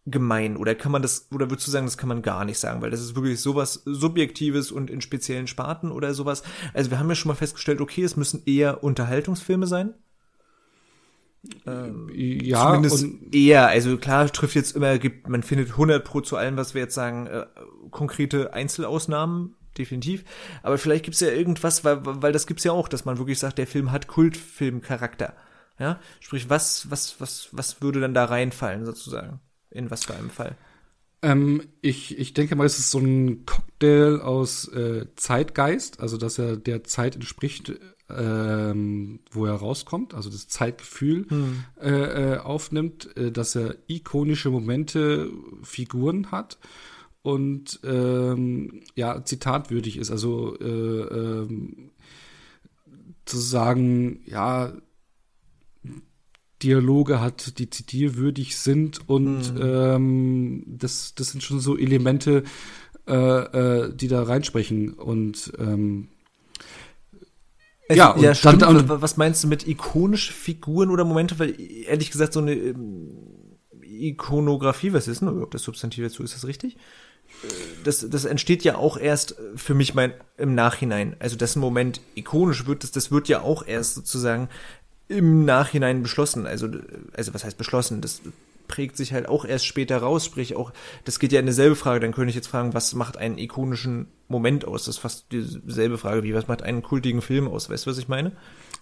gemein? 0.07 0.57
Oder 0.57 0.73
kann 0.73 0.91
man 0.91 1.03
das, 1.03 1.27
oder 1.31 1.51
würdest 1.51 1.67
du 1.67 1.71
sagen, 1.71 1.85
das 1.85 1.97
kann 1.97 2.09
man 2.09 2.23
gar 2.23 2.43
nicht 2.45 2.57
sagen, 2.57 2.81
weil 2.81 2.89
das 2.89 3.01
ist 3.01 3.15
wirklich 3.15 3.39
sowas 3.39 3.83
Subjektives 3.85 4.71
und 4.71 4.89
in 4.89 5.01
speziellen 5.01 5.47
Sparten 5.47 5.91
oder 5.91 6.15
sowas. 6.15 6.41
Also 6.73 6.89
wir 6.89 6.97
haben 6.97 7.09
ja 7.09 7.15
schon 7.15 7.29
mal 7.29 7.35
festgestellt, 7.35 7.81
okay, 7.81 8.03
es 8.03 8.15
müssen 8.15 8.41
eher 8.45 8.83
Unterhaltungsfilme 8.83 9.67
sein. 9.67 9.93
Ähm, 11.65 12.09
ja, 12.13 12.67
zumindest 12.67 13.05
eher. 13.31 13.67
Also 13.67 13.97
klar 13.97 14.31
trifft 14.31 14.55
jetzt 14.55 14.75
immer, 14.75 14.97
gibt, 14.99 15.27
man 15.27 15.43
findet 15.43 15.71
100 15.71 16.03
pro 16.03 16.21
zu 16.21 16.37
allem, 16.37 16.57
was 16.57 16.73
wir 16.73 16.81
jetzt 16.81 16.95
sagen, 16.95 17.27
äh, 17.27 17.45
konkrete 17.89 18.53
Einzelausnahmen, 18.53 19.55
definitiv. 19.77 20.23
Aber 20.61 20.77
vielleicht 20.77 21.05
gibt's 21.05 21.19
ja 21.19 21.29
irgendwas, 21.29 21.83
weil, 21.83 21.99
weil 22.03 22.31
das 22.31 22.45
gibt's 22.45 22.63
ja 22.63 22.71
auch, 22.71 22.87
dass 22.87 23.05
man 23.05 23.17
wirklich 23.17 23.39
sagt, 23.39 23.57
der 23.57 23.67
Film 23.67 23.91
hat 23.91 24.07
Kultfilmcharakter. 24.07 25.33
Ja, 25.79 25.99
sprich, 26.19 26.49
was, 26.49 26.91
was, 26.91 27.19
was, 27.19 27.49
was 27.51 27.81
würde 27.81 28.01
dann 28.01 28.13
da 28.13 28.25
reinfallen 28.25 28.85
sozusagen? 28.85 29.39
In 29.71 29.89
was 29.89 30.05
für 30.05 30.13
einem 30.13 30.29
Fall? 30.29 30.55
Ähm, 31.23 31.63
ich, 31.81 32.17
ich 32.17 32.33
denke 32.33 32.55
mal, 32.55 32.65
es 32.65 32.77
ist 32.77 32.91
so 32.91 32.99
ein 32.99 33.45
Cocktail 33.45 34.21
aus 34.21 34.67
äh, 34.69 35.07
Zeitgeist, 35.15 35.99
also 35.99 36.17
dass 36.17 36.37
er 36.37 36.57
der 36.57 36.83
Zeit 36.83 37.15
entspricht, 37.15 37.73
ähm, 38.17 39.19
wo 39.31 39.45
er 39.45 39.53
rauskommt, 39.53 40.13
also 40.13 40.29
das 40.29 40.47
Zeitgefühl 40.47 41.25
hm. 41.29 41.63
äh, 41.81 42.33
äh, 42.33 42.37
aufnimmt, 42.37 43.15
äh, 43.17 43.31
dass 43.31 43.55
er 43.55 43.75
ikonische 43.87 44.49
Momente, 44.49 45.31
Figuren 45.63 46.31
hat 46.31 46.57
und 47.21 47.79
ähm, 47.83 48.81
ja, 48.95 49.23
zitatwürdig 49.23 49.97
ist. 49.97 50.11
Also 50.11 50.57
äh, 50.59 50.65
ähm, 50.65 51.91
zu 53.25 53.37
sagen, 53.37 54.21
ja, 54.25 54.73
Dialoge 56.63 57.21
hat, 57.21 57.57
die 57.59 57.69
zitierwürdig 57.69 58.57
sind 58.57 59.07
und 59.09 59.55
mhm. 59.55 59.61
ähm, 59.61 60.63
das, 60.67 61.15
das 61.15 61.31
sind 61.31 61.43
schon 61.43 61.59
so 61.59 61.77
Elemente, 61.77 62.43
äh, 63.07 63.13
äh, 63.13 63.95
die 63.95 64.07
da 64.07 64.23
reinsprechen 64.23 64.93
und 64.93 65.53
ähm, 65.57 66.09
es, 67.91 67.97
ja, 67.97 68.15
ja, 68.17 68.33
stimmt. 68.35 68.61
Dann, 68.61 68.89
was 68.89 69.17
meinst 69.17 69.43
du 69.43 69.47
mit 69.47 69.67
ikonische 69.67 70.33
Figuren 70.33 70.89
oder 70.89 71.03
Momente? 71.03 71.39
Weil 71.39 71.55
ehrlich 71.59 72.11
gesagt 72.11 72.33
so 72.33 72.39
eine 72.39 72.53
ähm, 72.53 73.09
Ikonografie, 73.83 74.93
was 74.93 75.07
ist 75.07 75.21
denn 75.21 75.29
überhaupt 75.29 75.53
das 75.53 75.63
Substantiv 75.63 76.05
dazu? 76.05 76.23
Ist 76.23 76.35
das 76.35 76.45
richtig? 76.45 76.75
Äh, 77.43 77.47
das, 77.83 78.07
das 78.09 78.25
entsteht 78.25 78.63
ja 78.63 78.75
auch 78.75 78.97
erst 78.97 79.35
für 79.55 79.73
mich 79.73 79.93
mein, 79.93 80.13
im 80.37 80.55
Nachhinein. 80.55 81.15
Also, 81.19 81.35
dass 81.35 81.55
ein 81.55 81.59
Moment 81.59 82.01
ikonisch 82.15 82.65
wird, 82.65 82.83
das, 82.83 82.91
das 82.91 83.11
wird 83.11 83.27
ja 83.27 83.41
auch 83.41 83.65
erst 83.65 83.95
sozusagen 83.95 84.49
im 85.07 85.45
Nachhinein 85.45 86.01
beschlossen. 86.01 86.47
Also, 86.47 86.69
also 87.13 87.33
was 87.33 87.43
heißt 87.43 87.57
beschlossen? 87.57 88.01
Das 88.01 88.21
prägt 88.71 88.97
sich 88.97 89.13
halt 89.13 89.27
auch 89.29 89.45
erst 89.45 89.65
später 89.65 89.97
raus, 89.97 90.25
sprich 90.25 90.55
auch, 90.55 90.71
das 91.03 91.19
geht 91.19 91.31
ja 91.31 91.39
in 91.39 91.45
dieselbe 91.45 91.75
Frage, 91.75 91.99
dann 91.99 92.13
könnte 92.13 92.29
ich 92.29 92.35
jetzt 92.35 92.47
fragen, 92.47 92.73
was 92.73 92.95
macht 92.95 93.17
einen 93.17 93.37
ikonischen 93.37 94.07
Moment 94.27 94.65
aus? 94.65 94.85
Das 94.85 94.95
ist 94.95 95.01
fast 95.01 95.31
dieselbe 95.31 95.99
Frage 95.99 96.23
wie, 96.23 96.33
was 96.33 96.47
macht 96.47 96.63
einen 96.63 96.81
kultigen 96.81 97.21
Film 97.21 97.47
aus? 97.47 97.69
Weißt 97.69 97.85
du, 97.85 97.91
was 97.91 97.97
ich 97.97 98.07
meine? 98.07 98.31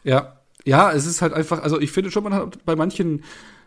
Ja, 0.04 0.40
ja, 0.64 0.92
es 0.92 1.06
ist 1.06 1.22
halt 1.22 1.34
einfach, 1.34 1.64
also 1.64 1.82
ich 1.82 1.92
finde 1.92 2.12
schon, 2.12 2.24
man 2.24 2.34
hat 2.34 2.64
bei 2.66 2.76
manchen 2.76 3.24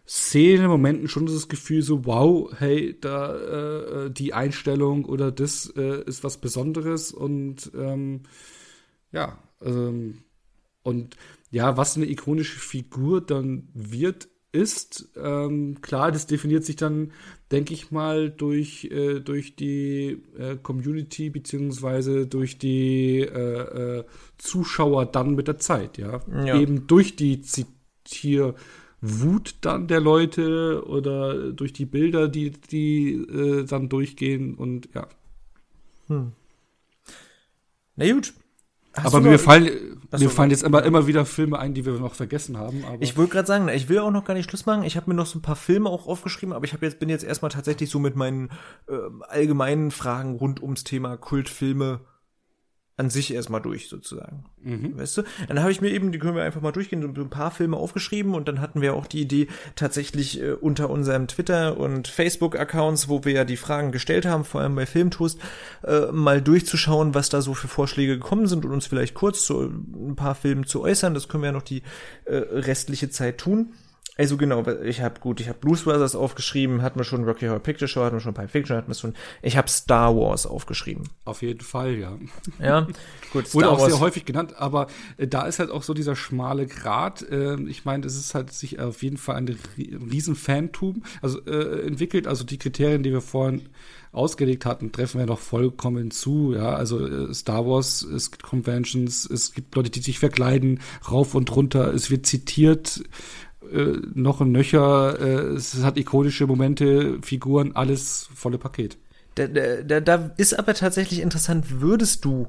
Szenen, 0.06 0.66
Momenten 0.66 1.08
schon 1.08 1.26
das 1.26 1.48
Gefühl 1.48 1.82
so, 1.82 2.04
wow, 2.06 2.52
hey, 2.56 2.96
da 3.00 4.06
äh, 4.06 4.10
die 4.10 4.32
Einstellung 4.32 5.04
oder 5.04 5.32
das 5.32 5.72
äh, 5.76 6.02
ist 6.04 6.24
was 6.24 6.38
Besonderes 6.38 7.12
und 7.12 7.70
ähm, 7.76 8.22
ja, 9.10 9.38
ähm, 9.62 10.24
und 10.82 11.16
ja, 11.50 11.76
was 11.76 11.96
eine 11.96 12.06
ikonische 12.06 12.58
Figur 12.58 13.20
dann 13.20 13.68
wird, 13.74 14.28
ist. 14.52 15.08
Ähm, 15.16 15.80
klar, 15.80 16.12
das 16.12 16.26
definiert 16.26 16.64
sich 16.64 16.76
dann, 16.76 17.12
denke 17.50 17.74
ich 17.74 17.90
mal, 17.90 18.30
durch, 18.30 18.84
äh, 18.84 19.20
durch 19.20 19.56
die 19.56 20.22
äh, 20.38 20.56
Community 20.62 21.30
beziehungsweise 21.30 22.26
durch 22.26 22.58
die 22.58 23.20
äh, 23.20 23.98
äh 23.98 24.04
Zuschauer 24.38 25.06
dann 25.06 25.34
mit 25.34 25.48
der 25.48 25.58
Zeit, 25.58 25.98
ja. 25.98 26.20
ja. 26.44 26.60
Eben 26.60 26.86
durch 26.88 27.14
die 27.14 27.42
Zitierwut 27.42 28.56
dann 29.60 29.86
der 29.86 30.00
Leute 30.00 30.84
oder 30.86 31.52
durch 31.52 31.72
die 31.72 31.86
Bilder, 31.86 32.28
die, 32.28 32.50
die 32.50 33.12
äh, 33.12 33.64
dann 33.64 33.88
durchgehen 33.88 34.54
und 34.54 34.88
ja. 34.94 35.08
Hm. 36.08 36.32
Na 37.94 38.12
gut, 38.12 38.34
Hast 38.94 39.06
aber 39.06 39.20
mir 39.20 39.38
fallen, 39.38 40.00
mir 40.18 40.28
fallen 40.28 40.50
jetzt 40.50 40.62
immer, 40.62 40.82
immer 40.84 41.06
wieder 41.06 41.24
Filme 41.24 41.58
ein, 41.58 41.72
die 41.72 41.86
wir 41.86 41.94
noch 41.94 42.14
vergessen 42.14 42.58
haben. 42.58 42.84
Ich 43.00 43.16
wollte 43.16 43.32
gerade 43.32 43.46
sagen, 43.46 43.68
ich 43.68 43.88
will 43.88 44.00
auch 44.00 44.10
noch 44.10 44.24
gar 44.24 44.34
nicht 44.34 44.50
Schluss 44.50 44.66
machen. 44.66 44.82
Ich 44.82 44.96
habe 44.96 45.10
mir 45.10 45.14
noch 45.14 45.26
so 45.26 45.38
ein 45.38 45.42
paar 45.42 45.56
Filme 45.56 45.88
auch 45.88 46.06
aufgeschrieben, 46.06 46.54
aber 46.54 46.66
ich 46.66 46.74
habe 46.74 46.84
jetzt 46.84 46.98
bin 46.98 47.08
jetzt 47.08 47.24
erstmal 47.24 47.50
tatsächlich 47.50 47.88
so 47.88 47.98
mit 47.98 48.16
meinen 48.16 48.50
äh, 48.88 48.94
allgemeinen 49.28 49.90
Fragen 49.90 50.36
rund 50.36 50.62
ums 50.62 50.84
Thema 50.84 51.16
Kultfilme 51.16 52.00
an 52.96 53.08
sich 53.08 53.32
erstmal 53.32 53.62
durch, 53.62 53.88
sozusagen. 53.88 54.44
Mhm. 54.62 54.98
Weißt 54.98 55.16
du? 55.16 55.22
Dann 55.48 55.60
habe 55.60 55.72
ich 55.72 55.80
mir 55.80 55.90
eben, 55.90 56.12
die 56.12 56.18
können 56.18 56.36
wir 56.36 56.42
einfach 56.42 56.60
mal 56.60 56.72
durchgehen, 56.72 57.00
so 57.14 57.22
ein 57.22 57.30
paar 57.30 57.50
Filme 57.50 57.76
aufgeschrieben 57.76 58.34
und 58.34 58.48
dann 58.48 58.60
hatten 58.60 58.82
wir 58.82 58.94
auch 58.94 59.06
die 59.06 59.22
Idee, 59.22 59.48
tatsächlich 59.76 60.40
äh, 60.40 60.52
unter 60.52 60.90
unserem 60.90 61.26
Twitter- 61.26 61.78
und 61.78 62.06
Facebook-Accounts, 62.06 63.08
wo 63.08 63.24
wir 63.24 63.32
ja 63.32 63.44
die 63.44 63.56
Fragen 63.56 63.92
gestellt 63.92 64.26
haben, 64.26 64.44
vor 64.44 64.60
allem 64.60 64.74
bei 64.74 64.86
Filmtoast, 64.86 65.38
äh, 65.84 66.12
mal 66.12 66.42
durchzuschauen, 66.42 67.14
was 67.14 67.30
da 67.30 67.40
so 67.40 67.54
für 67.54 67.68
Vorschläge 67.68 68.18
gekommen 68.18 68.46
sind 68.46 68.64
und 68.64 68.72
uns 68.72 68.86
vielleicht 68.86 69.14
kurz 69.14 69.46
zu 69.46 69.60
ein 69.62 70.14
paar 70.14 70.34
Filmen 70.34 70.66
zu 70.66 70.82
äußern. 70.82 71.14
Das 71.14 71.28
können 71.28 71.42
wir 71.42 71.48
ja 71.48 71.52
noch 71.52 71.62
die 71.62 71.82
äh, 72.26 72.36
restliche 72.36 73.08
Zeit 73.08 73.38
tun. 73.38 73.72
Also 74.18 74.36
genau, 74.36 74.62
ich 74.84 75.00
habe 75.00 75.20
gut, 75.20 75.40
ich 75.40 75.48
habe 75.48 75.58
Blues 75.58 75.84
Brothers 75.84 76.14
aufgeschrieben, 76.14 76.82
hat 76.82 76.96
mir 76.96 77.04
schon 77.04 77.24
Rocky 77.24 77.46
Horror 77.46 77.60
Picture 77.60 77.88
Show, 77.88 78.04
hat 78.04 78.12
mir 78.12 78.20
schon 78.20 78.34
Pulp 78.34 78.50
Fiction, 78.50 78.76
hat 78.76 78.86
mir 78.86 78.94
schon, 78.94 79.14
ich 79.40 79.56
habe 79.56 79.68
Star 79.70 80.14
Wars 80.14 80.46
aufgeschrieben. 80.46 81.08
Auf 81.24 81.40
jeden 81.40 81.60
Fall, 81.60 81.94
ja. 81.94 82.18
Ja, 82.60 82.86
gut. 83.32 83.46
Star 83.46 83.54
Wurde 83.54 83.70
auch 83.70 83.80
Wars. 83.80 83.90
sehr 83.90 84.00
häufig 84.00 84.26
genannt, 84.26 84.54
aber 84.58 84.88
äh, 85.16 85.26
da 85.26 85.46
ist 85.46 85.60
halt 85.60 85.70
auch 85.70 85.82
so 85.82 85.94
dieser 85.94 86.14
schmale 86.14 86.66
Grat. 86.66 87.22
Äh, 87.22 87.56
ich 87.62 87.86
meine, 87.86 88.06
es 88.06 88.16
ist 88.16 88.34
halt 88.34 88.52
sich 88.52 88.78
auf 88.80 89.02
jeden 89.02 89.16
Fall 89.16 89.36
ein 89.36 89.58
riesen 89.78 90.34
Fantum 90.36 91.04
also 91.22 91.40
äh, 91.46 91.86
entwickelt. 91.86 92.26
Also 92.26 92.44
die 92.44 92.58
Kriterien, 92.58 93.02
die 93.02 93.12
wir 93.12 93.22
vorhin 93.22 93.70
ausgelegt 94.12 94.66
hatten, 94.66 94.92
treffen 94.92 95.20
wir 95.20 95.26
noch 95.26 95.38
vollkommen 95.38 96.10
zu. 96.10 96.52
Ja, 96.54 96.74
also 96.74 97.06
äh, 97.06 97.32
Star 97.32 97.66
Wars, 97.66 98.02
es 98.02 98.30
gibt 98.30 98.42
Conventions, 98.42 99.24
es 99.24 99.54
gibt 99.54 99.74
Leute, 99.74 99.88
die 99.88 100.00
sich 100.00 100.18
verkleiden, 100.18 100.80
rauf 101.10 101.34
und 101.34 101.54
runter. 101.56 101.94
Es 101.94 102.10
wird 102.10 102.26
zitiert 102.26 103.02
äh, 103.72 104.00
noch 104.14 104.40
ein 104.40 104.52
Nöcher, 104.52 105.18
äh, 105.20 105.54
es 105.54 105.82
hat 105.82 105.96
ikonische 105.96 106.46
Momente, 106.46 107.18
Figuren, 107.22 107.74
alles 107.74 108.28
volle 108.34 108.58
Paket. 108.58 108.98
Da, 109.34 109.46
da, 109.46 110.00
da 110.00 110.30
ist 110.36 110.58
aber 110.58 110.74
tatsächlich 110.74 111.20
interessant, 111.20 111.80
würdest 111.80 112.24
du 112.24 112.48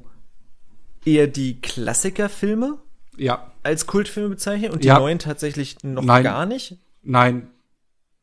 eher 1.04 1.26
die 1.26 1.60
Klassikerfilme 1.60 2.78
ja. 3.16 3.50
als 3.62 3.86
Kultfilme 3.86 4.28
bezeichnen 4.30 4.70
und 4.70 4.84
die 4.84 4.88
Ja. 4.88 4.98
neuen 4.98 5.18
tatsächlich 5.18 5.82
noch 5.82 6.04
Nein. 6.04 6.24
gar 6.24 6.46
nicht? 6.46 6.76
Nein, 7.02 7.48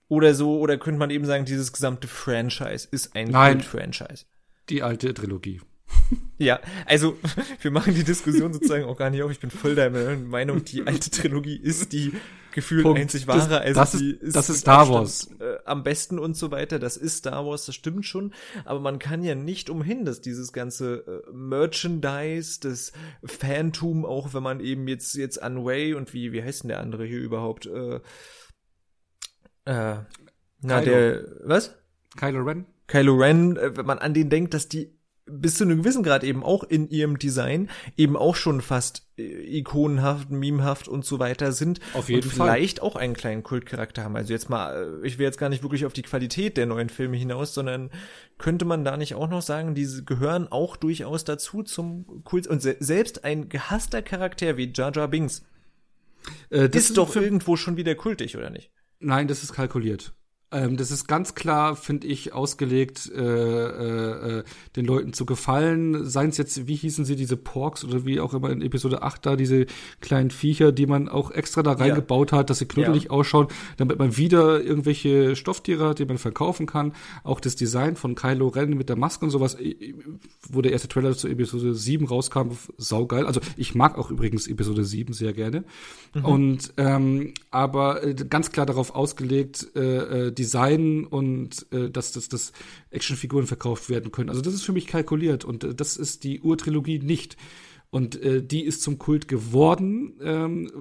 Oder 0.09 0.33
so, 0.35 0.59
oder 0.59 0.77
könnte 0.77 0.99
man 0.99 1.09
eben 1.09 1.25
sagen, 1.25 1.45
dieses 1.45 1.71
gesamte 1.71 2.07
Franchise 2.07 2.87
ist 2.91 3.15
ein 3.15 3.29
Nein. 3.29 3.59
Kult-Franchise? 3.59 4.25
die 4.69 4.83
alte 4.83 5.13
Trilogie. 5.13 5.61
Ja, 6.37 6.59
also 6.85 7.17
wir 7.61 7.71
machen 7.71 7.93
die 7.93 8.03
Diskussion 8.03 8.51
sozusagen 8.53 8.83
auch 8.85 8.97
gar 8.97 9.09
nicht 9.09 9.21
auf. 9.23 9.31
Ich 9.31 9.39
bin 9.39 9.51
voll 9.51 9.75
deiner 9.75 10.15
Meinung, 10.17 10.63
die 10.65 10.85
alte 10.87 11.09
Trilogie 11.11 11.55
ist 11.57 11.93
die 11.93 12.13
gefühlt 12.53 12.83
Punkt. 12.83 12.99
einzig 12.99 13.25
Das- 13.25 13.49
wahre. 13.49 13.61
Also 13.61 13.79
das 13.79 13.93
ist- 13.93 14.01
die 14.01 14.19
das 14.31 14.49
ist 14.49 14.59
Star 14.61 14.89
Wars. 14.89 15.29
Äh, 15.39 15.57
am 15.65 15.83
besten 15.83 16.19
und 16.19 16.35
so 16.35 16.51
weiter. 16.51 16.79
Das 16.79 16.97
ist 16.97 17.19
Star 17.19 17.45
Wars, 17.45 17.65
das 17.65 17.75
stimmt 17.75 18.05
schon. 18.05 18.33
Aber 18.65 18.79
man 18.79 18.99
kann 18.99 19.23
ja 19.23 19.35
nicht 19.35 19.69
umhin, 19.69 20.03
dass 20.03 20.19
dieses 20.19 20.51
ganze 20.51 21.23
äh, 21.27 21.31
Merchandise, 21.31 22.59
das 22.59 22.91
Phantom, 23.23 24.03
auch 24.03 24.33
wenn 24.33 24.43
man 24.43 24.59
eben 24.59 24.87
jetzt 24.87 25.13
jetzt 25.15 25.41
an 25.41 25.63
Way 25.63 25.93
und 25.93 26.13
wie 26.13 26.33
wie 26.33 26.43
heißt 26.43 26.63
denn 26.63 26.69
der 26.69 26.79
andere 26.81 27.05
hier 27.05 27.19
überhaupt? 27.19 27.67
Äh, 27.67 27.99
äh, 29.65 29.97
na 30.63 30.79
Kylo. 30.81 30.83
der 30.85 31.25
was? 31.43 31.75
Kylo 32.17 32.41
Ren? 32.43 32.65
Kylo 32.87 33.15
Ren, 33.15 33.55
äh, 33.57 33.77
wenn 33.77 33.85
man 33.85 33.99
an 33.99 34.13
den 34.13 34.29
denkt, 34.29 34.53
dass 34.53 34.67
die 34.67 34.93
bis 35.31 35.55
zu 35.55 35.63
einem 35.63 35.79
gewissen 35.79 36.03
Grad 36.03 36.23
eben 36.23 36.43
auch 36.43 36.63
in 36.63 36.89
ihrem 36.89 37.17
Design 37.17 37.69
eben 37.97 38.17
auch 38.17 38.35
schon 38.35 38.61
fast 38.61 39.07
äh, 39.17 39.57
ikonenhaft, 39.59 40.29
memehaft 40.29 40.87
und 40.87 41.05
so 41.05 41.19
weiter 41.19 41.51
sind. 41.51 41.79
Auf 41.93 42.09
jeden 42.09 42.23
und 42.23 42.33
Fall. 42.33 42.47
vielleicht 42.47 42.81
auch 42.81 42.95
einen 42.95 43.13
kleinen 43.13 43.43
Kultcharakter 43.43 44.03
haben. 44.03 44.15
Also 44.15 44.33
jetzt 44.33 44.49
mal, 44.49 45.01
äh, 45.01 45.07
ich 45.07 45.17
will 45.17 45.25
jetzt 45.25 45.37
gar 45.37 45.49
nicht 45.49 45.63
wirklich 45.63 45.85
auf 45.85 45.93
die 45.93 46.01
Qualität 46.01 46.57
der 46.57 46.65
neuen 46.65 46.89
Filme 46.89 47.17
hinaus, 47.17 47.53
sondern 47.53 47.89
könnte 48.37 48.65
man 48.65 48.83
da 48.83 48.97
nicht 48.97 49.15
auch 49.15 49.29
noch 49.29 49.41
sagen, 49.41 49.75
diese 49.75 50.03
gehören 50.03 50.51
auch 50.51 50.77
durchaus 50.77 51.23
dazu 51.23 51.63
zum 51.63 52.23
Kult. 52.23 52.47
Und 52.47 52.61
se 52.61 52.75
selbst 52.79 53.23
ein 53.23 53.49
gehasster 53.49 54.01
Charakter 54.01 54.57
wie 54.57 54.71
Jar 54.73 54.91
Jar 54.93 55.07
Binks 55.07 55.43
Äh, 56.49 56.69
das 56.69 56.83
ist 56.83 56.97
doch 56.97 57.15
irgendwo 57.15 57.55
schon 57.55 57.77
wieder 57.77 57.95
kultig, 57.95 58.37
oder 58.37 58.49
nicht? 58.49 58.71
Nein, 58.99 59.27
das 59.27 59.43
ist 59.43 59.53
kalkuliert. 59.53 60.13
Ähm, 60.51 60.75
das 60.75 60.91
ist 60.91 61.07
ganz 61.07 61.33
klar, 61.33 61.75
finde 61.75 62.07
ich, 62.07 62.33
ausgelegt, 62.33 63.09
äh, 63.15 63.21
äh, 63.21 64.39
äh, 64.39 64.43
den 64.75 64.85
Leuten 64.85 65.13
zu 65.13 65.25
gefallen. 65.25 66.09
Seien 66.09 66.29
es 66.29 66.37
jetzt, 66.37 66.67
wie 66.67 66.75
hießen 66.75 67.05
sie, 67.05 67.15
diese 67.15 67.37
Porks 67.37 67.85
oder 67.85 68.05
wie 68.05 68.19
auch 68.19 68.33
immer 68.33 68.49
in 68.49 68.61
Episode 68.61 69.01
8 69.01 69.25
da, 69.25 69.35
diese 69.37 69.65
kleinen 70.01 70.29
Viecher, 70.29 70.71
die 70.71 70.87
man 70.87 71.07
auch 71.07 71.31
extra 71.31 71.63
da 71.63 71.73
reingebaut 71.73 72.33
hat, 72.33 72.49
dass 72.49 72.59
sie 72.59 72.65
knuddelig 72.65 73.09
ausschauen, 73.11 73.47
damit 73.77 73.97
man 73.97 74.17
wieder 74.17 74.61
irgendwelche 74.61 75.35
Stofftiere 75.37 75.89
hat, 75.89 75.99
die 75.99 76.05
man 76.05 76.17
verkaufen 76.17 76.65
kann. 76.65 76.93
Auch 77.23 77.39
das 77.39 77.55
Design 77.55 77.95
von 77.95 78.15
Kylo 78.15 78.49
Ren 78.49 78.71
mit 78.71 78.89
der 78.89 78.97
Maske 78.97 79.25
und 79.25 79.31
sowas, 79.31 79.57
wo 80.49 80.61
der 80.61 80.73
erste 80.73 80.89
Trailer 80.89 81.15
zu 81.15 81.29
Episode 81.29 81.73
7 81.73 82.05
rauskam, 82.05 82.51
saugeil. 82.77 83.25
Also 83.25 83.39
ich 83.55 83.73
mag 83.73 83.97
auch 83.97 84.11
übrigens 84.11 84.47
Episode 84.47 84.83
7 84.83 85.13
sehr 85.13 85.31
gerne. 85.31 85.63
Und 86.23 86.73
ähm, 86.75 87.33
aber 87.51 88.03
äh, 88.03 88.13
ganz 88.13 88.51
klar 88.51 88.65
darauf 88.65 88.93
ausgelegt, 88.95 89.67
äh, 89.75 90.27
äh, 90.27 90.31
Design 90.41 91.05
und 91.05 91.65
äh, 91.71 91.89
dass, 91.89 92.11
dass, 92.11 92.27
dass 92.29 92.51
Actionfiguren 92.89 93.47
verkauft 93.47 93.89
werden 93.89 94.11
können. 94.11 94.29
Also 94.29 94.41
das 94.41 94.53
ist 94.53 94.63
für 94.63 94.73
mich 94.73 94.87
kalkuliert 94.87 95.45
und 95.45 95.63
äh, 95.63 95.75
das 95.75 95.97
ist 95.97 96.23
die 96.23 96.41
Urtrilogie 96.41 96.99
nicht. 96.99 97.37
Und 97.93 98.15
äh, 98.21 98.41
die 98.41 98.63
ist 98.63 98.81
zum 98.83 98.97
Kult 98.97 99.27
geworden. 99.27 100.13
Ähm, 100.21 100.71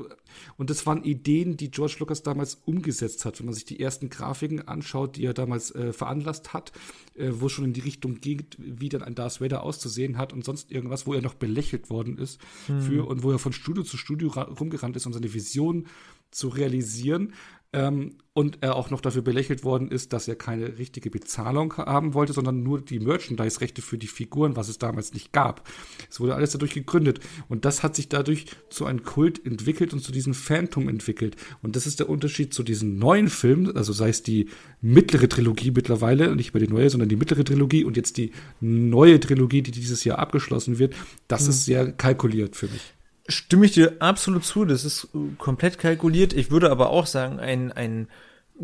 und 0.56 0.70
das 0.70 0.86
waren 0.86 1.02
Ideen, 1.02 1.56
die 1.56 1.68
George 1.72 1.96
Lucas 1.98 2.22
damals 2.22 2.60
umgesetzt 2.64 3.24
hat. 3.24 3.40
Wenn 3.40 3.46
man 3.46 3.54
sich 3.56 3.64
die 3.64 3.80
ersten 3.80 4.10
Grafiken 4.10 4.68
anschaut, 4.68 5.16
die 5.16 5.24
er 5.24 5.34
damals 5.34 5.74
äh, 5.74 5.92
veranlasst 5.92 6.52
hat, 6.52 6.70
äh, 7.16 7.30
wo 7.32 7.46
es 7.46 7.52
schon 7.52 7.64
in 7.64 7.72
die 7.72 7.80
Richtung 7.80 8.20
ging, 8.20 8.44
wie 8.58 8.88
dann 8.88 9.02
ein 9.02 9.16
Darth 9.16 9.40
Vader 9.40 9.64
auszusehen 9.64 10.18
hat 10.18 10.32
und 10.32 10.44
sonst 10.44 10.70
irgendwas, 10.70 11.04
wo 11.04 11.12
er 11.12 11.20
noch 11.20 11.34
belächelt 11.34 11.90
worden 11.90 12.16
ist 12.16 12.38
für 12.86 13.08
und 13.08 13.24
wo 13.24 13.32
er 13.32 13.40
von 13.40 13.52
Studio 13.52 13.82
zu 13.82 13.96
Studio 13.96 14.28
ra- 14.28 14.42
rumgerannt 14.60 14.94
ist, 14.94 15.06
um 15.06 15.12
seine 15.12 15.34
Vision 15.34 15.88
zu 16.30 16.46
realisieren. 16.46 17.32
Ähm, 17.72 18.16
und 18.32 18.58
er 18.62 18.74
auch 18.74 18.90
noch 18.90 19.00
dafür 19.00 19.22
belächelt 19.22 19.64
worden 19.64 19.90
ist, 19.90 20.12
dass 20.12 20.26
er 20.26 20.34
keine 20.34 20.78
richtige 20.78 21.10
Bezahlung 21.10 21.76
haben 21.76 22.14
wollte, 22.14 22.32
sondern 22.32 22.62
nur 22.62 22.80
die 22.80 22.98
Merchandise-Rechte 22.98 23.82
für 23.82 23.98
die 23.98 24.06
Figuren, 24.06 24.56
was 24.56 24.68
es 24.68 24.78
damals 24.78 25.12
nicht 25.12 25.32
gab. 25.32 25.68
Es 26.08 26.20
wurde 26.20 26.34
alles 26.34 26.50
dadurch 26.50 26.72
gegründet. 26.72 27.20
Und 27.48 27.64
das 27.64 27.82
hat 27.82 27.94
sich 27.94 28.08
dadurch 28.08 28.46
zu 28.70 28.86
einem 28.86 29.02
Kult 29.02 29.44
entwickelt 29.44 29.92
und 29.92 30.02
zu 30.02 30.10
diesem 30.10 30.34
Phantom 30.34 30.88
entwickelt. 30.88 31.36
Und 31.62 31.76
das 31.76 31.86
ist 31.86 32.00
der 32.00 32.08
Unterschied 32.08 32.54
zu 32.54 32.62
diesen 32.62 32.98
neuen 32.98 33.28
Filmen, 33.28 33.76
also 33.76 33.92
sei 33.92 34.08
es 34.08 34.22
die 34.22 34.48
mittlere 34.80 35.28
Trilogie 35.28 35.70
mittlerweile, 35.70 36.34
nicht 36.34 36.54
mehr 36.54 36.64
die 36.64 36.72
neue, 36.72 36.90
sondern 36.90 37.08
die 37.08 37.16
mittlere 37.16 37.44
Trilogie 37.44 37.84
und 37.84 37.96
jetzt 37.96 38.16
die 38.16 38.32
neue 38.60 39.20
Trilogie, 39.20 39.62
die 39.62 39.70
dieses 39.72 40.02
Jahr 40.04 40.18
abgeschlossen 40.18 40.78
wird. 40.78 40.94
Das 41.28 41.46
ist 41.46 41.66
sehr 41.66 41.92
kalkuliert 41.92 42.56
für 42.56 42.66
mich. 42.66 42.94
Stimme 43.30 43.66
ich 43.66 43.72
dir 43.72 43.96
absolut 44.00 44.44
zu, 44.44 44.64
das 44.64 44.84
ist 44.84 45.08
äh, 45.14 45.18
komplett 45.38 45.78
kalkuliert. 45.78 46.32
Ich 46.32 46.50
würde 46.50 46.70
aber 46.70 46.90
auch 46.90 47.06
sagen, 47.06 47.40
ein, 47.40 47.72
ein 47.72 48.08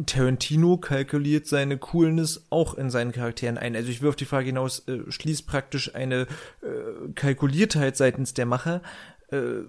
Tarantino 0.05 0.77
kalkuliert 0.77 1.47
seine 1.47 1.79
Coolness 1.79 2.47
auch 2.51 2.75
in 2.75 2.91
seinen 2.91 3.13
Charakteren 3.13 3.57
ein. 3.57 3.75
Also 3.75 3.89
ich 3.89 4.05
auf 4.05 4.17
die 4.17 4.27
Frage 4.27 4.47
hinaus, 4.47 4.87
äh, 4.89 5.01
schließt 5.09 5.47
praktisch 5.47 5.95
eine 5.95 6.23
äh, 6.63 7.13
Kalkuliertheit 7.15 7.97
seitens 7.97 8.35
der 8.35 8.47
Macher 8.47 8.83
äh, 9.31 9.63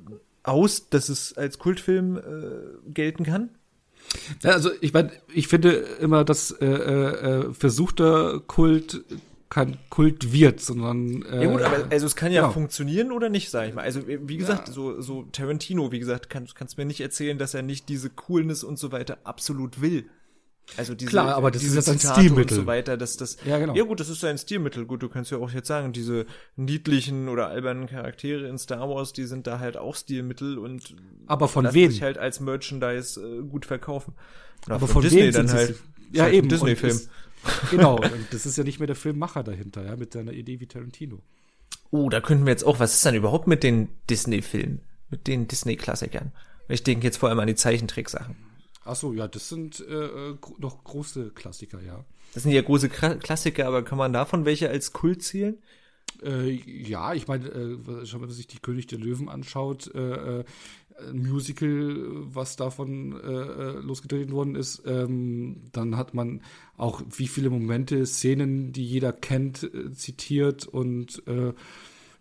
aus, 0.43 0.89
dass 0.89 1.09
es 1.09 1.37
als 1.37 1.59
Kultfilm 1.59 2.17
äh, 2.17 2.91
gelten 2.91 3.23
kann. 3.23 3.49
Ja, 4.41 4.51
also 4.51 4.69
ich 4.81 4.93
meine, 4.93 5.11
ich 5.33 5.47
finde 5.47 5.71
immer, 5.71 6.23
dass 6.23 6.51
äh, 6.51 6.65
äh, 6.65 7.53
versuchter 7.53 8.39
Kult 8.39 9.03
kein 9.49 9.77
Kult 9.89 10.33
wird, 10.33 10.59
sondern 10.59 11.21
äh, 11.23 11.43
Ja 11.45 11.51
gut, 11.51 11.61
aber 11.61 11.87
also 11.89 12.05
es 12.05 12.15
kann 12.15 12.31
ja 12.31 12.41
genau. 12.41 12.53
funktionieren 12.53 13.11
oder 13.11 13.29
nicht, 13.29 13.49
sag 13.49 13.67
ich 13.69 13.73
mal. 13.73 13.83
Also 13.83 14.01
wie 14.07 14.37
gesagt, 14.37 14.67
Ja. 14.67 14.73
so, 14.73 14.99
so 15.01 15.23
Tarantino, 15.31 15.91
wie 15.91 15.99
gesagt, 15.99 16.29
kann, 16.29 16.47
kannst 16.53 16.77
mir 16.77 16.85
nicht 16.85 16.99
erzählen, 17.01 17.37
dass 17.37 17.53
er 17.53 17.61
nicht 17.61 17.87
diese 17.89 18.09
Coolness 18.09 18.63
und 18.63 18.77
so 18.77 18.91
weiter 18.91 19.17
absolut 19.23 19.81
will. 19.81 20.05
Also 20.75 20.95
diese, 20.95 21.09
Klar, 21.11 21.33
aber 21.35 21.49
das 21.49 21.61
diese 21.61 21.79
ist 21.79 21.87
ja 21.87 21.93
Zitate 21.93 22.19
Stilmittel. 22.19 22.57
und 22.57 22.63
so 22.63 22.67
weiter, 22.67 22.97
dass 22.97 23.15
das 23.15 23.37
Ja, 23.45 23.57
genau. 23.57 23.73
Ja 23.73 23.85
gut, 23.85 24.01
das 24.01 24.09
ist 24.09 24.19
sein 24.19 24.37
Stilmittel. 24.37 24.85
Gut, 24.85 25.01
du 25.01 25.07
kannst 25.07 25.31
ja 25.31 25.37
auch 25.37 25.49
jetzt 25.51 25.69
sagen, 25.69 25.93
diese 25.93 26.25
niedlichen 26.57 27.29
oder 27.29 27.47
albernen 27.47 27.87
Charaktere 27.87 28.47
in 28.49 28.57
Star 28.57 28.89
Wars, 28.89 29.13
die 29.13 29.23
sind 29.23 29.47
da 29.47 29.59
halt 29.59 29.77
auch 29.77 29.95
Stilmittel 29.95 30.57
und 30.57 30.93
Aber 31.25 31.47
von 31.47 31.73
wem? 31.73 31.89
sich 31.89 32.01
halt 32.01 32.17
als 32.17 32.41
Merchandise 32.41 33.17
äh, 33.21 33.43
gut 33.43 33.65
verkaufen. 33.65 34.13
Na, 34.67 34.75
aber 34.75 34.87
von, 34.89 35.03
wem 35.03 35.31
sind 35.31 35.47
sie? 35.49 35.55
halt. 35.55 35.75
Ja, 36.11 36.23
halt 36.23 36.33
ein 36.33 36.37
eben. 36.39 36.49
Disney-Film. 36.49 36.99
Genau, 37.71 37.95
und 37.97 38.27
das 38.31 38.45
ist 38.45 38.57
ja 38.57 38.63
nicht 38.63 38.79
mehr 38.79 38.87
der 38.87 38.95
Filmmacher 38.95 39.43
dahinter, 39.43 39.85
ja, 39.85 39.95
mit 39.95 40.13
seiner 40.13 40.33
Idee 40.33 40.59
wie 40.59 40.67
Tarantino. 40.67 41.19
Oh, 41.91 42.09
da 42.09 42.21
könnten 42.21 42.45
wir 42.45 42.51
jetzt 42.51 42.65
auch, 42.65 42.79
was 42.79 42.95
ist 42.95 43.05
dann 43.05 43.15
überhaupt 43.15 43.47
mit 43.47 43.63
den 43.63 43.89
Disney-Filmen? 44.09 44.81
Mit 45.09 45.27
den 45.27 45.47
Disney-Klassikern? 45.47 46.31
Ich 46.67 46.83
denke 46.83 47.05
jetzt 47.05 47.17
vor 47.17 47.29
allem 47.29 47.39
an 47.39 47.47
die 47.47 47.55
Zeichentricksachen. 47.55 48.35
Ach 48.83 48.95
so, 48.95 49.13
ja, 49.13 49.27
das 49.27 49.49
sind 49.49 49.79
äh, 49.79 49.93
äh, 49.93 50.37
noch 50.57 50.83
große 50.83 51.31
Klassiker, 51.31 51.81
ja. 51.81 52.05
Das 52.33 52.43
sind 52.43 52.51
ja 52.51 52.61
große 52.61 52.89
Klassiker, 52.89 53.67
aber 53.67 53.83
kann 53.83 53.97
man 53.97 54.13
davon 54.13 54.45
welche 54.45 54.69
als 54.69 54.93
Kult 54.93 55.23
zählen? 55.23 55.57
Äh, 56.23 56.51
ja, 56.51 57.13
ich 57.13 57.27
meine, 57.27 57.47
äh, 57.47 57.77
wenn 57.85 58.21
man 58.21 58.29
sich 58.29 58.47
die 58.47 58.59
König 58.59 58.87
der 58.87 58.99
Löwen 58.99 59.29
anschaut, 59.29 59.93
äh, 59.93 60.39
äh, 60.39 60.43
ein 60.99 61.27
Musical, 61.27 61.95
was 62.33 62.55
davon 62.55 63.13
äh, 63.13 63.27
äh, 63.27 63.79
losgedreht 63.79 64.31
worden 64.31 64.55
ist, 64.55 64.83
ähm, 64.85 65.63
dann 65.71 65.97
hat 65.97 66.13
man 66.13 66.41
auch 66.75 67.01
wie 67.15 67.27
viele 67.27 67.49
Momente, 67.49 68.05
Szenen, 68.05 68.73
die 68.73 68.85
jeder 68.85 69.13
kennt, 69.13 69.63
äh, 69.63 69.91
zitiert 69.93 70.65
und 70.65 71.23
äh, 71.27 71.53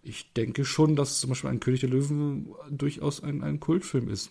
ich 0.03 0.32
denke 0.35 0.65
schon, 0.65 0.94
dass 0.94 1.20
zum 1.20 1.31
Beispiel 1.31 1.51
ein 1.51 1.61
König 1.61 1.81
der 1.81 1.90
Löwen 1.90 2.48
durchaus 2.70 3.23
ein, 3.23 3.43
ein 3.43 3.59
Kultfilm 3.59 4.09
ist. 4.09 4.31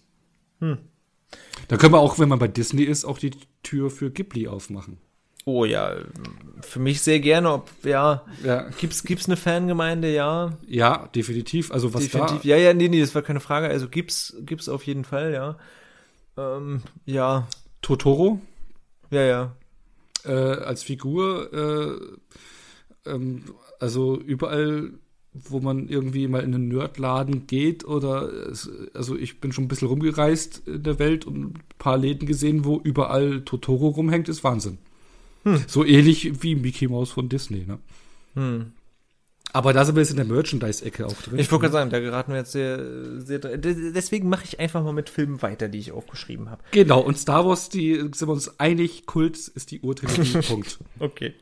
Da 1.67 1.77
können 1.77 1.93
wir 1.93 1.99
auch, 1.99 2.17
wenn 2.17 2.29
man 2.29 2.39
bei 2.39 2.47
Disney 2.47 2.83
ist, 2.83 3.03
auch 3.03 3.17
die 3.17 3.31
Tür 3.63 3.89
für 3.89 4.09
Ghibli 4.09 4.47
aufmachen. 4.47 4.97
Oh 5.47 5.63
ja, 5.63 5.95
für 6.61 6.79
mich 6.79 7.01
sehr 7.01 7.19
gerne. 7.19 7.51
Ob 7.53 7.69
ja, 7.83 8.23
Ja, 8.43 8.67
gibt's 8.79 9.03
gibt's 9.03 9.27
eine 9.27 9.37
Fangemeinde? 9.37 10.11
Ja, 10.11 10.57
ja 10.67 11.07
definitiv. 11.13 11.71
Also 11.71 11.93
was 11.93 12.03
definitiv. 12.03 12.41
da 12.41 12.47
Ja, 12.47 12.57
ja, 12.57 12.73
nee, 12.73 12.87
nee, 12.87 12.99
das 12.99 13.13
war 13.13 13.21
keine 13.21 13.39
Frage. 13.39 13.67
Also 13.67 13.87
gibt's 13.87 14.35
gibt's 14.41 14.67
auf 14.67 14.83
jeden 14.83 15.03
Fall. 15.03 15.33
Ja, 15.33 15.57
ähm, 16.37 16.81
ja, 17.05 17.47
Totoro, 17.81 18.41
ja, 19.11 19.21
ja. 19.21 19.55
äh, 20.25 20.31
als 20.31 20.81
Figur, 20.81 21.53
äh, 21.53 23.09
ähm, 23.09 23.43
also 23.79 24.19
überall, 24.19 24.93
wo 25.33 25.59
man 25.59 25.87
irgendwie 25.87 26.27
mal 26.27 26.41
in 26.43 26.55
einen 26.55 26.67
Nerdladen 26.69 27.45
geht 27.45 27.85
oder 27.85 28.23
es, 28.49 28.69
also 28.95 29.15
ich 29.15 29.39
bin 29.39 29.51
schon 29.51 29.65
ein 29.65 29.67
bisschen 29.67 29.89
rumgereist 29.89 30.67
in 30.67 30.81
der 30.83 30.97
Welt 30.97 31.25
und 31.25 31.37
ein 31.37 31.53
paar 31.77 31.97
Läden 31.97 32.27
gesehen, 32.27 32.65
wo 32.65 32.79
überall 32.79 33.41
Totoro 33.41 33.89
rumhängt, 33.89 34.27
ist 34.27 34.43
Wahnsinn. 34.43 34.79
So 35.67 35.85
ähnlich 35.85 36.43
wie 36.43 36.55
Mickey 36.55 36.87
Mouse 36.87 37.11
von 37.11 37.29
Disney, 37.29 37.65
ne? 37.65 37.79
Hm. 38.33 38.73
Aber 39.53 39.71
da 39.71 39.85
sind 39.85 39.95
wir 39.95 40.01
jetzt 40.01 40.09
in 40.09 40.17
der 40.17 40.25
Merchandise-Ecke 40.25 41.05
auch 41.05 41.13
drin. 41.13 41.39
Ich 41.39 41.49
wollte 41.49 41.61
gerade 41.61 41.71
sagen, 41.71 41.89
da 41.89 41.99
geraten 41.99 42.33
wir 42.33 42.39
jetzt 42.39 42.51
sehr, 42.51 43.21
sehr 43.21 43.39
deswegen 43.39 44.27
mache 44.27 44.43
ich 44.43 44.59
einfach 44.59 44.83
mal 44.83 44.91
mit 44.91 45.09
Filmen 45.09 45.41
weiter, 45.41 45.69
die 45.69 45.77
ich 45.77 45.93
aufgeschrieben 45.93 46.49
habe. 46.49 46.61
Genau, 46.71 46.99
und 46.99 47.17
Star 47.17 47.45
Wars, 47.45 47.69
die 47.69 47.95
sind 47.95 48.21
wir 48.21 48.29
uns 48.29 48.59
einig, 48.59 49.05
Kult 49.05 49.37
ist 49.37 49.71
die 49.71 49.79
Urtrilogie, 49.79 50.41
Punkt. 50.47 50.79
Okay. 50.99 51.35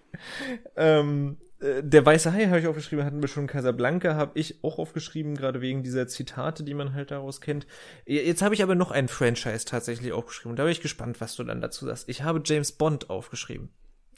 Ähm, 0.75 1.37
äh, 1.59 1.81
der 1.81 2.05
Weiße 2.05 2.31
Hai 2.33 2.45
habe 2.45 2.59
ich 2.59 2.67
aufgeschrieben, 2.67 3.03
hatten 3.03 3.21
wir 3.21 3.29
schon 3.29 3.47
Casablanca, 3.47 4.13
habe 4.13 4.37
ich 4.37 4.63
auch 4.63 4.77
aufgeschrieben, 4.77 5.33
gerade 5.33 5.61
wegen 5.61 5.81
dieser 5.81 6.07
Zitate, 6.07 6.63
die 6.63 6.75
man 6.75 6.93
halt 6.93 7.09
daraus 7.09 7.41
kennt. 7.41 7.65
Jetzt 8.05 8.43
habe 8.43 8.53
ich 8.53 8.61
aber 8.61 8.75
noch 8.75 8.91
ein 8.91 9.07
Franchise 9.07 9.65
tatsächlich 9.65 10.11
aufgeschrieben 10.11 10.55
da 10.55 10.63
bin 10.63 10.71
ich 10.71 10.81
gespannt, 10.81 11.19
was 11.19 11.35
du 11.35 11.43
dann 11.43 11.61
dazu 11.61 11.85
sagst. 11.85 12.07
Ich 12.09 12.21
habe 12.21 12.43
James 12.45 12.73
Bond 12.73 13.09
aufgeschrieben. 13.09 13.69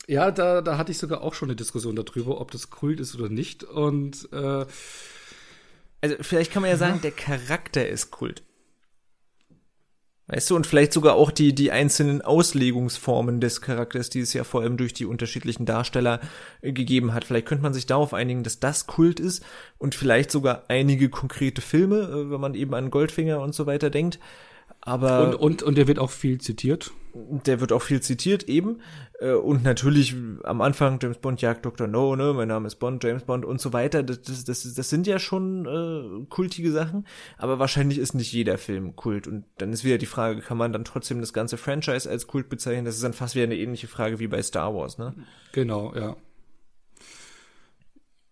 Ja, 0.08 0.32
da, 0.32 0.62
da 0.62 0.78
hatte 0.78 0.92
ich 0.92 0.98
sogar 0.98 1.22
auch 1.22 1.34
schon 1.34 1.50
eine 1.50 1.56
Diskussion 1.56 1.96
darüber, 1.96 2.40
ob 2.40 2.52
das 2.52 2.70
Kult 2.70 3.00
ist 3.00 3.16
oder 3.16 3.30
nicht. 3.30 3.64
Und 3.64 4.30
äh, 4.32 4.66
also 6.02 6.16
vielleicht 6.22 6.52
kann 6.52 6.62
man 6.62 6.72
ja 6.72 6.78
sagen, 6.78 7.02
der 7.02 7.12
Charakter 7.12 7.88
ist 7.88 8.12
Kult. 8.12 8.44
Weißt 10.28 10.50
du, 10.50 10.56
und 10.56 10.66
vielleicht 10.66 10.92
sogar 10.92 11.14
auch 11.14 11.30
die, 11.30 11.54
die 11.54 11.72
einzelnen 11.72 12.24
Auslegungsformen 12.24 13.40
des 13.40 13.62
Charakters, 13.62 14.10
die 14.10 14.22
es 14.22 14.34
ja 14.34 14.44
vor 14.44 14.62
allem 14.62 14.76
durch 14.76 14.92
die 14.92 15.06
unterschiedlichen 15.06 15.68
Darsteller 15.68 16.20
äh, 16.62 16.72
gegeben 16.72 17.14
hat. 17.14 17.26
Vielleicht 17.26 17.46
könnte 17.46 17.62
man 17.62 17.76
sich 17.76 17.86
darauf 17.86 18.12
einigen, 18.14 18.42
dass 18.44 18.60
das 18.60 18.88
Kult 18.88 19.20
ist 19.20 19.46
und 19.78 19.94
vielleicht 19.94 20.32
sogar 20.32 20.64
einige 20.68 21.10
konkrete 21.10 21.62
Filme, 21.62 21.98
äh, 22.00 22.32
wenn 22.32 22.42
man 22.42 22.56
eben 22.56 22.74
an 22.74 22.90
Goldfinger 22.90 23.40
und 23.40 23.54
so 23.54 23.68
weiter 23.68 23.92
denkt. 23.92 24.20
Aber 24.86 25.28
und, 25.28 25.36
und, 25.36 25.64
und 25.64 25.78
der 25.78 25.88
wird 25.88 25.98
auch 25.98 26.12
viel 26.12 26.40
zitiert. 26.40 26.92
Der 27.14 27.60
wird 27.60 27.72
auch 27.72 27.82
viel 27.82 28.02
zitiert, 28.02 28.44
eben. 28.48 28.82
Äh, 29.20 29.34
und 29.34 29.64
natürlich 29.64 30.16
am 30.44 30.62
Anfang 30.62 31.00
James 31.02 31.18
Bond 31.18 31.42
jagt 31.42 31.66
Dr. 31.66 31.88
No, 31.88 32.16
ne, 32.16 32.34
mein 32.34 32.50
Name 32.50 32.68
ist 32.68 32.76
Bond, 32.76 33.04
James 33.04 33.24
Bond 33.24 33.46
und 33.46 33.60
so 33.60 33.74
weiter. 33.74 34.04
Das, 34.04 34.22
das, 34.22 34.44
das, 34.44 34.74
das 34.74 34.90
sind 34.90 35.08
ja 35.08 35.18
schon 35.18 35.66
äh, 35.66 36.26
kultige 36.30 36.72
Sachen, 36.72 37.08
aber 37.38 37.58
wahrscheinlich 37.58 37.98
ist 37.98 38.14
nicht 38.14 38.32
jeder 38.32 38.60
Film 38.60 38.96
Kult. 38.96 39.28
Und 39.28 39.46
dann 39.58 39.74
ist 39.74 39.84
wieder 39.84 39.98
die 39.98 40.06
Frage, 40.06 40.42
kann 40.42 40.58
man 40.58 40.72
dann 40.72 40.86
trotzdem 40.86 41.20
das 41.20 41.34
ganze 41.34 41.58
Franchise 41.58 42.08
als 42.08 42.28
Kult 42.28 42.48
bezeichnen? 42.48 42.86
Das 42.86 42.96
ist 42.96 43.04
dann 43.04 43.14
fast 43.14 43.34
wieder 43.34 43.46
eine 43.46 43.58
ähnliche 43.58 43.88
Frage 43.88 44.20
wie 44.20 44.28
bei 44.28 44.42
Star 44.44 44.76
Wars, 44.76 45.00
ne? 45.00 45.16
Genau, 45.52 45.96
ja. 45.96 46.16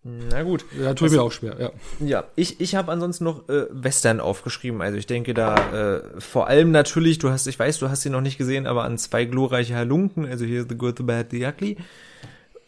Na 0.06 0.42
gut. 0.42 0.66
Ja, 0.78 0.92
tut 0.92 1.10
mir 1.10 1.22
auch 1.22 1.32
schwer, 1.32 1.56
ja. 1.58 1.70
Ja, 2.06 2.24
ich, 2.36 2.60
ich 2.60 2.74
habe 2.74 2.92
ansonsten 2.92 3.24
noch 3.24 3.48
äh, 3.48 3.66
Western 3.70 4.20
aufgeschrieben. 4.20 4.82
Also 4.82 4.98
ich 4.98 5.06
denke 5.06 5.32
da 5.32 5.54
äh, 5.72 6.20
vor 6.20 6.46
allem 6.46 6.70
natürlich, 6.72 7.18
du 7.18 7.30
hast, 7.30 7.46
ich 7.46 7.58
weiß, 7.58 7.78
du 7.78 7.88
hast 7.88 8.02
sie 8.02 8.10
noch 8.10 8.20
nicht 8.20 8.36
gesehen, 8.36 8.66
aber 8.66 8.84
an 8.84 8.98
zwei 8.98 9.24
glorreiche 9.24 9.74
Halunken, 9.74 10.26
also 10.26 10.44
hier 10.44 10.66
The 10.68 10.76
Good, 10.76 10.98
The 10.98 11.04
Bad, 11.04 11.30
The 11.30 11.46
Ugly. 11.46 11.78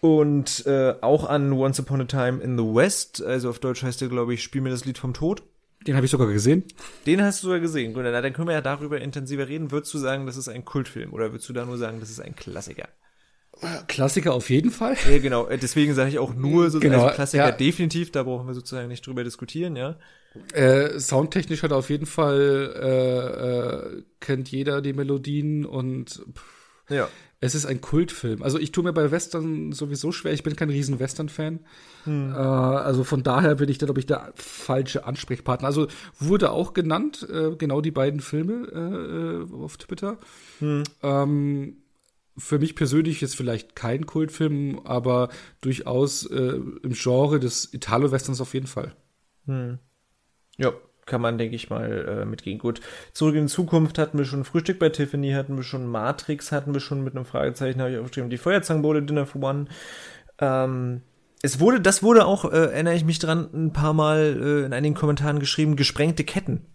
Und 0.00 0.64
äh, 0.66 0.94
auch 1.02 1.28
an 1.28 1.52
Once 1.52 1.78
Upon 1.78 2.00
a 2.00 2.04
Time 2.04 2.40
in 2.42 2.56
the 2.56 2.64
West, 2.64 3.22
also 3.22 3.50
auf 3.50 3.58
Deutsch 3.58 3.82
heißt 3.82 4.00
der, 4.00 4.08
glaube 4.08 4.32
ich, 4.32 4.42
Spiel 4.42 4.62
mir 4.62 4.70
das 4.70 4.86
Lied 4.86 4.96
vom 4.96 5.12
Tod. 5.12 5.42
Den 5.86 5.94
habe 5.94 6.06
ich 6.06 6.10
sogar 6.10 6.28
gesehen. 6.28 6.64
Den 7.06 7.22
hast 7.22 7.42
du 7.42 7.48
sogar 7.48 7.60
gesehen. 7.60 7.92
Gut, 7.92 8.04
dann 8.04 8.32
können 8.32 8.48
wir 8.48 8.54
ja 8.54 8.62
darüber 8.62 9.00
intensiver 9.00 9.46
reden. 9.46 9.70
Würdest 9.70 9.92
du 9.92 9.98
sagen, 9.98 10.26
das 10.26 10.38
ist 10.38 10.48
ein 10.48 10.64
Kultfilm 10.64 11.12
oder 11.12 11.32
würdest 11.32 11.48
du 11.48 11.52
da 11.52 11.66
nur 11.66 11.76
sagen, 11.76 12.00
das 12.00 12.10
ist 12.10 12.20
ein 12.20 12.34
Klassiker? 12.34 12.88
Klassiker 13.88 14.34
auf 14.34 14.50
jeden 14.50 14.70
Fall. 14.70 14.96
Ja, 15.10 15.18
genau. 15.18 15.46
Äh, 15.46 15.58
deswegen 15.58 15.94
sage 15.94 16.10
ich 16.10 16.18
auch 16.18 16.34
nur 16.34 16.70
so 16.70 16.80
genau, 16.80 17.04
also 17.04 17.14
Klassiker 17.14 17.48
ja. 17.48 17.52
definitiv. 17.52 18.12
Da 18.12 18.22
brauchen 18.22 18.46
wir 18.46 18.54
sozusagen 18.54 18.88
nicht 18.88 19.06
drüber 19.06 19.24
diskutieren, 19.24 19.76
ja. 19.76 19.96
Äh, 20.52 20.98
soundtechnisch 20.98 21.62
hat 21.62 21.70
er 21.70 21.78
auf 21.78 21.88
jeden 21.88 22.04
Fall 22.04 22.74
äh, 22.76 23.98
äh, 23.98 24.02
kennt 24.20 24.50
jeder 24.50 24.82
die 24.82 24.92
Melodien 24.92 25.64
und 25.64 26.22
pff, 26.34 26.90
ja. 26.90 27.08
Es 27.38 27.54
ist 27.54 27.66
ein 27.66 27.82
Kultfilm. 27.82 28.42
Also 28.42 28.58
ich 28.58 28.72
tue 28.72 28.82
mir 28.82 28.94
bei 28.94 29.10
Western 29.10 29.70
sowieso 29.72 30.10
schwer. 30.10 30.32
Ich 30.32 30.42
bin 30.42 30.56
kein 30.56 30.70
riesen 30.70 30.98
Western-Fan. 30.98 31.60
Hm. 32.04 32.32
Äh, 32.32 32.36
also 32.36 33.04
von 33.04 33.22
daher 33.22 33.56
bin 33.56 33.68
ich 33.68 33.76
da, 33.76 33.84
glaube 33.84 34.00
ich, 34.00 34.06
der 34.06 34.32
falsche 34.36 35.04
Ansprechpartner. 35.04 35.66
Also 35.66 35.86
wurde 36.18 36.50
auch 36.50 36.72
genannt, 36.72 37.26
äh, 37.30 37.54
genau 37.56 37.82
die 37.82 37.90
beiden 37.90 38.20
Filme 38.20 38.68
äh, 38.72 39.52
äh 39.52 39.62
auf 39.62 39.76
Twitter. 39.76 40.18
Hm. 40.60 40.84
Ähm, 41.02 41.76
für 42.38 42.58
mich 42.58 42.74
persönlich 42.74 43.22
ist 43.22 43.34
vielleicht 43.34 43.76
kein 43.76 44.06
Kultfilm, 44.06 44.80
aber 44.84 45.30
durchaus 45.60 46.26
äh, 46.26 46.60
im 46.82 46.92
Genre 46.92 47.40
des 47.40 47.72
Italo-Westerns 47.72 48.40
auf 48.40 48.54
jeden 48.54 48.66
Fall. 48.66 48.94
Hm. 49.46 49.78
Ja, 50.58 50.72
kann 51.06 51.20
man, 51.20 51.38
denke 51.38 51.56
ich 51.56 51.70
mal, 51.70 52.20
äh, 52.22 52.24
mitgehen. 52.24 52.58
Gut, 52.58 52.80
zurück 53.12 53.34
in 53.36 53.46
die 53.46 53.52
Zukunft 53.52 53.98
hatten 53.98 54.18
wir 54.18 54.24
schon 54.24 54.44
Frühstück 54.44 54.78
bei 54.78 54.88
Tiffany, 54.88 55.32
hatten 55.32 55.56
wir 55.56 55.62
schon 55.62 55.86
Matrix, 55.86 56.52
hatten 56.52 56.74
wir 56.74 56.80
schon 56.80 57.04
mit 57.04 57.14
einem 57.14 57.24
Fragezeichen, 57.24 57.80
habe 57.80 57.92
ich 57.92 57.98
aufgeschrieben, 57.98 58.30
die 58.30 58.38
Feuerzangenbowle, 58.38 59.02
Dinner 59.02 59.26
for 59.26 59.42
One. 59.42 59.66
Ähm, 60.38 61.02
es 61.42 61.60
wurde, 61.60 61.80
das 61.80 62.02
wurde 62.02 62.26
auch, 62.26 62.44
äh, 62.44 62.72
erinnere 62.72 62.96
ich 62.96 63.04
mich 63.04 63.18
dran, 63.18 63.48
ein 63.54 63.72
paar 63.72 63.92
Mal 63.92 64.36
äh, 64.40 64.66
in 64.66 64.72
einigen 64.72 64.94
Kommentaren 64.94 65.38
geschrieben, 65.38 65.76
gesprengte 65.76 66.24
Ketten 66.24 66.66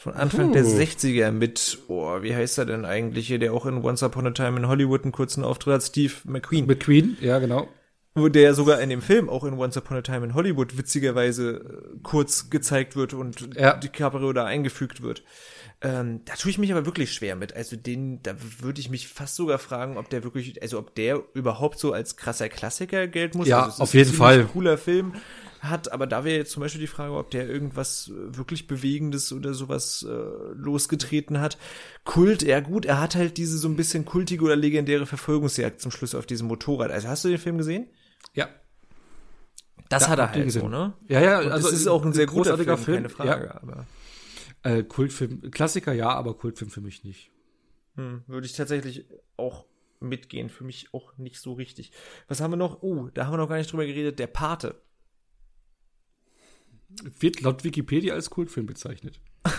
von 0.00 0.14
Anfang 0.14 0.48
uh. 0.48 0.52
der 0.54 0.64
60er 0.64 1.30
mit, 1.30 1.78
oh, 1.88 2.22
wie 2.22 2.34
heißt 2.34 2.56
er 2.56 2.64
denn 2.64 2.86
eigentlich 2.86 3.26
hier, 3.26 3.38
der 3.38 3.52
auch 3.52 3.66
in 3.66 3.84
Once 3.84 4.02
Upon 4.02 4.26
a 4.28 4.30
Time 4.30 4.56
in 4.56 4.66
Hollywood 4.66 5.02
einen 5.02 5.12
kurzen 5.12 5.44
Auftritt 5.44 5.74
hat, 5.74 5.82
Steve 5.82 6.14
McQueen. 6.24 6.66
McQueen, 6.66 7.18
ja, 7.20 7.38
genau. 7.38 7.68
Wo 8.14 8.28
der 8.28 8.54
sogar 8.54 8.80
in 8.80 8.88
dem 8.88 9.02
Film, 9.02 9.28
auch 9.28 9.44
in 9.44 9.52
Once 9.52 9.76
Upon 9.76 9.98
a 9.98 10.00
Time 10.00 10.24
in 10.24 10.34
Hollywood, 10.34 10.78
witzigerweise 10.78 11.50
äh, 11.50 11.98
kurz 12.02 12.48
gezeigt 12.48 12.96
wird 12.96 13.12
und 13.12 13.54
ja. 13.54 13.74
die 13.74 13.88
DiCaprio 13.88 14.32
da 14.32 14.46
eingefügt 14.46 15.02
wird. 15.02 15.22
Ähm, 15.82 16.22
da 16.24 16.34
tue 16.34 16.50
ich 16.50 16.56
mich 16.56 16.72
aber 16.72 16.86
wirklich 16.86 17.12
schwer 17.12 17.36
mit. 17.36 17.54
Also 17.54 17.76
den, 17.76 18.22
da 18.22 18.34
würde 18.60 18.80
ich 18.80 18.88
mich 18.88 19.06
fast 19.06 19.36
sogar 19.36 19.58
fragen, 19.58 19.98
ob 19.98 20.08
der 20.08 20.24
wirklich, 20.24 20.62
also 20.62 20.78
ob 20.78 20.94
der 20.94 21.22
überhaupt 21.34 21.78
so 21.78 21.92
als 21.92 22.16
krasser 22.16 22.48
Klassiker 22.48 23.06
Geld 23.06 23.34
muss. 23.34 23.48
Ja, 23.48 23.64
also 23.64 23.82
auf 23.82 23.92
jeden 23.92 24.14
Fall. 24.14 24.46
Cooler 24.46 24.78
Film 24.78 25.12
hat, 25.60 25.92
aber 25.92 26.06
da 26.06 26.24
wäre 26.24 26.36
jetzt 26.36 26.52
zum 26.52 26.62
Beispiel 26.62 26.80
die 26.80 26.86
Frage, 26.86 27.14
ob 27.14 27.30
der 27.30 27.48
irgendwas 27.48 28.08
äh, 28.08 28.36
wirklich 28.36 28.66
Bewegendes 28.66 29.32
oder 29.32 29.54
sowas 29.54 30.06
äh, 30.08 30.54
losgetreten 30.54 31.40
hat. 31.40 31.58
Kult, 32.04 32.42
ja 32.42 32.60
gut, 32.60 32.84
er 32.84 33.00
hat 33.00 33.14
halt 33.14 33.36
diese 33.36 33.58
so 33.58 33.68
ein 33.68 33.76
bisschen 33.76 34.04
kultige 34.04 34.44
oder 34.44 34.56
legendäre 34.56 35.06
Verfolgungsjagd 35.06 35.80
zum 35.80 35.90
Schluss 35.90 36.14
auf 36.14 36.26
diesem 36.26 36.48
Motorrad. 36.48 36.90
Also 36.90 37.08
hast 37.08 37.24
du 37.24 37.28
den 37.28 37.38
Film 37.38 37.58
gesehen? 37.58 37.88
Ja. 38.34 38.48
Das 39.88 40.04
ja, 40.04 40.08
hat 40.10 40.18
er 40.18 40.32
halt 40.32 40.44
gesehen. 40.44 40.62
so, 40.62 40.68
ne? 40.68 40.94
Ja, 41.08 41.20
ja, 41.20 41.40
Und 41.40 41.52
also 41.52 41.68
es 41.68 41.74
ist 41.74 41.86
auch 41.88 42.04
ein 42.04 42.12
sehr 42.12 42.26
großartiger 42.26 42.76
Film, 42.76 42.84
Film, 42.84 42.96
keine 42.96 43.08
Frage, 43.08 43.46
ja. 43.46 43.54
aber 43.62 43.86
äh, 44.62 44.82
Kultfilm, 44.82 45.50
Klassiker 45.50 45.92
ja, 45.92 46.10
aber 46.10 46.34
Kultfilm 46.34 46.70
für 46.70 46.80
mich 46.80 47.04
nicht. 47.04 47.30
Hm, 47.96 48.22
würde 48.26 48.46
ich 48.46 48.52
tatsächlich 48.52 49.06
auch 49.36 49.66
mitgehen. 50.00 50.48
Für 50.48 50.64
mich 50.64 50.92
auch 50.94 51.16
nicht 51.18 51.40
so 51.40 51.52
richtig. 51.52 51.92
Was 52.28 52.40
haben 52.40 52.52
wir 52.52 52.56
noch? 52.56 52.82
Oh, 52.82 53.08
da 53.12 53.26
haben 53.26 53.32
wir 53.32 53.38
noch 53.38 53.48
gar 53.48 53.56
nicht 53.56 53.70
drüber 53.70 53.86
geredet. 53.86 54.18
Der 54.18 54.26
Pate. 54.26 54.80
Wird 57.18 57.40
laut 57.40 57.64
Wikipedia 57.64 58.14
als 58.14 58.30
Kultfilm 58.30 58.66
bezeichnet. 58.66 59.20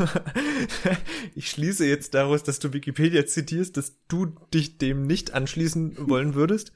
ich 1.36 1.50
schließe 1.50 1.86
jetzt 1.86 2.14
daraus, 2.14 2.44
dass 2.44 2.60
du 2.60 2.74
Wikipedia 2.74 3.26
zitierst, 3.26 3.78
dass 3.78 3.96
du 4.08 4.28
dich 4.54 4.78
dem 4.78 5.08
nicht 5.08 5.34
anschließen 5.34 6.10
wollen 6.10 6.36
würdest. 6.36 6.72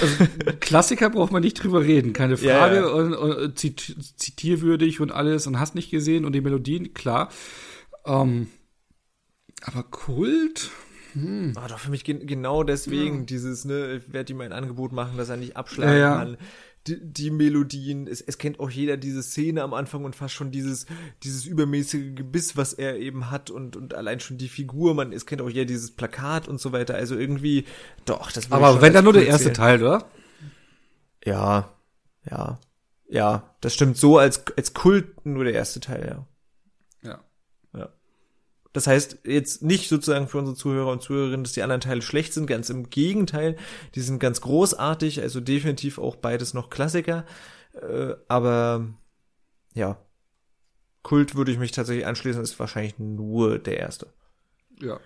Also, 0.00 0.26
Klassiker 0.60 1.08
braucht 1.10 1.32
man 1.32 1.42
nicht 1.42 1.62
drüber 1.62 1.82
reden, 1.82 2.12
keine 2.12 2.36
Frage. 2.36 2.76
Ja, 2.76 2.82
ja. 2.82 2.88
Und, 2.88 3.14
und, 3.14 3.58
zitierwürdig 3.58 5.00
und 5.00 5.10
alles 5.10 5.46
und 5.46 5.58
hast 5.58 5.74
nicht 5.74 5.90
gesehen 5.90 6.26
und 6.26 6.32
die 6.32 6.42
Melodien, 6.42 6.92
klar. 6.92 7.30
Ähm, 8.04 8.48
aber 9.62 9.84
Kult? 9.84 10.70
Hm. 11.14 11.54
Oh, 11.56 11.66
doch 11.66 11.78
für 11.78 11.90
mich 11.90 12.04
genau 12.04 12.62
deswegen 12.62 13.20
ja. 13.20 13.24
dieses, 13.24 13.64
ne, 13.64 13.96
ich 13.96 14.12
werde 14.12 14.34
ihm 14.34 14.40
ein 14.42 14.52
Angebot 14.52 14.92
machen, 14.92 15.16
dass 15.16 15.30
er 15.30 15.38
nicht 15.38 15.56
abschlagen 15.56 16.00
kann 16.00 16.36
die, 16.88 16.98
die 17.00 17.30
Melodien, 17.30 18.06
es, 18.06 18.20
es 18.20 18.38
kennt 18.38 18.60
auch 18.60 18.70
jeder 18.70 18.96
diese 18.96 19.22
Szene 19.22 19.62
am 19.62 19.74
Anfang 19.74 20.04
und 20.04 20.16
fast 20.16 20.34
schon 20.34 20.50
dieses, 20.50 20.86
dieses 21.22 21.44
übermäßige 21.44 22.14
Gebiss, 22.14 22.56
was 22.56 22.72
er 22.72 22.96
eben 22.96 23.30
hat 23.30 23.50
und, 23.50 23.76
und 23.76 23.94
allein 23.94 24.20
schon 24.20 24.38
die 24.38 24.48
Figur, 24.48 24.94
man, 24.94 25.12
es 25.12 25.26
kennt 25.26 25.42
auch 25.42 25.48
jeder 25.48 25.66
dieses 25.66 25.90
Plakat 25.90 26.48
und 26.48 26.60
so 26.60 26.72
weiter, 26.72 26.94
also 26.94 27.16
irgendwie, 27.16 27.64
doch, 28.04 28.32
das 28.32 28.50
Aber 28.50 28.80
wenn 28.80 28.92
dann 28.92 29.04
nur 29.04 29.12
der 29.12 29.26
erste 29.26 29.52
Teil, 29.52 29.82
oder? 29.82 30.08
Ja, 31.24 31.72
ja, 32.30 32.58
ja, 33.08 33.54
das 33.60 33.74
stimmt 33.74 33.96
so 33.96 34.18
als, 34.18 34.42
als 34.56 34.74
Kult 34.74 35.24
nur 35.24 35.44
der 35.44 35.54
erste 35.54 35.80
Teil, 35.80 36.06
ja. 36.08 36.26
Das 38.72 38.86
heißt 38.86 39.20
jetzt 39.24 39.62
nicht 39.62 39.88
sozusagen 39.88 40.28
für 40.28 40.38
unsere 40.38 40.56
Zuhörer 40.56 40.92
und 40.92 41.02
Zuhörerinnen, 41.02 41.44
dass 41.44 41.52
die 41.52 41.62
anderen 41.62 41.80
Teile 41.80 42.02
schlecht 42.02 42.34
sind, 42.34 42.46
ganz 42.46 42.68
im 42.70 42.90
Gegenteil, 42.90 43.56
die 43.94 44.00
sind 44.00 44.18
ganz 44.18 44.40
großartig, 44.40 45.22
also 45.22 45.40
definitiv 45.40 45.98
auch 45.98 46.16
beides 46.16 46.54
noch 46.54 46.68
Klassiker, 46.68 47.24
äh, 47.80 48.14
aber 48.28 48.86
ja, 49.74 49.98
Kult 51.02 51.34
würde 51.34 51.52
ich 51.52 51.58
mich 51.58 51.72
tatsächlich 51.72 52.06
anschließen, 52.06 52.42
ist 52.42 52.58
wahrscheinlich 52.58 52.98
nur 52.98 53.58
der 53.58 53.78
erste. 53.78 54.08
Ja. 54.80 55.00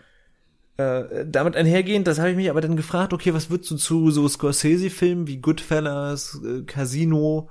Äh, 0.76 1.26
damit 1.28 1.54
einhergehend, 1.54 2.06
das 2.06 2.18
habe 2.18 2.30
ich 2.30 2.36
mich 2.36 2.50
aber 2.50 2.60
dann 2.60 2.76
gefragt, 2.76 3.12
okay, 3.12 3.34
was 3.34 3.50
würdest 3.50 3.70
du 3.70 3.76
zu 3.76 4.10
so 4.10 4.26
Scorsese-Filmen 4.26 5.26
wie 5.26 5.38
Goodfellas, 5.38 6.40
äh, 6.44 6.62
Casino, 6.62 7.50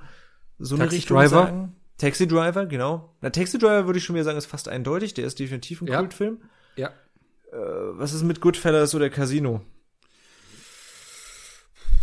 so 0.58 0.74
eine 0.74 0.90
Richtung 0.90 1.16
Driver? 1.16 1.46
sagen? 1.46 1.76
Taxi 1.98 2.26
Driver, 2.26 2.66
genau. 2.66 3.14
Na, 3.20 3.30
Taxi 3.30 3.58
Driver 3.58 3.86
würde 3.86 3.98
ich 3.98 4.04
schon 4.04 4.14
wieder 4.14 4.24
sagen, 4.24 4.38
ist 4.38 4.46
fast 4.46 4.68
eindeutig. 4.68 5.14
Der 5.14 5.26
ist 5.26 5.38
definitiv 5.38 5.82
ein 5.82 5.88
ja. 5.88 5.98
Kultfilm. 5.98 6.42
Ja. 6.76 6.88
Äh, 7.52 7.56
was 7.56 8.12
ist 8.12 8.22
mit 8.22 8.40
Goodfellas 8.40 8.94
oder 8.94 9.10
Casino? 9.10 9.62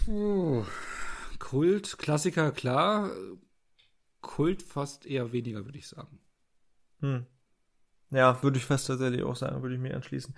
Uh, 0.08 0.64
Kult, 1.38 1.98
Klassiker, 1.98 2.52
klar. 2.52 3.12
Kult 4.22 4.62
fast 4.62 5.06
eher 5.06 5.32
weniger, 5.32 5.66
würde 5.66 5.78
ich 5.78 5.88
sagen. 5.88 6.20
Hm. 7.02 7.26
Ja, 8.12 8.42
würde 8.42 8.58
ich 8.58 8.66
fast 8.66 8.88
tatsächlich 8.88 9.22
auch 9.24 9.36
sagen, 9.36 9.62
würde 9.62 9.76
ich 9.76 9.82
mir 9.82 9.96
anschließen. 9.96 10.34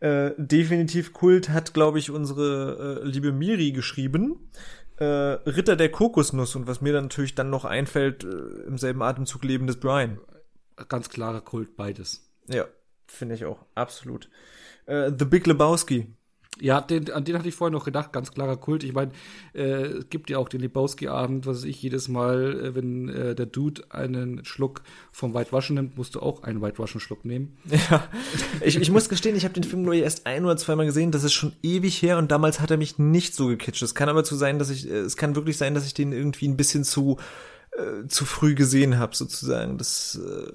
Äh, 0.00 0.32
definitiv 0.36 1.14
Kult 1.14 1.48
hat, 1.48 1.72
glaube 1.72 1.98
ich, 1.98 2.10
unsere 2.10 3.00
äh, 3.02 3.06
liebe 3.06 3.32
Miri 3.32 3.72
geschrieben. 3.72 4.50
Äh, 4.96 5.04
Ritter 5.04 5.76
der 5.76 5.90
Kokosnuss 5.90 6.54
und 6.54 6.66
was 6.66 6.80
mir 6.80 6.92
dann 6.92 7.04
natürlich 7.04 7.34
dann 7.34 7.50
noch 7.50 7.64
einfällt, 7.64 8.24
äh, 8.24 8.66
im 8.66 8.78
selben 8.78 9.02
Atemzug 9.02 9.42
lebendes 9.44 9.80
Brian. 9.80 10.20
Ganz 10.88 11.08
klarer 11.08 11.40
Kult, 11.40 11.76
beides. 11.76 12.28
Ja, 12.48 12.66
finde 13.06 13.34
ich 13.34 13.44
auch, 13.44 13.64
absolut. 13.74 14.28
Äh, 14.86 15.10
The 15.16 15.24
Big 15.24 15.46
Lebowski 15.46 16.14
ja, 16.60 16.80
den, 16.80 17.10
an 17.10 17.24
den 17.24 17.36
hatte 17.36 17.48
ich 17.48 17.54
vorher 17.54 17.72
noch 17.72 17.84
gedacht, 17.84 18.12
ganz 18.12 18.32
klarer 18.32 18.56
Kult. 18.56 18.84
Ich 18.84 18.92
meine, 18.92 19.10
äh, 19.54 19.86
es 19.86 20.08
gibt 20.08 20.30
ja 20.30 20.38
auch 20.38 20.48
den 20.48 20.60
Lebowski-Abend, 20.60 21.46
was 21.46 21.64
ich 21.64 21.82
jedes 21.82 22.08
Mal, 22.08 22.60
äh, 22.60 22.74
wenn 22.74 23.08
äh, 23.08 23.34
der 23.34 23.46
Dude 23.46 23.82
einen 23.90 24.44
Schluck 24.44 24.82
vom 25.10 25.34
White 25.34 25.54
nimmt, 25.72 25.96
musst 25.96 26.14
du 26.14 26.20
auch 26.20 26.42
einen 26.42 26.62
White 26.62 26.78
Russian 26.78 27.00
Schluck 27.00 27.24
nehmen. 27.24 27.56
Ja, 27.90 28.08
ich, 28.60 28.80
ich 28.80 28.90
muss 28.90 29.08
gestehen, 29.08 29.36
ich 29.36 29.44
habe 29.44 29.52
den 29.52 29.64
Film 29.64 29.82
nur 29.82 29.94
erst 29.94 30.26
ein 30.26 30.44
oder 30.44 30.56
zweimal 30.56 30.86
gesehen. 30.86 31.10
Das 31.10 31.24
ist 31.24 31.34
schon 31.34 31.52
ewig 31.62 32.00
her 32.00 32.18
und 32.18 32.30
damals 32.30 32.60
hat 32.60 32.70
er 32.70 32.76
mich 32.76 32.98
nicht 32.98 33.34
so 33.34 33.48
gekitscht. 33.48 33.82
Es 33.82 33.94
kann 33.94 34.08
aber 34.08 34.24
zu 34.24 34.36
sein, 34.36 34.58
dass 34.58 34.70
ich, 34.70 34.88
äh, 34.88 35.00
es 35.00 35.16
kann 35.16 35.34
wirklich 35.34 35.58
sein, 35.58 35.74
dass 35.74 35.86
ich 35.86 35.92
den 35.92 36.12
irgendwie 36.12 36.48
ein 36.48 36.56
bisschen 36.56 36.84
zu 36.84 37.18
äh, 37.76 38.06
zu 38.06 38.24
früh 38.24 38.54
gesehen 38.54 38.98
habe, 38.98 39.16
sozusagen. 39.16 39.78
Das 39.78 40.20
äh, 40.24 40.52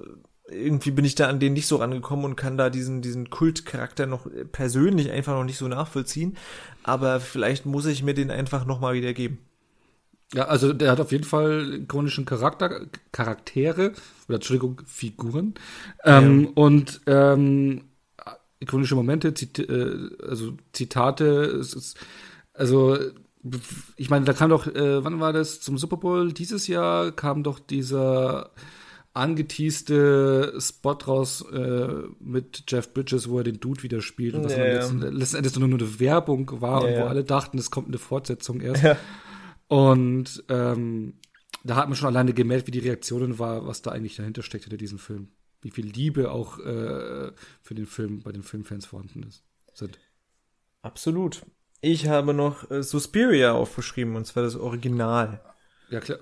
irgendwie 0.50 0.90
bin 0.90 1.04
ich 1.04 1.14
da 1.14 1.28
an 1.28 1.40
den 1.40 1.52
nicht 1.52 1.66
so 1.66 1.76
rangekommen 1.76 2.24
und 2.24 2.36
kann 2.36 2.56
da 2.56 2.70
diesen, 2.70 3.02
diesen 3.02 3.30
Kultcharakter 3.30 4.06
noch 4.06 4.26
persönlich 4.52 5.10
einfach 5.10 5.34
noch 5.34 5.44
nicht 5.44 5.58
so 5.58 5.68
nachvollziehen. 5.68 6.36
Aber 6.82 7.20
vielleicht 7.20 7.66
muss 7.66 7.86
ich 7.86 8.02
mir 8.02 8.14
den 8.14 8.30
einfach 8.30 8.66
noch 8.66 8.80
mal 8.80 8.94
wieder 8.94 9.12
geben. 9.12 9.38
Ja, 10.34 10.44
also 10.44 10.72
der 10.72 10.92
hat 10.92 11.00
auf 11.00 11.10
jeden 11.10 11.24
Fall 11.24 11.80
ikonischen 11.82 12.24
Charakter, 12.24 12.86
Charaktere, 13.10 13.92
oder 14.28 14.36
Entschuldigung, 14.36 14.80
Figuren. 14.86 15.54
Ähm, 16.04 16.42
ja. 16.44 16.48
Und 16.54 17.00
ähm, 17.06 17.84
ikonische 18.60 18.94
Momente, 18.94 19.34
Zit 19.34 19.58
äh, 19.58 19.96
also 20.22 20.52
Zitate, 20.72 21.24
es 21.24 21.74
ist, 21.74 21.96
also 22.54 22.96
ich 23.96 24.10
meine, 24.10 24.24
da 24.24 24.32
kam 24.32 24.50
doch, 24.50 24.66
äh, 24.66 25.02
wann 25.02 25.18
war 25.18 25.32
das 25.32 25.60
zum 25.60 25.78
Super 25.78 25.96
Bowl 25.96 26.32
dieses 26.32 26.66
Jahr, 26.66 27.10
kam 27.10 27.42
doch 27.42 27.58
dieser 27.58 28.50
angeteaste 29.12 30.54
Spot 30.60 30.98
raus 31.06 31.44
äh, 31.52 31.88
mit 32.20 32.64
Jeff 32.68 32.92
Bridges, 32.94 33.28
wo 33.28 33.38
er 33.38 33.44
den 33.44 33.58
Dude 33.58 33.82
wieder 33.82 34.02
spielt 34.02 34.34
und 34.34 34.44
das 34.44 34.56
ja, 34.56 34.64
letzten, 34.64 35.00
letzten, 35.00 35.36
Endes 35.36 35.58
nur 35.58 35.68
eine 35.68 36.00
Werbung 36.00 36.60
war 36.60 36.88
ja, 36.88 36.88
und 36.88 37.02
wo 37.02 37.08
alle 37.08 37.24
dachten, 37.24 37.58
es 37.58 37.70
kommt 37.70 37.88
eine 37.88 37.98
Fortsetzung 37.98 38.60
erst. 38.60 38.82
Ja. 38.82 38.96
Und 39.66 40.44
ähm, 40.48 41.14
da 41.64 41.76
hat 41.76 41.88
man 41.88 41.96
schon 41.96 42.08
alleine 42.08 42.32
gemerkt, 42.32 42.66
wie 42.66 42.72
die 42.72 42.78
Reaktionen 42.78 43.38
war, 43.38 43.66
was 43.66 43.82
da 43.82 43.90
eigentlich 43.90 44.16
dahinter 44.16 44.42
steckt 44.42 44.64
hinter 44.64 44.76
diesem 44.76 44.98
Film. 44.98 45.28
Wie 45.60 45.70
viel 45.70 45.86
Liebe 45.86 46.30
auch 46.30 46.58
äh, 46.58 47.32
für 47.60 47.74
den 47.74 47.86
Film 47.86 48.20
bei 48.22 48.32
den 48.32 48.42
Filmfans 48.42 48.86
vorhanden 48.86 49.24
ist. 49.24 49.42
Sind. 49.74 49.98
Absolut. 50.82 51.42
Ich 51.82 52.08
habe 52.08 52.32
noch 52.32 52.70
äh, 52.70 52.82
Suspiria 52.82 53.52
aufgeschrieben, 53.52 54.16
und 54.16 54.26
zwar 54.26 54.42
das 54.42 54.56
Original. 54.56 55.40
Ja, 55.90 56.00
klar. 56.00 56.18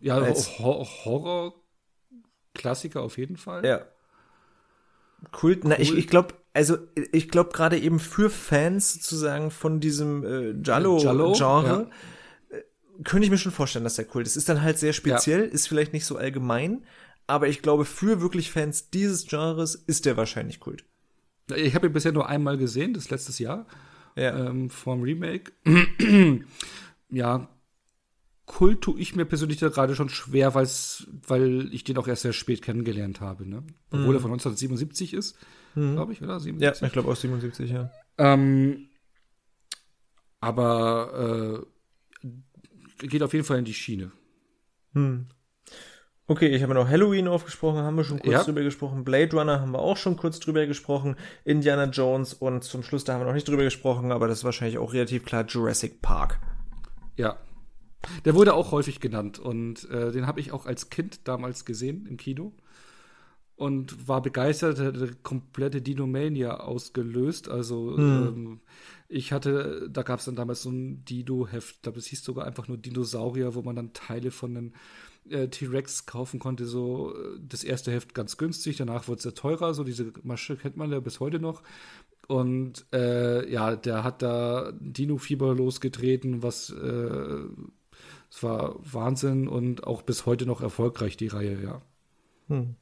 Ja, 0.00 0.18
Als 0.18 0.58
Horror 0.58 1.54
Klassiker 2.56 3.02
auf 3.02 3.18
jeden 3.18 3.36
Fall. 3.36 3.64
Ja. 3.64 3.86
Kult, 5.32 5.64
cool. 5.64 5.70
na, 5.70 5.78
ich, 5.78 5.94
ich 5.94 6.08
glaube, 6.08 6.34
also 6.52 6.78
ich 7.12 7.28
glaube 7.28 7.52
gerade 7.52 7.78
eben 7.78 7.98
für 7.98 8.30
Fans 8.30 8.94
sozusagen 8.94 9.50
von 9.50 9.80
diesem 9.80 10.24
äh, 10.24 10.54
Jallo-Genre 10.62 11.90
ja. 12.50 12.56
äh, 12.56 12.62
könnte 13.04 13.24
ich 13.24 13.30
mir 13.30 13.38
schon 13.38 13.52
vorstellen, 13.52 13.84
dass 13.84 13.96
der 13.96 14.04
Kult 14.04 14.26
ist. 14.26 14.36
Ist 14.36 14.48
dann 14.48 14.62
halt 14.62 14.78
sehr 14.78 14.92
speziell, 14.92 15.40
ja. 15.40 15.46
ist 15.46 15.68
vielleicht 15.68 15.92
nicht 15.92 16.06
so 16.06 16.16
allgemein, 16.16 16.84
aber 17.26 17.48
ich 17.48 17.62
glaube, 17.62 17.84
für 17.84 18.20
wirklich 18.20 18.50
Fans 18.50 18.90
dieses 18.90 19.26
Genres 19.26 19.74
ist 19.74 20.06
der 20.06 20.16
wahrscheinlich 20.16 20.60
Kult. 20.60 20.84
Ich 21.54 21.74
habe 21.74 21.86
ihn 21.86 21.92
bisher 21.92 22.12
nur 22.12 22.28
einmal 22.28 22.58
gesehen, 22.58 22.94
das 22.94 23.10
letztes 23.10 23.38
Jahr, 23.38 23.66
ja. 24.16 24.48
ähm, 24.48 24.70
vom 24.70 25.02
Remake. 25.02 25.52
ja, 27.10 27.48
Kult 28.46 28.80
tue 28.80 29.00
ich 29.00 29.16
mir 29.16 29.24
persönlich 29.24 29.58
da 29.58 29.68
gerade 29.68 29.96
schon 29.96 30.08
schwer, 30.08 30.54
weil 30.54 31.74
ich 31.74 31.84
den 31.84 31.98
auch 31.98 32.06
erst 32.06 32.22
sehr 32.22 32.32
spät 32.32 32.62
kennengelernt 32.62 33.20
habe. 33.20 33.46
Ne? 33.46 33.64
Obwohl 33.90 34.08
mhm. 34.08 34.14
er 34.14 34.20
von 34.20 34.32
1977 34.32 35.14
ist, 35.14 35.36
mhm. 35.74 35.94
glaube 35.94 36.12
ich, 36.12 36.22
oder? 36.22 36.38
77? 36.38 36.80
Ja, 36.80 36.86
ich 36.86 36.92
glaube 36.92 37.10
auch 37.10 37.16
77, 37.16 37.70
ja. 37.70 37.90
Ähm, 38.18 38.88
aber 40.40 41.66
äh, 43.02 43.06
geht 43.06 43.22
auf 43.22 43.34
jeden 43.34 43.44
Fall 43.44 43.58
in 43.58 43.64
die 43.64 43.74
Schiene. 43.74 44.12
Hm. 44.94 45.26
Okay, 46.28 46.48
ich 46.48 46.62
habe 46.62 46.74
noch 46.74 46.88
Halloween 46.88 47.28
aufgesprochen, 47.28 47.82
haben 47.82 47.96
wir 47.96 48.04
schon 48.04 48.18
kurz 48.18 48.32
ja. 48.32 48.42
drüber 48.44 48.62
gesprochen. 48.62 49.04
Blade 49.04 49.36
Runner 49.36 49.60
haben 49.60 49.72
wir 49.72 49.78
auch 49.78 49.96
schon 49.96 50.16
kurz 50.16 50.40
drüber 50.40 50.66
gesprochen. 50.66 51.16
Indiana 51.44 51.84
Jones 51.84 52.34
und 52.34 52.64
zum 52.64 52.82
Schluss, 52.82 53.04
da 53.04 53.14
haben 53.14 53.20
wir 53.20 53.26
noch 53.26 53.34
nicht 53.34 53.46
drüber 53.46 53.62
gesprochen, 53.62 54.10
aber 54.10 54.26
das 54.26 54.38
ist 54.38 54.44
wahrscheinlich 54.44 54.78
auch 54.78 54.92
relativ 54.92 55.24
klar 55.24 55.44
Jurassic 55.46 56.02
Park. 56.02 56.40
Ja, 57.16 57.38
der 58.24 58.34
wurde 58.34 58.54
auch 58.54 58.72
häufig 58.72 59.00
genannt 59.00 59.38
und 59.38 59.88
äh, 59.90 60.12
den 60.12 60.26
habe 60.26 60.40
ich 60.40 60.52
auch 60.52 60.66
als 60.66 60.90
Kind 60.90 61.20
damals 61.28 61.64
gesehen 61.64 62.06
im 62.06 62.16
Kino 62.16 62.52
und 63.56 64.06
war 64.06 64.20
begeistert, 64.20 64.78
hat 64.78 65.22
komplette 65.22 65.80
Dinomania 65.80 66.60
ausgelöst. 66.60 67.48
Also 67.48 67.96
hm. 67.96 68.26
ähm, 68.26 68.60
ich 69.08 69.32
hatte, 69.32 69.88
da 69.90 70.02
gab 70.02 70.18
es 70.18 70.26
dann 70.26 70.36
damals 70.36 70.62
so 70.62 70.70
ein 70.70 71.04
Dido-Heft, 71.04 71.76
ich 71.76 71.82
glaube, 71.82 71.96
das 71.96 72.06
hieß 72.06 72.22
sogar 72.22 72.46
einfach 72.46 72.68
nur 72.68 72.76
Dinosaurier, 72.76 73.54
wo 73.54 73.62
man 73.62 73.76
dann 73.76 73.94
Teile 73.94 74.30
von 74.30 74.56
einem 74.56 74.72
äh, 75.30 75.48
T-Rex 75.48 76.04
kaufen 76.06 76.38
konnte. 76.38 76.66
So 76.66 77.14
äh, 77.14 77.38
das 77.40 77.64
erste 77.64 77.92
Heft 77.92 78.14
ganz 78.14 78.36
günstig, 78.36 78.76
danach 78.76 79.08
wurde 79.08 79.18
es 79.18 79.24
ja 79.24 79.30
teurer. 79.30 79.72
So 79.72 79.84
diese 79.84 80.12
Masche 80.22 80.56
kennt 80.56 80.76
man 80.76 80.92
ja 80.92 81.00
bis 81.00 81.20
heute 81.20 81.38
noch. 81.40 81.62
Und 82.28 82.84
äh, 82.92 83.50
ja, 83.50 83.74
der 83.76 84.04
hat 84.04 84.20
da 84.20 84.72
Dino-Fieber 84.80 85.54
losgetreten, 85.54 86.42
was 86.42 86.70
äh, 86.70 87.44
es 88.36 88.42
war 88.42 88.74
Wahnsinn 88.80 89.48
und 89.48 89.86
auch 89.86 90.02
bis 90.02 90.26
heute 90.26 90.44
noch 90.44 90.60
erfolgreich, 90.60 91.16
die 91.16 91.28
Reihe, 91.28 91.58
ja. 91.62 91.80
Hm. 92.48 92.76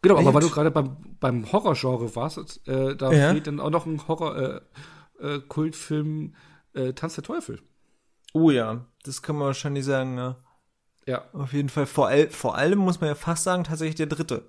Genau, 0.00 0.16
aber 0.16 0.32
weil 0.32 0.42
du 0.42 0.50
gerade 0.50 0.70
beim, 0.70 0.96
beim 1.18 1.50
Horrorgenre 1.50 2.14
warst, 2.14 2.68
äh, 2.68 2.94
da 2.94 3.10
ja. 3.10 3.32
fehlt 3.32 3.48
dann 3.48 3.58
auch 3.58 3.70
noch 3.70 3.86
ein 3.86 4.06
Horror-Kultfilm 4.06 6.36
äh, 6.72 6.88
äh, 6.88 6.92
Tanz 6.92 7.16
der 7.16 7.24
Teufel. 7.24 7.60
Oh 8.32 8.52
ja, 8.52 8.86
das 9.02 9.22
kann 9.22 9.34
man 9.34 9.46
wahrscheinlich 9.46 9.84
sagen, 9.84 10.16
ja. 10.16 10.36
Ja. 11.06 11.24
Auf 11.32 11.52
jeden 11.52 11.68
Fall. 11.68 11.86
Vor, 11.86 12.06
all, 12.06 12.30
vor 12.30 12.54
allem 12.54 12.78
muss 12.78 13.00
man 13.00 13.08
ja 13.08 13.16
fast 13.16 13.42
sagen, 13.42 13.64
tatsächlich 13.64 13.96
der 13.96 14.06
dritte. 14.06 14.48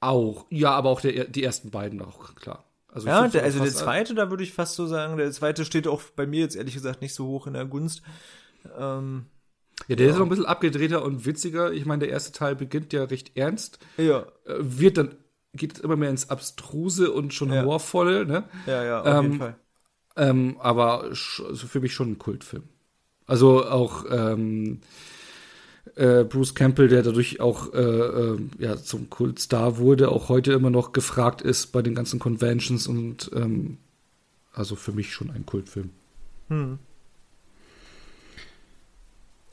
Auch, 0.00 0.46
ja, 0.48 0.70
aber 0.70 0.88
auch 0.88 1.02
der, 1.02 1.26
die 1.26 1.44
ersten 1.44 1.70
beiden 1.70 2.00
auch, 2.00 2.36
klar. 2.36 2.64
Also 2.92 3.08
ja, 3.08 3.26
der, 3.26 3.42
also 3.42 3.58
der 3.58 3.72
zweite, 3.72 4.14
da 4.14 4.30
würde 4.30 4.42
ich 4.42 4.52
fast 4.52 4.74
so 4.74 4.86
sagen, 4.86 5.16
der 5.16 5.32
zweite 5.32 5.64
steht 5.64 5.88
auch 5.88 6.02
bei 6.14 6.26
mir 6.26 6.40
jetzt 6.40 6.56
ehrlich 6.56 6.74
gesagt 6.74 7.00
nicht 7.00 7.14
so 7.14 7.26
hoch 7.26 7.46
in 7.46 7.54
der 7.54 7.64
Gunst. 7.64 8.02
Ähm, 8.78 9.26
ja, 9.88 9.96
der 9.96 10.06
ja. 10.06 10.12
ist 10.12 10.18
noch 10.18 10.26
ein 10.26 10.28
bisschen 10.28 10.46
abgedrehter 10.46 11.02
und 11.02 11.24
witziger. 11.24 11.72
Ich 11.72 11.86
meine, 11.86 12.00
der 12.00 12.10
erste 12.10 12.32
Teil 12.32 12.54
beginnt 12.54 12.92
ja 12.92 13.04
recht 13.04 13.36
ernst. 13.36 13.78
Ja. 13.96 14.26
Äh, 14.44 14.56
wird 14.58 14.98
dann, 14.98 15.16
geht 15.54 15.78
immer 15.78 15.96
mehr 15.96 16.10
ins 16.10 16.28
Abstruse 16.28 17.10
und 17.10 17.32
schon 17.32 17.50
ja. 17.50 17.62
humorvolle, 17.62 18.26
ne? 18.26 18.44
Ja, 18.66 18.84
ja, 18.84 19.00
auf 19.00 19.06
ähm, 19.06 19.22
jeden 19.22 19.38
Fall. 19.38 19.56
Ähm, 20.14 20.56
aber 20.60 21.04
also 21.04 21.66
für 21.66 21.80
mich 21.80 21.94
schon 21.94 22.12
ein 22.12 22.18
Kultfilm. 22.18 22.64
Also 23.26 23.64
auch, 23.64 24.04
ähm, 24.10 24.82
äh, 25.96 26.24
Bruce 26.24 26.54
Campbell, 26.54 26.88
der 26.88 27.02
dadurch 27.02 27.40
auch 27.40 27.72
äh, 27.74 27.78
äh, 27.78 28.38
ja, 28.58 28.76
zum 28.76 29.10
Kultstar 29.10 29.78
wurde, 29.78 30.10
auch 30.10 30.28
heute 30.28 30.52
immer 30.52 30.70
noch 30.70 30.92
gefragt 30.92 31.42
ist 31.42 31.72
bei 31.72 31.82
den 31.82 31.94
ganzen 31.94 32.18
Conventions 32.18 32.86
und 32.86 33.30
ähm, 33.34 33.78
also 34.52 34.76
für 34.76 34.92
mich 34.92 35.12
schon 35.12 35.30
ein 35.30 35.46
Kultfilm. 35.46 35.90
Hm. 36.48 36.78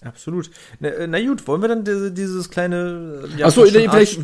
Absolut. 0.01 0.49
Na, 0.79 0.89
äh, 0.89 1.07
na, 1.07 1.19
gut, 1.19 1.45
wollen 1.47 1.61
wir 1.61 1.67
dann 1.67 1.83
diese, 1.83 2.11
dieses 2.11 2.49
kleine. 2.49 3.27
Ja, 3.35 3.47
Achso, 3.47 3.65
vielleicht. 3.65 4.19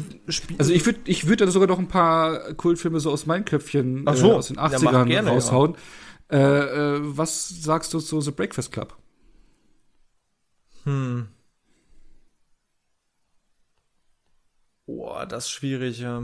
Also 0.58 0.72
ich 0.72 0.86
würde 0.86 1.00
ich 1.06 1.28
würd 1.28 1.42
dann 1.42 1.52
sogar 1.52 1.68
noch 1.68 1.80
ein 1.80 1.90
paar 1.90 2.54
Kultfilme 2.54 3.02
so 3.02 3.12
aus 3.12 3.26
meinem 3.26 3.44
Köpfchen 3.44 4.06
so, 4.14 4.32
äh, 4.32 4.36
aus 4.36 4.48
den 4.48 4.58
80ern 4.58 4.94
ja, 4.94 5.04
gerne, 5.04 5.30
raushauen. 5.32 5.76
Ja. 6.32 6.38
Äh, 6.38 6.96
äh, 6.96 7.00
was 7.02 7.50
sagst 7.50 7.94
du 7.94 8.00
zu 8.00 8.22
The 8.22 8.32
Breakfast 8.32 8.72
Club? 8.72 8.96
Hm. 10.86 11.28
Boah, 14.88 15.26
das 15.26 15.46
ist 15.46 15.52
schwierig, 15.52 16.00
ja. 16.00 16.24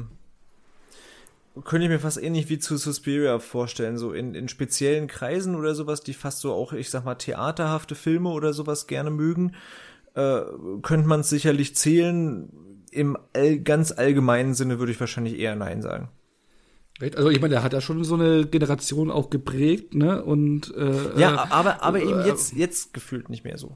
Könnte 1.66 1.86
ich 1.86 1.92
mir 1.92 2.00
fast 2.00 2.22
ähnlich 2.22 2.50
wie 2.50 2.60
zu 2.60 2.78
Suspiria 2.78 3.40
vorstellen, 3.40 3.98
so 3.98 4.14
in, 4.14 4.36
in 4.36 4.48
speziellen 4.48 5.08
Kreisen 5.08 5.56
oder 5.56 5.76
sowas, 5.76 6.02
die 6.02 6.14
fast 6.14 6.40
so 6.40 6.54
auch, 6.54 6.72
ich 6.72 6.90
sag 6.90 7.04
mal, 7.04 7.16
theaterhafte 7.16 7.96
Filme 7.96 8.30
oder 8.30 8.54
sowas 8.54 8.88
gerne 8.88 9.12
mögen, 9.12 9.54
äh, 10.14 10.42
könnte 10.82 11.08
man 11.08 11.22
es 11.22 11.30
sicherlich 11.30 11.76
zählen. 11.76 12.50
Im 12.92 13.18
all, 13.34 13.60
ganz 13.60 13.92
allgemeinen 13.92 14.54
Sinne 14.54 14.80
würde 14.80 14.92
ich 14.92 15.00
wahrscheinlich 15.00 15.40
eher 15.40 15.56
Nein 15.56 15.82
sagen. 15.82 16.10
Also 17.02 17.30
ich 17.30 17.42
meine, 17.42 17.56
der 17.56 17.64
hat 17.64 17.74
ja 17.74 17.82
schon 17.82 18.04
so 18.04 18.16
eine 18.16 18.46
Generation 18.46 19.10
auch 19.10 19.30
geprägt, 19.30 19.96
ne? 19.96 20.24
Und 20.24 20.74
äh, 20.76 21.20
ja, 21.20 21.48
aber 21.50 21.82
aber 21.82 22.02
eben 22.02 22.26
jetzt 22.26 22.54
jetzt 22.54 22.94
gefühlt 22.94 23.30
nicht 23.30 23.44
mehr 23.44 23.58
so. 23.58 23.76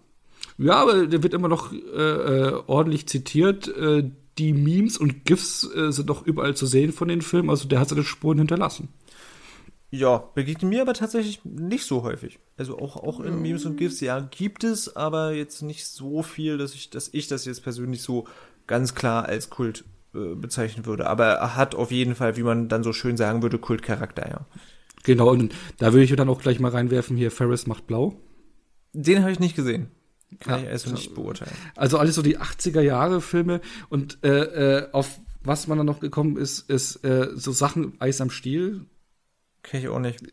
Ja, 0.58 0.76
aber 0.76 1.08
der 1.08 1.24
wird 1.24 1.34
immer 1.34 1.48
noch 1.48 1.74
äh, 1.74 1.78
äh, 1.78 2.62
ordentlich 2.68 3.08
zitiert. 3.08 3.68
Äh, 3.68 4.12
die 4.38 4.54
Memes 4.54 4.98
und 4.98 5.26
GIFs 5.26 5.70
äh, 5.76 5.92
sind 5.92 6.10
doch 6.10 6.26
überall 6.26 6.56
zu 6.56 6.66
sehen 6.66 6.92
von 6.92 7.08
den 7.08 7.22
Filmen. 7.22 7.50
Also 7.50 7.68
der 7.68 7.80
hat 7.80 7.90
seine 7.90 8.04
Spuren 8.04 8.38
hinterlassen. 8.38 8.90
Ja, 9.92 10.18
begegnet 10.34 10.70
mir 10.70 10.82
aber 10.82 10.94
tatsächlich 10.94 11.46
nicht 11.46 11.86
so 11.86 12.04
häufig. 12.04 12.40
Also 12.58 12.78
auch, 12.80 12.98
auch 12.98 13.22
in 13.22 13.42
Memes 13.42 13.66
und 13.66 13.78
GIFs, 13.78 14.02
ja, 14.02 14.20
gibt 14.20 14.64
es, 14.64 14.96
aber 14.96 15.34
jetzt 15.34 15.62
nicht 15.62 15.86
so 15.86 16.22
viel, 16.22 16.58
dass 16.58 16.74
ich, 16.74 16.90
dass 16.90 17.10
ich 17.14 17.28
das 17.28 17.46
jetzt 17.46 17.64
persönlich 17.64 18.02
so 18.02 18.26
ganz 18.68 18.94
klar 18.94 19.26
als 19.26 19.50
Kult 19.50 19.86
äh, 20.14 20.36
bezeichnen 20.36 20.86
würde. 20.86 21.08
Aber 21.08 21.26
er 21.26 21.56
hat 21.56 21.76
auf 21.76 21.92
jeden 21.92 22.16
Fall, 22.16 22.36
wie 22.36 22.44
man 22.44 22.68
dann 22.68 22.84
so 22.84 22.92
schön 22.92 23.16
sagen 23.16 23.42
würde, 23.42 23.58
Kultcharakter, 23.58 24.28
ja. 24.28 24.46
Genau, 25.04 25.30
und 25.30 25.54
da 25.78 25.94
würde 25.94 26.04
ich 26.04 26.16
dann 26.16 26.30
auch 26.30 26.42
gleich 26.42 26.60
mal 26.60 26.72
reinwerfen, 26.72 27.16
hier 27.16 27.32
Ferris 27.32 27.68
macht 27.68 27.86
blau. 27.86 28.20
Den 28.92 29.22
habe 29.22 29.32
ich 29.32 29.40
nicht 29.40 29.56
gesehen. 29.56 29.92
Kann 30.40 30.60
ja, 30.60 30.66
ich 30.66 30.72
also 30.72 30.92
nicht 30.92 31.14
beurteilen. 31.14 31.52
Also 31.76 31.98
alles 31.98 32.16
so 32.16 32.22
die 32.22 32.38
80er 32.38 32.82
Jahre 32.82 33.22
Filme 33.22 33.62
und 33.90 34.20
äh, 34.24 34.80
äh, 34.80 34.92
auf 34.92 35.20
was 35.46 35.68
man 35.68 35.78
dann 35.78 35.86
noch 35.86 36.00
gekommen 36.00 36.38
ist, 36.38 36.70
ist 36.70 37.04
äh, 37.06 37.30
so 37.36 37.52
Sachen 37.52 37.94
Eis 38.02 38.20
am 38.20 38.32
Stiel. 38.32 38.86
Kenn 39.62 39.82
ich 39.82 39.88
auch 39.88 40.00
nicht. 40.00 40.24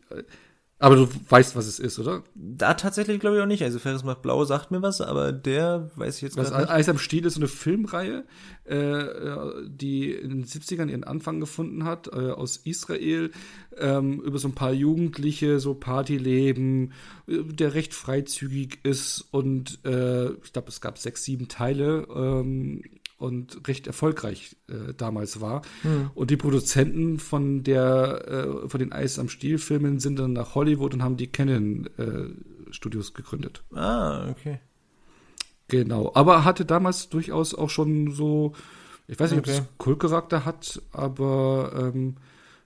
Aber 0.83 0.97
du 0.97 1.07
weißt, 1.29 1.55
was 1.55 1.65
es 1.65 1.79
ist, 1.79 1.97
oder? 1.97 2.23
Da 2.35 2.73
tatsächlich 2.73 3.21
glaube 3.21 3.37
ich 3.37 3.41
auch 3.41 3.47
nicht. 3.47 3.63
Also 3.63 3.79
Ferris 3.79 4.03
macht 4.03 4.21
blau 4.21 4.43
sagt 4.43 4.69
mir 4.69 4.81
was, 4.81 4.99
aber 4.99 5.31
der 5.31 5.89
weiß 5.95 6.17
ich 6.17 6.23
jetzt 6.23 6.35
was, 6.35 6.51
nicht. 6.51 6.69
Eis 6.69 6.89
am 6.89 6.97
Stiel 6.97 7.25
ist 7.25 7.35
so 7.35 7.39
eine 7.39 7.47
Filmreihe, 7.47 8.25
äh, 8.65 9.05
die 9.65 10.11
in 10.11 10.29
den 10.29 10.45
70ern 10.45 10.89
ihren 10.89 11.05
Anfang 11.05 11.39
gefunden 11.39 11.85
hat, 11.85 12.07
äh, 12.07 12.31
aus 12.31 12.57
Israel, 12.57 13.31
ähm, 13.77 14.19
über 14.19 14.37
so 14.39 14.49
ein 14.49 14.55
paar 14.55 14.73
Jugendliche, 14.73 15.61
so 15.61 15.73
Partyleben, 15.73 16.91
äh, 17.27 17.43
der 17.43 17.75
recht 17.75 17.93
freizügig 17.93 18.79
ist 18.83 19.25
und 19.31 19.79
äh, 19.85 20.33
ich 20.33 20.51
glaube, 20.51 20.67
es 20.67 20.81
gab 20.81 20.97
sechs, 20.97 21.23
sieben 21.23 21.47
Teile. 21.47 22.05
Ähm, 22.13 22.83
und 23.23 23.67
recht 23.67 23.87
erfolgreich 23.87 24.55
äh, 24.69 24.93
damals 24.95 25.41
war. 25.41 25.61
Mhm. 25.83 26.11
Und 26.13 26.29
die 26.29 26.37
Produzenten 26.37 27.19
von 27.19 27.63
der 27.63 28.27
äh, 28.27 28.69
von 28.69 28.79
den 28.79 28.91
Eis 28.91 29.17
am 29.17 29.29
Stiel 29.29 29.57
Filmen 29.57 29.99
sind 29.99 30.19
dann 30.19 30.33
nach 30.33 30.55
Hollywood 30.55 30.93
und 30.93 31.01
haben 31.01 31.17
die 31.17 31.27
Canon 31.27 31.89
äh, 31.97 32.73
Studios 32.73 33.13
gegründet. 33.13 33.63
Ah, 33.73 34.29
okay. 34.29 34.59
Genau, 35.69 36.11
aber 36.13 36.43
hatte 36.43 36.65
damals 36.65 37.09
durchaus 37.09 37.55
auch 37.55 37.69
schon 37.69 38.11
so, 38.11 38.53
ich 39.07 39.19
weiß 39.19 39.31
nicht, 39.31 39.39
okay. 39.39 39.57
ob 39.57 39.63
es 39.63 39.77
Kultcharakter 39.77 40.45
hat, 40.45 40.81
aber 40.91 41.91
ähm, 41.93 42.17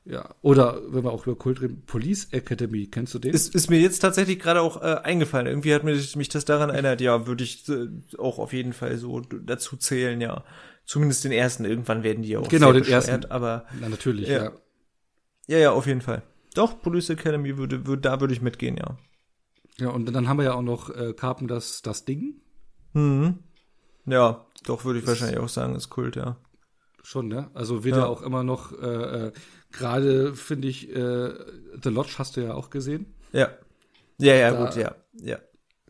ja, 0.10 0.36
oder 0.42 0.82
wenn 0.88 1.04
wir 1.04 1.12
auch 1.12 1.28
über 1.28 1.36
Kult 1.36 1.62
reden, 1.62 1.84
Police 1.86 2.32
Academy, 2.32 2.88
kennst 2.88 3.14
du 3.14 3.20
den? 3.20 3.34
Ist, 3.34 3.54
ist 3.54 3.70
mir 3.70 3.80
jetzt 3.80 4.00
tatsächlich 4.00 4.40
gerade 4.40 4.62
auch 4.62 4.82
äh, 4.82 5.02
eingefallen. 5.04 5.48
Irgendwie 5.48 5.74
hat 5.74 5.84
mich, 5.84 6.16
mich 6.16 6.30
das 6.30 6.46
daran 6.46 6.70
erinnert, 6.70 7.02
ja, 7.02 7.28
würde 7.28 7.44
ich 7.44 7.68
äh, 7.68 7.88
auch 8.18 8.40
auf 8.40 8.54
jeden 8.54 8.72
Fall 8.72 8.98
so 8.98 9.20
dazu 9.20 9.76
zählen, 9.76 10.22
ja. 10.22 10.46
Zumindest 10.86 11.26
den 11.26 11.34
ersten, 11.34 11.66
irgendwann 11.66 12.04
werden 12.04 12.24
die 12.24 12.38
auch 12.38 12.48
Genau, 12.48 12.72
den 12.72 12.86
ersten. 12.86 13.26
Aber 13.26 13.66
Na, 13.82 13.90
natürlich, 13.90 14.30
ja. 14.30 14.46
ja. 14.46 14.52
Ja, 15.48 15.58
ja, 15.58 15.72
auf 15.72 15.88
jeden 15.88 16.02
Fall. 16.02 16.24
Doch, 16.56 16.82
Police 16.82 17.10
Academy 17.10 17.58
würde, 17.58 17.86
würde 17.86 18.02
da 18.02 18.22
würde 18.22 18.34
ich 18.34 18.42
mitgehen, 18.42 18.78
ja. 18.78 18.98
Ja, 19.78 19.90
und 19.90 20.06
dann 20.14 20.30
haben 20.30 20.38
wir 20.38 20.46
ja 20.46 20.54
auch 20.54 20.62
noch 20.62 20.90
äh, 20.90 21.14
Carpen 21.14 21.50
das, 21.50 21.82
das 21.82 22.06
Ding. 22.06 22.42
Mhm. 22.94 23.40
Ja, 24.06 24.46
doch, 24.66 24.86
würde 24.86 25.00
ich 25.00 25.04
ist, 25.04 25.10
wahrscheinlich 25.10 25.40
auch 25.40 25.50
sagen, 25.50 25.76
ist 25.76 25.90
Kult, 25.90 26.16
ja. 26.16 26.38
Schon, 27.04 27.28
ne? 27.28 27.50
Also 27.54 27.84
wird 27.84 27.96
ja, 27.96 28.04
ja 28.04 28.08
auch 28.08 28.22
immer 28.22 28.44
noch 28.44 28.72
äh, 28.72 29.28
äh 29.28 29.32
Gerade 29.78 30.36
finde 30.36 30.68
ich, 30.68 30.90
äh, 30.90 31.30
The 31.82 31.90
Lodge 31.90 32.16
hast 32.18 32.36
du 32.36 32.42
ja 32.42 32.54
auch 32.54 32.70
gesehen. 32.70 33.06
Ja. 33.32 33.50
Ja, 34.18 34.34
ja, 34.34 34.52
da 34.52 34.66
gut, 34.66 34.76
ja. 34.76 34.96
ja. 35.22 35.38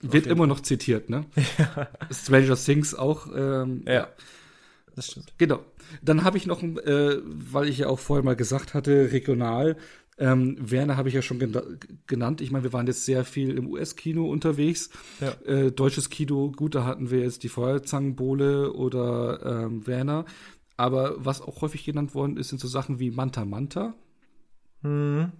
Wird 0.01 0.27
immer 0.27 0.45
noch 0.45 0.59
zitiert, 0.59 1.09
ne? 1.09 1.25
Ja. 1.57 1.87
Stranger 2.11 2.55
Things 2.55 2.93
auch. 2.93 3.27
Ähm, 3.35 3.83
ja. 3.87 4.07
Das 4.95 5.07
stimmt. 5.11 5.33
Genau. 5.37 5.63
Dann 6.01 6.23
habe 6.23 6.37
ich 6.37 6.45
noch, 6.45 6.61
äh, 6.61 7.21
weil 7.23 7.69
ich 7.69 7.79
ja 7.79 7.87
auch 7.87 7.99
vorher 7.99 8.23
mal 8.23 8.35
gesagt 8.35 8.73
hatte, 8.73 9.11
regional. 9.11 9.77
Ähm, 10.19 10.57
Werner 10.59 10.97
habe 10.97 11.09
ich 11.09 11.15
ja 11.15 11.21
schon 11.21 11.39
genannt. 12.07 12.41
Ich 12.41 12.49
meine, 12.49 12.63
wir 12.63 12.73
waren 12.73 12.87
jetzt 12.87 13.05
sehr 13.05 13.23
viel 13.23 13.55
im 13.55 13.67
US-Kino 13.67 14.27
unterwegs. 14.27 14.89
Ja. 15.19 15.33
Äh, 15.45 15.71
deutsches 15.71 16.09
Kino, 16.09 16.51
gut, 16.51 16.73
da 16.73 16.85
hatten 16.85 17.11
wir 17.11 17.19
jetzt 17.19 17.43
die 17.43 17.49
Feuerzangenbowle 17.49 18.73
oder 18.73 19.65
ähm, 19.65 19.85
Werner. 19.85 20.25
Aber 20.77 21.15
was 21.17 21.41
auch 21.41 21.61
häufig 21.61 21.83
genannt 21.83 22.13
worden 22.15 22.37
ist, 22.37 22.49
sind 22.49 22.59
so 22.59 22.67
Sachen 22.67 22.99
wie 22.99 23.11
Manta 23.11 23.45
Manta. 23.45 23.95
Hm. 24.83 25.31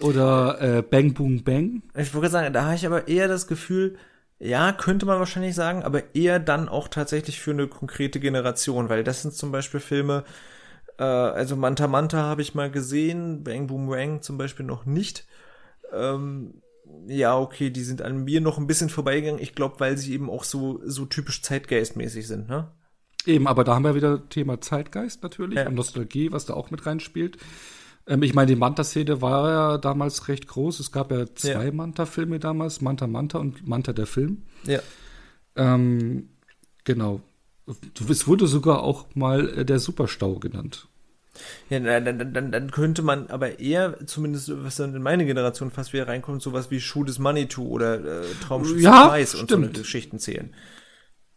Oder 0.00 0.60
äh, 0.60 0.82
Bang 0.82 1.14
Boom 1.14 1.42
Bang. 1.42 1.82
Ich 1.96 2.14
würde 2.14 2.28
sagen, 2.28 2.52
da 2.52 2.64
habe 2.64 2.74
ich 2.74 2.86
aber 2.86 3.08
eher 3.08 3.28
das 3.28 3.46
Gefühl, 3.46 3.96
ja, 4.38 4.72
könnte 4.72 5.06
man 5.06 5.18
wahrscheinlich 5.18 5.54
sagen, 5.54 5.82
aber 5.82 6.14
eher 6.14 6.38
dann 6.38 6.68
auch 6.68 6.88
tatsächlich 6.88 7.40
für 7.40 7.52
eine 7.52 7.68
konkrete 7.68 8.20
Generation, 8.20 8.88
weil 8.88 9.04
das 9.04 9.22
sind 9.22 9.34
zum 9.34 9.52
Beispiel 9.52 9.80
Filme, 9.80 10.24
äh, 10.98 11.04
also 11.04 11.56
Manta 11.56 11.86
Manta 11.88 12.18
habe 12.18 12.42
ich 12.42 12.54
mal 12.54 12.70
gesehen, 12.70 13.44
Bang 13.44 13.66
Boom 13.66 13.88
Bang 13.88 14.22
zum 14.22 14.38
Beispiel 14.38 14.66
noch 14.66 14.84
nicht. 14.84 15.26
Ähm, 15.92 16.62
ja, 17.06 17.38
okay, 17.38 17.70
die 17.70 17.84
sind 17.84 18.02
an 18.02 18.24
mir 18.24 18.40
noch 18.40 18.58
ein 18.58 18.66
bisschen 18.66 18.88
vorbeigegangen. 18.88 19.40
Ich 19.40 19.54
glaube, 19.54 19.80
weil 19.80 19.96
sie 19.96 20.12
eben 20.12 20.28
auch 20.30 20.44
so, 20.44 20.80
so 20.84 21.06
typisch 21.06 21.42
zeitgeistmäßig 21.42 22.26
sind, 22.26 22.48
ne? 22.48 22.72
Eben, 23.26 23.46
aber 23.46 23.64
da 23.64 23.74
haben 23.74 23.84
wir 23.84 23.94
wieder 23.94 24.28
Thema 24.28 24.60
Zeitgeist 24.60 25.22
natürlich 25.22 25.58
ja. 25.58 25.68
und 25.68 25.74
Nostalgie, 25.74 26.32
was 26.32 26.46
da 26.46 26.54
auch 26.54 26.70
mit 26.70 26.86
reinspielt. 26.86 27.38
Ähm, 28.06 28.22
ich 28.22 28.34
meine, 28.34 28.46
die 28.46 28.56
Manta-Szene 28.56 29.22
war 29.22 29.50
ja 29.50 29.78
damals 29.78 30.28
recht 30.28 30.48
groß. 30.48 30.80
Es 30.80 30.92
gab 30.92 31.12
ja 31.12 31.26
zwei 31.34 31.66
ja. 31.66 31.72
Manta-Filme 31.72 32.38
damals, 32.38 32.80
Manta 32.80 33.06
Manta 33.06 33.38
und 33.38 33.66
Manta 33.66 33.92
der 33.92 34.06
Film. 34.06 34.42
Ja. 34.64 34.80
Ähm, 35.56 36.30
genau. 36.84 37.20
Es 38.08 38.26
wurde 38.26 38.48
sogar 38.48 38.82
auch 38.82 39.06
mal 39.14 39.48
äh, 39.58 39.64
der 39.64 39.78
Superstau 39.78 40.38
genannt. 40.38 40.88
Ja, 41.70 41.80
dann, 41.80 42.34
dann, 42.34 42.52
dann 42.52 42.70
könnte 42.70 43.02
man 43.02 43.28
aber 43.28 43.58
eher, 43.58 44.06
zumindest 44.06 44.52
was 44.64 44.76
dann 44.76 44.94
in 44.94 45.02
meine 45.02 45.24
Generation 45.24 45.70
fast 45.70 45.94
wieder 45.94 46.06
reinkommt, 46.06 46.42
sowas 46.42 46.70
wie 46.70 46.80
Schuh 46.80 47.04
des 47.04 47.18
Manitou 47.18 47.68
oder 47.68 48.22
äh, 48.22 48.24
Traumschiff 48.46 48.80
ja, 48.80 49.08
Weiß 49.08 49.36
und 49.36 49.48
so 49.48 49.58
Geschichten 49.58 50.18
zählen. 50.18 50.52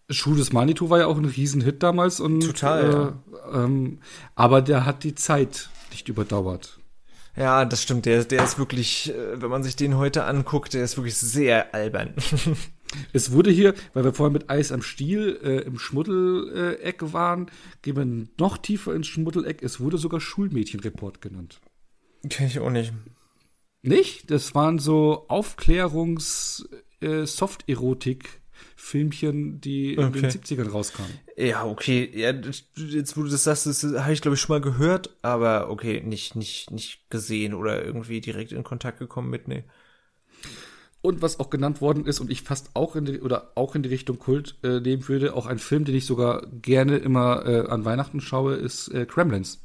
Schuh 0.10 0.36
des 0.36 0.54
Manitou 0.54 0.90
war 0.90 1.00
ja 1.00 1.08
auch 1.08 1.18
ein 1.18 1.26
Riesenhit 1.26 1.82
damals 1.82 2.20
und 2.20 2.42
total. 2.42 3.14
Äh, 3.52 3.58
ähm, 3.58 4.00
aber 4.36 4.62
der 4.62 4.86
hat 4.86 5.04
die 5.04 5.16
Zeit 5.16 5.70
nicht 5.92 6.08
überdauert. 6.10 6.80
Ja, 7.36 7.66
das 7.66 7.82
stimmt. 7.84 8.06
Der, 8.06 8.24
der 8.24 8.44
ist 8.44 8.60
wirklich, 8.60 9.14
äh, 9.14 9.42
wenn 9.42 9.50
man 9.50 9.64
sich 9.64 9.76
den 9.76 9.98
heute 9.98 10.26
anguckt, 10.26 10.74
der 10.74 10.84
ist 10.84 10.98
wirklich 10.98 11.18
sehr 11.18 11.74
albern. 11.74 12.14
es 13.14 13.32
wurde 13.32 13.52
hier, 13.52 13.74
weil 13.94 14.04
wir 14.04 14.14
vorhin 14.14 14.34
mit 14.34 14.50
Eis 14.50 14.72
am 14.72 14.82
Stiel 14.82 15.40
äh, 15.44 15.60
im 15.62 15.80
Schmuddeleck 15.80 17.14
waren, 17.14 17.52
gehen 17.82 17.98
wir 17.98 18.28
noch 18.40 18.58
tiefer 18.58 18.96
ins 18.96 19.08
Schmuddeleck. 19.08 19.64
Es 19.64 19.80
wurde 19.80 19.98
sogar 19.98 20.20
Schulmädchenreport 20.22 21.22
genannt. 21.22 21.60
Kenn 22.30 22.48
ich 22.48 22.60
auch 22.60 22.70
nicht. 22.70 22.94
Nicht? 23.82 24.32
Das 24.32 24.56
waren 24.56 24.80
so 24.80 25.26
Aufklärungs-Soft-Erotik- 25.28 28.26
äh, 28.26 28.45
Filmchen, 28.76 29.62
die 29.62 29.98
okay. 29.98 30.06
in 30.06 30.14
den 30.14 30.32
70ern 30.32 30.70
rauskamen. 30.70 31.12
Ja, 31.38 31.66
okay. 31.66 32.10
Ja, 32.14 32.32
jetzt, 32.76 33.18
wo 33.18 33.24
du 33.24 33.30
das 33.30 33.46
sagst, 33.46 33.66
das 33.66 33.84
habe 33.84 34.14
ich, 34.14 34.22
glaube 34.22 34.36
ich, 34.36 34.42
schon 34.42 34.54
mal 34.54 34.62
gehört, 34.62 35.16
aber 35.22 35.70
okay, 35.70 36.02
nicht, 36.02 36.36
nicht, 36.36 36.72
nicht 36.72 37.10
gesehen 37.10 37.54
oder 37.54 37.84
irgendwie 37.84 38.20
direkt 38.20 38.52
in 38.52 38.64
Kontakt 38.64 39.00
gekommen 39.00 39.30
mit, 39.30 39.48
nee. 39.48 39.64
Und 41.02 41.22
was 41.22 41.40
auch 41.40 41.50
genannt 41.50 41.82
worden 41.82 42.06
ist 42.06 42.20
und 42.20 42.30
ich 42.30 42.42
fast 42.42 42.72
auch 42.74 42.96
in 42.96 43.06
die, 43.06 43.22
oder 43.22 43.52
auch 43.56 43.76
in 43.76 43.84
die 43.84 43.90
Richtung 43.90 44.20
Kult 44.20 44.58
äh, 44.64 44.80
nehmen 44.80 45.08
würde, 45.08 45.36
auch 45.36 45.46
ein 45.46 45.60
Film, 45.60 45.86
den 45.86 45.96
ich 45.96 46.06
sogar 46.06 46.46
gerne 46.62 46.98
immer 46.98 47.46
äh, 47.46 47.68
an 47.68 47.86
Weihnachten 47.86 48.22
schaue, 48.22 48.56
ist 48.56 48.90
äh, 48.90 49.06
Kremlins. 49.06 49.62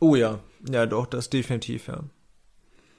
Oh 0.00 0.14
ja, 0.14 0.38
ja 0.70 0.86
doch, 0.86 1.06
das 1.06 1.28
definitiv, 1.28 1.88
ja. 1.88 2.04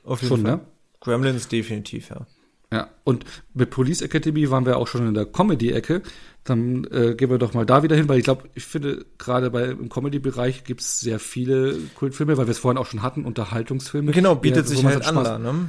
Auf 0.03 0.21
jeden 0.21 0.35
Schon, 0.35 0.41
Fall. 0.45 0.55
ne? 0.57 0.61
Gremlins 0.99 1.47
definitiv, 1.47 2.09
ja. 2.09 2.27
Ja, 2.71 2.89
und 3.03 3.25
mit 3.53 3.69
Police 3.69 4.01
Academy 4.01 4.49
waren 4.49 4.65
wir 4.65 4.77
auch 4.77 4.87
schon 4.87 5.05
in 5.05 5.13
der 5.13 5.25
Comedy-Ecke. 5.25 6.01
Dann 6.45 6.85
äh, 6.85 7.15
gehen 7.15 7.29
wir 7.29 7.37
doch 7.37 7.53
mal 7.53 7.65
da 7.65 7.83
wieder 7.83 7.97
hin, 7.97 8.07
weil 8.07 8.17
ich 8.17 8.23
glaube, 8.23 8.49
ich 8.55 8.63
finde, 8.63 9.05
gerade 9.17 9.51
bei 9.51 9.65
im 9.65 9.89
Comedy-Bereich 9.89 10.63
gibt 10.63 10.79
es 10.79 11.01
sehr 11.01 11.19
viele 11.19 11.77
Kultfilme, 11.95 12.37
weil 12.37 12.47
wir 12.47 12.51
es 12.51 12.59
vorhin 12.59 12.77
auch 12.77 12.85
schon 12.85 13.01
hatten, 13.01 13.25
Unterhaltungsfilme. 13.25 14.13
Genau, 14.13 14.35
bietet 14.35 14.69
ja, 14.69 14.75
sich 14.75 14.85
halt 14.85 15.05
an 15.05 15.15
da, 15.15 15.37
ne? 15.37 15.67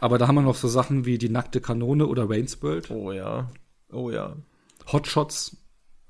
Aber 0.00 0.16
da 0.16 0.26
haben 0.26 0.36
wir 0.36 0.42
noch 0.42 0.54
so 0.54 0.68
Sachen 0.68 1.04
wie 1.04 1.18
Die 1.18 1.28
nackte 1.28 1.60
Kanone 1.60 2.06
oder 2.06 2.28
Wayne's 2.28 2.62
World. 2.62 2.90
Oh 2.90 3.12
ja, 3.12 3.50
oh 3.92 4.10
ja. 4.10 4.34
Hotshots. 4.90 5.56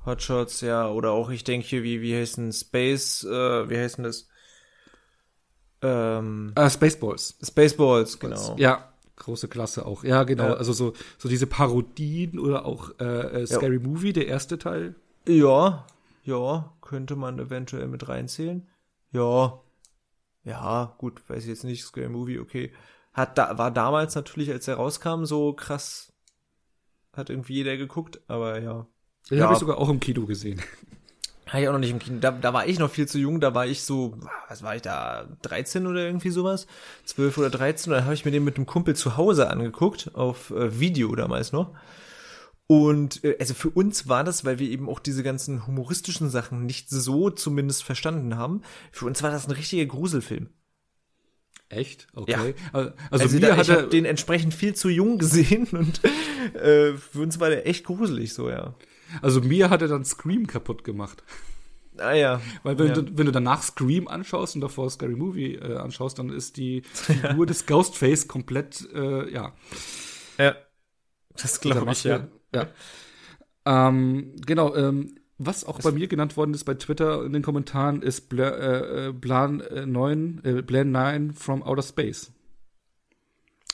Hotshots, 0.06 0.60
ja, 0.60 0.88
oder 0.88 1.10
auch, 1.10 1.30
ich 1.30 1.42
denke 1.42 1.66
hier, 1.66 1.82
wie, 1.82 2.00
wie 2.00 2.14
heißt 2.14 2.36
denn 2.36 2.52
Space, 2.52 3.24
äh, 3.24 3.68
wie 3.68 3.76
heißt 3.76 3.98
denn 3.98 4.04
das? 4.04 4.28
Ähm, 5.82 6.52
uh, 6.58 6.68
Spaceballs. 6.68 7.38
Spaceballs, 7.44 8.18
genau. 8.18 8.56
Ja, 8.58 8.87
große 9.18 9.48
Klasse 9.48 9.86
auch. 9.86 10.04
Ja, 10.04 10.24
genau. 10.24 10.48
Ja. 10.48 10.54
Also 10.54 10.72
so, 10.72 10.94
so 11.18 11.28
diese 11.28 11.46
Parodien 11.46 12.38
oder 12.38 12.64
auch 12.64 12.90
äh, 13.00 13.42
äh 13.42 13.46
Scary 13.46 13.76
ja. 13.76 13.86
Movie, 13.86 14.12
der 14.12 14.26
erste 14.26 14.58
Teil. 14.58 14.94
Ja, 15.26 15.86
ja, 16.24 16.72
könnte 16.80 17.16
man 17.16 17.38
eventuell 17.38 17.88
mit 17.88 18.08
reinzählen. 18.08 18.68
Ja. 19.12 19.60
Ja, 20.44 20.94
gut, 20.98 21.28
weiß 21.28 21.42
ich 21.42 21.48
jetzt 21.48 21.64
nicht, 21.64 21.84
Scary 21.84 22.08
Movie, 22.08 22.38
okay. 22.38 22.72
Hat 23.12 23.36
da, 23.36 23.58
war 23.58 23.70
damals 23.70 24.14
natürlich, 24.14 24.50
als 24.50 24.68
er 24.68 24.76
rauskam, 24.76 25.24
so 25.24 25.52
krass, 25.52 26.12
hat 27.12 27.30
irgendwie 27.30 27.54
jeder 27.54 27.76
geguckt, 27.76 28.20
aber 28.28 28.60
ja. 28.60 28.86
Den 29.30 29.38
ja. 29.38 29.44
habe 29.44 29.54
ich 29.54 29.58
sogar 29.58 29.78
auch 29.78 29.88
im 29.88 30.00
Kino 30.00 30.24
gesehen. 30.24 30.62
Habe 31.48 31.62
ich 31.62 31.68
auch 31.68 31.72
noch 31.72 31.78
nicht 31.78 31.90
im 31.90 31.98
Kino. 31.98 32.18
Da, 32.20 32.30
da 32.30 32.52
war 32.52 32.66
ich 32.66 32.78
noch 32.78 32.90
viel 32.90 33.08
zu 33.08 33.18
jung. 33.18 33.40
Da 33.40 33.54
war 33.54 33.66
ich 33.66 33.82
so, 33.82 34.18
was 34.48 34.62
war 34.62 34.76
ich 34.76 34.82
da, 34.82 35.26
13 35.42 35.86
oder 35.86 36.04
irgendwie 36.04 36.30
sowas? 36.30 36.66
12 37.04 37.38
oder 37.38 37.50
13. 37.50 37.92
Da 37.92 38.04
habe 38.04 38.14
ich 38.14 38.24
mir 38.24 38.30
den 38.30 38.44
mit 38.44 38.56
einem 38.56 38.66
Kumpel 38.66 38.94
zu 38.94 39.16
Hause 39.16 39.48
angeguckt, 39.48 40.10
auf 40.14 40.50
äh, 40.50 40.78
Video 40.78 41.14
damals 41.14 41.52
noch. 41.52 41.74
Und 42.66 43.24
äh, 43.24 43.36
also 43.40 43.54
für 43.54 43.70
uns 43.70 44.08
war 44.08 44.24
das, 44.24 44.44
weil 44.44 44.58
wir 44.58 44.68
eben 44.68 44.88
auch 44.88 44.98
diese 45.00 45.22
ganzen 45.22 45.66
humoristischen 45.66 46.28
Sachen 46.28 46.66
nicht 46.66 46.90
so 46.90 47.30
zumindest 47.30 47.82
verstanden 47.82 48.36
haben, 48.36 48.62
für 48.92 49.06
uns 49.06 49.22
war 49.22 49.30
das 49.30 49.48
ein 49.48 49.52
richtiger 49.52 49.86
Gruselfilm. 49.86 50.50
Echt? 51.70 52.06
Okay. 52.14 52.32
Ja. 52.32 52.70
Also, 52.72 52.92
also 53.10 53.34
mir 53.34 53.40
da, 53.40 53.56
hat 53.56 53.68
er 53.68 53.86
den 53.86 54.04
entsprechend 54.04 54.54
viel 54.54 54.74
zu 54.74 54.90
jung 54.90 55.18
gesehen 55.18 55.66
und 55.72 56.04
äh, 56.54 56.94
für 56.94 57.20
uns 57.20 57.40
war 57.40 57.48
der 57.48 57.66
echt 57.66 57.84
gruselig 57.84 58.34
so, 58.34 58.50
ja. 58.50 58.74
Also 59.22 59.40
mir 59.40 59.70
hat 59.70 59.82
er 59.82 59.88
dann 59.88 60.04
Scream 60.04 60.46
kaputt 60.46 60.84
gemacht. 60.84 61.22
Ah 61.98 62.12
ja. 62.12 62.40
Weil 62.62 62.78
wenn, 62.78 62.88
ja. 62.88 62.94
Du, 62.94 63.18
wenn 63.18 63.26
du 63.26 63.32
danach 63.32 63.62
Scream 63.62 64.08
anschaust 64.08 64.54
und 64.54 64.60
davor 64.60 64.88
Scary 64.90 65.16
Movie 65.16 65.54
äh, 65.54 65.76
anschaust, 65.76 66.18
dann 66.18 66.30
ist 66.30 66.56
die 66.56 66.82
Figur 66.92 67.46
des 67.46 67.66
Ghostface 67.66 68.28
komplett, 68.28 68.88
äh, 68.94 69.32
ja. 69.32 69.52
Ja. 70.38 70.54
Das 71.36 71.60
glaube 71.60 71.90
ich, 71.92 72.04
ja. 72.04 72.28
Ja. 72.54 72.68
Ähm, 73.64 74.34
genau, 74.46 74.74
ähm, 74.74 75.16
was 75.38 75.64
auch 75.64 75.76
das 75.76 75.84
bei 75.84 75.92
mir 75.92 76.08
genannt 76.08 76.36
worden 76.36 76.54
ist 76.54 76.64
bei 76.64 76.74
Twitter 76.74 77.24
in 77.24 77.32
den 77.32 77.42
Kommentaren 77.42 78.02
ist 78.02 78.28
Bla, 78.28 78.48
äh, 78.48 79.12
Plan 79.12 79.60
äh, 79.60 79.86
9, 79.86 80.40
äh, 80.44 80.62
Plan 80.62 80.90
9 80.90 81.32
from 81.32 81.62
Outer 81.62 81.82
Space. 81.82 82.32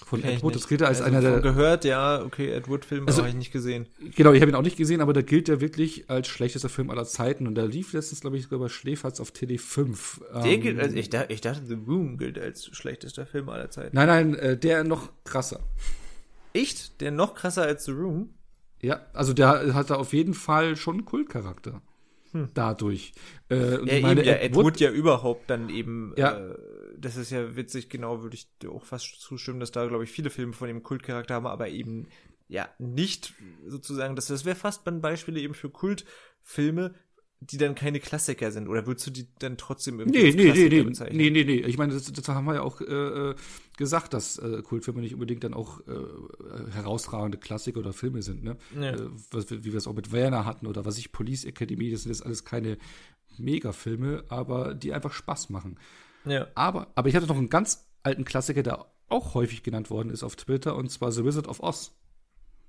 Von 0.04 0.22
Ed 0.22 0.42
Wood. 0.42 0.54
Das 0.54 0.68
gilt 0.68 0.82
als 0.82 1.00
also 1.00 1.16
einer 1.16 1.20
der. 1.20 1.40
gehört, 1.40 1.84
ja, 1.84 2.22
okay, 2.22 2.50
Ed 2.50 2.68
Wood-Film 2.68 3.06
also, 3.06 3.20
habe 3.20 3.30
ich 3.30 3.34
nicht 3.34 3.52
gesehen. 3.52 3.86
Genau, 4.14 4.32
ich 4.32 4.42
habe 4.42 4.50
ihn 4.50 4.54
auch 4.54 4.62
nicht 4.62 4.76
gesehen, 4.76 5.00
aber 5.00 5.12
da 5.12 5.22
gilt 5.22 5.48
er 5.48 5.60
wirklich 5.60 6.10
als 6.10 6.28
schlechtester 6.28 6.68
Film 6.68 6.90
aller 6.90 7.06
Zeiten. 7.06 7.46
Und 7.46 7.54
da 7.54 7.64
lief 7.64 7.92
letztens, 7.92 8.20
glaube 8.20 8.36
ich, 8.36 8.44
sogar 8.44 8.58
bei 8.58 8.68
Schläferz 8.68 9.20
auf 9.20 9.30
TD5. 9.30 10.42
Der 10.42 10.52
ähm, 10.52 10.60
gilt 10.60 10.78
als, 10.78 10.92
ich, 10.92 11.10
ich 11.28 11.40
dachte, 11.40 11.62
The 11.66 11.78
Room 11.86 12.18
gilt 12.18 12.38
als 12.38 12.66
schlechtester 12.66 13.26
Film 13.26 13.48
aller 13.48 13.70
Zeiten. 13.70 13.96
Nein, 13.96 14.06
nein, 14.06 14.34
äh, 14.34 14.56
der 14.58 14.84
noch 14.84 15.10
krasser. 15.24 15.60
Echt? 16.52 17.00
Der 17.00 17.10
noch 17.10 17.34
krasser 17.34 17.62
als 17.62 17.84
The 17.86 17.92
Room? 17.92 18.30
Ja, 18.82 19.06
also 19.14 19.32
der 19.32 19.74
hat 19.74 19.90
da 19.90 19.94
auf 19.94 20.12
jeden 20.12 20.34
Fall 20.34 20.76
schon 20.76 20.96
einen 20.96 21.04
Kultcharakter. 21.06 21.80
Hm. 22.32 22.48
Dadurch. 22.52 23.12
Äh, 23.48 23.76
ja, 23.86 24.00
meine, 24.02 24.20
eben, 24.20 24.28
ja, 24.28 24.34
Ed 24.34 24.54
Wood, 24.54 24.64
Wood 24.64 24.80
ja 24.80 24.90
überhaupt 24.90 25.48
dann 25.48 25.70
eben, 25.70 26.12
ja. 26.16 26.36
Äh, 26.36 26.54
das 26.98 27.16
ist 27.16 27.30
ja 27.30 27.56
witzig, 27.56 27.88
genau, 27.88 28.22
würde 28.22 28.36
ich 28.36 28.48
auch 28.68 28.84
fast 28.84 29.20
zustimmen, 29.20 29.60
dass 29.60 29.72
da, 29.72 29.86
glaube 29.86 30.04
ich, 30.04 30.10
viele 30.10 30.30
Filme 30.30 30.52
von 30.52 30.68
dem 30.68 30.82
Kultcharakter 30.82 31.34
haben, 31.34 31.46
aber 31.46 31.68
eben 31.68 32.08
ja 32.48 32.68
nicht 32.78 33.34
sozusagen, 33.66 34.16
das, 34.16 34.26
das 34.26 34.44
wäre 34.44 34.56
fast 34.56 34.86
ein 34.86 35.00
Beispiel 35.00 35.36
eben 35.36 35.54
für 35.54 35.70
Kultfilme, 35.70 36.94
die 37.50 37.58
dann 37.58 37.74
keine 37.74 38.00
Klassiker 38.00 38.50
sind? 38.50 38.68
Oder 38.68 38.86
würdest 38.86 39.06
du 39.06 39.10
die 39.10 39.28
dann 39.38 39.56
trotzdem 39.56 40.00
irgendwie 40.00 40.22
nee, 40.22 40.32
nee, 40.32 40.52
nee, 40.52 40.68
nee, 40.68 40.82
bezeichnen? 40.82 41.16
Nee, 41.16 41.30
nee, 41.30 41.44
nee. 41.44 41.60
Ich 41.60 41.76
meine, 41.76 41.92
das, 41.92 42.10
das 42.10 42.28
haben 42.28 42.46
wir 42.46 42.54
ja 42.54 42.62
auch 42.62 42.80
äh, 42.80 42.84
äh, 42.84 43.34
gesagt, 43.76 44.14
dass 44.14 44.38
äh, 44.38 44.62
Kultfilme 44.62 45.00
nicht 45.00 45.14
unbedingt 45.14 45.44
dann 45.44 45.54
auch 45.54 45.80
äh, 45.86 46.72
herausragende 46.72 47.38
Klassiker 47.38 47.80
oder 47.80 47.92
Filme 47.92 48.22
sind. 48.22 48.44
Ne? 48.44 48.56
Ja. 48.74 48.92
Äh, 48.92 49.10
was, 49.30 49.50
wie 49.50 49.64
wir 49.64 49.76
es 49.76 49.86
auch 49.86 49.94
mit 49.94 50.12
Werner 50.12 50.44
hatten 50.44 50.66
oder 50.66 50.84
was 50.84 50.98
ich 50.98 51.12
Police 51.12 51.44
Academy, 51.44 51.90
das 51.90 52.02
sind 52.02 52.12
jetzt 52.12 52.24
alles 52.24 52.44
keine 52.44 52.78
Megafilme, 53.36 54.24
aber 54.28 54.74
die 54.74 54.92
einfach 54.92 55.12
Spaß 55.12 55.50
machen. 55.50 55.78
Ja. 56.24 56.46
Aber, 56.54 56.88
aber 56.94 57.08
ich 57.08 57.16
hatte 57.16 57.26
noch 57.26 57.36
einen 57.36 57.50
ganz 57.50 57.86
alten 58.02 58.24
Klassiker, 58.24 58.62
der 58.62 58.86
auch 59.08 59.34
häufig 59.34 59.62
genannt 59.62 59.90
worden 59.90 60.10
ist 60.10 60.22
auf 60.22 60.36
Twitter, 60.36 60.76
und 60.76 60.90
zwar 60.90 61.12
The 61.12 61.24
Wizard 61.24 61.48
of 61.48 61.60
Oz. 61.60 61.92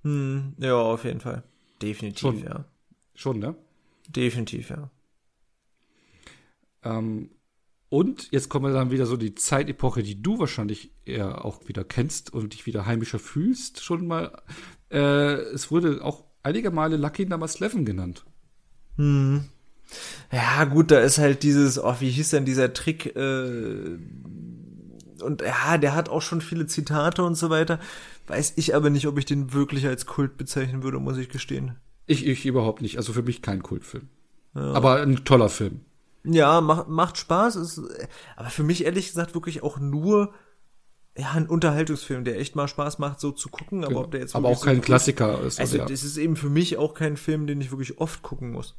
Hm, 0.04 0.54
ja, 0.58 0.76
auf 0.76 1.04
jeden 1.04 1.20
Fall. 1.20 1.44
Definitiv, 1.82 2.22
Schon. 2.22 2.44
ja. 2.44 2.66
Schon, 3.14 3.40
ne? 3.40 3.56
Definitiv, 4.08 4.70
ja. 4.70 4.90
Ähm, 6.84 7.32
und 7.90 8.32
jetzt 8.32 8.50
kommen 8.50 8.66
wir 8.66 8.74
dann 8.74 8.92
wieder 8.92 9.06
so 9.06 9.18
die 9.18 9.36
Zeitepoche, 9.36 10.04
die 10.04 10.22
du 10.22 10.40
wahrscheinlich 10.40 10.92
eher 11.06 11.46
auch 11.46 11.68
wieder 11.68 11.84
kennst 11.84 12.34
und 12.34 12.54
dich 12.54 12.66
wieder 12.66 12.86
heimischer 12.86 13.20
fühlst, 13.20 13.84
schon 13.84 14.06
mal. 14.06 14.42
Äh, 14.92 15.36
es 15.54 15.72
wurde 15.72 16.04
auch 16.04 16.26
einige 16.44 16.72
Male 16.72 16.98
Lucky 16.98 17.26
Number 17.26 17.48
11 17.48 17.86
genannt. 17.86 18.26
Hm. 18.98 19.46
Ja, 20.32 20.66
gut, 20.66 20.92
da 20.92 21.00
ist 21.00 21.18
halt 21.18 21.44
dieses, 21.44 21.82
oh, 21.82 21.96
wie 22.00 22.10
hieß 22.10 22.30
denn 22.30 22.46
dieser 22.46 22.74
Trick? 22.74 23.16
Äh, 23.16 23.98
und 25.22 25.42
ja, 25.42 25.78
der 25.78 25.96
hat 25.96 26.10
auch 26.10 26.22
schon 26.22 26.42
viele 26.42 26.68
Zitate 26.68 27.24
und 27.24 27.36
so 27.36 27.50
weiter. 27.50 27.80
Weiß 28.28 28.54
ich 28.56 28.76
aber 28.76 28.90
nicht, 28.90 29.08
ob 29.08 29.18
ich 29.18 29.26
den 29.26 29.54
wirklich 29.54 29.86
als 29.86 30.06
Kult 30.06 30.38
bezeichnen 30.38 30.84
würde, 30.84 31.00
muss 31.00 31.18
ich 31.18 31.30
gestehen. 31.30 31.76
Ich, 32.08 32.26
ich 32.26 32.46
überhaupt 32.46 32.82
nicht. 32.82 32.98
Also 32.98 33.14
für 33.14 33.24
mich 33.24 33.42
kein 33.42 33.64
Kultfilm. 33.64 34.10
Ja. 34.56 34.74
Aber 34.74 35.02
ein 35.02 35.24
toller 35.26 35.50
Film. 35.50 35.82
Ja, 36.24 36.62
macht, 36.62 36.88
macht 36.88 37.18
Spaß. 37.18 37.56
Ist, 37.56 37.82
aber 38.36 38.50
für 38.50 38.64
mich 38.64 38.86
ehrlich 38.86 39.08
gesagt 39.08 39.36
wirklich 39.36 39.64
auch 39.64 39.80
nur 39.80 40.34
ja, 41.18 41.32
ein 41.32 41.48
Unterhaltungsfilm, 41.48 42.26
der 42.26 42.40
echt 42.40 42.56
mal 42.56 42.68
Spaß 42.68 43.00
macht, 43.00 43.20
so 43.20 43.32
zu 43.32 43.50
gucken, 43.50 43.84
aber 43.84 43.94
genau. 43.94 44.02
ob 44.02 44.12
der 44.12 44.20
jetzt 44.20 44.36
aber 44.36 44.50
auch 44.50 44.64
kein 44.64 44.78
so 44.78 44.82
Klassiker 44.82 45.42
ist. 45.42 45.60
Also, 45.60 45.78
ja. 45.78 45.86
das 45.86 46.04
ist 46.04 46.18
eben 46.18 46.36
für 46.36 46.50
mich 46.50 46.78
auch 46.78 46.94
kein 46.94 47.16
Film, 47.16 47.48
den 47.48 47.62
ich 47.62 47.72
wirklich 47.72 48.00
oft 48.00 48.22
gucken 48.22 48.52
muss. 48.52 48.76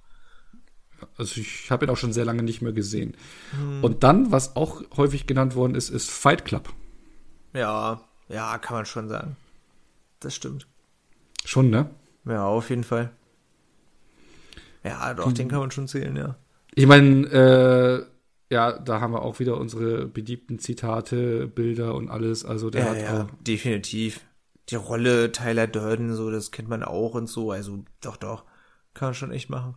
Also 1.16 1.40
ich 1.40 1.70
habe 1.70 1.86
ihn 1.86 1.90
auch 1.90 1.96
schon 1.96 2.12
sehr 2.12 2.24
lange 2.24 2.42
nicht 2.42 2.62
mehr 2.62 2.72
gesehen. 2.72 3.16
Hm. 3.52 3.84
Und 3.84 4.02
dann, 4.02 4.32
was 4.32 4.56
auch 4.56 4.82
häufig 4.96 5.26
genannt 5.26 5.54
worden 5.54 5.74
ist, 5.74 5.90
ist 5.90 6.10
Fight 6.10 6.44
Club. 6.44 6.72
Ja, 7.52 8.00
ja, 8.28 8.58
kann 8.58 8.76
man 8.76 8.86
schon 8.86 9.08
sagen. 9.08 9.36
Das 10.20 10.34
stimmt. 10.34 10.66
Schon, 11.44 11.70
ne? 11.70 11.90
Ja, 12.24 12.44
auf 12.46 12.70
jeden 12.70 12.84
Fall. 12.84 13.10
Ja, 14.84 15.14
doch, 15.14 15.26
hm. 15.26 15.34
den 15.34 15.48
kann 15.48 15.60
man 15.60 15.70
schon 15.70 15.88
zählen, 15.88 16.16
ja. 16.16 16.36
Ich 16.74 16.86
meine, 16.86 17.26
äh, 17.26 18.06
ja, 18.54 18.78
da 18.78 19.00
haben 19.00 19.12
wir 19.12 19.22
auch 19.22 19.38
wieder 19.38 19.58
unsere 19.58 20.06
beliebten 20.06 20.58
Zitate, 20.58 21.46
Bilder 21.48 21.94
und 21.94 22.08
alles. 22.08 22.44
Also 22.44 22.70
der 22.70 22.84
ja, 22.84 22.90
hat 22.90 22.98
ja, 22.98 23.22
auch 23.22 23.30
definitiv. 23.40 24.20
Die 24.68 24.76
Rolle 24.76 25.32
Tyler 25.32 25.66
Durden, 25.66 26.14
so, 26.14 26.30
das 26.30 26.50
kennt 26.50 26.68
man 26.68 26.82
auch 26.82 27.14
und 27.14 27.28
so. 27.28 27.50
Also 27.50 27.84
doch, 28.00 28.16
doch, 28.16 28.44
kann 28.94 29.08
man 29.08 29.14
schon 29.14 29.32
echt 29.32 29.50
machen. 29.50 29.74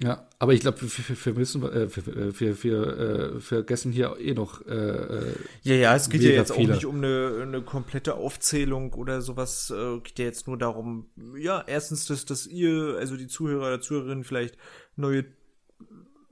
Ja, 0.00 0.26
aber 0.38 0.52
ich 0.54 0.60
glaube, 0.60 0.80
wir, 0.80 1.34
müssen, 1.34 1.62
äh, 1.62 1.88
wir, 1.94 2.40
wir, 2.40 2.62
wir 2.64 2.98
äh, 2.98 3.40
vergessen 3.40 3.92
hier 3.92 4.16
eh 4.18 4.34
noch. 4.34 4.66
Äh, 4.66 4.74
äh 4.74 5.34
ja, 5.62 5.74
ja, 5.74 5.96
es 5.96 6.08
geht 6.08 6.22
ja 6.22 6.30
jetzt 6.30 6.52
viele. 6.52 6.72
auch 6.72 6.76
nicht 6.76 6.86
um 6.86 6.96
eine, 6.96 7.40
eine 7.42 7.62
komplette 7.62 8.14
Aufzählung 8.14 8.94
oder 8.94 9.20
sowas. 9.20 9.70
Äh, 9.70 10.00
geht 10.00 10.18
ja 10.18 10.24
jetzt 10.24 10.48
nur 10.48 10.58
darum, 10.58 11.10
ja, 11.36 11.62
erstens, 11.66 12.06
dass, 12.06 12.24
dass 12.24 12.46
ihr, 12.46 12.96
also 12.98 13.16
die 13.16 13.28
Zuhörer 13.28 13.66
oder 13.66 13.80
Zuhörerinnen 13.80 14.24
vielleicht 14.24 14.56
neue 14.96 15.24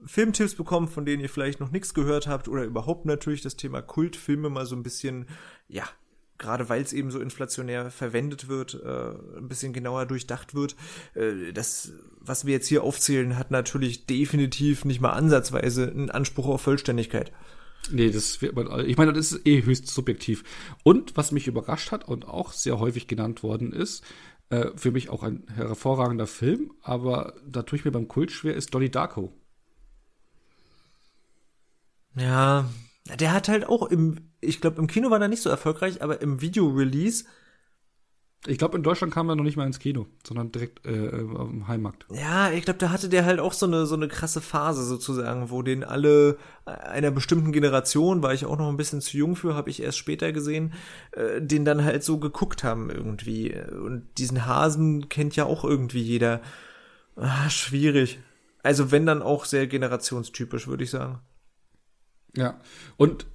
Filmtipps 0.07 0.55
bekommen, 0.55 0.89
von 0.89 1.05
denen 1.05 1.23
ihr 1.23 1.28
vielleicht 1.28 1.61
noch 1.61 1.70
nichts 1.70 1.95
gehört 1.95 2.27
habt 2.27 2.49
oder 2.49 2.65
überhaupt 2.65 3.05
natürlich 3.05 3.43
das 3.43 3.57
Thema 3.57 3.82
Kultfilme 3.82 4.49
mal 4.49 4.66
so 4.66 4.74
ein 4.74 4.82
bisschen, 4.82 5.27
ja, 5.69 5.85
gerade 6.40 6.68
weil 6.68 6.82
es 6.82 6.92
eben 6.92 7.12
so 7.12 7.20
inflationär 7.20 7.90
verwendet 7.90 8.48
wird, 8.48 8.74
äh, 8.74 9.38
ein 9.38 9.48
bisschen 9.48 9.72
genauer 9.72 10.06
durchdacht 10.06 10.54
wird. 10.54 10.74
Äh, 11.14 11.52
das, 11.52 11.92
was 12.18 12.44
wir 12.44 12.54
jetzt 12.54 12.66
hier 12.66 12.82
aufzählen, 12.82 13.38
hat 13.38 13.52
natürlich 13.52 14.06
definitiv 14.06 14.84
nicht 14.84 15.00
mal 15.00 15.12
ansatzweise 15.12 15.88
einen 15.88 16.10
Anspruch 16.10 16.46
auf 16.46 16.62
Vollständigkeit. 16.62 17.30
Nee, 17.90 18.10
das 18.10 18.42
wird 18.42 18.56
man, 18.56 18.86
ich 18.86 18.96
meine, 18.96 19.12
das 19.12 19.32
ist 19.32 19.46
eh 19.46 19.62
höchst 19.62 19.86
subjektiv. 19.86 20.42
Und 20.82 21.16
was 21.16 21.32
mich 21.32 21.46
überrascht 21.46 21.92
hat 21.92 22.06
und 22.06 22.26
auch 22.26 22.52
sehr 22.52 22.78
häufig 22.78 23.06
genannt 23.06 23.42
worden 23.42 23.72
ist, 23.72 24.04
äh, 24.50 24.70
für 24.76 24.90
mich 24.90 25.08
auch 25.10 25.22
ein 25.22 25.44
hervorragender 25.54 26.26
Film, 26.26 26.72
aber 26.82 27.34
da 27.46 27.62
tue 27.62 27.78
ich 27.78 27.84
mir 27.84 27.92
beim 27.92 28.08
Kult 28.08 28.32
schwer, 28.32 28.54
ist 28.54 28.74
Donnie 28.74 28.90
Darko. 28.90 29.32
Ja, 32.16 32.68
der 33.16 33.32
hat 33.32 33.49
halt 33.49 33.66
auch 33.66 33.87
im, 33.91 34.16
ich 34.41 34.61
glaube, 34.61 34.81
im 34.81 34.87
Kino 34.87 35.11
war 35.11 35.20
er 35.20 35.28
nicht 35.28 35.43
so 35.43 35.51
erfolgreich, 35.51 36.03
aber 36.03 36.20
im 36.20 36.41
Video-Release. 36.41 37.24
Ich 38.47 38.57
glaube, 38.57 38.78
in 38.78 38.82
Deutschland 38.82 39.12
kam 39.12 39.28
er 39.28 39.37
noch 39.37 39.45
nicht 39.45 39.59
mal 39.59 39.66
ins 39.66 39.78
Kino, 39.78 40.07
sondern 40.27 40.51
direkt 40.51 40.87
äh, 40.87 41.11
auf 41.37 41.51
dem 41.51 41.69
Heimmarkt. 41.69 42.07
Ja, 42.11 42.51
ich 42.51 42.65
glaube, 42.65 42.78
da 42.78 42.89
hatte 42.89 43.11
der 43.11 43.27
halt 43.27 43.39
auch 43.39 43.53
so 43.53 43.66
eine 43.66 43.85
so 43.85 43.95
eine 43.95 44.09
krasse 44.09 44.41
Phase 44.41 44.82
sozusagen, 44.82 45.51
wo 45.51 45.61
den 45.61 45.85
alle 45.85 46.39
einer 46.65 47.11
bestimmten 47.11 47.53
Generation, 47.53 48.23
war 48.23 48.32
ich 48.32 48.47
auch 48.47 48.57
noch 48.57 48.70
ein 48.70 48.78
bisschen 48.78 49.03
zu 49.03 49.19
jung 49.19 49.37
für, 49.37 49.55
habe 49.55 49.69
ich 49.69 49.82
erst 49.82 49.99
später 49.99 50.32
gesehen, 50.32 50.73
äh, 51.12 51.43
den 51.43 51.66
dann 51.66 51.85
halt 51.85 52.03
so 52.03 52.19
geguckt 52.19 52.65
haben 52.65 52.89
irgendwie. 52.89 53.55
Und 53.55 54.09
diesen 54.16 54.47
Hasen 54.47 55.11
kennt 55.11 55.37
ja 55.37 55.45
auch 55.45 55.65
irgendwie 55.65 56.03
jeder. 56.03 56.41
Ah, 57.16 57.51
schwierig. 57.51 58.20
Also 58.62 58.91
wenn 58.91 59.05
dann 59.05 59.20
auch 59.20 59.45
sehr 59.45 59.66
generationstypisch, 59.66 60.66
würde 60.66 60.85
ich 60.85 60.91
sagen. 60.91 61.20
Ja, 62.36 62.61
und 62.97 63.27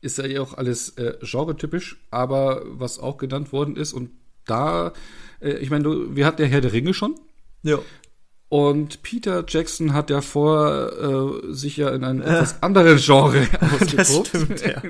ist 0.00 0.18
ja 0.18 0.24
eh 0.24 0.38
auch 0.38 0.54
alles 0.54 0.90
äh, 0.98 1.14
genretypisch, 1.22 1.96
aber 2.10 2.62
was 2.66 2.98
auch 2.98 3.16
genannt 3.16 3.52
worden 3.52 3.76
ist 3.76 3.92
und 3.92 4.10
da, 4.46 4.92
äh, 5.40 5.54
ich 5.54 5.70
meine, 5.70 6.14
wir 6.14 6.26
hatten 6.26 6.42
ja 6.42 6.48
Herr 6.48 6.60
der 6.60 6.72
Ringe 6.72 6.94
schon. 6.94 7.14
Ja. 7.62 7.78
Und 8.50 9.02
Peter 9.02 9.44
Jackson 9.48 9.94
hat 9.94 10.10
ja 10.10 10.20
vor 10.20 11.42
äh, 11.42 11.52
sich 11.52 11.78
ja 11.78 11.88
in 11.88 12.04
einem 12.04 12.20
etwas 12.20 12.62
anderen 12.62 12.98
Genre. 12.98 13.48
Das 13.96 14.14
stimmt, 14.14 14.60
ja. 14.60 14.80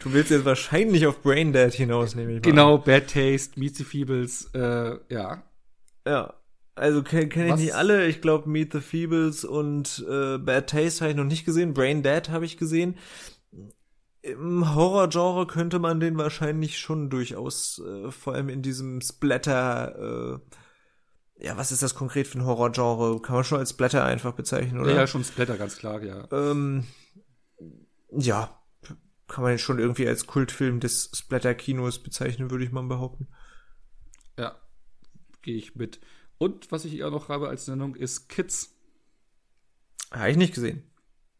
Du 0.00 0.12
willst 0.12 0.30
jetzt 0.30 0.44
wahrscheinlich 0.44 1.06
auf 1.06 1.22
Braindead 1.22 1.72
hinaus, 1.72 2.14
nehme 2.14 2.32
ich 2.32 2.36
mal. 2.38 2.50
Genau, 2.50 2.78
Bad 2.78 3.06
Taste, 3.06 3.58
Meet 3.58 3.76
the 3.76 3.84
Feebles, 3.84 4.50
äh, 4.52 4.96
ja. 5.08 5.42
Ja. 6.06 6.34
Also 6.80 7.02
kenne 7.02 7.28
kenn 7.28 7.48
ich 7.48 7.56
nicht 7.56 7.74
alle. 7.74 8.06
Ich 8.06 8.22
glaube, 8.22 8.48
Meet 8.48 8.72
the 8.72 8.80
Feebles 8.80 9.44
und 9.44 10.02
äh, 10.08 10.38
Bad 10.38 10.70
Taste 10.70 11.02
habe 11.02 11.10
ich 11.10 11.16
noch 11.16 11.24
nicht 11.24 11.44
gesehen. 11.44 11.74
Brain 11.74 12.02
Dead 12.02 12.30
habe 12.30 12.46
ich 12.46 12.56
gesehen. 12.56 12.96
Im 14.22 14.74
Horror-Genre 14.74 15.46
könnte 15.46 15.78
man 15.78 16.00
den 16.00 16.16
wahrscheinlich 16.16 16.78
schon 16.78 17.10
durchaus, 17.10 17.82
äh, 17.86 18.10
vor 18.10 18.32
allem 18.32 18.48
in 18.48 18.62
diesem 18.62 19.02
Splatter, 19.02 20.40
äh, 21.38 21.44
ja, 21.44 21.58
was 21.58 21.70
ist 21.70 21.82
das 21.82 21.94
konkret 21.94 22.26
für 22.26 22.38
ein 22.38 22.46
Horror-Genre? 22.46 23.20
Kann 23.20 23.34
man 23.34 23.44
schon 23.44 23.58
als 23.58 23.70
Splatter 23.70 24.02
einfach 24.02 24.32
bezeichnen, 24.32 24.80
oder? 24.80 24.94
Ja, 24.94 25.06
schon 25.06 25.22
Splatter, 25.22 25.58
ganz 25.58 25.76
klar, 25.76 26.02
ja. 26.02 26.28
Ähm, 26.32 26.84
ja, 28.10 28.58
kann 29.28 29.44
man 29.44 29.58
schon 29.58 29.78
irgendwie 29.78 30.08
als 30.08 30.26
Kultfilm 30.26 30.80
des 30.80 31.10
Splatter-Kinos 31.14 32.02
bezeichnen, 32.02 32.50
würde 32.50 32.64
ich 32.64 32.72
mal 32.72 32.84
behaupten. 32.84 33.28
Ja, 34.38 34.56
gehe 35.42 35.56
ich 35.56 35.76
mit. 35.76 36.00
Und 36.40 36.72
was 36.72 36.86
ich 36.86 37.04
auch 37.04 37.10
noch 37.10 37.28
habe 37.28 37.50
als 37.50 37.68
Nennung 37.68 37.94
ist 37.94 38.30
Kids. 38.30 38.74
Habe 40.10 40.30
ich 40.30 40.38
nicht 40.38 40.54
gesehen. 40.54 40.82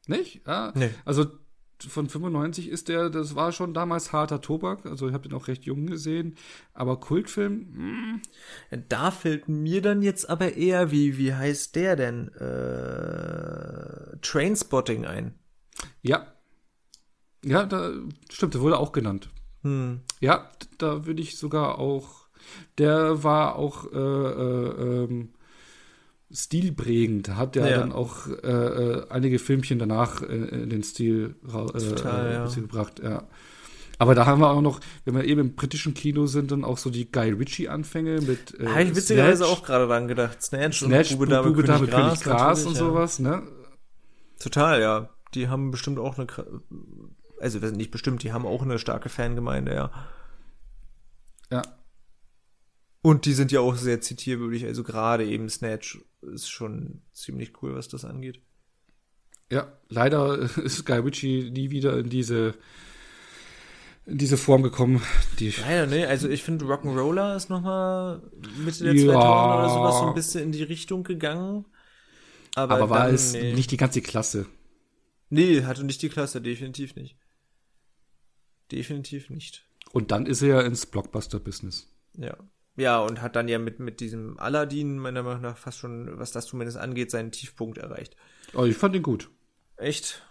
Nicht? 0.07 0.47
Ah, 0.47 0.73
nee. 0.77 0.91
Also 1.07 1.27
von 1.89 2.07
95 2.07 2.69
ist 2.69 2.89
der, 2.89 3.09
das 3.09 3.35
war 3.35 3.53
schon 3.53 3.73
damals 3.73 4.13
harter 4.13 4.43
Tobak, 4.43 4.85
also 4.85 5.09
ich 5.09 5.15
habe 5.15 5.27
den 5.27 5.35
auch 5.39 5.49
recht 5.49 5.65
jung 5.65 5.87
gesehen, 5.87 6.37
aber 6.75 7.01
Kultfilm, 7.01 7.73
hm. 7.75 8.23
Da 8.91 9.11
fällt 9.11 9.49
mir 9.49 9.81
dann 9.81 10.03
jetzt 10.03 10.29
aber 10.29 10.53
eher, 10.55 10.91
wie, 10.91 11.17
wie 11.17 11.33
heißt 11.33 11.75
der 11.77 11.97
denn? 11.97 12.29
Äh, 12.35 14.19
Trainspotting 14.21 15.07
ein. 15.07 15.39
Ja. 16.03 16.27
Ja, 17.43 17.65
da 17.65 17.93
stimmt, 18.31 18.53
der 18.53 18.61
wurde 18.61 18.79
auch 18.79 18.93
genannt. 18.93 19.31
Hm. 19.63 20.03
Ja, 20.21 20.51
da 20.77 21.07
würde 21.07 21.23
ich 21.23 21.39
sogar 21.39 21.79
auch, 21.79 22.20
der 22.79 23.23
war 23.23 23.57
auch 23.57 23.93
äh, 23.93 23.97
äh, 23.97 25.05
ähm, 25.05 25.31
stilprägend, 26.33 27.37
hat 27.37 27.57
ja, 27.57 27.67
ja, 27.67 27.79
dann 27.79 27.93
auch 27.93 28.27
äh, 28.29 28.49
äh, 28.49 29.07
einige 29.11 29.39
Filmchen 29.39 29.79
danach 29.79 30.23
in, 30.23 30.71
den 30.71 30.83
Stil 30.83 31.35
äh, 31.47 31.79
Total, 31.79 32.33
ja. 32.33 32.47
gebracht, 32.47 33.01
ja. 33.03 33.25
Aber 33.99 34.15
da 34.15 34.25
haben 34.25 34.41
wir 34.41 34.49
auch 34.49 34.63
noch, 34.63 34.81
wenn 35.05 35.15
wir 35.15 35.25
eben 35.25 35.41
im 35.41 35.55
britischen 35.55 35.93
Kino 35.93 36.27
sind, 36.27 36.53
dann 36.53 36.65
auch 36.65 36.79
so 36.79 36.89
die 36.89 37.13
Guy 37.13 37.33
Ritchie-Anfänge 37.33 38.23
mit. 38.23 38.59
Äh, 38.59 38.67
Habe 38.67 38.83
ich 38.85 38.97
witzigerweise 38.97 39.47
auch 39.47 39.63
gerade 39.63 39.87
dran 39.87 40.09
gedacht. 40.09 40.43
Snatch, 40.43 40.79
Snatch 40.79 41.13
und 41.13 41.19
Bube 41.19 41.31
Dame, 41.31 41.49
Bube, 41.51 41.65
König, 41.65 41.91
Gras, 41.91 42.21
Gras 42.23 42.65
und 42.65 42.77
sowas, 42.77 43.19
ne? 43.19 43.43
Total, 44.39 44.81
ja. 44.81 45.11
Die 45.35 45.49
haben 45.49 45.71
bestimmt 45.71 45.99
auch 45.99 46.17
eine, 46.17 46.27
also 47.41 47.59
nicht 47.59 47.91
bestimmt, 47.91 48.23
die 48.23 48.33
haben 48.33 48.47
auch 48.47 48.63
eine 48.63 48.79
starke 48.79 49.11
Fangemeinde, 49.11 49.75
ja. 49.75 49.91
Ja. 51.51 51.63
Und 53.03 53.25
die 53.25 53.33
sind 53.33 53.51
ja 53.51 53.61
auch 53.61 53.77
sehr 53.77 54.01
zitierwürdig, 54.01 54.67
also 54.67 54.83
gerade 54.83 55.25
eben 55.25 55.49
Snatch 55.49 55.99
ist 56.21 56.51
schon 56.51 57.03
ziemlich 57.13 57.63
cool, 57.63 57.75
was 57.75 57.89
das 57.89 58.05
angeht. 58.05 58.43
Ja, 59.51 59.73
leider 59.89 60.39
ist 60.59 60.85
Guy 60.85 60.99
Ritchie 60.99 61.51
nie 61.51 61.71
wieder 61.71 61.99
in 61.99 62.11
diese 62.11 62.55
in 64.07 64.19
diese 64.19 64.37
Form 64.37 64.63
gekommen. 64.63 65.03
Die 65.39 65.51
leider, 65.51 65.87
ne? 65.87 66.09
Also 66.09 66.29
ich 66.29 66.43
finde 66.43 66.65
Rock'n'Roller 66.65 67.37
ist 67.37 67.49
nochmal 67.49 68.23
Mitte 68.59 68.85
der 68.85 68.95
ja. 68.95 69.13
2000 69.13 69.59
oder 69.59 69.69
sowas 69.69 69.99
so 69.99 70.07
ein 70.09 70.15
bisschen 70.15 70.43
in 70.45 70.53
die 70.53 70.63
Richtung 70.63 71.05
gegangen. 71.05 71.65
Aber, 72.55 72.77
aber 72.77 72.91
war 72.91 73.07
dann, 73.07 73.15
es 73.15 73.33
nee. 73.33 73.53
nicht 73.53 73.71
die 73.71 73.77
ganze 73.77 74.03
Klasse? 74.03 74.47
Nee, 75.29 75.63
hatte 75.63 75.85
nicht 75.85 76.03
die 76.03 76.09
Klasse, 76.09 76.41
definitiv 76.41 76.97
nicht. 76.97 77.17
Definitiv 78.73 79.31
nicht. 79.31 79.65
Und 79.93 80.11
dann 80.11 80.27
ist 80.27 80.43
er 80.43 80.49
ja 80.49 80.61
ins 80.63 80.87
Blockbuster-Business. 80.87 81.89
Ja. 82.17 82.37
Ja, 82.81 82.99
und 83.01 83.21
hat 83.21 83.37
dann 83.37 83.47
ja 83.47 83.59
mit, 83.59 83.79
mit 83.79 84.01
diesem 84.01 84.39
Aladdin, 84.39 84.99
meiner 84.99 85.23
Meinung 85.23 85.43
nach, 85.43 85.59
fast 85.59 85.77
schon, 85.77 86.19
was 86.19 86.33
das 86.33 86.47
zumindest 86.47 86.79
angeht, 86.79 87.11
seinen 87.11 87.31
Tiefpunkt 87.31 87.77
erreicht. 87.77 88.17
Oh, 88.55 88.65
ich 88.65 88.75
fand 88.75 88.97
ihn 88.97 89.03
gut. 89.03 89.29
Echt? 89.77 90.23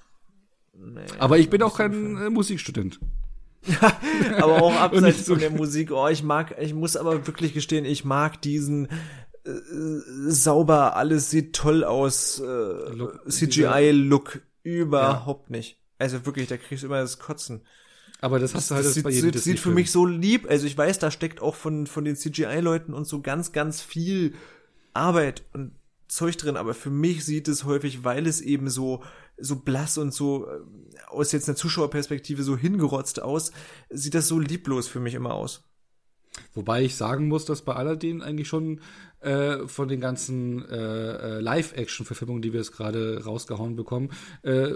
Nee, 0.73 1.05
Aber 1.19 1.37
ich 1.37 1.51
bin 1.51 1.61
auch 1.61 1.77
kein 1.77 2.17
äh, 2.17 2.29
Musikstudent. 2.31 2.99
aber 4.37 4.63
auch 4.63 4.73
abseits 4.79 5.25
so 5.25 5.33
von 5.33 5.41
der 5.41 5.51
Musik, 5.51 5.91
oh, 5.91 6.07
ich 6.07 6.23
mag, 6.23 6.55
ich 6.59 6.73
muss 6.73 6.97
aber 6.97 7.27
wirklich 7.27 7.53
gestehen, 7.53 7.85
ich 7.85 8.03
mag 8.03 8.41
diesen 8.41 8.87
äh, 9.45 9.51
sauber, 10.27 10.95
alles 10.95 11.29
sieht 11.29 11.55
toll 11.55 11.83
aus, 11.83 12.39
äh, 12.39 13.29
CGI-Look 13.29 14.41
überhaupt 14.63 15.51
ja. 15.51 15.57
nicht. 15.57 15.77
Also 15.99 16.25
wirklich, 16.25 16.47
da 16.47 16.57
kriegst 16.57 16.81
du 16.81 16.87
immer 16.87 17.01
das 17.01 17.19
Kotzen. 17.19 17.61
Aber 18.21 18.39
das 18.39 18.53
hast 18.53 18.69
du 18.69 18.75
halt 18.75 18.85
das, 18.85 18.95
das 18.95 19.03
bei 19.03 19.11
jedem 19.11 19.33
sieht, 19.33 19.43
sieht 19.43 19.59
für 19.59 19.71
mich 19.71 19.91
so 19.91 20.05
lieb. 20.05 20.49
Also 20.49 20.67
ich 20.67 20.77
weiß, 20.77 20.99
da 20.99 21.09
steckt 21.09 21.41
auch 21.41 21.55
von, 21.55 21.87
von 21.87 22.03
den 22.03 22.15
CGI-Leuten 22.15 22.93
und 22.93 23.05
so 23.05 23.21
ganz, 23.21 23.51
ganz 23.51 23.81
viel 23.81 24.33
Arbeit 24.93 25.43
und 25.53 25.71
Zeug 26.09 26.37
drin. 26.37 26.57
Aber 26.57 26.73
für 26.73 26.89
mich 26.89 27.23
sieht 27.23 27.47
es 27.47 27.63
häufig, 27.63 28.03
weil 28.03 28.27
es 28.27 28.41
eben 28.41 28.69
so, 28.69 29.03
so 29.37 29.57
blass 29.57 29.97
und 29.97 30.13
so 30.13 30.47
äh, 30.47 30.59
aus 31.07 31.31
jetzt 31.31 31.47
einer 31.47 31.55
Zuschauerperspektive 31.55 32.43
so 32.43 32.57
hingerotzt 32.57 33.21
aus, 33.21 33.51
sieht 33.89 34.15
das 34.15 34.27
so 34.27 34.37
lieblos 34.37 34.87
für 34.87 34.99
mich 34.99 35.13
immer 35.13 35.33
aus. 35.33 35.63
Wobei 36.53 36.83
ich 36.83 36.95
sagen 36.95 37.27
muss, 37.27 37.45
dass 37.45 37.63
bei 37.63 37.73
Aladdin 37.73 38.21
eigentlich 38.21 38.47
schon 38.47 38.81
äh, 39.21 39.67
von 39.67 39.87
den 39.87 39.99
ganzen 39.99 40.67
äh, 40.69 41.37
äh 41.37 41.39
Live-Action-Verfilmungen, 41.39 42.41
die 42.41 42.53
wir 42.53 42.59
jetzt 42.59 42.71
gerade 42.71 43.23
rausgehauen 43.23 43.75
bekommen, 43.75 44.11
äh, 44.43 44.73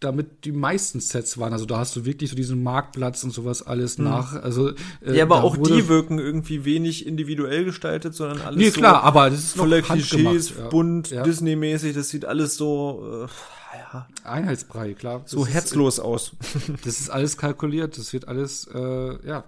damit 0.00 0.44
die 0.44 0.52
meisten 0.52 1.00
Sets 1.00 1.38
waren. 1.38 1.52
Also 1.52 1.66
da 1.66 1.78
hast 1.78 1.94
du 1.94 2.04
wirklich 2.04 2.30
so 2.30 2.36
diesen 2.36 2.62
Marktplatz 2.62 3.22
und 3.22 3.30
sowas 3.32 3.62
alles 3.62 3.98
mhm. 3.98 4.04
nach. 4.04 4.32
Also 4.32 4.70
äh, 5.02 5.16
ja, 5.16 5.24
aber 5.24 5.44
auch 5.44 5.56
die 5.56 5.88
wirken 5.88 6.18
irgendwie 6.18 6.64
wenig 6.64 7.06
individuell 7.06 7.64
gestaltet, 7.64 8.14
sondern 8.14 8.40
alles 8.40 8.56
nee, 8.58 8.70
so 8.70 8.80
klar, 8.80 9.02
aber 9.02 9.30
das 9.30 9.40
ist 9.40 9.56
voller 9.56 9.82
Klischees, 9.82 10.54
ja. 10.56 10.68
bunt, 10.68 11.10
ja. 11.10 11.22
Disney-mäßig. 11.22 11.94
Das 11.94 12.08
sieht 12.08 12.24
alles 12.24 12.56
so 12.56 13.26
äh, 13.26 13.76
ja. 13.76 14.08
Einheitsbrei, 14.24 14.94
klar. 14.94 15.20
Das 15.20 15.30
so 15.30 15.46
herzlos 15.46 15.98
ist, 15.98 16.00
aus. 16.04 16.32
das 16.84 17.00
ist 17.00 17.10
alles 17.10 17.36
kalkuliert. 17.36 17.98
Das 17.98 18.12
wird 18.12 18.26
alles 18.26 18.68
äh, 18.74 19.26
ja. 19.26 19.44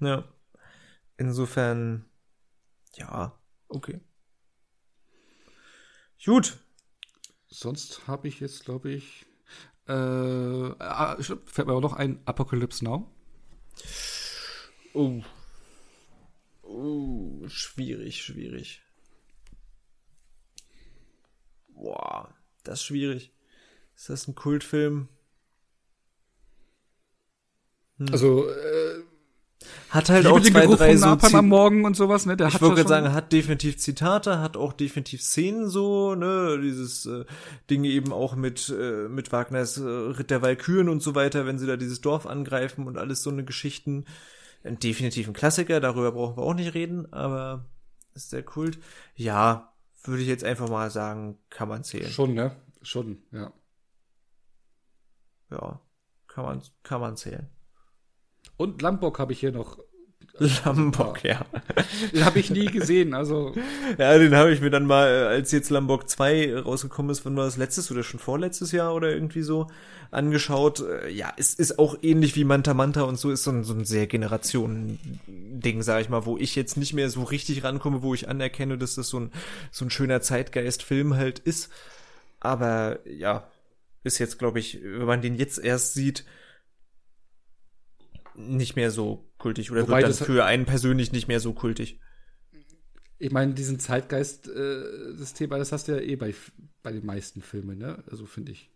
Ja. 0.00 0.24
Insofern 1.16 2.04
ja, 2.98 3.38
okay. 3.68 4.00
Gut, 6.24 6.58
sonst 7.46 8.06
habe 8.08 8.26
ich 8.26 8.40
jetzt, 8.40 8.64
glaube 8.64 8.90
ich, 8.90 9.26
äh, 9.88 10.74
ah, 10.78 11.16
fällt 11.46 11.66
mir 11.66 11.74
auch 11.74 11.80
noch 11.80 11.94
ein 11.94 12.20
Apocalypse 12.26 12.84
Now. 12.84 13.10
Oh. 14.94 15.22
Oh, 16.62 17.48
schwierig, 17.48 18.22
schwierig. 18.22 18.82
Boah, 21.68 22.34
das 22.64 22.80
ist 22.80 22.86
schwierig. 22.86 23.32
Ist 23.96 24.10
das 24.10 24.28
ein 24.28 24.34
Kultfilm? 24.34 25.08
Hm. 27.96 28.08
Also, 28.12 28.48
äh, 28.50 29.02
hat 29.90 30.08
halt 30.08 30.26
auch 30.26 30.40
zwei, 30.40 30.66
drei 30.66 30.96
so 30.96 31.06
am 31.06 31.48
Morgen 31.48 31.84
und 31.84 31.96
sowas, 31.96 32.26
ne? 32.26 32.36
Der 32.36 32.48
ich 32.48 32.60
wollte 32.60 32.76
gerade 32.76 32.88
sagen, 32.88 33.12
hat 33.12 33.32
definitiv 33.32 33.78
Zitate, 33.78 34.38
hat 34.38 34.56
auch 34.56 34.72
definitiv 34.72 35.22
Szenen 35.22 35.68
so, 35.68 36.14
ne? 36.14 36.58
Dieses 36.62 37.06
äh, 37.06 37.24
Ding 37.70 37.84
eben 37.84 38.12
auch 38.12 38.36
mit 38.36 38.68
äh, 38.68 39.08
mit 39.08 39.32
Wagners 39.32 39.78
äh, 39.78 39.82
Ritt 39.82 40.30
der 40.30 40.42
Walküren 40.42 40.88
und 40.88 41.02
so 41.02 41.14
weiter, 41.14 41.46
wenn 41.46 41.58
sie 41.58 41.66
da 41.66 41.76
dieses 41.76 42.00
Dorf 42.00 42.26
angreifen 42.26 42.86
und 42.86 42.98
alles 42.98 43.22
so 43.22 43.30
eine 43.30 43.44
Geschichten. 43.44 44.04
Definitiv 44.64 45.28
ein 45.28 45.34
Klassiker, 45.34 45.80
darüber 45.80 46.12
brauchen 46.12 46.36
wir 46.36 46.42
auch 46.42 46.54
nicht 46.54 46.74
reden, 46.74 47.12
aber 47.12 47.64
ist 48.14 48.32
der 48.32 48.42
Kult. 48.42 48.78
Ja, 49.14 49.72
würde 50.02 50.22
ich 50.22 50.28
jetzt 50.28 50.44
einfach 50.44 50.68
mal 50.68 50.90
sagen, 50.90 51.38
kann 51.48 51.68
man 51.68 51.84
zählen. 51.84 52.10
Schon, 52.10 52.34
ne? 52.34 52.56
Schon, 52.82 53.22
ja. 53.32 53.52
Ja, 55.50 55.80
kann 56.26 56.44
man 56.44 56.62
kann 56.82 57.00
man 57.00 57.16
zählen. 57.16 57.48
Und 58.58 58.82
Lambok 58.82 59.18
habe 59.18 59.32
ich 59.32 59.40
hier 59.40 59.52
noch. 59.52 59.78
Lambok, 60.64 61.24
ja. 61.24 61.46
Den 62.12 62.24
habe 62.26 62.38
ich 62.38 62.50
nie 62.50 62.66
gesehen, 62.66 63.14
also. 63.14 63.54
Ja, 63.98 64.18
den 64.18 64.36
habe 64.36 64.52
ich 64.52 64.60
mir 64.60 64.70
dann 64.70 64.86
mal, 64.86 65.08
äh, 65.08 65.26
als 65.26 65.50
jetzt 65.52 65.70
Lambok 65.70 66.08
2 66.08 66.60
rausgekommen 66.60 67.10
ist, 67.10 67.24
wann 67.24 67.36
war 67.36 67.46
das 67.46 67.56
letztes 67.56 67.90
oder 67.90 68.02
schon 68.02 68.20
vorletztes 68.20 68.70
Jahr 68.72 68.94
oder 68.94 69.10
irgendwie 69.10 69.42
so, 69.42 69.68
angeschaut. 70.10 70.80
Äh, 70.80 71.10
ja, 71.10 71.32
es 71.36 71.54
ist 71.54 71.78
auch 71.78 71.96
ähnlich 72.02 72.36
wie 72.36 72.44
Manta 72.44 72.74
Manta 72.74 73.02
und 73.02 73.18
so 73.18 73.30
ist 73.30 73.44
so 73.44 73.50
ein, 73.50 73.64
so 73.64 73.74
ein 73.74 73.84
sehr 73.84 74.06
Generationen-Ding, 74.06 75.82
sag 75.82 76.00
ich 76.00 76.08
mal, 76.08 76.26
wo 76.26 76.36
ich 76.36 76.54
jetzt 76.54 76.76
nicht 76.76 76.94
mehr 76.94 77.10
so 77.10 77.22
richtig 77.22 77.64
rankomme, 77.64 78.02
wo 78.02 78.14
ich 78.14 78.28
anerkenne, 78.28 78.78
dass 78.78 78.94
das 78.94 79.08
so 79.08 79.20
ein, 79.20 79.32
so 79.70 79.84
ein 79.84 79.90
schöner 79.90 80.20
Zeitgeist-Film 80.20 81.16
halt 81.16 81.38
ist. 81.38 81.70
Aber 82.40 82.98
ja, 83.06 83.48
ist 84.04 84.18
jetzt, 84.18 84.38
glaube 84.38 84.58
ich, 84.60 84.80
wenn 84.82 85.06
man 85.06 85.22
den 85.22 85.36
jetzt 85.36 85.58
erst 85.58 85.94
sieht, 85.94 86.24
nicht 88.38 88.76
mehr 88.76 88.90
so 88.90 89.30
kultig 89.38 89.70
oder 89.70 89.82
Wobei 89.82 90.02
wird 90.02 90.20
dann 90.20 90.26
für 90.26 90.44
einen 90.44 90.64
persönlich 90.64 91.12
nicht 91.12 91.28
mehr 91.28 91.40
so 91.40 91.52
kultig. 91.52 92.00
Ich 93.18 93.32
meine, 93.32 93.54
diesen 93.54 93.80
Zeitgeist, 93.80 94.48
äh, 94.48 94.82
das 95.18 95.34
Thema, 95.34 95.58
das 95.58 95.72
hast 95.72 95.88
du 95.88 95.92
ja 95.92 96.00
eh 96.00 96.16
bei, 96.16 96.34
bei 96.82 96.92
den 96.92 97.04
meisten 97.04 97.42
Filmen, 97.42 97.78
ne? 97.78 98.02
Also 98.08 98.26
finde 98.26 98.52
ich. 98.52 98.70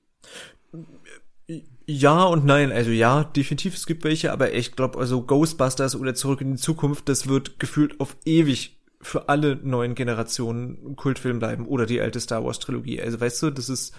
Ja 1.87 2.25
und 2.25 2.45
nein, 2.45 2.73
also 2.73 2.91
ja, 2.91 3.25
definitiv, 3.25 3.75
es 3.75 3.87
gibt 3.87 4.05
welche, 4.05 4.33
aber 4.33 4.53
ich 4.53 4.73
glaube, 4.73 4.99
also 4.99 5.23
Ghostbusters 5.23 5.97
oder 5.97 6.15
Zurück 6.15 6.41
in 6.41 6.53
die 6.53 6.61
Zukunft, 6.61 7.09
das 7.09 7.29
wird 7.29 7.59
gefühlt 7.59 8.01
auf 8.01 8.17
ewig 8.25 8.81
für 9.01 9.29
alle 9.29 9.57
neuen 9.57 9.95
Generationen 9.95 10.97
Kultfilm 10.97 11.41
bleiben 11.41 11.67
oder 11.67 11.87
die 11.87 12.01
alte 12.01 12.21
Star 12.21 12.45
Wars 12.45 12.61
Trilogie. 12.61 13.03
Also 13.03 13.21
weißt 13.21 13.43
du, 13.43 13.51
das 13.51 13.69
ist, 13.69 13.95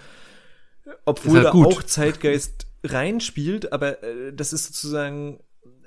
obwohl 1.04 1.38
ist 1.38 1.44
halt 1.44 1.54
da 1.54 1.58
auch 1.58 1.82
Zeitgeist 1.82 2.66
reinspielt, 2.84 3.72
aber 3.72 4.02
äh, 4.02 4.32
das 4.32 4.52
ist 4.52 4.66
sozusagen 4.66 5.40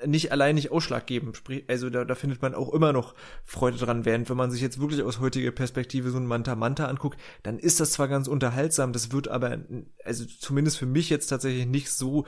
nicht 0.06 0.32
allein 0.32 0.56
nicht 0.56 0.72
ausschlaggebend. 0.72 1.38
Sprich, 1.38 1.64
also 1.68 1.90
da, 1.90 2.06
da 2.06 2.16
findet 2.16 2.42
man 2.42 2.54
auch 2.54 2.74
immer 2.74 2.94
noch 2.94 3.16
Freude 3.44 3.78
dran, 3.78 4.06
während 4.06 4.30
wenn 4.30 4.38
man 4.38 4.52
sich 4.52 4.62
jetzt 4.62 4.80
wirklich 4.80 5.02
aus 5.04 5.20
heutiger 5.20 5.52
Perspektive 5.52 6.10
so 6.12 6.18
ein 6.18 6.26
Manta 6.26 6.56
Manta 6.56 6.86
anguckt, 6.86 7.20
dann 7.44 7.60
ist 7.60 7.80
das 7.80 7.92
zwar 7.92 8.08
ganz 8.08 8.28
unterhaltsam, 8.28 8.94
das 8.94 9.12
wird 9.12 9.28
aber, 9.28 9.60
also 10.04 10.26
zumindest 10.26 10.78
für 10.78 10.86
mich 10.86 11.10
jetzt 11.10 11.28
tatsächlich 11.28 11.66
nicht 11.66 11.90
so 11.90 12.26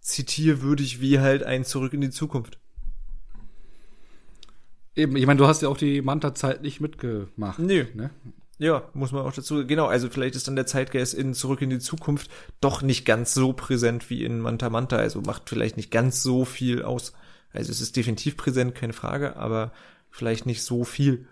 zitierwürdig 0.00 1.00
wie 1.00 1.20
halt 1.20 1.42
ein 1.42 1.64
Zurück 1.64 1.92
in 1.92 2.00
die 2.00 2.10
Zukunft. 2.10 2.58
Eben, 4.96 5.16
ich 5.16 5.26
meine, 5.26 5.38
du 5.38 5.46
hast 5.46 5.62
ja 5.62 5.68
auch 5.68 5.76
die 5.76 6.02
Manta-Zeit 6.02 6.62
nicht 6.62 6.80
mitgemacht. 6.80 7.58
Nee. 7.58 7.86
Ne? 7.94 8.10
Ja, 8.60 8.90
muss 8.92 9.10
man 9.10 9.22
auch 9.24 9.32
dazu. 9.32 9.66
Genau, 9.66 9.86
also 9.86 10.10
vielleicht 10.10 10.34
ist 10.34 10.46
dann 10.46 10.54
der 10.54 10.66
Zeitgeist 10.66 11.14
in 11.14 11.32
Zurück 11.32 11.62
in 11.62 11.70
die 11.70 11.78
Zukunft 11.78 12.30
doch 12.60 12.82
nicht 12.82 13.06
ganz 13.06 13.32
so 13.32 13.54
präsent 13.54 14.10
wie 14.10 14.22
in 14.22 14.38
Manta 14.38 14.68
Manta. 14.68 14.96
Also 14.96 15.22
macht 15.22 15.48
vielleicht 15.48 15.78
nicht 15.78 15.90
ganz 15.90 16.22
so 16.22 16.44
viel 16.44 16.82
aus. 16.82 17.14
Also 17.54 17.72
es 17.72 17.80
ist 17.80 17.96
definitiv 17.96 18.36
präsent, 18.36 18.74
keine 18.74 18.92
Frage, 18.92 19.36
aber 19.36 19.72
vielleicht 20.10 20.44
nicht 20.44 20.62
so 20.62 20.84
viel. 20.84 21.26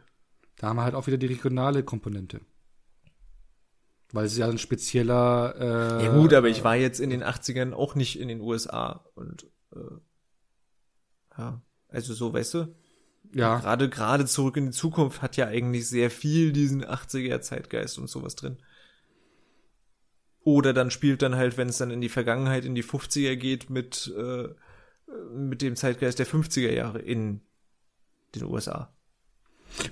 Da 0.56 0.68
haben 0.68 0.76
wir 0.76 0.84
halt 0.84 0.94
auch 0.94 1.06
wieder 1.06 1.18
die 1.18 1.26
regionale 1.26 1.82
Komponente. 1.82 2.40
Weil 4.10 4.24
es 4.24 4.38
ja 4.38 4.48
ein 4.48 4.56
spezieller. 4.56 5.54
Äh, 6.00 6.04
ja 6.06 6.12
gut, 6.14 6.32
aber 6.32 6.48
ich 6.48 6.64
war 6.64 6.76
jetzt 6.76 6.98
in 6.98 7.10
den 7.10 7.22
80ern 7.22 7.74
auch 7.74 7.94
nicht 7.94 8.18
in 8.18 8.28
den 8.28 8.40
USA 8.40 9.04
und 9.14 9.46
äh, 9.76 9.98
ja, 11.36 11.60
also 11.88 12.14
so, 12.14 12.32
weißt 12.32 12.54
du? 12.54 12.74
Ja. 13.34 13.58
Gerade, 13.58 13.88
gerade 13.88 14.26
zurück 14.26 14.56
in 14.56 14.66
die 14.66 14.72
Zukunft 14.72 15.22
hat 15.22 15.36
ja 15.36 15.46
eigentlich 15.46 15.88
sehr 15.88 16.10
viel 16.10 16.52
diesen 16.52 16.84
80er 16.84 17.40
Zeitgeist 17.40 17.98
und 17.98 18.08
sowas 18.08 18.36
drin. 18.36 18.58
Oder 20.44 20.72
dann 20.72 20.90
spielt 20.90 21.20
dann 21.22 21.36
halt, 21.36 21.58
wenn 21.58 21.68
es 21.68 21.78
dann 21.78 21.90
in 21.90 22.00
die 22.00 22.08
Vergangenheit, 22.08 22.64
in 22.64 22.74
die 22.74 22.84
50er 22.84 23.36
geht, 23.36 23.68
mit, 23.68 24.12
äh, 24.16 24.48
mit 25.34 25.60
dem 25.60 25.76
Zeitgeist 25.76 26.18
der 26.18 26.26
50er 26.26 26.72
Jahre 26.72 27.00
in 27.00 27.42
den 28.34 28.44
USA. 28.44 28.94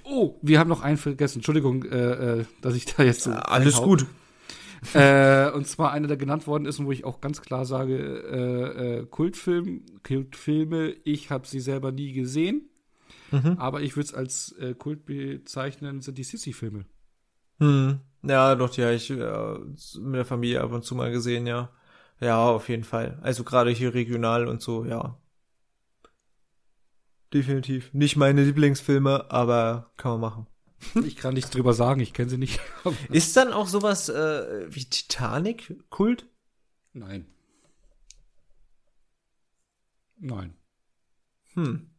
Oh, 0.04 0.38
wir 0.40 0.58
haben 0.58 0.68
noch 0.68 0.80
einen 0.80 0.96
vergessen. 0.96 1.38
Entschuldigung, 1.38 1.84
äh, 1.84 2.40
äh 2.40 2.44
dass 2.62 2.74
ich 2.74 2.86
da 2.86 3.02
jetzt 3.02 3.22
so. 3.22 3.30
Ja, 3.30 3.40
alles 3.40 3.74
einhau. 3.74 3.86
gut. 3.86 4.06
äh, 4.94 5.50
und 5.50 5.66
zwar 5.66 5.92
einer, 5.92 6.08
der 6.08 6.16
genannt 6.16 6.46
worden 6.46 6.66
ist 6.66 6.78
und 6.78 6.86
wo 6.86 6.92
ich 6.92 7.04
auch 7.04 7.20
ganz 7.20 7.42
klar 7.42 7.64
sage, 7.66 7.96
äh, 7.96 9.00
äh, 9.00 9.06
Kultfilm, 9.06 9.84
Kultfilme, 10.06 10.94
ich 11.04 11.30
habe 11.30 11.46
sie 11.46 11.60
selber 11.60 11.92
nie 11.92 12.12
gesehen. 12.12 12.68
Mhm. 13.30 13.58
Aber 13.58 13.80
ich 13.82 13.96
würde 13.96 14.06
es 14.06 14.14
als 14.14 14.52
äh, 14.58 14.74
Kult 14.74 15.04
bezeichnen, 15.04 16.00
sind 16.00 16.18
die 16.18 16.24
Sissy-Filme. 16.24 16.86
Hm. 17.58 18.00
Ja, 18.22 18.54
doch, 18.54 18.70
die 18.70 18.82
habe 18.82 18.94
ich 18.94 19.10
äh, 19.10 19.58
mit 20.00 20.14
der 20.14 20.24
Familie 20.24 20.60
ab 20.60 20.72
und 20.72 20.84
zu 20.84 20.94
mal 20.94 21.10
gesehen, 21.10 21.46
ja. 21.46 21.70
Ja, 22.20 22.44
auf 22.46 22.68
jeden 22.68 22.84
Fall. 22.84 23.18
Also 23.22 23.44
gerade 23.44 23.70
hier 23.70 23.94
regional 23.94 24.48
und 24.48 24.62
so, 24.62 24.84
ja. 24.84 25.18
Definitiv. 27.32 27.92
Nicht 27.92 28.16
meine 28.16 28.44
Lieblingsfilme, 28.44 29.30
aber 29.30 29.90
kann 29.96 30.12
man 30.12 30.20
machen. 30.20 30.46
Ich 31.04 31.16
kann 31.16 31.34
nichts 31.34 31.50
drüber 31.50 31.72
sagen, 31.72 32.00
ich 32.00 32.12
kenne 32.12 32.30
sie 32.30 32.38
nicht. 32.38 32.60
Ist 33.10 33.36
dann 33.36 33.52
auch 33.52 33.66
sowas 33.66 34.08
äh, 34.08 34.66
wie 34.68 34.84
Titanic 34.84 35.74
Kult? 35.90 36.26
Nein. 36.92 37.26
Nein. 40.18 40.54
Hm. 41.54 41.90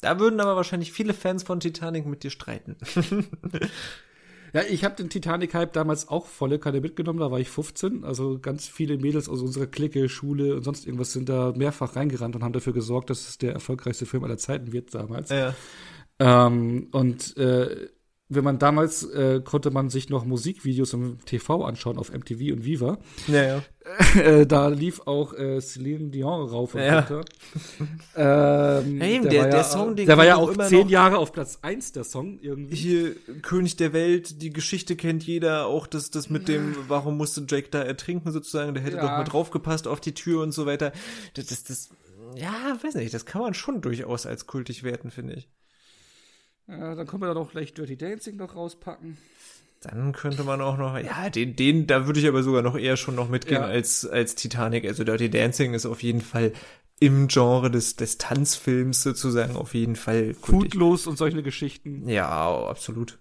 Da 0.00 0.20
würden 0.20 0.40
aber 0.40 0.56
wahrscheinlich 0.56 0.92
viele 0.92 1.14
Fans 1.14 1.42
von 1.42 1.60
Titanic 1.60 2.06
mit 2.06 2.22
dir 2.22 2.30
streiten. 2.30 2.76
ja, 4.52 4.62
ich 4.68 4.84
habe 4.84 4.94
den 4.94 5.10
Titanic-Hype 5.10 5.72
damals 5.72 6.08
auch 6.08 6.26
volle 6.26 6.58
Kanne 6.58 6.80
mitgenommen, 6.80 7.18
da 7.18 7.30
war 7.30 7.40
ich 7.40 7.48
15. 7.48 8.04
Also 8.04 8.38
ganz 8.38 8.68
viele 8.68 8.96
Mädels 8.98 9.28
aus 9.28 9.40
unserer 9.42 9.66
Clique, 9.66 10.08
Schule 10.08 10.54
und 10.54 10.62
sonst 10.62 10.86
irgendwas 10.86 11.12
sind 11.12 11.28
da 11.28 11.52
mehrfach 11.56 11.96
reingerannt 11.96 12.36
und 12.36 12.44
haben 12.44 12.52
dafür 12.52 12.72
gesorgt, 12.72 13.10
dass 13.10 13.28
es 13.28 13.38
der 13.38 13.52
erfolgreichste 13.52 14.06
Film 14.06 14.22
aller 14.24 14.38
Zeiten 14.38 14.72
wird 14.72 14.94
damals. 14.94 15.30
Ja. 15.30 15.54
Ähm, 16.20 16.88
und 16.92 17.36
äh, 17.36 17.88
wenn 18.28 18.44
man 18.44 18.58
damals 18.58 19.04
äh, 19.04 19.40
konnte 19.42 19.70
man 19.70 19.88
sich 19.88 20.10
noch 20.10 20.24
Musikvideos 20.24 20.92
im 20.92 21.18
TV 21.24 21.64
anschauen 21.64 21.98
auf 21.98 22.12
MTV 22.12 22.52
und 22.52 22.64
Viva. 22.64 22.98
Ja, 23.26 23.42
ja. 23.42 23.62
Äh, 24.16 24.46
da 24.46 24.68
lief 24.68 25.00
auch 25.06 25.32
äh, 25.32 25.62
Celine 25.62 26.10
Dion 26.10 26.46
rauf 26.46 26.74
und 26.74 26.82
ja. 26.82 26.98
runter. 26.98 27.24
ähm, 28.16 29.00
ja, 29.00 29.06
der, 29.06 29.20
der, 29.20 29.30
der 29.30 29.48
ja, 29.48 29.64
Song, 29.64 29.96
den 29.96 30.06
der 30.06 30.18
war 30.18 30.26
ja 30.26 30.36
auch 30.36 30.54
zehn 30.66 30.90
Jahre 30.90 31.16
auf 31.16 31.32
Platz 31.32 31.60
eins 31.62 31.92
der 31.92 32.04
Song 32.04 32.38
irgendwie. 32.42 32.76
Hier 32.76 33.16
König 33.40 33.76
der 33.76 33.94
Welt, 33.94 34.42
die 34.42 34.50
Geschichte 34.50 34.94
kennt 34.94 35.24
jeder, 35.24 35.66
auch 35.66 35.86
das 35.86 36.10
das 36.10 36.28
mit 36.28 36.48
dem, 36.48 36.76
warum 36.88 37.16
musste 37.16 37.46
Jake 37.48 37.68
da 37.70 37.82
ertrinken 37.82 38.30
sozusagen, 38.30 38.74
der 38.74 38.82
hätte 38.82 38.96
ja. 38.96 39.02
doch 39.02 39.10
mal 39.10 39.24
draufgepasst 39.24 39.88
auf 39.88 40.00
die 40.00 40.12
Tür 40.12 40.42
und 40.42 40.52
so 40.52 40.66
weiter. 40.66 40.92
Das, 41.32 41.46
das, 41.46 41.64
das, 41.64 41.88
ja, 42.36 42.76
weiß 42.82 42.94
nicht, 42.94 43.14
das 43.14 43.24
kann 43.24 43.40
man 43.40 43.54
schon 43.54 43.80
durchaus 43.80 44.26
als 44.26 44.46
kultig 44.46 44.82
werten, 44.82 45.10
finde 45.10 45.32
ich. 45.32 45.48
Ja, 46.68 46.94
dann 46.94 47.06
können 47.06 47.22
wir 47.22 47.28
da 47.28 47.34
doch 47.34 47.50
vielleicht 47.50 47.78
Dirty 47.78 47.96
Dancing 47.96 48.36
noch 48.36 48.54
rauspacken. 48.54 49.16
Dann 49.80 50.12
könnte 50.12 50.42
man 50.42 50.60
auch 50.60 50.76
noch, 50.76 50.98
ja, 50.98 51.30
den, 51.30 51.54
den, 51.54 51.86
da 51.86 52.06
würde 52.06 52.18
ich 52.18 52.26
aber 52.26 52.42
sogar 52.42 52.62
noch 52.62 52.76
eher 52.76 52.96
schon 52.96 53.14
noch 53.14 53.28
mitgehen 53.28 53.62
ja. 53.62 53.66
als, 53.66 54.04
als 54.04 54.34
Titanic. 54.34 54.84
Also 54.84 55.04
Dirty 55.04 55.30
Dancing 55.30 55.72
ist 55.72 55.86
auf 55.86 56.02
jeden 56.02 56.20
Fall 56.20 56.52
im 57.00 57.28
Genre 57.28 57.70
des, 57.70 57.94
des 57.94 58.18
Tanzfilms 58.18 59.02
sozusagen 59.02 59.54
auf 59.54 59.74
jeden 59.74 59.94
Fall 59.94 60.34
Foodlos 60.34 61.06
und 61.06 61.16
solche 61.16 61.44
Geschichten. 61.44 62.08
Ja, 62.08 62.66
absolut. 62.66 63.18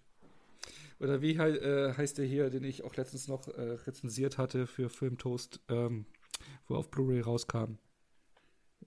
Oder 1.00 1.22
wie 1.22 1.36
äh, 1.36 1.94
heißt 1.94 2.18
der 2.18 2.26
hier, 2.26 2.50
den 2.50 2.64
ich 2.64 2.84
auch 2.84 2.96
letztens 2.96 3.28
noch 3.28 3.48
äh, 3.50 3.78
rezensiert 3.86 4.40
hatte 4.40 4.66
für 4.66 4.90
Filmtoast, 4.90 5.60
ähm, 5.70 6.06
wo 6.68 6.76
auf 6.76 6.90
Blu-ray 6.90 7.22
rauskam? 7.22 7.78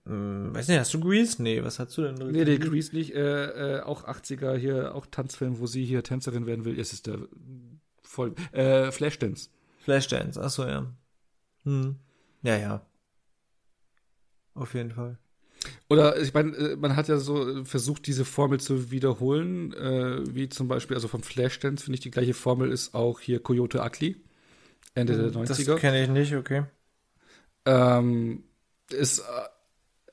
Hm, 0.06 0.55
weiß 0.55 0.68
nicht, 0.68 0.78
hast 0.78 0.94
du 0.94 1.01
Grease? 1.01 1.43
Nee, 1.43 1.62
was 1.62 1.78
hast 1.78 1.97
du 1.97 2.02
denn? 2.02 2.14
Nee, 2.14 2.44
nee, 2.44 2.59
Grease 2.59 2.94
nicht. 2.94 3.14
Äh, 3.14 3.78
äh, 3.78 3.81
auch 3.82 4.05
80er 4.05 4.56
hier, 4.56 4.94
auch 4.94 5.06
Tanzfilm, 5.06 5.60
wo 5.60 5.66
sie 5.66 5.85
hier 5.85 6.02
Tänzerin 6.02 6.47
werden 6.47 6.64
will. 6.64 6.78
Es 6.78 6.93
ist 6.93 7.06
der 7.06 7.18
voll. 8.02 8.35
Äh, 8.52 8.90
Flashdance. 8.90 9.51
Flashdance, 9.85 10.40
achso, 10.40 10.66
ja. 10.66 10.93
Hm. 11.64 11.97
Ja, 12.43 12.56
ja. 12.56 12.86
Auf 14.55 14.74
jeden 14.74 14.90
Fall. 14.90 15.18
Oder 15.89 16.20
ich 16.20 16.32
meine, 16.32 16.56
äh, 16.56 16.77
man 16.77 16.97
hat 16.97 17.09
ja 17.09 17.18
so 17.18 17.64
versucht, 17.64 18.06
diese 18.06 18.24
Formel 18.24 18.60
zu 18.60 18.90
wiederholen, 18.90 19.72
äh, 19.74 20.35
wie 20.35 20.48
zum 20.48 20.68
Beispiel, 20.68 20.97
also 20.97 21.09
vom 21.09 21.22
Flashdance 21.22 21.85
finde 21.85 21.97
ich 21.97 22.01
die 22.01 22.10
gleiche 22.10 22.35
Formel 22.35 22.72
ist 22.72 22.94
auch 22.94 23.20
hier 23.20 23.43
Coyote 23.43 23.81
Ugly, 23.81 24.16
Ende 24.94 25.14
hm, 25.14 25.32
der 25.32 25.43
90er. 25.43 25.66
Das 25.66 25.81
kenne 25.81 26.02
ich 26.02 26.09
nicht, 26.09 26.35
okay. 26.35 26.64
Ähm, 27.66 28.44
ist 28.90 29.20
äh, 29.20 29.22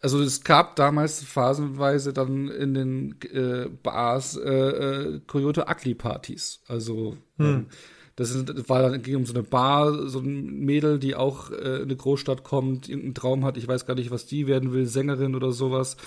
also 0.07 0.21
es 0.21 0.45
gab 0.45 0.77
damals 0.77 1.21
phasenweise 1.21 2.13
dann 2.13 2.47
in 2.47 2.73
den 2.73 3.15
äh, 3.33 3.67
Bars 3.83 4.37
äh, 4.37 4.49
äh, 4.49 5.21
Coyote 5.27 5.65
Ugly 5.69 5.95
Partys. 5.95 6.61
Also 6.65 7.17
hm. 7.35 7.45
ähm, 7.45 7.65
das, 8.15 8.31
ist, 8.31 8.47
das 8.47 8.69
war 8.69 8.83
dann 8.83 9.01
ging 9.01 9.17
um 9.17 9.25
so 9.25 9.33
eine 9.33 9.43
Bar, 9.43 10.07
so 10.07 10.19
ein 10.19 10.59
Mädel, 10.61 10.97
die 10.97 11.15
auch 11.15 11.51
äh, 11.51 11.55
in 11.55 11.81
eine 11.83 11.97
Großstadt 11.97 12.45
kommt, 12.45 12.87
irgendeinen 12.87 13.15
Traum 13.15 13.43
hat, 13.43 13.57
ich 13.57 13.67
weiß 13.67 13.85
gar 13.85 13.95
nicht, 13.95 14.09
was 14.09 14.25
die 14.25 14.47
werden 14.47 14.71
will, 14.71 14.85
Sängerin 14.85 15.35
oder 15.35 15.51
sowas. 15.51 15.97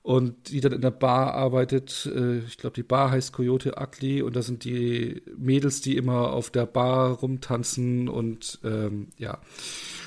Und 0.00 0.48
die 0.50 0.62
dann 0.62 0.72
in 0.72 0.80
der 0.80 0.90
Bar 0.90 1.34
arbeitet, 1.34 2.10
äh, 2.10 2.38
ich 2.38 2.56
glaube, 2.56 2.74
die 2.74 2.82
Bar 2.82 3.10
heißt 3.10 3.34
Coyote 3.34 3.74
Ugly 3.78 4.22
und 4.22 4.34
da 4.34 4.40
sind 4.40 4.64
die 4.64 5.20
Mädels, 5.36 5.82
die 5.82 5.98
immer 5.98 6.32
auf 6.32 6.48
der 6.48 6.64
Bar 6.64 7.18
rumtanzen 7.18 8.08
und 8.08 8.60
ähm, 8.64 9.08
ja. 9.18 9.40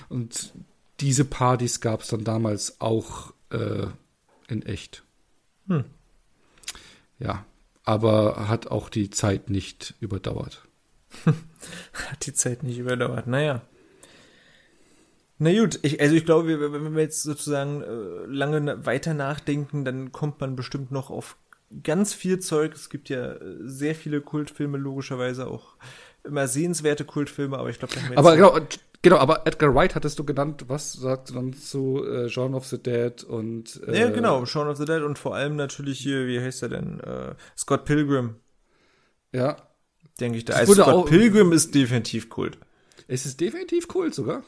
Und 0.09 0.51
diese 0.99 1.25
Partys 1.25 1.79
gab 1.79 2.01
es 2.01 2.07
dann 2.07 2.23
damals 2.23 2.81
auch 2.81 3.34
äh, 3.49 3.87
in 4.47 4.61
echt. 4.63 5.03
Hm. 5.67 5.85
Ja, 7.19 7.45
aber 7.83 8.47
hat 8.47 8.67
auch 8.67 8.89
die 8.89 9.09
Zeit 9.09 9.49
nicht 9.49 9.95
überdauert. 9.99 10.67
hat 11.93 12.25
die 12.25 12.33
Zeit 12.33 12.63
nicht 12.63 12.77
überdauert, 12.77 13.27
naja. 13.27 13.61
Na 15.37 15.53
gut, 15.53 15.79
ich, 15.81 15.99
also 15.99 16.15
ich 16.15 16.25
glaube, 16.25 16.71
wenn 16.71 16.95
wir 16.95 17.01
jetzt 17.01 17.23
sozusagen 17.23 17.81
äh, 17.81 18.25
lange 18.27 18.85
weiter 18.85 19.13
nachdenken, 19.13 19.83
dann 19.83 20.11
kommt 20.11 20.39
man 20.39 20.55
bestimmt 20.55 20.91
noch 20.91 21.09
auf 21.09 21.37
ganz 21.83 22.13
viel 22.13 22.39
Zeug. 22.39 22.73
Es 22.73 22.89
gibt 22.89 23.09
ja 23.09 23.33
äh, 23.33 23.57
sehr 23.61 23.95
viele 23.95 24.21
Kultfilme, 24.21 24.77
logischerweise 24.77 25.47
auch 25.47 25.75
immer 26.23 26.47
sehenswerte 26.47 27.05
Kultfilme, 27.05 27.57
aber 27.57 27.69
ich 27.69 27.79
glaube, 27.79 27.93
aber 28.15 28.35
genau, 28.35 28.59
Genau, 29.05 29.17
aber 29.17 29.45
Edgar 29.45 29.75
Wright 29.75 29.93
hattest 29.93 30.17
du 30.17 30.23
genannt. 30.23 30.65
Was 30.67 30.93
sagst 30.93 31.29
du 31.29 31.35
dann 31.35 31.53
zu 31.53 32.03
äh, 32.03 32.27
Shaun 32.27 32.55
of 32.55 32.65
the 32.65 32.81
Dead 32.81 33.23
und 33.23 33.79
äh, 33.87 33.99
Ja, 33.99 34.09
genau, 34.09 34.47
Shaun 34.47 34.67
of 34.67 34.77
the 34.77 34.85
Dead 34.85 35.03
und 35.03 35.19
vor 35.19 35.35
allem 35.35 35.55
natürlich 35.55 35.99
hier, 35.99 36.25
wie 36.25 36.39
heißt 36.39 36.63
er 36.63 36.69
denn? 36.69 36.99
Äh, 37.01 37.35
Scott 37.55 37.85
Pilgrim. 37.85 38.37
Ja. 39.31 39.57
Denke 40.19 40.39
ich 40.39 40.45
da. 40.45 40.55
Also 40.55 40.73
Scott 40.73 41.05
Pilgrim 41.05 41.51
ist 41.51 41.75
definitiv 41.75 42.29
Kult. 42.29 42.57
Es 43.07 43.27
ist 43.27 43.39
definitiv 43.39 43.87
Kult 43.87 44.15
sogar. 44.15 44.41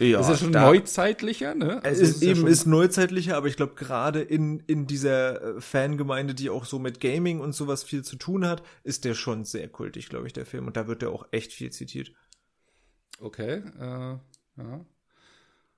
Ja, 0.00 0.18
das 0.18 0.26
ist 0.26 0.32
ja 0.32 0.38
schon 0.38 0.52
da, 0.54 0.64
neuzeitlicher, 0.64 1.54
ne? 1.54 1.80
Also 1.84 2.02
es 2.02 2.08
ist, 2.08 2.16
ist 2.16 2.22
eben 2.22 2.42
ja 2.42 2.48
ist 2.48 2.66
neuzeitlicher, 2.66 3.36
aber 3.36 3.46
ich 3.46 3.54
glaube 3.54 3.74
gerade 3.76 4.22
in 4.22 4.58
in 4.66 4.88
dieser 4.88 5.56
äh, 5.56 5.60
Fangemeinde, 5.60 6.34
die 6.34 6.50
auch 6.50 6.64
so 6.64 6.80
mit 6.80 6.98
Gaming 6.98 7.38
und 7.38 7.54
sowas 7.54 7.84
viel 7.84 8.02
zu 8.02 8.16
tun 8.16 8.44
hat, 8.44 8.64
ist 8.82 9.04
der 9.04 9.14
schon 9.14 9.44
sehr 9.44 9.68
kultig, 9.68 10.08
glaube 10.08 10.26
ich, 10.26 10.32
der 10.32 10.46
Film 10.46 10.66
und 10.66 10.76
da 10.76 10.88
wird 10.88 11.02
der 11.02 11.10
auch 11.10 11.28
echt 11.30 11.52
viel 11.52 11.70
zitiert. 11.70 12.10
Okay, 13.20 13.62
äh, 13.78 14.18
ja. 14.56 14.84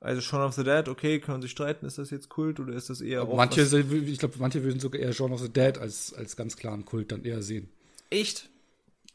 Also 0.01 0.21
Shaun 0.21 0.43
of 0.43 0.55
the 0.55 0.65
Dead, 0.65 0.89
okay, 0.89 1.21
können 1.21 1.43
sich 1.43 1.53
streiten, 1.53 1.87
ist 1.87 1.99
das 1.99 2.11
jetzt 2.11 2.29
Kult 2.29 2.59
oder 2.59 2.73
ist 2.73 2.91
das 2.91 3.01
eher 3.01 3.23
auch 3.23 3.37
Manche, 3.37 3.63
ich 3.63 4.19
glaube, 4.19 4.35
manche 4.39 4.65
würden 4.65 4.81
sogar 4.81 5.01
eher 5.01 5.13
Shaun 5.13 5.33
of 5.33 5.41
the 5.41 5.53
Dead 5.53 5.79
als 5.79 6.13
als 6.15 6.37
ganz 6.37 6.57
klaren 6.57 6.85
Kult 6.85 7.13
dann 7.13 7.25
eher 7.25 7.43
sehen. 7.43 7.69
Echt? 8.11 8.49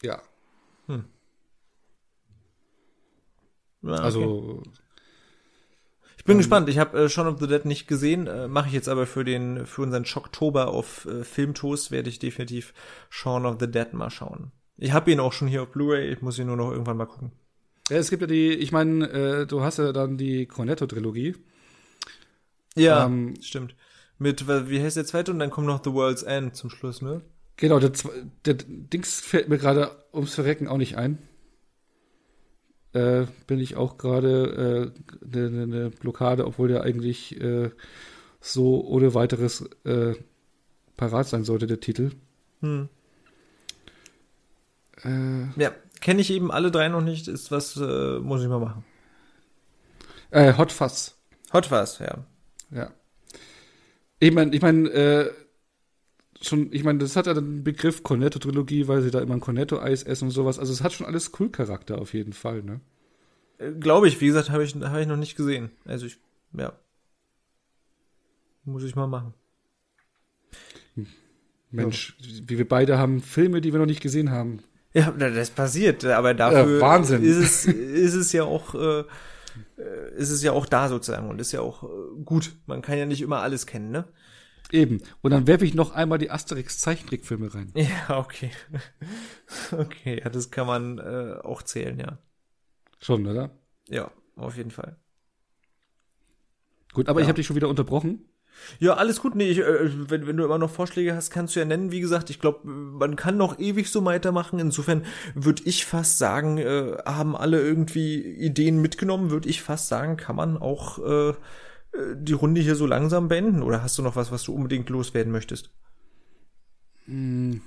Ja. 0.01 0.21
Hm. 0.87 1.05
Okay. 3.81 4.01
Also 4.01 4.63
bin 6.27 6.35
ähm, 6.35 6.37
gespannt. 6.39 6.69
Ich 6.69 6.77
habe 6.77 7.05
äh, 7.05 7.09
Shaun 7.09 7.27
of 7.27 7.39
the 7.39 7.47
Dead 7.47 7.65
nicht 7.65 7.87
gesehen, 7.87 8.27
äh, 8.27 8.47
mache 8.47 8.67
ich 8.67 8.73
jetzt 8.73 8.89
aber 8.89 9.07
für 9.07 9.23
den 9.23 9.65
für 9.65 9.81
unseren 9.81 10.05
Schocktober 10.05 10.67
auf 10.67 11.05
äh, 11.05 11.23
Filmtoast 11.23 11.89
werde 11.89 12.09
ich 12.09 12.19
definitiv 12.19 12.73
Shaun 13.09 13.47
of 13.47 13.57
the 13.59 13.71
Dead 13.71 13.93
mal 13.93 14.11
schauen. 14.11 14.51
Ich 14.75 14.91
habe 14.91 15.11
ihn 15.11 15.19
auch 15.19 15.33
schon 15.33 15.47
hier 15.47 15.63
auf 15.63 15.71
Blu-ray, 15.71 16.11
ich 16.11 16.21
muss 16.21 16.37
ihn 16.37 16.47
nur 16.47 16.57
noch 16.57 16.71
irgendwann 16.71 16.97
mal 16.97 17.07
gucken. 17.07 17.31
Ja, 17.89 17.97
es 17.97 18.09
gibt 18.09 18.21
ja 18.21 18.27
die, 18.27 18.51
ich 18.51 18.71
meine, 18.71 19.09
äh, 19.09 19.45
du 19.47 19.61
hast 19.61 19.77
ja 19.77 19.91
dann 19.93 20.17
die 20.17 20.45
Cornetto-Trilogie. 20.45 21.35
Ja, 22.75 23.05
ähm, 23.05 23.35
stimmt. 23.41 23.75
Mit, 24.19 24.47
wie 24.47 24.81
heißt 24.81 24.97
der 24.97 25.05
zweite? 25.05 25.31
Und 25.31 25.39
dann 25.39 25.51
kommt 25.51 25.67
noch 25.67 25.83
The 25.83 25.93
World's 25.93 26.23
End 26.23 26.55
zum 26.55 26.69
Schluss, 26.69 27.01
ne? 27.01 27.21
Genau, 27.55 27.79
der, 27.79 27.91
der 28.45 28.53
Dings 28.55 29.19
fällt 29.19 29.49
mir 29.49 29.57
gerade 29.57 29.91
ums 30.13 30.35
Verrecken 30.35 30.67
auch 30.67 30.77
nicht 30.77 30.97
ein 30.97 31.19
äh, 32.97 33.27
bin 33.45 33.59
ich 33.59 33.75
auch 33.75 33.97
gerade 33.97 34.91
eine 35.23 35.45
äh, 35.45 35.49
ne, 35.49 35.67
ne 35.67 35.89
Blockade, 35.89 36.45
obwohl 36.45 36.67
der 36.67 36.83
eigentlich 36.83 37.39
äh, 37.39 37.69
so 38.39 38.85
ohne 38.85 39.13
weiteres 39.13 39.69
äh, 39.83 40.15
parat 40.95 41.27
sein 41.27 41.43
sollte, 41.43 41.67
der 41.67 41.79
Titel. 41.79 42.11
Hm. 42.61 42.89
Äh, 45.03 45.61
ja, 45.61 45.71
kenne 46.07 46.21
ich 46.21 46.31
eben 46.31 46.51
alle 46.51 46.71
drei 46.71 46.87
noch 46.87 47.01
nicht, 47.01 47.27
ist 47.27 47.51
was, 47.51 47.75
äh, 47.75 48.19
muss 48.19 48.41
ich 48.41 48.47
mal 48.47 48.61
machen. 48.61 48.85
Äh, 50.31 50.53
Hot 50.57 50.71
Fuzz. 50.71 51.17
Hot 51.51 51.65
Fuzz, 51.65 51.99
ja. 51.99 52.23
Ja. 52.71 52.93
Ich 54.17 54.33
meine, 54.33 54.55
ich 54.55 54.61
meine, 54.61 54.89
äh, 54.89 55.33
schon, 56.41 56.71
ich 56.71 56.85
meine, 56.85 56.99
das 56.99 57.17
hat 57.17 57.27
ja 57.27 57.33
den 57.33 57.65
Begriff 57.65 58.03
Cornetto-Trilogie, 58.03 58.87
weil 58.87 59.01
sie 59.01 59.11
da 59.11 59.19
immer 59.19 59.33
ein 59.33 59.41
Cornetto-Eis 59.41 60.03
essen 60.03 60.29
und 60.29 60.31
sowas. 60.31 60.59
Also 60.59 60.71
es 60.71 60.81
hat 60.81 60.93
schon 60.93 61.05
alles 61.05 61.33
Cool-Charakter 61.37 61.97
auf 61.97 62.13
jeden 62.13 62.31
Fall, 62.31 62.63
ne? 62.63 62.79
Äh, 63.57 63.73
Glaube 63.73 64.07
ich, 64.07 64.21
wie 64.21 64.27
gesagt, 64.27 64.49
habe 64.49 64.63
ich, 64.63 64.75
hab 64.75 64.97
ich 64.99 65.07
noch 65.07 65.17
nicht 65.17 65.35
gesehen. 65.35 65.71
Also 65.83 66.05
ich, 66.05 66.19
ja. 66.53 66.71
Muss 68.63 68.83
ich 68.83 68.95
mal 68.95 69.07
machen. 69.07 69.33
Mensch, 71.69 72.15
ja. 72.21 72.47
wie 72.47 72.57
wir 72.57 72.67
beide 72.69 72.97
haben 72.97 73.21
Filme, 73.21 73.59
die 73.59 73.73
wir 73.73 73.79
noch 73.79 73.85
nicht 73.85 74.01
gesehen 74.01 74.31
haben. 74.31 74.63
Ja, 74.93 75.11
das 75.11 75.49
passiert, 75.51 76.05
aber 76.05 76.33
dafür 76.33 76.75
ja, 76.75 76.81
Wahnsinn. 76.81 77.23
ist 77.23 77.37
es, 77.37 77.65
ist 77.65 78.13
es 78.15 78.31
ja 78.31 78.43
auch, 78.43 78.73
äh, 78.73 79.03
ist 80.15 80.31
es 80.31 80.41
ja 80.41 80.53
auch 80.53 80.65
da 80.65 80.89
sozusagen 80.89 81.29
und 81.29 81.39
ist 81.39 81.51
ja 81.51 81.61
auch 81.61 81.83
äh, 81.83 81.87
gut. 82.23 82.55
Man 82.65 82.81
kann 82.81 82.97
ja 82.97 83.05
nicht 83.05 83.21
immer 83.21 83.41
alles 83.41 83.67
kennen, 83.67 83.91
ne? 83.91 84.05
Eben. 84.71 85.01
Und 85.21 85.31
dann 85.31 85.47
werfe 85.47 85.65
ich 85.65 85.73
noch 85.73 85.91
einmal 85.91 86.17
die 86.17 86.31
Asterix-Zeichentrickfilme 86.31 87.53
rein. 87.53 87.71
Ja, 87.75 88.19
okay. 88.19 88.51
okay, 89.71 90.21
ja, 90.23 90.29
das 90.29 90.51
kann 90.51 90.67
man 90.67 90.97
äh, 90.97 91.35
auch 91.41 91.63
zählen, 91.63 91.99
ja. 91.99 92.17
Schon, 92.99 93.25
oder? 93.27 93.51
Ja, 93.87 94.11
auf 94.35 94.57
jeden 94.57 94.71
Fall. 94.71 94.97
Gut, 96.93 97.07
aber 97.07 97.19
ja. 97.19 97.25
ich 97.25 97.29
habe 97.29 97.37
dich 97.37 97.45
schon 97.45 97.55
wieder 97.55 97.69
unterbrochen. 97.69 98.25
Ja, 98.79 98.95
alles 98.95 99.21
gut. 99.21 99.35
Nee, 99.35 99.49
ich, 99.49 99.59
äh, 99.59 100.09
wenn, 100.09 100.27
wenn 100.27 100.37
du 100.37 100.45
immer 100.45 100.57
noch 100.57 100.69
Vorschläge 100.69 101.15
hast, 101.15 101.31
kannst 101.31 101.55
du 101.55 101.59
ja 101.59 101.65
nennen. 101.65 101.91
Wie 101.91 101.99
gesagt, 101.99 102.29
ich 102.29 102.39
glaube, 102.39 102.67
man 102.67 103.15
kann 103.15 103.37
noch 103.37 103.59
ewig 103.59 103.89
so 103.89 104.03
weitermachen. 104.05 104.59
Insofern 104.59 105.05
würde 105.35 105.63
ich 105.65 105.85
fast 105.85 106.17
sagen, 106.17 106.57
äh, 106.57 106.97
haben 107.05 107.35
alle 107.35 107.61
irgendwie 107.61 108.21
Ideen 108.21 108.81
mitgenommen, 108.81 109.31
würde 109.31 109.49
ich 109.49 109.61
fast 109.61 109.87
sagen, 109.87 110.17
kann 110.17 110.35
man 110.35 110.57
auch 110.57 110.99
äh, 110.99 111.33
die 112.15 112.33
Runde 112.33 112.61
hier 112.61 112.75
so 112.75 112.85
langsam 112.85 113.27
beenden? 113.27 113.63
Oder 113.63 113.83
hast 113.83 113.97
du 113.97 114.01
noch 114.01 114.15
was, 114.15 114.31
was 114.31 114.43
du 114.43 114.53
unbedingt 114.53 114.89
loswerden 114.89 115.31
möchtest? 115.31 115.69
Hm. 117.05 117.61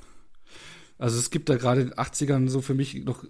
Also 0.98 1.18
es 1.18 1.30
gibt 1.30 1.48
da 1.48 1.56
gerade 1.56 1.80
in 1.80 1.88
den 1.88 1.98
80ern 1.98 2.48
so 2.48 2.60
für 2.60 2.74
mich 2.74 3.04
noch 3.04 3.24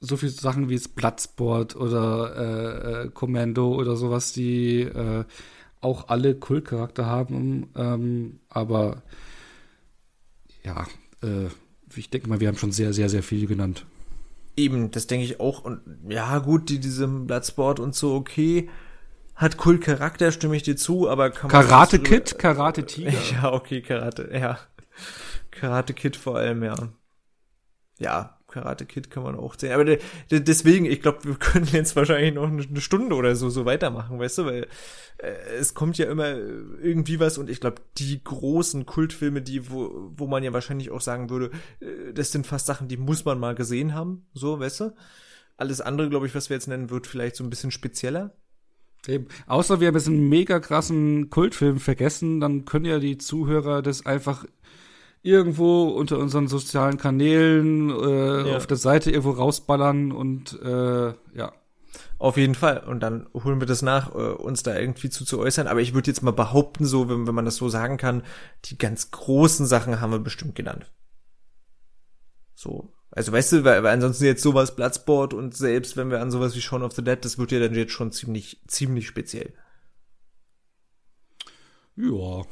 so 0.00 0.16
viele 0.16 0.32
Sachen 0.32 0.68
wie 0.68 0.74
es 0.74 0.88
Bloodsport 0.88 1.74
oder 1.76 2.36
äh, 2.36 3.06
äh, 3.06 3.10
Commando 3.10 3.74
oder 3.74 3.96
sowas, 3.96 4.32
die 4.32 4.82
äh, 4.82 5.24
auch 5.80 6.08
alle 6.08 6.34
Kultcharakter 6.34 7.06
haben. 7.06 7.68
Ähm, 7.76 8.40
aber 8.48 9.02
ja, 10.64 10.86
äh, 11.22 11.48
ich 11.94 12.10
denke 12.10 12.28
mal, 12.28 12.40
wir 12.40 12.48
haben 12.48 12.58
schon 12.58 12.72
sehr, 12.72 12.92
sehr, 12.92 13.08
sehr 13.08 13.22
viel 13.22 13.46
genannt. 13.46 13.86
Eben, 14.56 14.90
das 14.90 15.06
denke 15.06 15.24
ich 15.24 15.40
auch. 15.40 15.64
Und 15.64 15.80
ja, 16.08 16.38
gut, 16.38 16.68
die, 16.68 16.78
diesem 16.78 17.26
Bloodsport 17.26 17.80
und 17.80 17.94
so, 17.94 18.14
okay 18.14 18.68
hat 19.36 19.66
cool 19.66 19.78
Charakter, 19.78 20.32
stimme 20.32 20.56
ich 20.56 20.62
dir 20.62 20.76
zu, 20.76 21.08
aber 21.08 21.30
kann 21.30 21.50
man 21.50 21.62
Karate 21.62 21.98
Kid, 21.98 22.38
Karate 22.38 22.84
Tiger. 22.86 23.12
Ja, 23.32 23.52
okay, 23.52 23.82
Karate, 23.82 24.30
ja. 24.32 24.58
Karate 25.50 25.92
Kid 25.92 26.16
vor 26.16 26.36
allem, 26.36 26.64
ja. 26.64 26.74
Ja, 27.98 28.35
Karate 28.56 28.86
Kid 28.86 29.10
kann 29.10 29.22
man 29.22 29.36
auch 29.36 29.54
sehen. 29.58 29.72
Aber 29.72 29.84
de, 29.84 29.98
de, 30.30 30.40
deswegen, 30.40 30.86
ich 30.86 31.02
glaube, 31.02 31.24
wir 31.24 31.34
können 31.38 31.68
jetzt 31.72 31.94
wahrscheinlich 31.94 32.32
noch 32.32 32.48
eine 32.48 32.80
Stunde 32.80 33.14
oder 33.14 33.36
so 33.36 33.50
so 33.50 33.66
weitermachen, 33.66 34.18
weißt 34.18 34.38
du, 34.38 34.46
weil 34.46 34.66
äh, 35.18 35.28
es 35.58 35.74
kommt 35.74 35.98
ja 35.98 36.10
immer 36.10 36.28
irgendwie 36.28 37.20
was 37.20 37.36
und 37.36 37.50
ich 37.50 37.60
glaube, 37.60 37.82
die 37.98 38.22
großen 38.24 38.86
Kultfilme, 38.86 39.42
die, 39.42 39.70
wo, 39.70 40.10
wo 40.16 40.26
man 40.26 40.42
ja 40.42 40.54
wahrscheinlich 40.54 40.90
auch 40.90 41.02
sagen 41.02 41.28
würde, 41.28 41.50
äh, 41.80 42.14
das 42.14 42.32
sind 42.32 42.46
fast 42.46 42.66
Sachen, 42.66 42.88
die 42.88 42.96
muss 42.96 43.26
man 43.26 43.38
mal 43.38 43.54
gesehen 43.54 43.94
haben, 43.94 44.26
so, 44.32 44.58
weißt 44.58 44.80
du. 44.80 44.94
Alles 45.58 45.80
andere, 45.80 46.10
glaube 46.10 46.26
ich, 46.26 46.34
was 46.34 46.50
wir 46.50 46.56
jetzt 46.56 46.68
nennen, 46.68 46.90
wird 46.90 47.06
vielleicht 47.06 47.36
so 47.36 47.42
ein 47.42 47.48
bisschen 47.48 47.70
spezieller. 47.70 48.34
Eben. 49.08 49.28
Außer 49.46 49.80
wir 49.80 49.88
haben 49.88 49.94
jetzt 49.94 50.08
einen 50.08 50.28
mega 50.28 50.60
krassen 50.60 51.30
Kultfilm 51.30 51.78
vergessen, 51.78 52.40
dann 52.40 52.64
können 52.64 52.84
ja 52.84 52.98
die 52.98 53.18
Zuhörer 53.18 53.82
das 53.82 54.04
einfach 54.04 54.44
irgendwo 55.26 55.88
unter 55.88 56.18
unseren 56.18 56.46
sozialen 56.46 56.98
Kanälen 56.98 57.90
äh, 57.90 58.48
ja. 58.48 58.56
auf 58.56 58.66
der 58.66 58.76
Seite 58.76 59.10
irgendwo 59.10 59.32
rausballern 59.32 60.12
und 60.12 60.58
äh, 60.62 61.08
ja. 61.34 61.52
Auf 62.18 62.38
jeden 62.38 62.54
Fall. 62.54 62.78
Und 62.78 63.00
dann 63.00 63.26
holen 63.34 63.60
wir 63.60 63.66
das 63.66 63.82
nach, 63.82 64.14
äh, 64.14 64.18
uns 64.18 64.62
da 64.62 64.78
irgendwie 64.78 65.10
zu, 65.10 65.24
zu 65.24 65.38
äußern. 65.38 65.66
Aber 65.66 65.80
ich 65.80 65.92
würde 65.92 66.10
jetzt 66.10 66.22
mal 66.22 66.30
behaupten, 66.30 66.86
so, 66.86 67.10
wenn, 67.10 67.26
wenn 67.26 67.34
man 67.34 67.44
das 67.44 67.56
so 67.56 67.68
sagen 67.68 67.98
kann, 67.98 68.22
die 68.64 68.78
ganz 68.78 69.10
großen 69.10 69.66
Sachen 69.66 70.00
haben 70.00 70.12
wir 70.12 70.18
bestimmt 70.18 70.54
genannt. 70.54 70.90
So, 72.54 72.90
also 73.10 73.32
weißt 73.32 73.52
du, 73.52 73.64
weil, 73.64 73.82
weil 73.82 73.92
ansonsten 73.92 74.24
jetzt 74.24 74.42
sowas 74.42 74.76
Bloodsport 74.76 75.34
und 75.34 75.54
selbst 75.54 75.96
wenn 75.96 76.10
wir 76.10 76.20
an 76.20 76.30
sowas 76.30 76.54
wie 76.56 76.60
Shaun 76.60 76.82
of 76.82 76.92
the 76.92 77.04
Dead, 77.04 77.22
das 77.22 77.36
wird 77.36 77.52
ja 77.52 77.60
dann 77.60 77.74
jetzt 77.74 77.92
schon 77.92 78.12
ziemlich, 78.12 78.62
ziemlich 78.66 79.06
speziell. 79.06 79.52
Ja. 81.96 82.44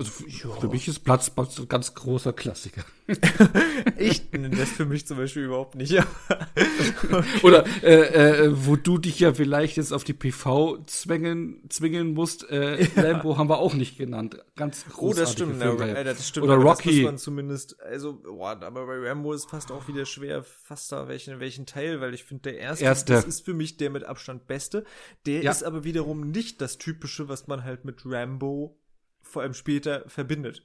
Also 0.00 0.12
für, 0.12 0.60
für 0.60 0.68
mich 0.68 0.88
ist 0.88 1.00
Platz 1.00 1.30
ein 1.36 1.68
ganz 1.68 1.94
großer 1.94 2.32
Klassiker. 2.32 2.86
ich 3.98 4.32
nenne 4.32 4.48
das 4.48 4.70
für 4.70 4.86
mich 4.86 5.06
zum 5.06 5.18
Beispiel 5.18 5.42
überhaupt 5.42 5.74
nicht. 5.74 5.92
Oder 7.42 7.66
äh, 7.82 8.46
äh, 8.46 8.66
wo 8.66 8.76
du 8.76 8.96
dich 8.96 9.20
ja 9.20 9.34
vielleicht 9.34 9.76
jetzt 9.76 9.92
auf 9.92 10.02
die 10.02 10.14
PV 10.14 10.84
zwingen, 10.86 11.68
zwingen 11.68 12.14
musst, 12.14 12.48
äh, 12.48 12.82
ja. 12.82 13.02
Lambo 13.02 13.36
haben 13.36 13.50
wir 13.50 13.58
auch 13.58 13.74
nicht 13.74 13.98
genannt. 13.98 14.38
Ganz 14.56 14.86
großartig. 14.86 15.02
Oh, 15.02 15.12
das 15.12 15.32
stimmt. 15.32 15.60
Ja, 15.60 16.02
das 16.02 16.26
stimmt. 16.26 16.44
Oder 16.44 16.54
Rocky. 16.54 17.14
Zumindest, 17.16 17.78
also, 17.82 18.22
boah, 18.22 18.58
aber 18.62 18.86
bei 18.86 19.06
Rambo 19.06 19.34
ist 19.34 19.50
fast 19.50 19.70
auch 19.70 19.86
wieder 19.86 20.06
schwer, 20.06 20.42
fast 20.42 20.90
da 20.92 21.08
welchen, 21.08 21.40
welchen 21.40 21.66
Teil, 21.66 22.00
weil 22.00 22.14
ich 22.14 22.24
finde, 22.24 22.52
der 22.52 22.58
erste, 22.58 22.86
erste, 22.86 23.12
das 23.12 23.26
ist 23.26 23.44
für 23.44 23.52
mich 23.52 23.76
der 23.76 23.90
mit 23.90 24.04
Abstand 24.04 24.46
beste. 24.46 24.86
Der 25.26 25.42
ja. 25.42 25.50
ist 25.50 25.62
aber 25.62 25.84
wiederum 25.84 26.30
nicht 26.30 26.62
das 26.62 26.78
typische, 26.78 27.28
was 27.28 27.48
man 27.48 27.64
halt 27.64 27.84
mit 27.84 28.00
Rambo 28.06 28.80
vor 29.30 29.42
allem 29.42 29.54
später 29.54 30.04
verbindet. 30.08 30.62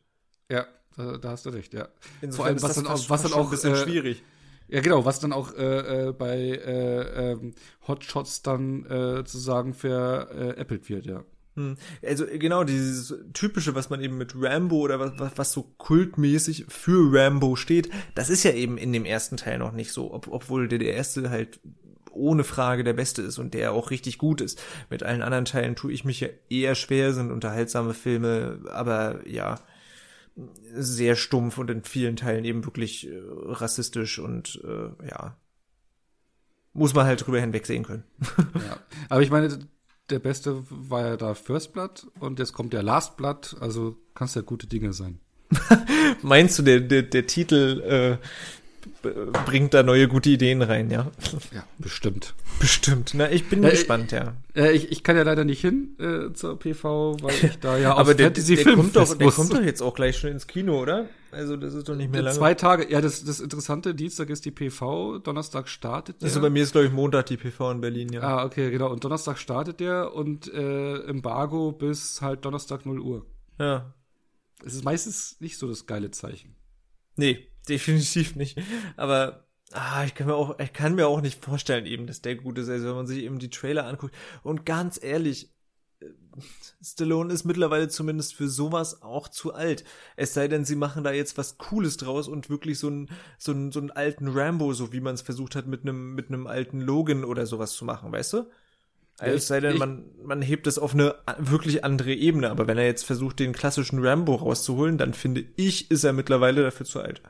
Ja, 0.49 0.65
da, 0.97 1.17
da 1.17 1.29
hast 1.29 1.45
du 1.45 1.51
recht, 1.51 1.73
ja. 1.73 1.87
Insofern 2.21 2.35
vor 2.35 2.45
allem, 2.45 2.61
was 2.61 2.75
dann 2.75 2.87
auch, 2.87 3.09
was 3.09 3.23
dann 3.23 3.33
auch 3.33 3.45
ein 3.45 3.49
bisschen 3.49 3.73
äh, 3.73 3.77
schwierig. 3.77 4.23
Ja, 4.67 4.81
genau, 4.81 5.05
was 5.05 5.19
dann 5.19 5.31
auch 5.31 5.53
äh, 5.53 6.07
äh, 6.07 6.11
bei 6.11 6.37
äh, 6.37 7.31
ähm, 7.31 7.53
Hotshots 7.87 8.41
dann 8.41 8.85
äh, 8.85 9.17
sozusagen 9.17 9.73
veräppelt 9.73 10.89
wird, 10.89 11.05
ja. 11.05 11.23
Hm. 11.55 11.77
Also 12.03 12.25
genau, 12.25 12.63
dieses 12.65 13.13
typische, 13.33 13.75
was 13.75 13.89
man 13.89 14.01
eben 14.01 14.17
mit 14.17 14.33
Rambo 14.35 14.77
oder 14.77 14.99
was, 14.99 15.13
was, 15.17 15.31
was 15.37 15.51
so 15.53 15.63
kultmäßig 15.77 16.65
für 16.67 17.13
Rambo 17.13 17.55
steht, 17.55 17.89
das 18.13 18.29
ist 18.29 18.43
ja 18.43 18.51
eben 18.51 18.77
in 18.77 18.91
dem 18.91 19.05
ersten 19.05 19.37
Teil 19.37 19.59
noch 19.59 19.71
nicht 19.71 19.93
so, 19.93 20.13
ob, 20.13 20.27
obwohl 20.27 20.67
der, 20.67 20.79
der 20.79 20.93
erste 20.93 21.29
halt 21.29 21.61
ohne 22.15 22.43
Frage 22.43 22.83
der 22.83 22.93
beste 22.93 23.21
ist 23.21 23.37
und 23.37 23.53
der 23.53 23.71
auch 23.73 23.91
richtig 23.91 24.17
gut 24.17 24.41
ist. 24.41 24.61
Mit 24.89 25.03
allen 25.03 25.21
anderen 25.21 25.45
Teilen 25.45 25.75
tue 25.75 25.91
ich 25.91 26.05
mich 26.05 26.19
ja 26.19 26.27
eher 26.49 26.75
schwer, 26.75 27.13
sind 27.13 27.31
unterhaltsame 27.31 27.93
Filme, 27.93 28.59
aber 28.71 29.27
ja, 29.27 29.59
sehr 30.73 31.15
stumpf 31.15 31.57
und 31.57 31.69
in 31.69 31.83
vielen 31.83 32.15
Teilen 32.15 32.45
eben 32.45 32.65
wirklich 32.65 33.07
äh, 33.07 33.21
rassistisch 33.23 34.19
und 34.19 34.61
äh, 34.63 35.07
ja. 35.07 35.37
Muss 36.73 36.93
man 36.93 37.05
halt 37.05 37.25
drüber 37.25 37.39
hinwegsehen 37.39 37.83
können. 37.83 38.03
ja. 38.55 38.77
Aber 39.07 39.21
ich 39.21 39.31
meine, 39.31 39.59
der 40.09 40.19
beste 40.19 40.63
war 40.69 41.07
ja 41.07 41.17
da 41.17 41.33
First 41.33 41.73
Blood 41.73 42.07
und 42.19 42.39
jetzt 42.39 42.53
kommt 42.53 42.73
der 42.73 42.83
Last 42.83 43.15
Blood, 43.15 43.55
also 43.61 43.97
kann 44.13 44.25
es 44.25 44.35
ja 44.35 44.41
gute 44.41 44.67
Dinge 44.67 44.91
sein. 44.91 45.19
Meinst 46.21 46.59
du, 46.59 46.63
der, 46.63 46.81
der, 46.81 47.03
der 47.03 47.27
Titel 47.27 47.81
äh, 47.81 48.17
bringt 49.45 49.73
da 49.73 49.83
neue 49.83 50.07
gute 50.07 50.29
Ideen 50.29 50.61
rein, 50.61 50.89
ja. 50.89 51.11
Ja, 51.53 51.63
bestimmt. 51.77 52.33
Bestimmt. 52.59 53.11
Na, 53.13 53.31
ich 53.31 53.47
bin 53.49 53.63
äh, 53.63 53.71
gespannt, 53.71 54.11
ja. 54.11 54.33
Äh, 54.55 54.71
ich, 54.73 54.91
ich 54.91 55.03
kann 55.03 55.15
ja 55.15 55.23
leider 55.23 55.43
nicht 55.43 55.61
hin 55.61 55.95
äh, 55.99 56.33
zur 56.33 56.57
PV, 56.57 57.17
weil 57.21 57.33
ich 57.33 57.59
da 57.59 57.77
ja 57.77 57.93
Aber 57.97 58.13
der, 58.13 58.29
der, 58.29 58.43
der 58.43 58.73
kommt 58.73 58.95
doch, 58.95 59.17
der 59.17 59.31
kommt 59.31 59.53
doch 59.53 59.61
jetzt 59.61 59.81
auch 59.81 59.93
gleich 59.93 60.17
schon 60.17 60.31
ins 60.31 60.47
Kino, 60.47 60.81
oder? 60.81 61.07
Also 61.31 61.57
das 61.57 61.73
ist 61.73 61.89
doch 61.89 61.95
nicht 61.95 62.11
mehr 62.11 62.21
lange. 62.21 62.37
Zwei 62.37 62.53
Tage, 62.53 62.89
ja, 62.89 63.01
das, 63.01 63.23
das 63.23 63.39
Interessante, 63.39 63.93
Dienstag 63.93 64.29
ist 64.29 64.45
die 64.45 64.51
PV, 64.51 65.19
Donnerstag 65.19 65.67
startet 65.67 66.21
der. 66.21 66.27
Also 66.27 66.39
bei 66.39 66.49
mir 66.49 66.63
ist, 66.63 66.71
glaube 66.71 66.87
ich, 66.87 66.93
Montag 66.93 67.25
die 67.25 67.37
PV 67.37 67.71
in 67.71 67.81
Berlin, 67.81 68.13
ja. 68.13 68.21
Ah, 68.21 68.45
okay, 68.45 68.71
genau. 68.71 68.91
Und 68.91 69.03
Donnerstag 69.03 69.37
startet 69.37 69.79
der 69.79 70.13
und 70.13 70.51
äh, 70.53 70.99
Embargo 71.03 71.71
bis 71.73 72.21
halt 72.21 72.45
Donnerstag 72.45 72.85
0 72.85 72.99
Uhr. 72.99 73.25
Ja. 73.59 73.93
Es 74.63 74.73
ist 74.73 74.85
meistens 74.85 75.39
nicht 75.41 75.57
so 75.57 75.67
das 75.67 75.85
geile 75.85 76.11
Zeichen. 76.11 76.55
Nee, 77.17 77.47
definitiv 77.65 78.35
nicht. 78.35 78.59
Aber 78.97 79.45
ah, 79.71 80.03
ich 80.05 80.15
kann 80.15 80.27
mir 80.27 80.35
auch, 80.35 80.59
ich 80.59 80.73
kann 80.73 80.95
mir 80.95 81.07
auch 81.07 81.21
nicht 81.21 81.43
vorstellen, 81.43 81.85
eben, 81.85 82.07
dass 82.07 82.21
der 82.21 82.35
gut 82.35 82.57
ist. 82.57 82.69
Also 82.69 82.87
wenn 82.87 82.95
man 82.95 83.07
sich 83.07 83.23
eben 83.23 83.39
die 83.39 83.49
Trailer 83.49 83.85
anguckt. 83.85 84.15
Und 84.43 84.65
ganz 84.65 85.01
ehrlich, 85.01 85.51
äh, 85.99 86.07
Stallone 86.83 87.33
ist 87.33 87.45
mittlerweile 87.45 87.87
zumindest 87.87 88.35
für 88.35 88.47
sowas 88.47 89.01
auch 89.01 89.27
zu 89.27 89.53
alt. 89.53 89.83
Es 90.15 90.33
sei 90.33 90.47
denn, 90.47 90.65
sie 90.65 90.75
machen 90.75 91.03
da 91.03 91.11
jetzt 91.11 91.37
was 91.37 91.57
Cooles 91.57 91.97
draus 91.97 92.27
und 92.27 92.49
wirklich 92.49 92.79
so 92.79 92.87
einen 92.87 93.09
so 93.37 93.51
einen 93.51 93.71
so 93.71 93.79
einen 93.79 93.91
alten 93.91 94.27
Rambo, 94.27 94.73
so 94.73 94.91
wie 94.93 94.99
man 95.01 95.15
es 95.15 95.21
versucht 95.21 95.55
hat 95.55 95.67
mit 95.67 95.81
einem 95.81 96.13
mit 96.15 96.29
einem 96.29 96.47
alten 96.47 96.81
Logan 96.81 97.23
oder 97.23 97.45
sowas 97.45 97.73
zu 97.73 97.85
machen, 97.85 98.11
weißt 98.11 98.33
du? 98.33 98.45
Also 99.17 99.37
es 99.37 99.47
sei 99.47 99.61
denn, 99.61 99.77
man, 99.77 100.03
man 100.23 100.41
hebt 100.41 100.67
es 100.67 100.77
auf 100.77 100.93
eine 100.93 101.15
wirklich 101.37 101.85
andere 101.85 102.13
Ebene. 102.13 102.49
Aber 102.49 102.67
wenn 102.67 102.77
er 102.77 102.85
jetzt 102.85 103.05
versucht, 103.05 103.39
den 103.39 103.53
klassischen 103.53 104.05
Rambo 104.05 104.35
rauszuholen, 104.35 104.97
dann 104.97 105.13
finde 105.13 105.45
ich, 105.55 105.89
ist 105.89 106.03
er 106.03 106.11
mittlerweile 106.11 106.63
dafür 106.63 106.85
zu 106.85 106.99
alt. 106.99 107.21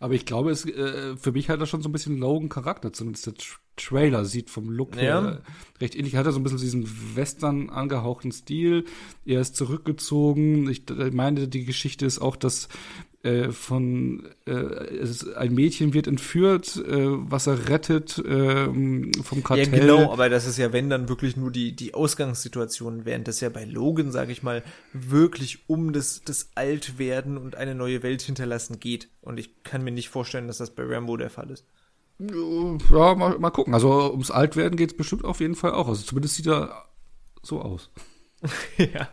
Aber 0.00 0.14
ich 0.14 0.26
glaube, 0.26 0.50
es, 0.50 0.64
äh, 0.64 1.16
für 1.16 1.32
mich 1.32 1.48
hat 1.48 1.60
er 1.60 1.66
schon 1.66 1.82
so 1.82 1.88
ein 1.88 1.92
bisschen 1.92 2.18
Logan-Charakter, 2.18 2.92
zumindest 2.92 3.26
der 3.26 3.34
Tra 3.34 3.56
Trailer 3.74 4.26
sieht 4.26 4.50
vom 4.50 4.68
Look 4.68 4.96
her 4.96 5.02
ja. 5.02 5.40
recht 5.80 5.94
ähnlich. 5.94 6.14
Hat 6.14 6.26
er 6.26 6.32
so 6.32 6.38
ein 6.38 6.42
bisschen 6.42 6.58
diesen 6.58 7.16
Western 7.16 7.70
angehauchten 7.70 8.30
Stil. 8.30 8.84
Er 9.24 9.40
ist 9.40 9.56
zurückgezogen. 9.56 10.68
Ich, 10.68 10.90
ich 10.90 11.12
meine, 11.14 11.48
die 11.48 11.64
Geschichte 11.64 12.04
ist 12.04 12.20
auch, 12.20 12.36
dass 12.36 12.68
äh, 13.22 13.52
von 13.52 14.28
äh, 14.46 15.36
ein 15.36 15.54
Mädchen 15.54 15.94
wird 15.94 16.08
entführt, 16.08 16.76
äh, 16.76 17.06
was 17.06 17.46
er 17.46 17.68
rettet 17.68 18.18
äh, 18.18 18.64
vom 18.64 19.44
Kartell. 19.44 19.72
Ja, 19.72 19.78
genau, 19.78 20.12
aber 20.12 20.28
das 20.28 20.46
ist 20.46 20.58
ja, 20.58 20.72
wenn 20.72 20.90
dann 20.90 21.08
wirklich 21.08 21.36
nur 21.36 21.52
die, 21.52 21.76
die 21.76 21.94
Ausgangssituation, 21.94 23.04
während 23.04 23.28
das 23.28 23.40
ja 23.40 23.48
bei 23.48 23.64
Logan, 23.64 24.10
sage 24.10 24.32
ich 24.32 24.42
mal, 24.42 24.64
wirklich 24.92 25.68
um 25.68 25.92
das, 25.92 26.22
das 26.24 26.50
Altwerden 26.56 27.38
und 27.38 27.54
eine 27.54 27.76
neue 27.76 28.02
Welt 28.02 28.22
hinterlassen 28.22 28.80
geht. 28.80 29.08
Und 29.20 29.38
ich 29.38 29.62
kann 29.62 29.84
mir 29.84 29.92
nicht 29.92 30.08
vorstellen, 30.08 30.48
dass 30.48 30.58
das 30.58 30.74
bei 30.74 30.82
Rambo 30.84 31.16
der 31.16 31.30
Fall 31.30 31.50
ist. 31.50 31.64
Ja, 32.18 33.14
mal, 33.14 33.38
mal 33.38 33.50
gucken. 33.50 33.74
Also 33.74 34.10
ums 34.10 34.30
Altwerden 34.30 34.76
geht 34.76 34.90
es 34.92 34.96
bestimmt 34.96 35.24
auf 35.24 35.40
jeden 35.40 35.54
Fall 35.54 35.72
auch. 35.72 35.86
Also 35.88 36.02
zumindest 36.02 36.36
sieht 36.36 36.48
er 36.48 36.86
so 37.42 37.60
aus. 37.60 37.90
ja. 38.78 39.08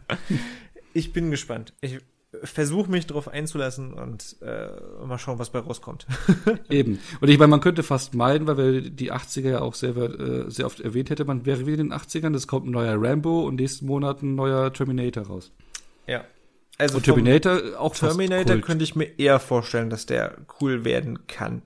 Ich 0.94 1.14
bin 1.14 1.30
gespannt. 1.30 1.74
Ich 1.82 2.00
versuche 2.44 2.92
mich 2.92 3.08
darauf 3.08 3.28
einzulassen 3.28 3.94
und 3.94 4.36
äh, 4.42 4.68
mal 5.06 5.18
schauen, 5.18 5.40
was 5.40 5.50
bei 5.50 5.60
rauskommt. 5.60 6.06
Eben. 6.70 7.00
Und 7.22 7.30
ich 7.30 7.40
meine, 7.40 7.50
man 7.50 7.62
könnte 7.62 7.82
fast 7.82 8.14
meinen, 8.14 8.46
weil 8.46 8.58
wir 8.58 8.90
die 8.90 9.12
80er 9.12 9.50
ja 9.50 9.62
auch 9.62 9.74
sehr, 9.74 9.96
äh, 9.98 10.50
sehr 10.50 10.68
oft 10.68 10.80
erwähnt 10.80 11.10
hätte, 11.10 11.26
man 11.26 11.46
wäre 11.46 11.66
wieder 11.66 11.80
in 11.80 11.90
den 11.90 11.94
80ern, 11.94 12.36
es 12.36 12.48
kommt 12.48 12.68
ein 12.68 12.72
neuer 12.72 12.96
Rambo 13.00 13.42
und 13.48 13.56
nächsten 13.56 13.88
Monat 13.88 14.22
ein 14.22 14.36
neuer 14.36 14.72
Terminator 14.72 15.26
raus. 15.26 15.52
Ja. 16.06 16.24
Also 16.78 16.98
und 16.98 17.04
Terminator 17.04 17.62
auch 17.78 17.94
Terminator 17.94 18.58
könnte 18.58 18.84
ich 18.84 18.96
mir 18.96 19.20
eher 19.20 19.40
vorstellen, 19.40 19.90
dass 19.90 20.06
der 20.06 20.38
cool 20.62 20.86
werden 20.86 21.28
kann. 21.28 21.62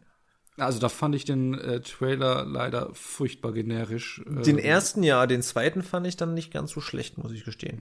Also 0.57 0.79
da 0.79 0.89
fand 0.89 1.15
ich 1.15 1.25
den 1.25 1.55
äh, 1.55 1.81
Trailer 1.81 2.45
leider 2.45 2.89
furchtbar 2.93 3.53
generisch. 3.53 4.21
Äh, 4.25 4.43
den 4.43 4.59
ersten 4.59 5.01
ja, 5.01 5.25
den 5.25 5.41
zweiten 5.41 5.81
fand 5.81 6.05
ich 6.05 6.15
dann 6.15 6.33
nicht 6.35 6.53
ganz 6.53 6.71
so 6.71 6.81
schlecht, 6.81 7.17
muss 7.17 7.31
ich 7.31 7.43
gestehen. 7.43 7.79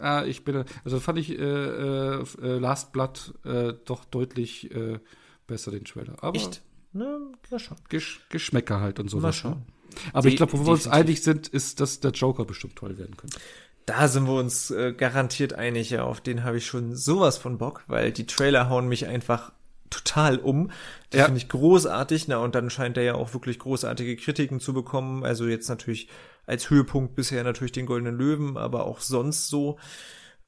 Ja, 0.00 0.24
ich 0.24 0.44
bin, 0.44 0.64
also 0.84 0.98
fand 0.98 1.18
ich 1.18 1.30
äh, 1.30 1.42
äh, 1.42 2.24
äh, 2.42 2.58
Last 2.58 2.92
Blood 2.92 3.34
äh, 3.44 3.74
doch 3.84 4.04
deutlich 4.04 4.74
äh, 4.74 4.98
besser 5.46 5.70
den 5.70 5.84
Trailer. 5.84 6.16
Aber 6.20 6.36
Echt? 6.36 6.62
Na, 6.92 7.18
ja 7.48 7.58
schon. 7.60 7.76
Gesch 7.88 8.26
Geschmäcker 8.28 8.80
halt 8.80 8.98
und 8.98 9.08
sowas. 9.08 9.44
Mal 9.44 9.50
ne? 9.50 9.56
schauen. 9.56 9.66
Aber 10.12 10.22
Die, 10.22 10.28
ich 10.30 10.36
glaube, 10.36 10.54
wo 10.54 10.66
wir 10.66 10.72
uns 10.72 10.88
einig 10.88 11.22
sind, 11.22 11.48
ist, 11.48 11.80
dass 11.80 12.00
der 12.00 12.10
Joker 12.10 12.44
bestimmt 12.44 12.76
toll 12.76 12.98
werden 12.98 13.16
könnte. 13.16 13.38
Da 13.86 14.08
sind 14.08 14.26
wir 14.26 14.34
uns 14.34 14.70
äh, 14.70 14.92
garantiert 14.92 15.52
einig, 15.52 15.90
ja. 15.90 16.04
Auf 16.04 16.20
den 16.20 16.44
habe 16.44 16.58
ich 16.58 16.66
schon 16.66 16.94
sowas 16.94 17.38
von 17.38 17.58
Bock, 17.58 17.84
weil 17.86 18.12
die 18.12 18.26
Trailer 18.26 18.68
hauen 18.68 18.88
mich 18.88 19.06
einfach 19.06 19.52
total 19.90 20.38
um. 20.38 20.70
Die 21.12 21.18
ja. 21.18 21.24
finde 21.24 21.38
ich 21.38 21.48
großartig. 21.48 22.28
Na, 22.28 22.38
und 22.38 22.54
dann 22.54 22.70
scheint 22.70 22.96
er 22.96 23.02
ja 23.02 23.14
auch 23.14 23.34
wirklich 23.34 23.58
großartige 23.58 24.16
Kritiken 24.16 24.60
zu 24.60 24.72
bekommen. 24.72 25.24
Also 25.24 25.46
jetzt 25.46 25.68
natürlich 25.68 26.08
als 26.46 26.70
Höhepunkt 26.70 27.14
bisher 27.14 27.44
natürlich 27.44 27.72
den 27.72 27.86
Goldenen 27.86 28.16
Löwen, 28.16 28.56
aber 28.56 28.84
auch 28.84 29.00
sonst 29.00 29.48
so. 29.48 29.78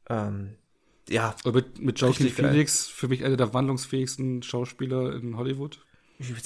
Ähm, 0.09 0.57
ja. 1.09 1.35
Und 1.45 1.55
mit, 1.55 1.81
mit 1.81 2.01
Joaquin 2.01 2.31
Phoenix, 2.31 2.87
für 2.87 3.09
mich 3.09 3.25
einer 3.25 3.37
der 3.37 3.53
wandlungsfähigsten 3.53 4.43
Schauspieler 4.43 5.15
in 5.15 5.37
Hollywood. 5.37 5.79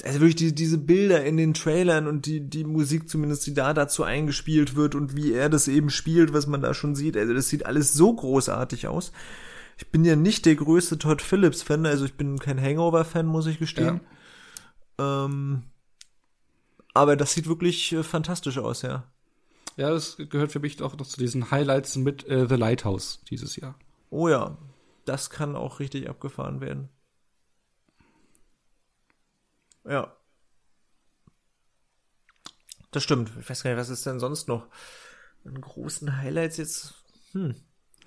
Also 0.03 0.19
wirklich 0.19 0.35
diese, 0.35 0.53
diese 0.53 0.77
Bilder 0.77 1.23
in 1.23 1.37
den 1.37 1.53
Trailern 1.53 2.07
und 2.07 2.25
die, 2.25 2.41
die 2.41 2.63
Musik 2.63 3.09
zumindest, 3.09 3.45
die 3.45 3.53
da 3.53 3.73
dazu 3.73 4.03
eingespielt 4.03 4.75
wird 4.75 4.95
und 4.95 5.15
wie 5.15 5.33
er 5.33 5.49
das 5.49 5.67
eben 5.67 5.89
spielt, 5.89 6.33
was 6.33 6.47
man 6.47 6.61
da 6.61 6.73
schon 6.73 6.95
sieht. 6.95 7.15
Also 7.15 7.33
das 7.33 7.49
sieht 7.49 7.65
alles 7.65 7.93
so 7.93 8.13
großartig 8.13 8.87
aus. 8.87 9.11
Ich 9.77 9.91
bin 9.91 10.03
ja 10.03 10.15
nicht 10.15 10.45
der 10.45 10.55
größte 10.55 10.97
Todd 10.97 11.21
Phillips-Fan, 11.21 11.85
also 11.85 12.05
ich 12.05 12.15
bin 12.15 12.39
kein 12.39 12.59
Hangover-Fan, 12.59 13.25
muss 13.25 13.45
ich 13.45 13.59
gestehen. 13.59 14.01
Ja. 14.99 15.25
Ähm, 15.25 15.63
aber 16.93 17.15
das 17.15 17.33
sieht 17.33 17.47
wirklich 17.47 17.93
äh, 17.93 18.03
fantastisch 18.03 18.57
aus, 18.57 18.81
ja. 18.81 19.03
Ja, 19.75 19.91
das 19.91 20.17
gehört 20.17 20.51
für 20.51 20.59
mich 20.59 20.81
auch 20.81 20.97
noch 20.97 21.05
zu 21.05 21.17
diesen 21.17 21.51
Highlights 21.51 21.95
mit 21.95 22.27
äh, 22.27 22.47
The 22.49 22.55
Lighthouse 22.55 23.21
dieses 23.29 23.55
Jahr. 23.55 23.75
Oh 24.09 24.27
ja, 24.27 24.57
das 25.05 25.29
kann 25.29 25.55
auch 25.55 25.79
richtig 25.79 26.09
abgefahren 26.09 26.59
werden. 26.59 26.89
Ja. 29.85 30.17
Das 32.89 33.03
stimmt. 33.03 33.31
Ich 33.39 33.47
weiß 33.47 33.61
gar 33.61 33.69
nicht, 33.69 33.79
was 33.79 33.89
ist 33.89 34.05
denn 34.07 34.19
sonst 34.19 34.47
noch? 34.47 34.67
An 35.45 35.61
großen 35.61 36.17
Highlights 36.17 36.57
jetzt. 36.57 36.95
Hm. 37.33 37.55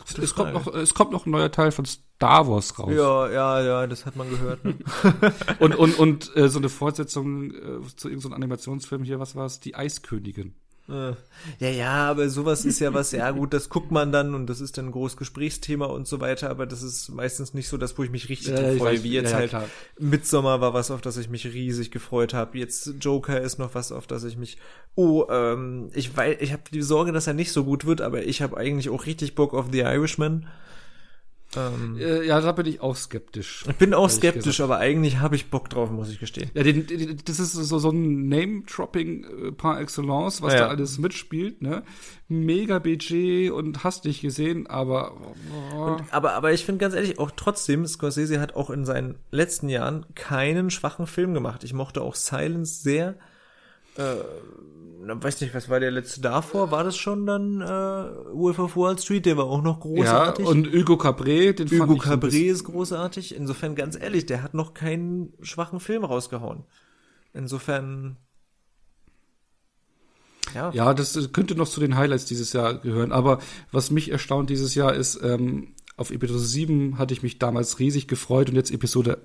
Es 0.05 0.35
kommt, 0.35 0.52
noch, 0.52 0.66
es 0.74 0.94
kommt 0.94 1.12
noch 1.12 1.27
ein 1.27 1.31
neuer 1.31 1.51
Teil 1.51 1.72
von 1.72 1.85
Star 1.85 2.48
Wars 2.48 2.78
raus. 2.78 2.90
Ja, 2.93 3.31
ja, 3.31 3.60
ja, 3.60 3.86
das 3.86 4.06
hat 4.06 4.16
man 4.16 4.28
gehört. 4.28 4.64
Ne? 4.64 4.77
und 5.59 5.74
und, 5.74 5.98
und 5.98 6.36
äh, 6.36 6.48
so 6.48 6.59
eine 6.59 6.68
Fortsetzung 6.68 7.51
äh, 7.51 7.81
zu 7.97 8.09
irgendeinem 8.09 8.20
so 8.20 8.31
Animationsfilm 8.32 9.05
hier, 9.05 9.20
was 9.20 9.36
war 9.36 9.47
es? 9.47 9.60
Die 9.60 9.74
Eiskönigin. 9.74 10.55
Ja, 11.59 11.69
ja, 11.69 12.11
aber 12.11 12.29
sowas 12.29 12.65
ist 12.65 12.81
ja 12.81 12.93
was, 12.93 13.12
ja 13.12 13.31
gut, 13.31 13.55
das 13.55 13.69
guckt 13.69 13.91
man 13.91 14.12
dann 14.12 14.35
und 14.35 14.47
das 14.47 14.61
ist 14.61 14.77
dann 14.77 14.87
ein 14.87 14.93
großes 14.93 15.17
Gesprächsthema 15.17 15.87
und 15.87 16.07
so 16.07 16.21
weiter, 16.21 16.51
aber 16.51 16.67
das 16.67 16.83
ist 16.83 17.09
meistens 17.11 17.55
nicht 17.55 17.69
so 17.69 17.77
das, 17.77 17.97
wo 17.97 18.03
ich 18.03 18.11
mich 18.11 18.29
richtig 18.29 18.59
ja, 18.59 18.73
freue, 18.73 19.03
wie 19.03 19.12
jetzt 19.12 19.31
ja, 19.31 19.39
halt 19.39 19.51
klar. 19.51 19.69
Midsommer 19.99 20.61
war 20.61 20.75
was, 20.75 20.91
auf 20.91 21.01
das 21.01 21.17
ich 21.17 21.29
mich 21.29 21.47
riesig 21.47 21.91
gefreut 21.91 22.35
habe. 22.35 22.59
Jetzt 22.59 22.95
Joker 23.01 23.41
ist 23.41 23.59
noch 23.59 23.75
was, 23.75 23.93
auf 23.93 24.07
das 24.07 24.25
ich 24.25 24.37
mich, 24.37 24.59
oh, 24.95 25.27
ähm, 25.31 25.91
ich 25.95 26.17
weiß, 26.17 26.39
ich 26.41 26.53
habe 26.53 26.62
die 26.73 26.83
Sorge, 26.83 27.12
dass 27.12 27.27
er 27.27 27.35
nicht 27.35 27.53
so 27.53 27.65
gut 27.65 27.87
wird, 27.87 28.01
aber 28.01 28.25
ich 28.25 28.43
habe 28.43 28.57
eigentlich 28.57 28.91
auch 28.91 29.07
richtig 29.07 29.35
Bock 29.35 29.55
auf 29.55 29.67
The 29.71 29.81
Irishman. 29.81 30.47
Ähm, 31.56 31.97
äh, 31.98 32.24
ja, 32.27 32.40
da 32.40 32.52
bin 32.52 32.66
ich 32.66 32.81
auch 32.81 32.94
skeptisch. 32.94 33.64
Ich 33.68 33.77
bin 33.77 33.93
auch 33.93 34.09
skeptisch, 34.09 34.60
aber 34.60 34.78
eigentlich 34.78 35.18
habe 35.18 35.35
ich 35.35 35.51
Bock 35.51 35.68
drauf, 35.68 35.90
muss 35.90 36.09
ich 36.09 36.20
gestehen. 36.20 36.51
Ja, 36.55 36.62
den, 36.62 36.86
den, 36.86 37.18
das 37.24 37.40
ist 37.40 37.52
so, 37.52 37.78
so 37.78 37.90
ein 37.90 38.28
Name-Dropping 38.28 39.24
äh, 39.24 39.52
par 39.52 39.81
excellence, 39.81 40.43
was 40.43 40.52
ja. 40.52 40.60
da 40.60 40.68
alles 40.68 40.98
mitspielt, 40.98 41.60
ne? 41.60 41.82
Mega 42.28 42.78
Budget 42.78 43.51
und 43.51 43.82
hast 43.82 44.05
dich 44.05 44.20
gesehen, 44.20 44.68
aber. 44.68 45.16
Oh. 45.74 45.77
Und, 45.82 46.14
aber, 46.14 46.35
aber 46.35 46.52
ich 46.52 46.64
finde 46.64 46.78
ganz 46.78 46.94
ehrlich, 46.94 47.18
auch 47.18 47.32
trotzdem, 47.35 47.85
Scorsese 47.86 48.40
hat 48.40 48.55
auch 48.55 48.70
in 48.70 48.85
seinen 48.85 49.16
letzten 49.32 49.68
Jahren 49.68 50.06
keinen 50.14 50.70
schwachen 50.70 51.09
Film 51.09 51.35
gemacht. 51.35 51.64
Ich 51.64 51.72
mochte 51.72 52.02
auch 52.02 52.14
Silence 52.14 52.82
sehr. 52.82 53.16
Äh, 54.01 55.22
weiß 55.22 55.40
nicht, 55.40 55.55
was 55.55 55.68
war 55.68 55.81
der 55.81 55.90
letzte 55.90 56.20
davor? 56.20 56.70
War 56.70 56.85
das 56.85 56.97
schon 56.97 57.27
dann 57.27 57.60
äh, 57.60 57.64
Wolf 57.66 58.59
of 58.59 58.77
Wall 58.77 58.98
Street? 58.98 59.27
Der 59.27 59.36
war 59.36 59.44
auch 59.44 59.62
noch 59.62 59.81
großartig. 59.81 60.44
Ja, 60.44 60.51
und 60.51 60.72
Hugo 60.72 60.97
Cabret, 60.97 61.59
den 61.59 61.70
Hugo 61.70 61.78
fand 61.78 61.97
ich 61.97 62.02
Cabret 62.02 62.32
ist 62.32 62.64
großartig. 62.64 63.35
Insofern 63.35 63.74
ganz 63.74 63.98
ehrlich, 63.98 64.27
der 64.27 64.43
hat 64.43 64.55
noch 64.55 64.74
keinen 64.74 65.32
schwachen 65.43 65.81
Film 65.81 66.05
rausgehauen. 66.05 66.64
Insofern 67.32 68.16
ja. 70.55 70.70
ja, 70.72 70.94
das 70.94 71.32
könnte 71.32 71.55
noch 71.55 71.68
zu 71.68 71.81
den 71.81 71.97
Highlights 71.97 72.24
dieses 72.24 72.52
Jahr 72.52 72.74
gehören. 72.78 73.12
Aber 73.12 73.40
was 73.72 73.90
mich 73.90 74.10
erstaunt 74.10 74.51
dieses 74.51 74.74
Jahr 74.74 74.94
ist, 74.94 75.20
ähm, 75.22 75.74
auf 75.97 76.10
Episode 76.10 76.40
7 76.40 76.98
hatte 76.98 77.14
ich 77.14 77.22
mich 77.22 77.39
damals 77.39 77.78
riesig 77.78 78.09
gefreut 78.09 78.48
und 78.48 78.56
jetzt 78.56 78.72
Episode 78.72 79.18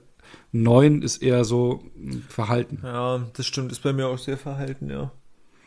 9 0.51 1.01
ist 1.01 1.21
eher 1.21 1.43
so 1.43 1.83
hm, 1.95 2.23
verhalten. 2.27 2.79
Ja, 2.83 3.25
das 3.33 3.45
stimmt, 3.45 3.71
ist 3.71 3.83
bei 3.83 3.93
mir 3.93 4.07
auch 4.07 4.17
sehr 4.17 4.37
verhalten, 4.37 4.89
ja. 4.89 5.11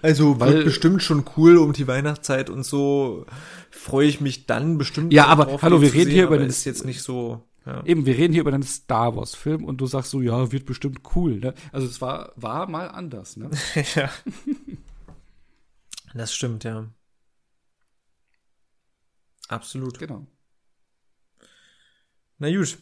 Also 0.00 0.38
Weil, 0.38 0.54
wird 0.54 0.64
bestimmt 0.66 1.02
schon 1.02 1.24
cool 1.36 1.56
um 1.56 1.72
die 1.72 1.88
Weihnachtszeit 1.88 2.50
und 2.50 2.64
so 2.64 3.26
freue 3.70 4.06
ich 4.06 4.20
mich 4.20 4.46
dann 4.46 4.78
bestimmt. 4.78 5.12
Ja, 5.12 5.26
aber 5.26 5.46
drauf, 5.46 5.62
hallo, 5.62 5.80
wir 5.80 5.92
reden 5.92 6.04
sehen, 6.04 6.12
hier 6.12 6.24
über 6.24 6.38
den 6.38 6.48
ist 6.48 6.64
jetzt 6.64 6.84
nicht 6.84 7.02
so. 7.02 7.42
Ja. 7.66 7.82
Eben, 7.84 8.06
wir 8.06 8.16
reden 8.16 8.32
hier 8.32 8.42
über 8.42 8.52
einen 8.52 8.62
Star 8.62 9.16
Wars 9.16 9.34
Film 9.34 9.64
und 9.64 9.78
du 9.78 9.86
sagst 9.86 10.10
so, 10.10 10.22
ja, 10.22 10.52
wird 10.52 10.66
bestimmt 10.66 11.00
cool. 11.14 11.38
Ne? 11.38 11.52
Also 11.72 11.86
es 11.86 12.00
war 12.00 12.32
war 12.36 12.68
mal 12.68 12.88
anders. 12.88 13.36
Ne? 13.36 13.50
ja. 13.94 14.08
das 16.14 16.32
stimmt 16.32 16.64
ja. 16.64 16.86
Absolut. 19.48 19.98
Genau. 19.98 20.26
Na 22.38 22.50
gut. 22.54 22.78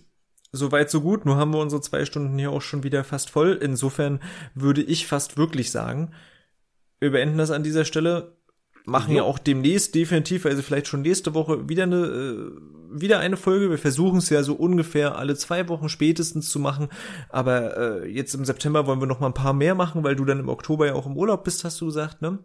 Soweit, 0.56 0.90
so 0.90 1.00
gut. 1.00 1.24
Nur 1.24 1.36
haben 1.36 1.52
wir 1.52 1.60
unsere 1.60 1.80
zwei 1.80 2.04
Stunden 2.04 2.38
hier 2.38 2.50
auch 2.50 2.62
schon 2.62 2.82
wieder 2.82 3.04
fast 3.04 3.30
voll. 3.30 3.58
Insofern 3.60 4.20
würde 4.54 4.82
ich 4.82 5.06
fast 5.06 5.36
wirklich 5.36 5.70
sagen, 5.70 6.12
wir 6.98 7.12
beenden 7.12 7.38
das 7.38 7.50
an 7.50 7.62
dieser 7.62 7.84
Stelle. 7.84 8.36
Machen 8.88 9.10
ja, 9.10 9.16
ja 9.18 9.22
auch 9.24 9.40
demnächst 9.40 9.96
definitiv, 9.96 10.46
also 10.46 10.62
vielleicht 10.62 10.86
schon 10.86 11.02
nächste 11.02 11.34
Woche 11.34 11.68
wieder 11.68 11.82
eine, 11.82 11.96
äh, 11.96 12.50
wieder 12.92 13.18
eine 13.18 13.36
Folge. 13.36 13.68
Wir 13.68 13.78
versuchen 13.78 14.18
es 14.18 14.30
ja 14.30 14.44
so 14.44 14.54
ungefähr 14.54 15.18
alle 15.18 15.34
zwei 15.34 15.68
Wochen 15.68 15.88
spätestens 15.88 16.48
zu 16.50 16.60
machen. 16.60 16.88
Aber 17.28 17.76
äh, 17.76 18.08
jetzt 18.08 18.34
im 18.34 18.44
September 18.44 18.86
wollen 18.86 19.00
wir 19.00 19.08
noch 19.08 19.18
mal 19.18 19.26
ein 19.26 19.34
paar 19.34 19.54
mehr 19.54 19.74
machen, 19.74 20.04
weil 20.04 20.14
du 20.14 20.24
dann 20.24 20.38
im 20.38 20.48
Oktober 20.48 20.86
ja 20.86 20.94
auch 20.94 21.06
im 21.06 21.16
Urlaub 21.16 21.42
bist, 21.42 21.64
hast 21.64 21.80
du 21.80 21.86
gesagt, 21.86 22.22
ne? 22.22 22.38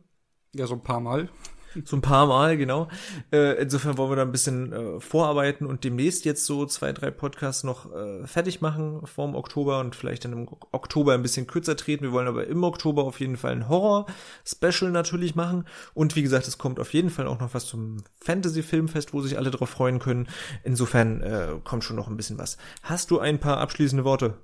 Ja, 0.54 0.66
so 0.66 0.74
ein 0.74 0.84
paar 0.84 1.00
Mal. 1.00 1.30
So 1.86 1.96
ein 1.96 2.02
paar 2.02 2.28
Mal, 2.28 2.58
genau. 2.58 2.88
Äh, 3.32 3.62
insofern 3.62 3.98
wollen 3.98 4.12
wir 4.12 4.16
da 4.18 4.22
ein 4.24 4.32
bisschen 4.32 4.74
äh, 4.74 5.00
vorarbeiten 5.00 5.66
und 5.66 5.84
demnächst 5.84 6.26
jetzt 6.26 6.46
so 6.46 6.66
zwei, 6.66 6.92
drei 6.92 7.12
Podcasts 7.12 7.64
noch 7.64 7.92
äh, 7.94 8.26
fertig 8.28 8.62
machen 8.62 9.02
vorm 9.06 9.36
Oktober 9.36 9.80
und 9.80 9.96
vielleicht 9.96 10.26
dann 10.26 10.34
im 10.34 10.48
Oktober 10.72 11.14
ein 11.14 11.22
bisschen 11.22 11.48
kürzer 11.48 11.76
treten. 11.76 12.04
Wir 12.04 12.12
wollen 12.12 12.28
aber 12.28 12.48
im 12.48 12.64
Oktober 12.64 13.04
auf 13.04 13.20
jeden 13.20 13.38
Fall 13.38 13.54
ein 13.54 13.70
Horror-Special 13.70 14.92
natürlich 14.92 15.36
machen. 15.36 15.66
Und 15.94 16.16
wie 16.16 16.22
gesagt, 16.22 16.48
es 16.48 16.58
kommt 16.58 16.80
auf 16.80 16.94
jeden 16.94 17.10
Fall 17.10 17.28
auch 17.28 17.40
noch 17.40 17.54
was 17.54 17.66
zum 17.66 18.04
Fantasy-Filmfest, 18.22 19.14
wo 19.14 19.22
sich 19.22 19.38
alle 19.38 19.52
drauf 19.52 19.70
freuen 19.70 20.00
können. 20.00 20.28
Insofern 20.64 21.22
äh, 21.22 21.48
kommt 21.64 21.84
schon 21.84 21.96
noch 21.96 22.08
ein 22.08 22.18
bisschen 22.18 22.38
was. 22.38 22.58
Hast 22.84 23.12
du 23.12 23.20
ein 23.20 23.40
paar 23.40 23.58
abschließende 23.58 24.04
Worte? 24.04 24.36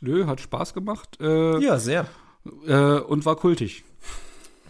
Nö, 0.00 0.26
hat 0.26 0.40
Spaß 0.40 0.74
gemacht. 0.74 1.18
Äh, 1.20 1.62
ja, 1.62 1.78
sehr. 1.78 2.06
Äh, 2.66 3.00
und 3.00 3.26
war 3.26 3.36
kultig. 3.36 3.84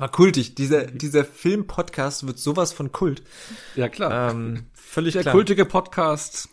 War 0.01 0.10
kultig. 0.10 0.55
Dieser, 0.55 0.86
dieser 0.86 1.27
Film-Podcast 1.27 2.27
wird 2.27 2.39
sowas 2.39 2.72
von 2.72 2.90
Kult. 2.90 3.22
Ja, 3.77 3.90
klar. 3.90 4.31
Ähm, 4.31 4.64
völlig 4.72 5.12
Der 5.12 5.20
klar. 5.20 5.35
kultige 5.35 5.66
Podcast. 5.66 6.48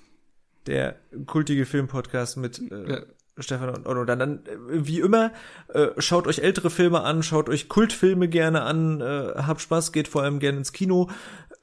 Der 0.65 0.97
kultige 1.27 1.65
Film-Podcast 1.65 2.35
mit 2.35 2.59
äh, 2.69 2.91
ja. 2.91 3.01
Stefan 3.37 3.69
und 3.69 3.87
Otto. 3.87 4.03
Dann, 4.03 4.19
dann 4.19 4.39
wie 4.67 4.99
immer, 4.99 5.31
äh, 5.69 5.87
schaut 5.97 6.27
euch 6.27 6.39
ältere 6.39 6.69
Filme 6.69 7.03
an, 7.03 7.23
schaut 7.23 7.47
euch 7.47 7.69
Kultfilme 7.69 8.27
gerne 8.27 8.63
an, 8.63 8.99
äh, 8.99 9.35
habt 9.37 9.61
Spaß, 9.61 9.93
geht 9.93 10.09
vor 10.09 10.23
allem 10.23 10.39
gerne 10.39 10.57
ins 10.57 10.73
Kino. 10.73 11.09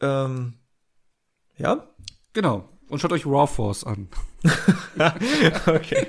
Ähm, 0.01 0.55
ja? 1.59 1.87
Genau. 2.33 2.67
Und 2.89 3.01
schaut 3.01 3.13
euch 3.13 3.27
Raw 3.27 3.47
Force 3.47 3.85
an. 3.85 4.09
okay. 5.67 6.07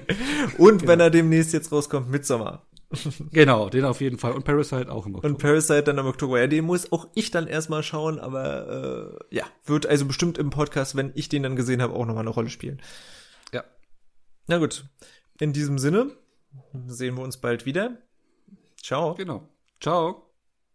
Und 0.57 0.77
genau. 0.77 0.87
wenn 0.87 0.99
er 1.01 1.09
demnächst 1.09 1.51
jetzt 1.51 1.69
rauskommt, 1.73 2.09
Midsommar 2.09 2.65
genau, 3.31 3.69
den 3.69 3.85
auf 3.85 4.01
jeden 4.01 4.17
Fall. 4.17 4.33
Und 4.33 4.43
Parasite 4.43 4.91
auch 4.91 5.05
im 5.05 5.15
Oktober. 5.15 5.33
Und 5.33 5.41
Parasite 5.41 5.83
dann 5.83 5.97
im 5.97 6.05
Oktober. 6.05 6.39
Ja, 6.39 6.47
den 6.47 6.65
muss 6.65 6.91
auch 6.91 7.07
ich 7.15 7.31
dann 7.31 7.47
erstmal 7.47 7.83
schauen, 7.83 8.19
aber 8.19 9.19
äh, 9.31 9.35
ja, 9.35 9.45
wird 9.65 9.85
also 9.85 10.05
bestimmt 10.05 10.37
im 10.37 10.49
Podcast, 10.49 10.95
wenn 10.95 11.11
ich 11.15 11.29
den 11.29 11.43
dann 11.43 11.55
gesehen 11.55 11.81
habe, 11.81 11.93
auch 11.93 12.05
nochmal 12.05 12.23
eine 12.23 12.31
Rolle 12.31 12.49
spielen. 12.49 12.81
Ja. 13.53 13.63
Na 14.47 14.57
gut. 14.57 14.85
In 15.39 15.53
diesem 15.53 15.77
Sinne 15.79 16.11
sehen 16.87 17.15
wir 17.15 17.23
uns 17.23 17.37
bald 17.37 17.65
wieder. 17.65 17.97
Ciao. 18.81 19.15
Genau. 19.15 19.47
Ciao. 19.81 20.24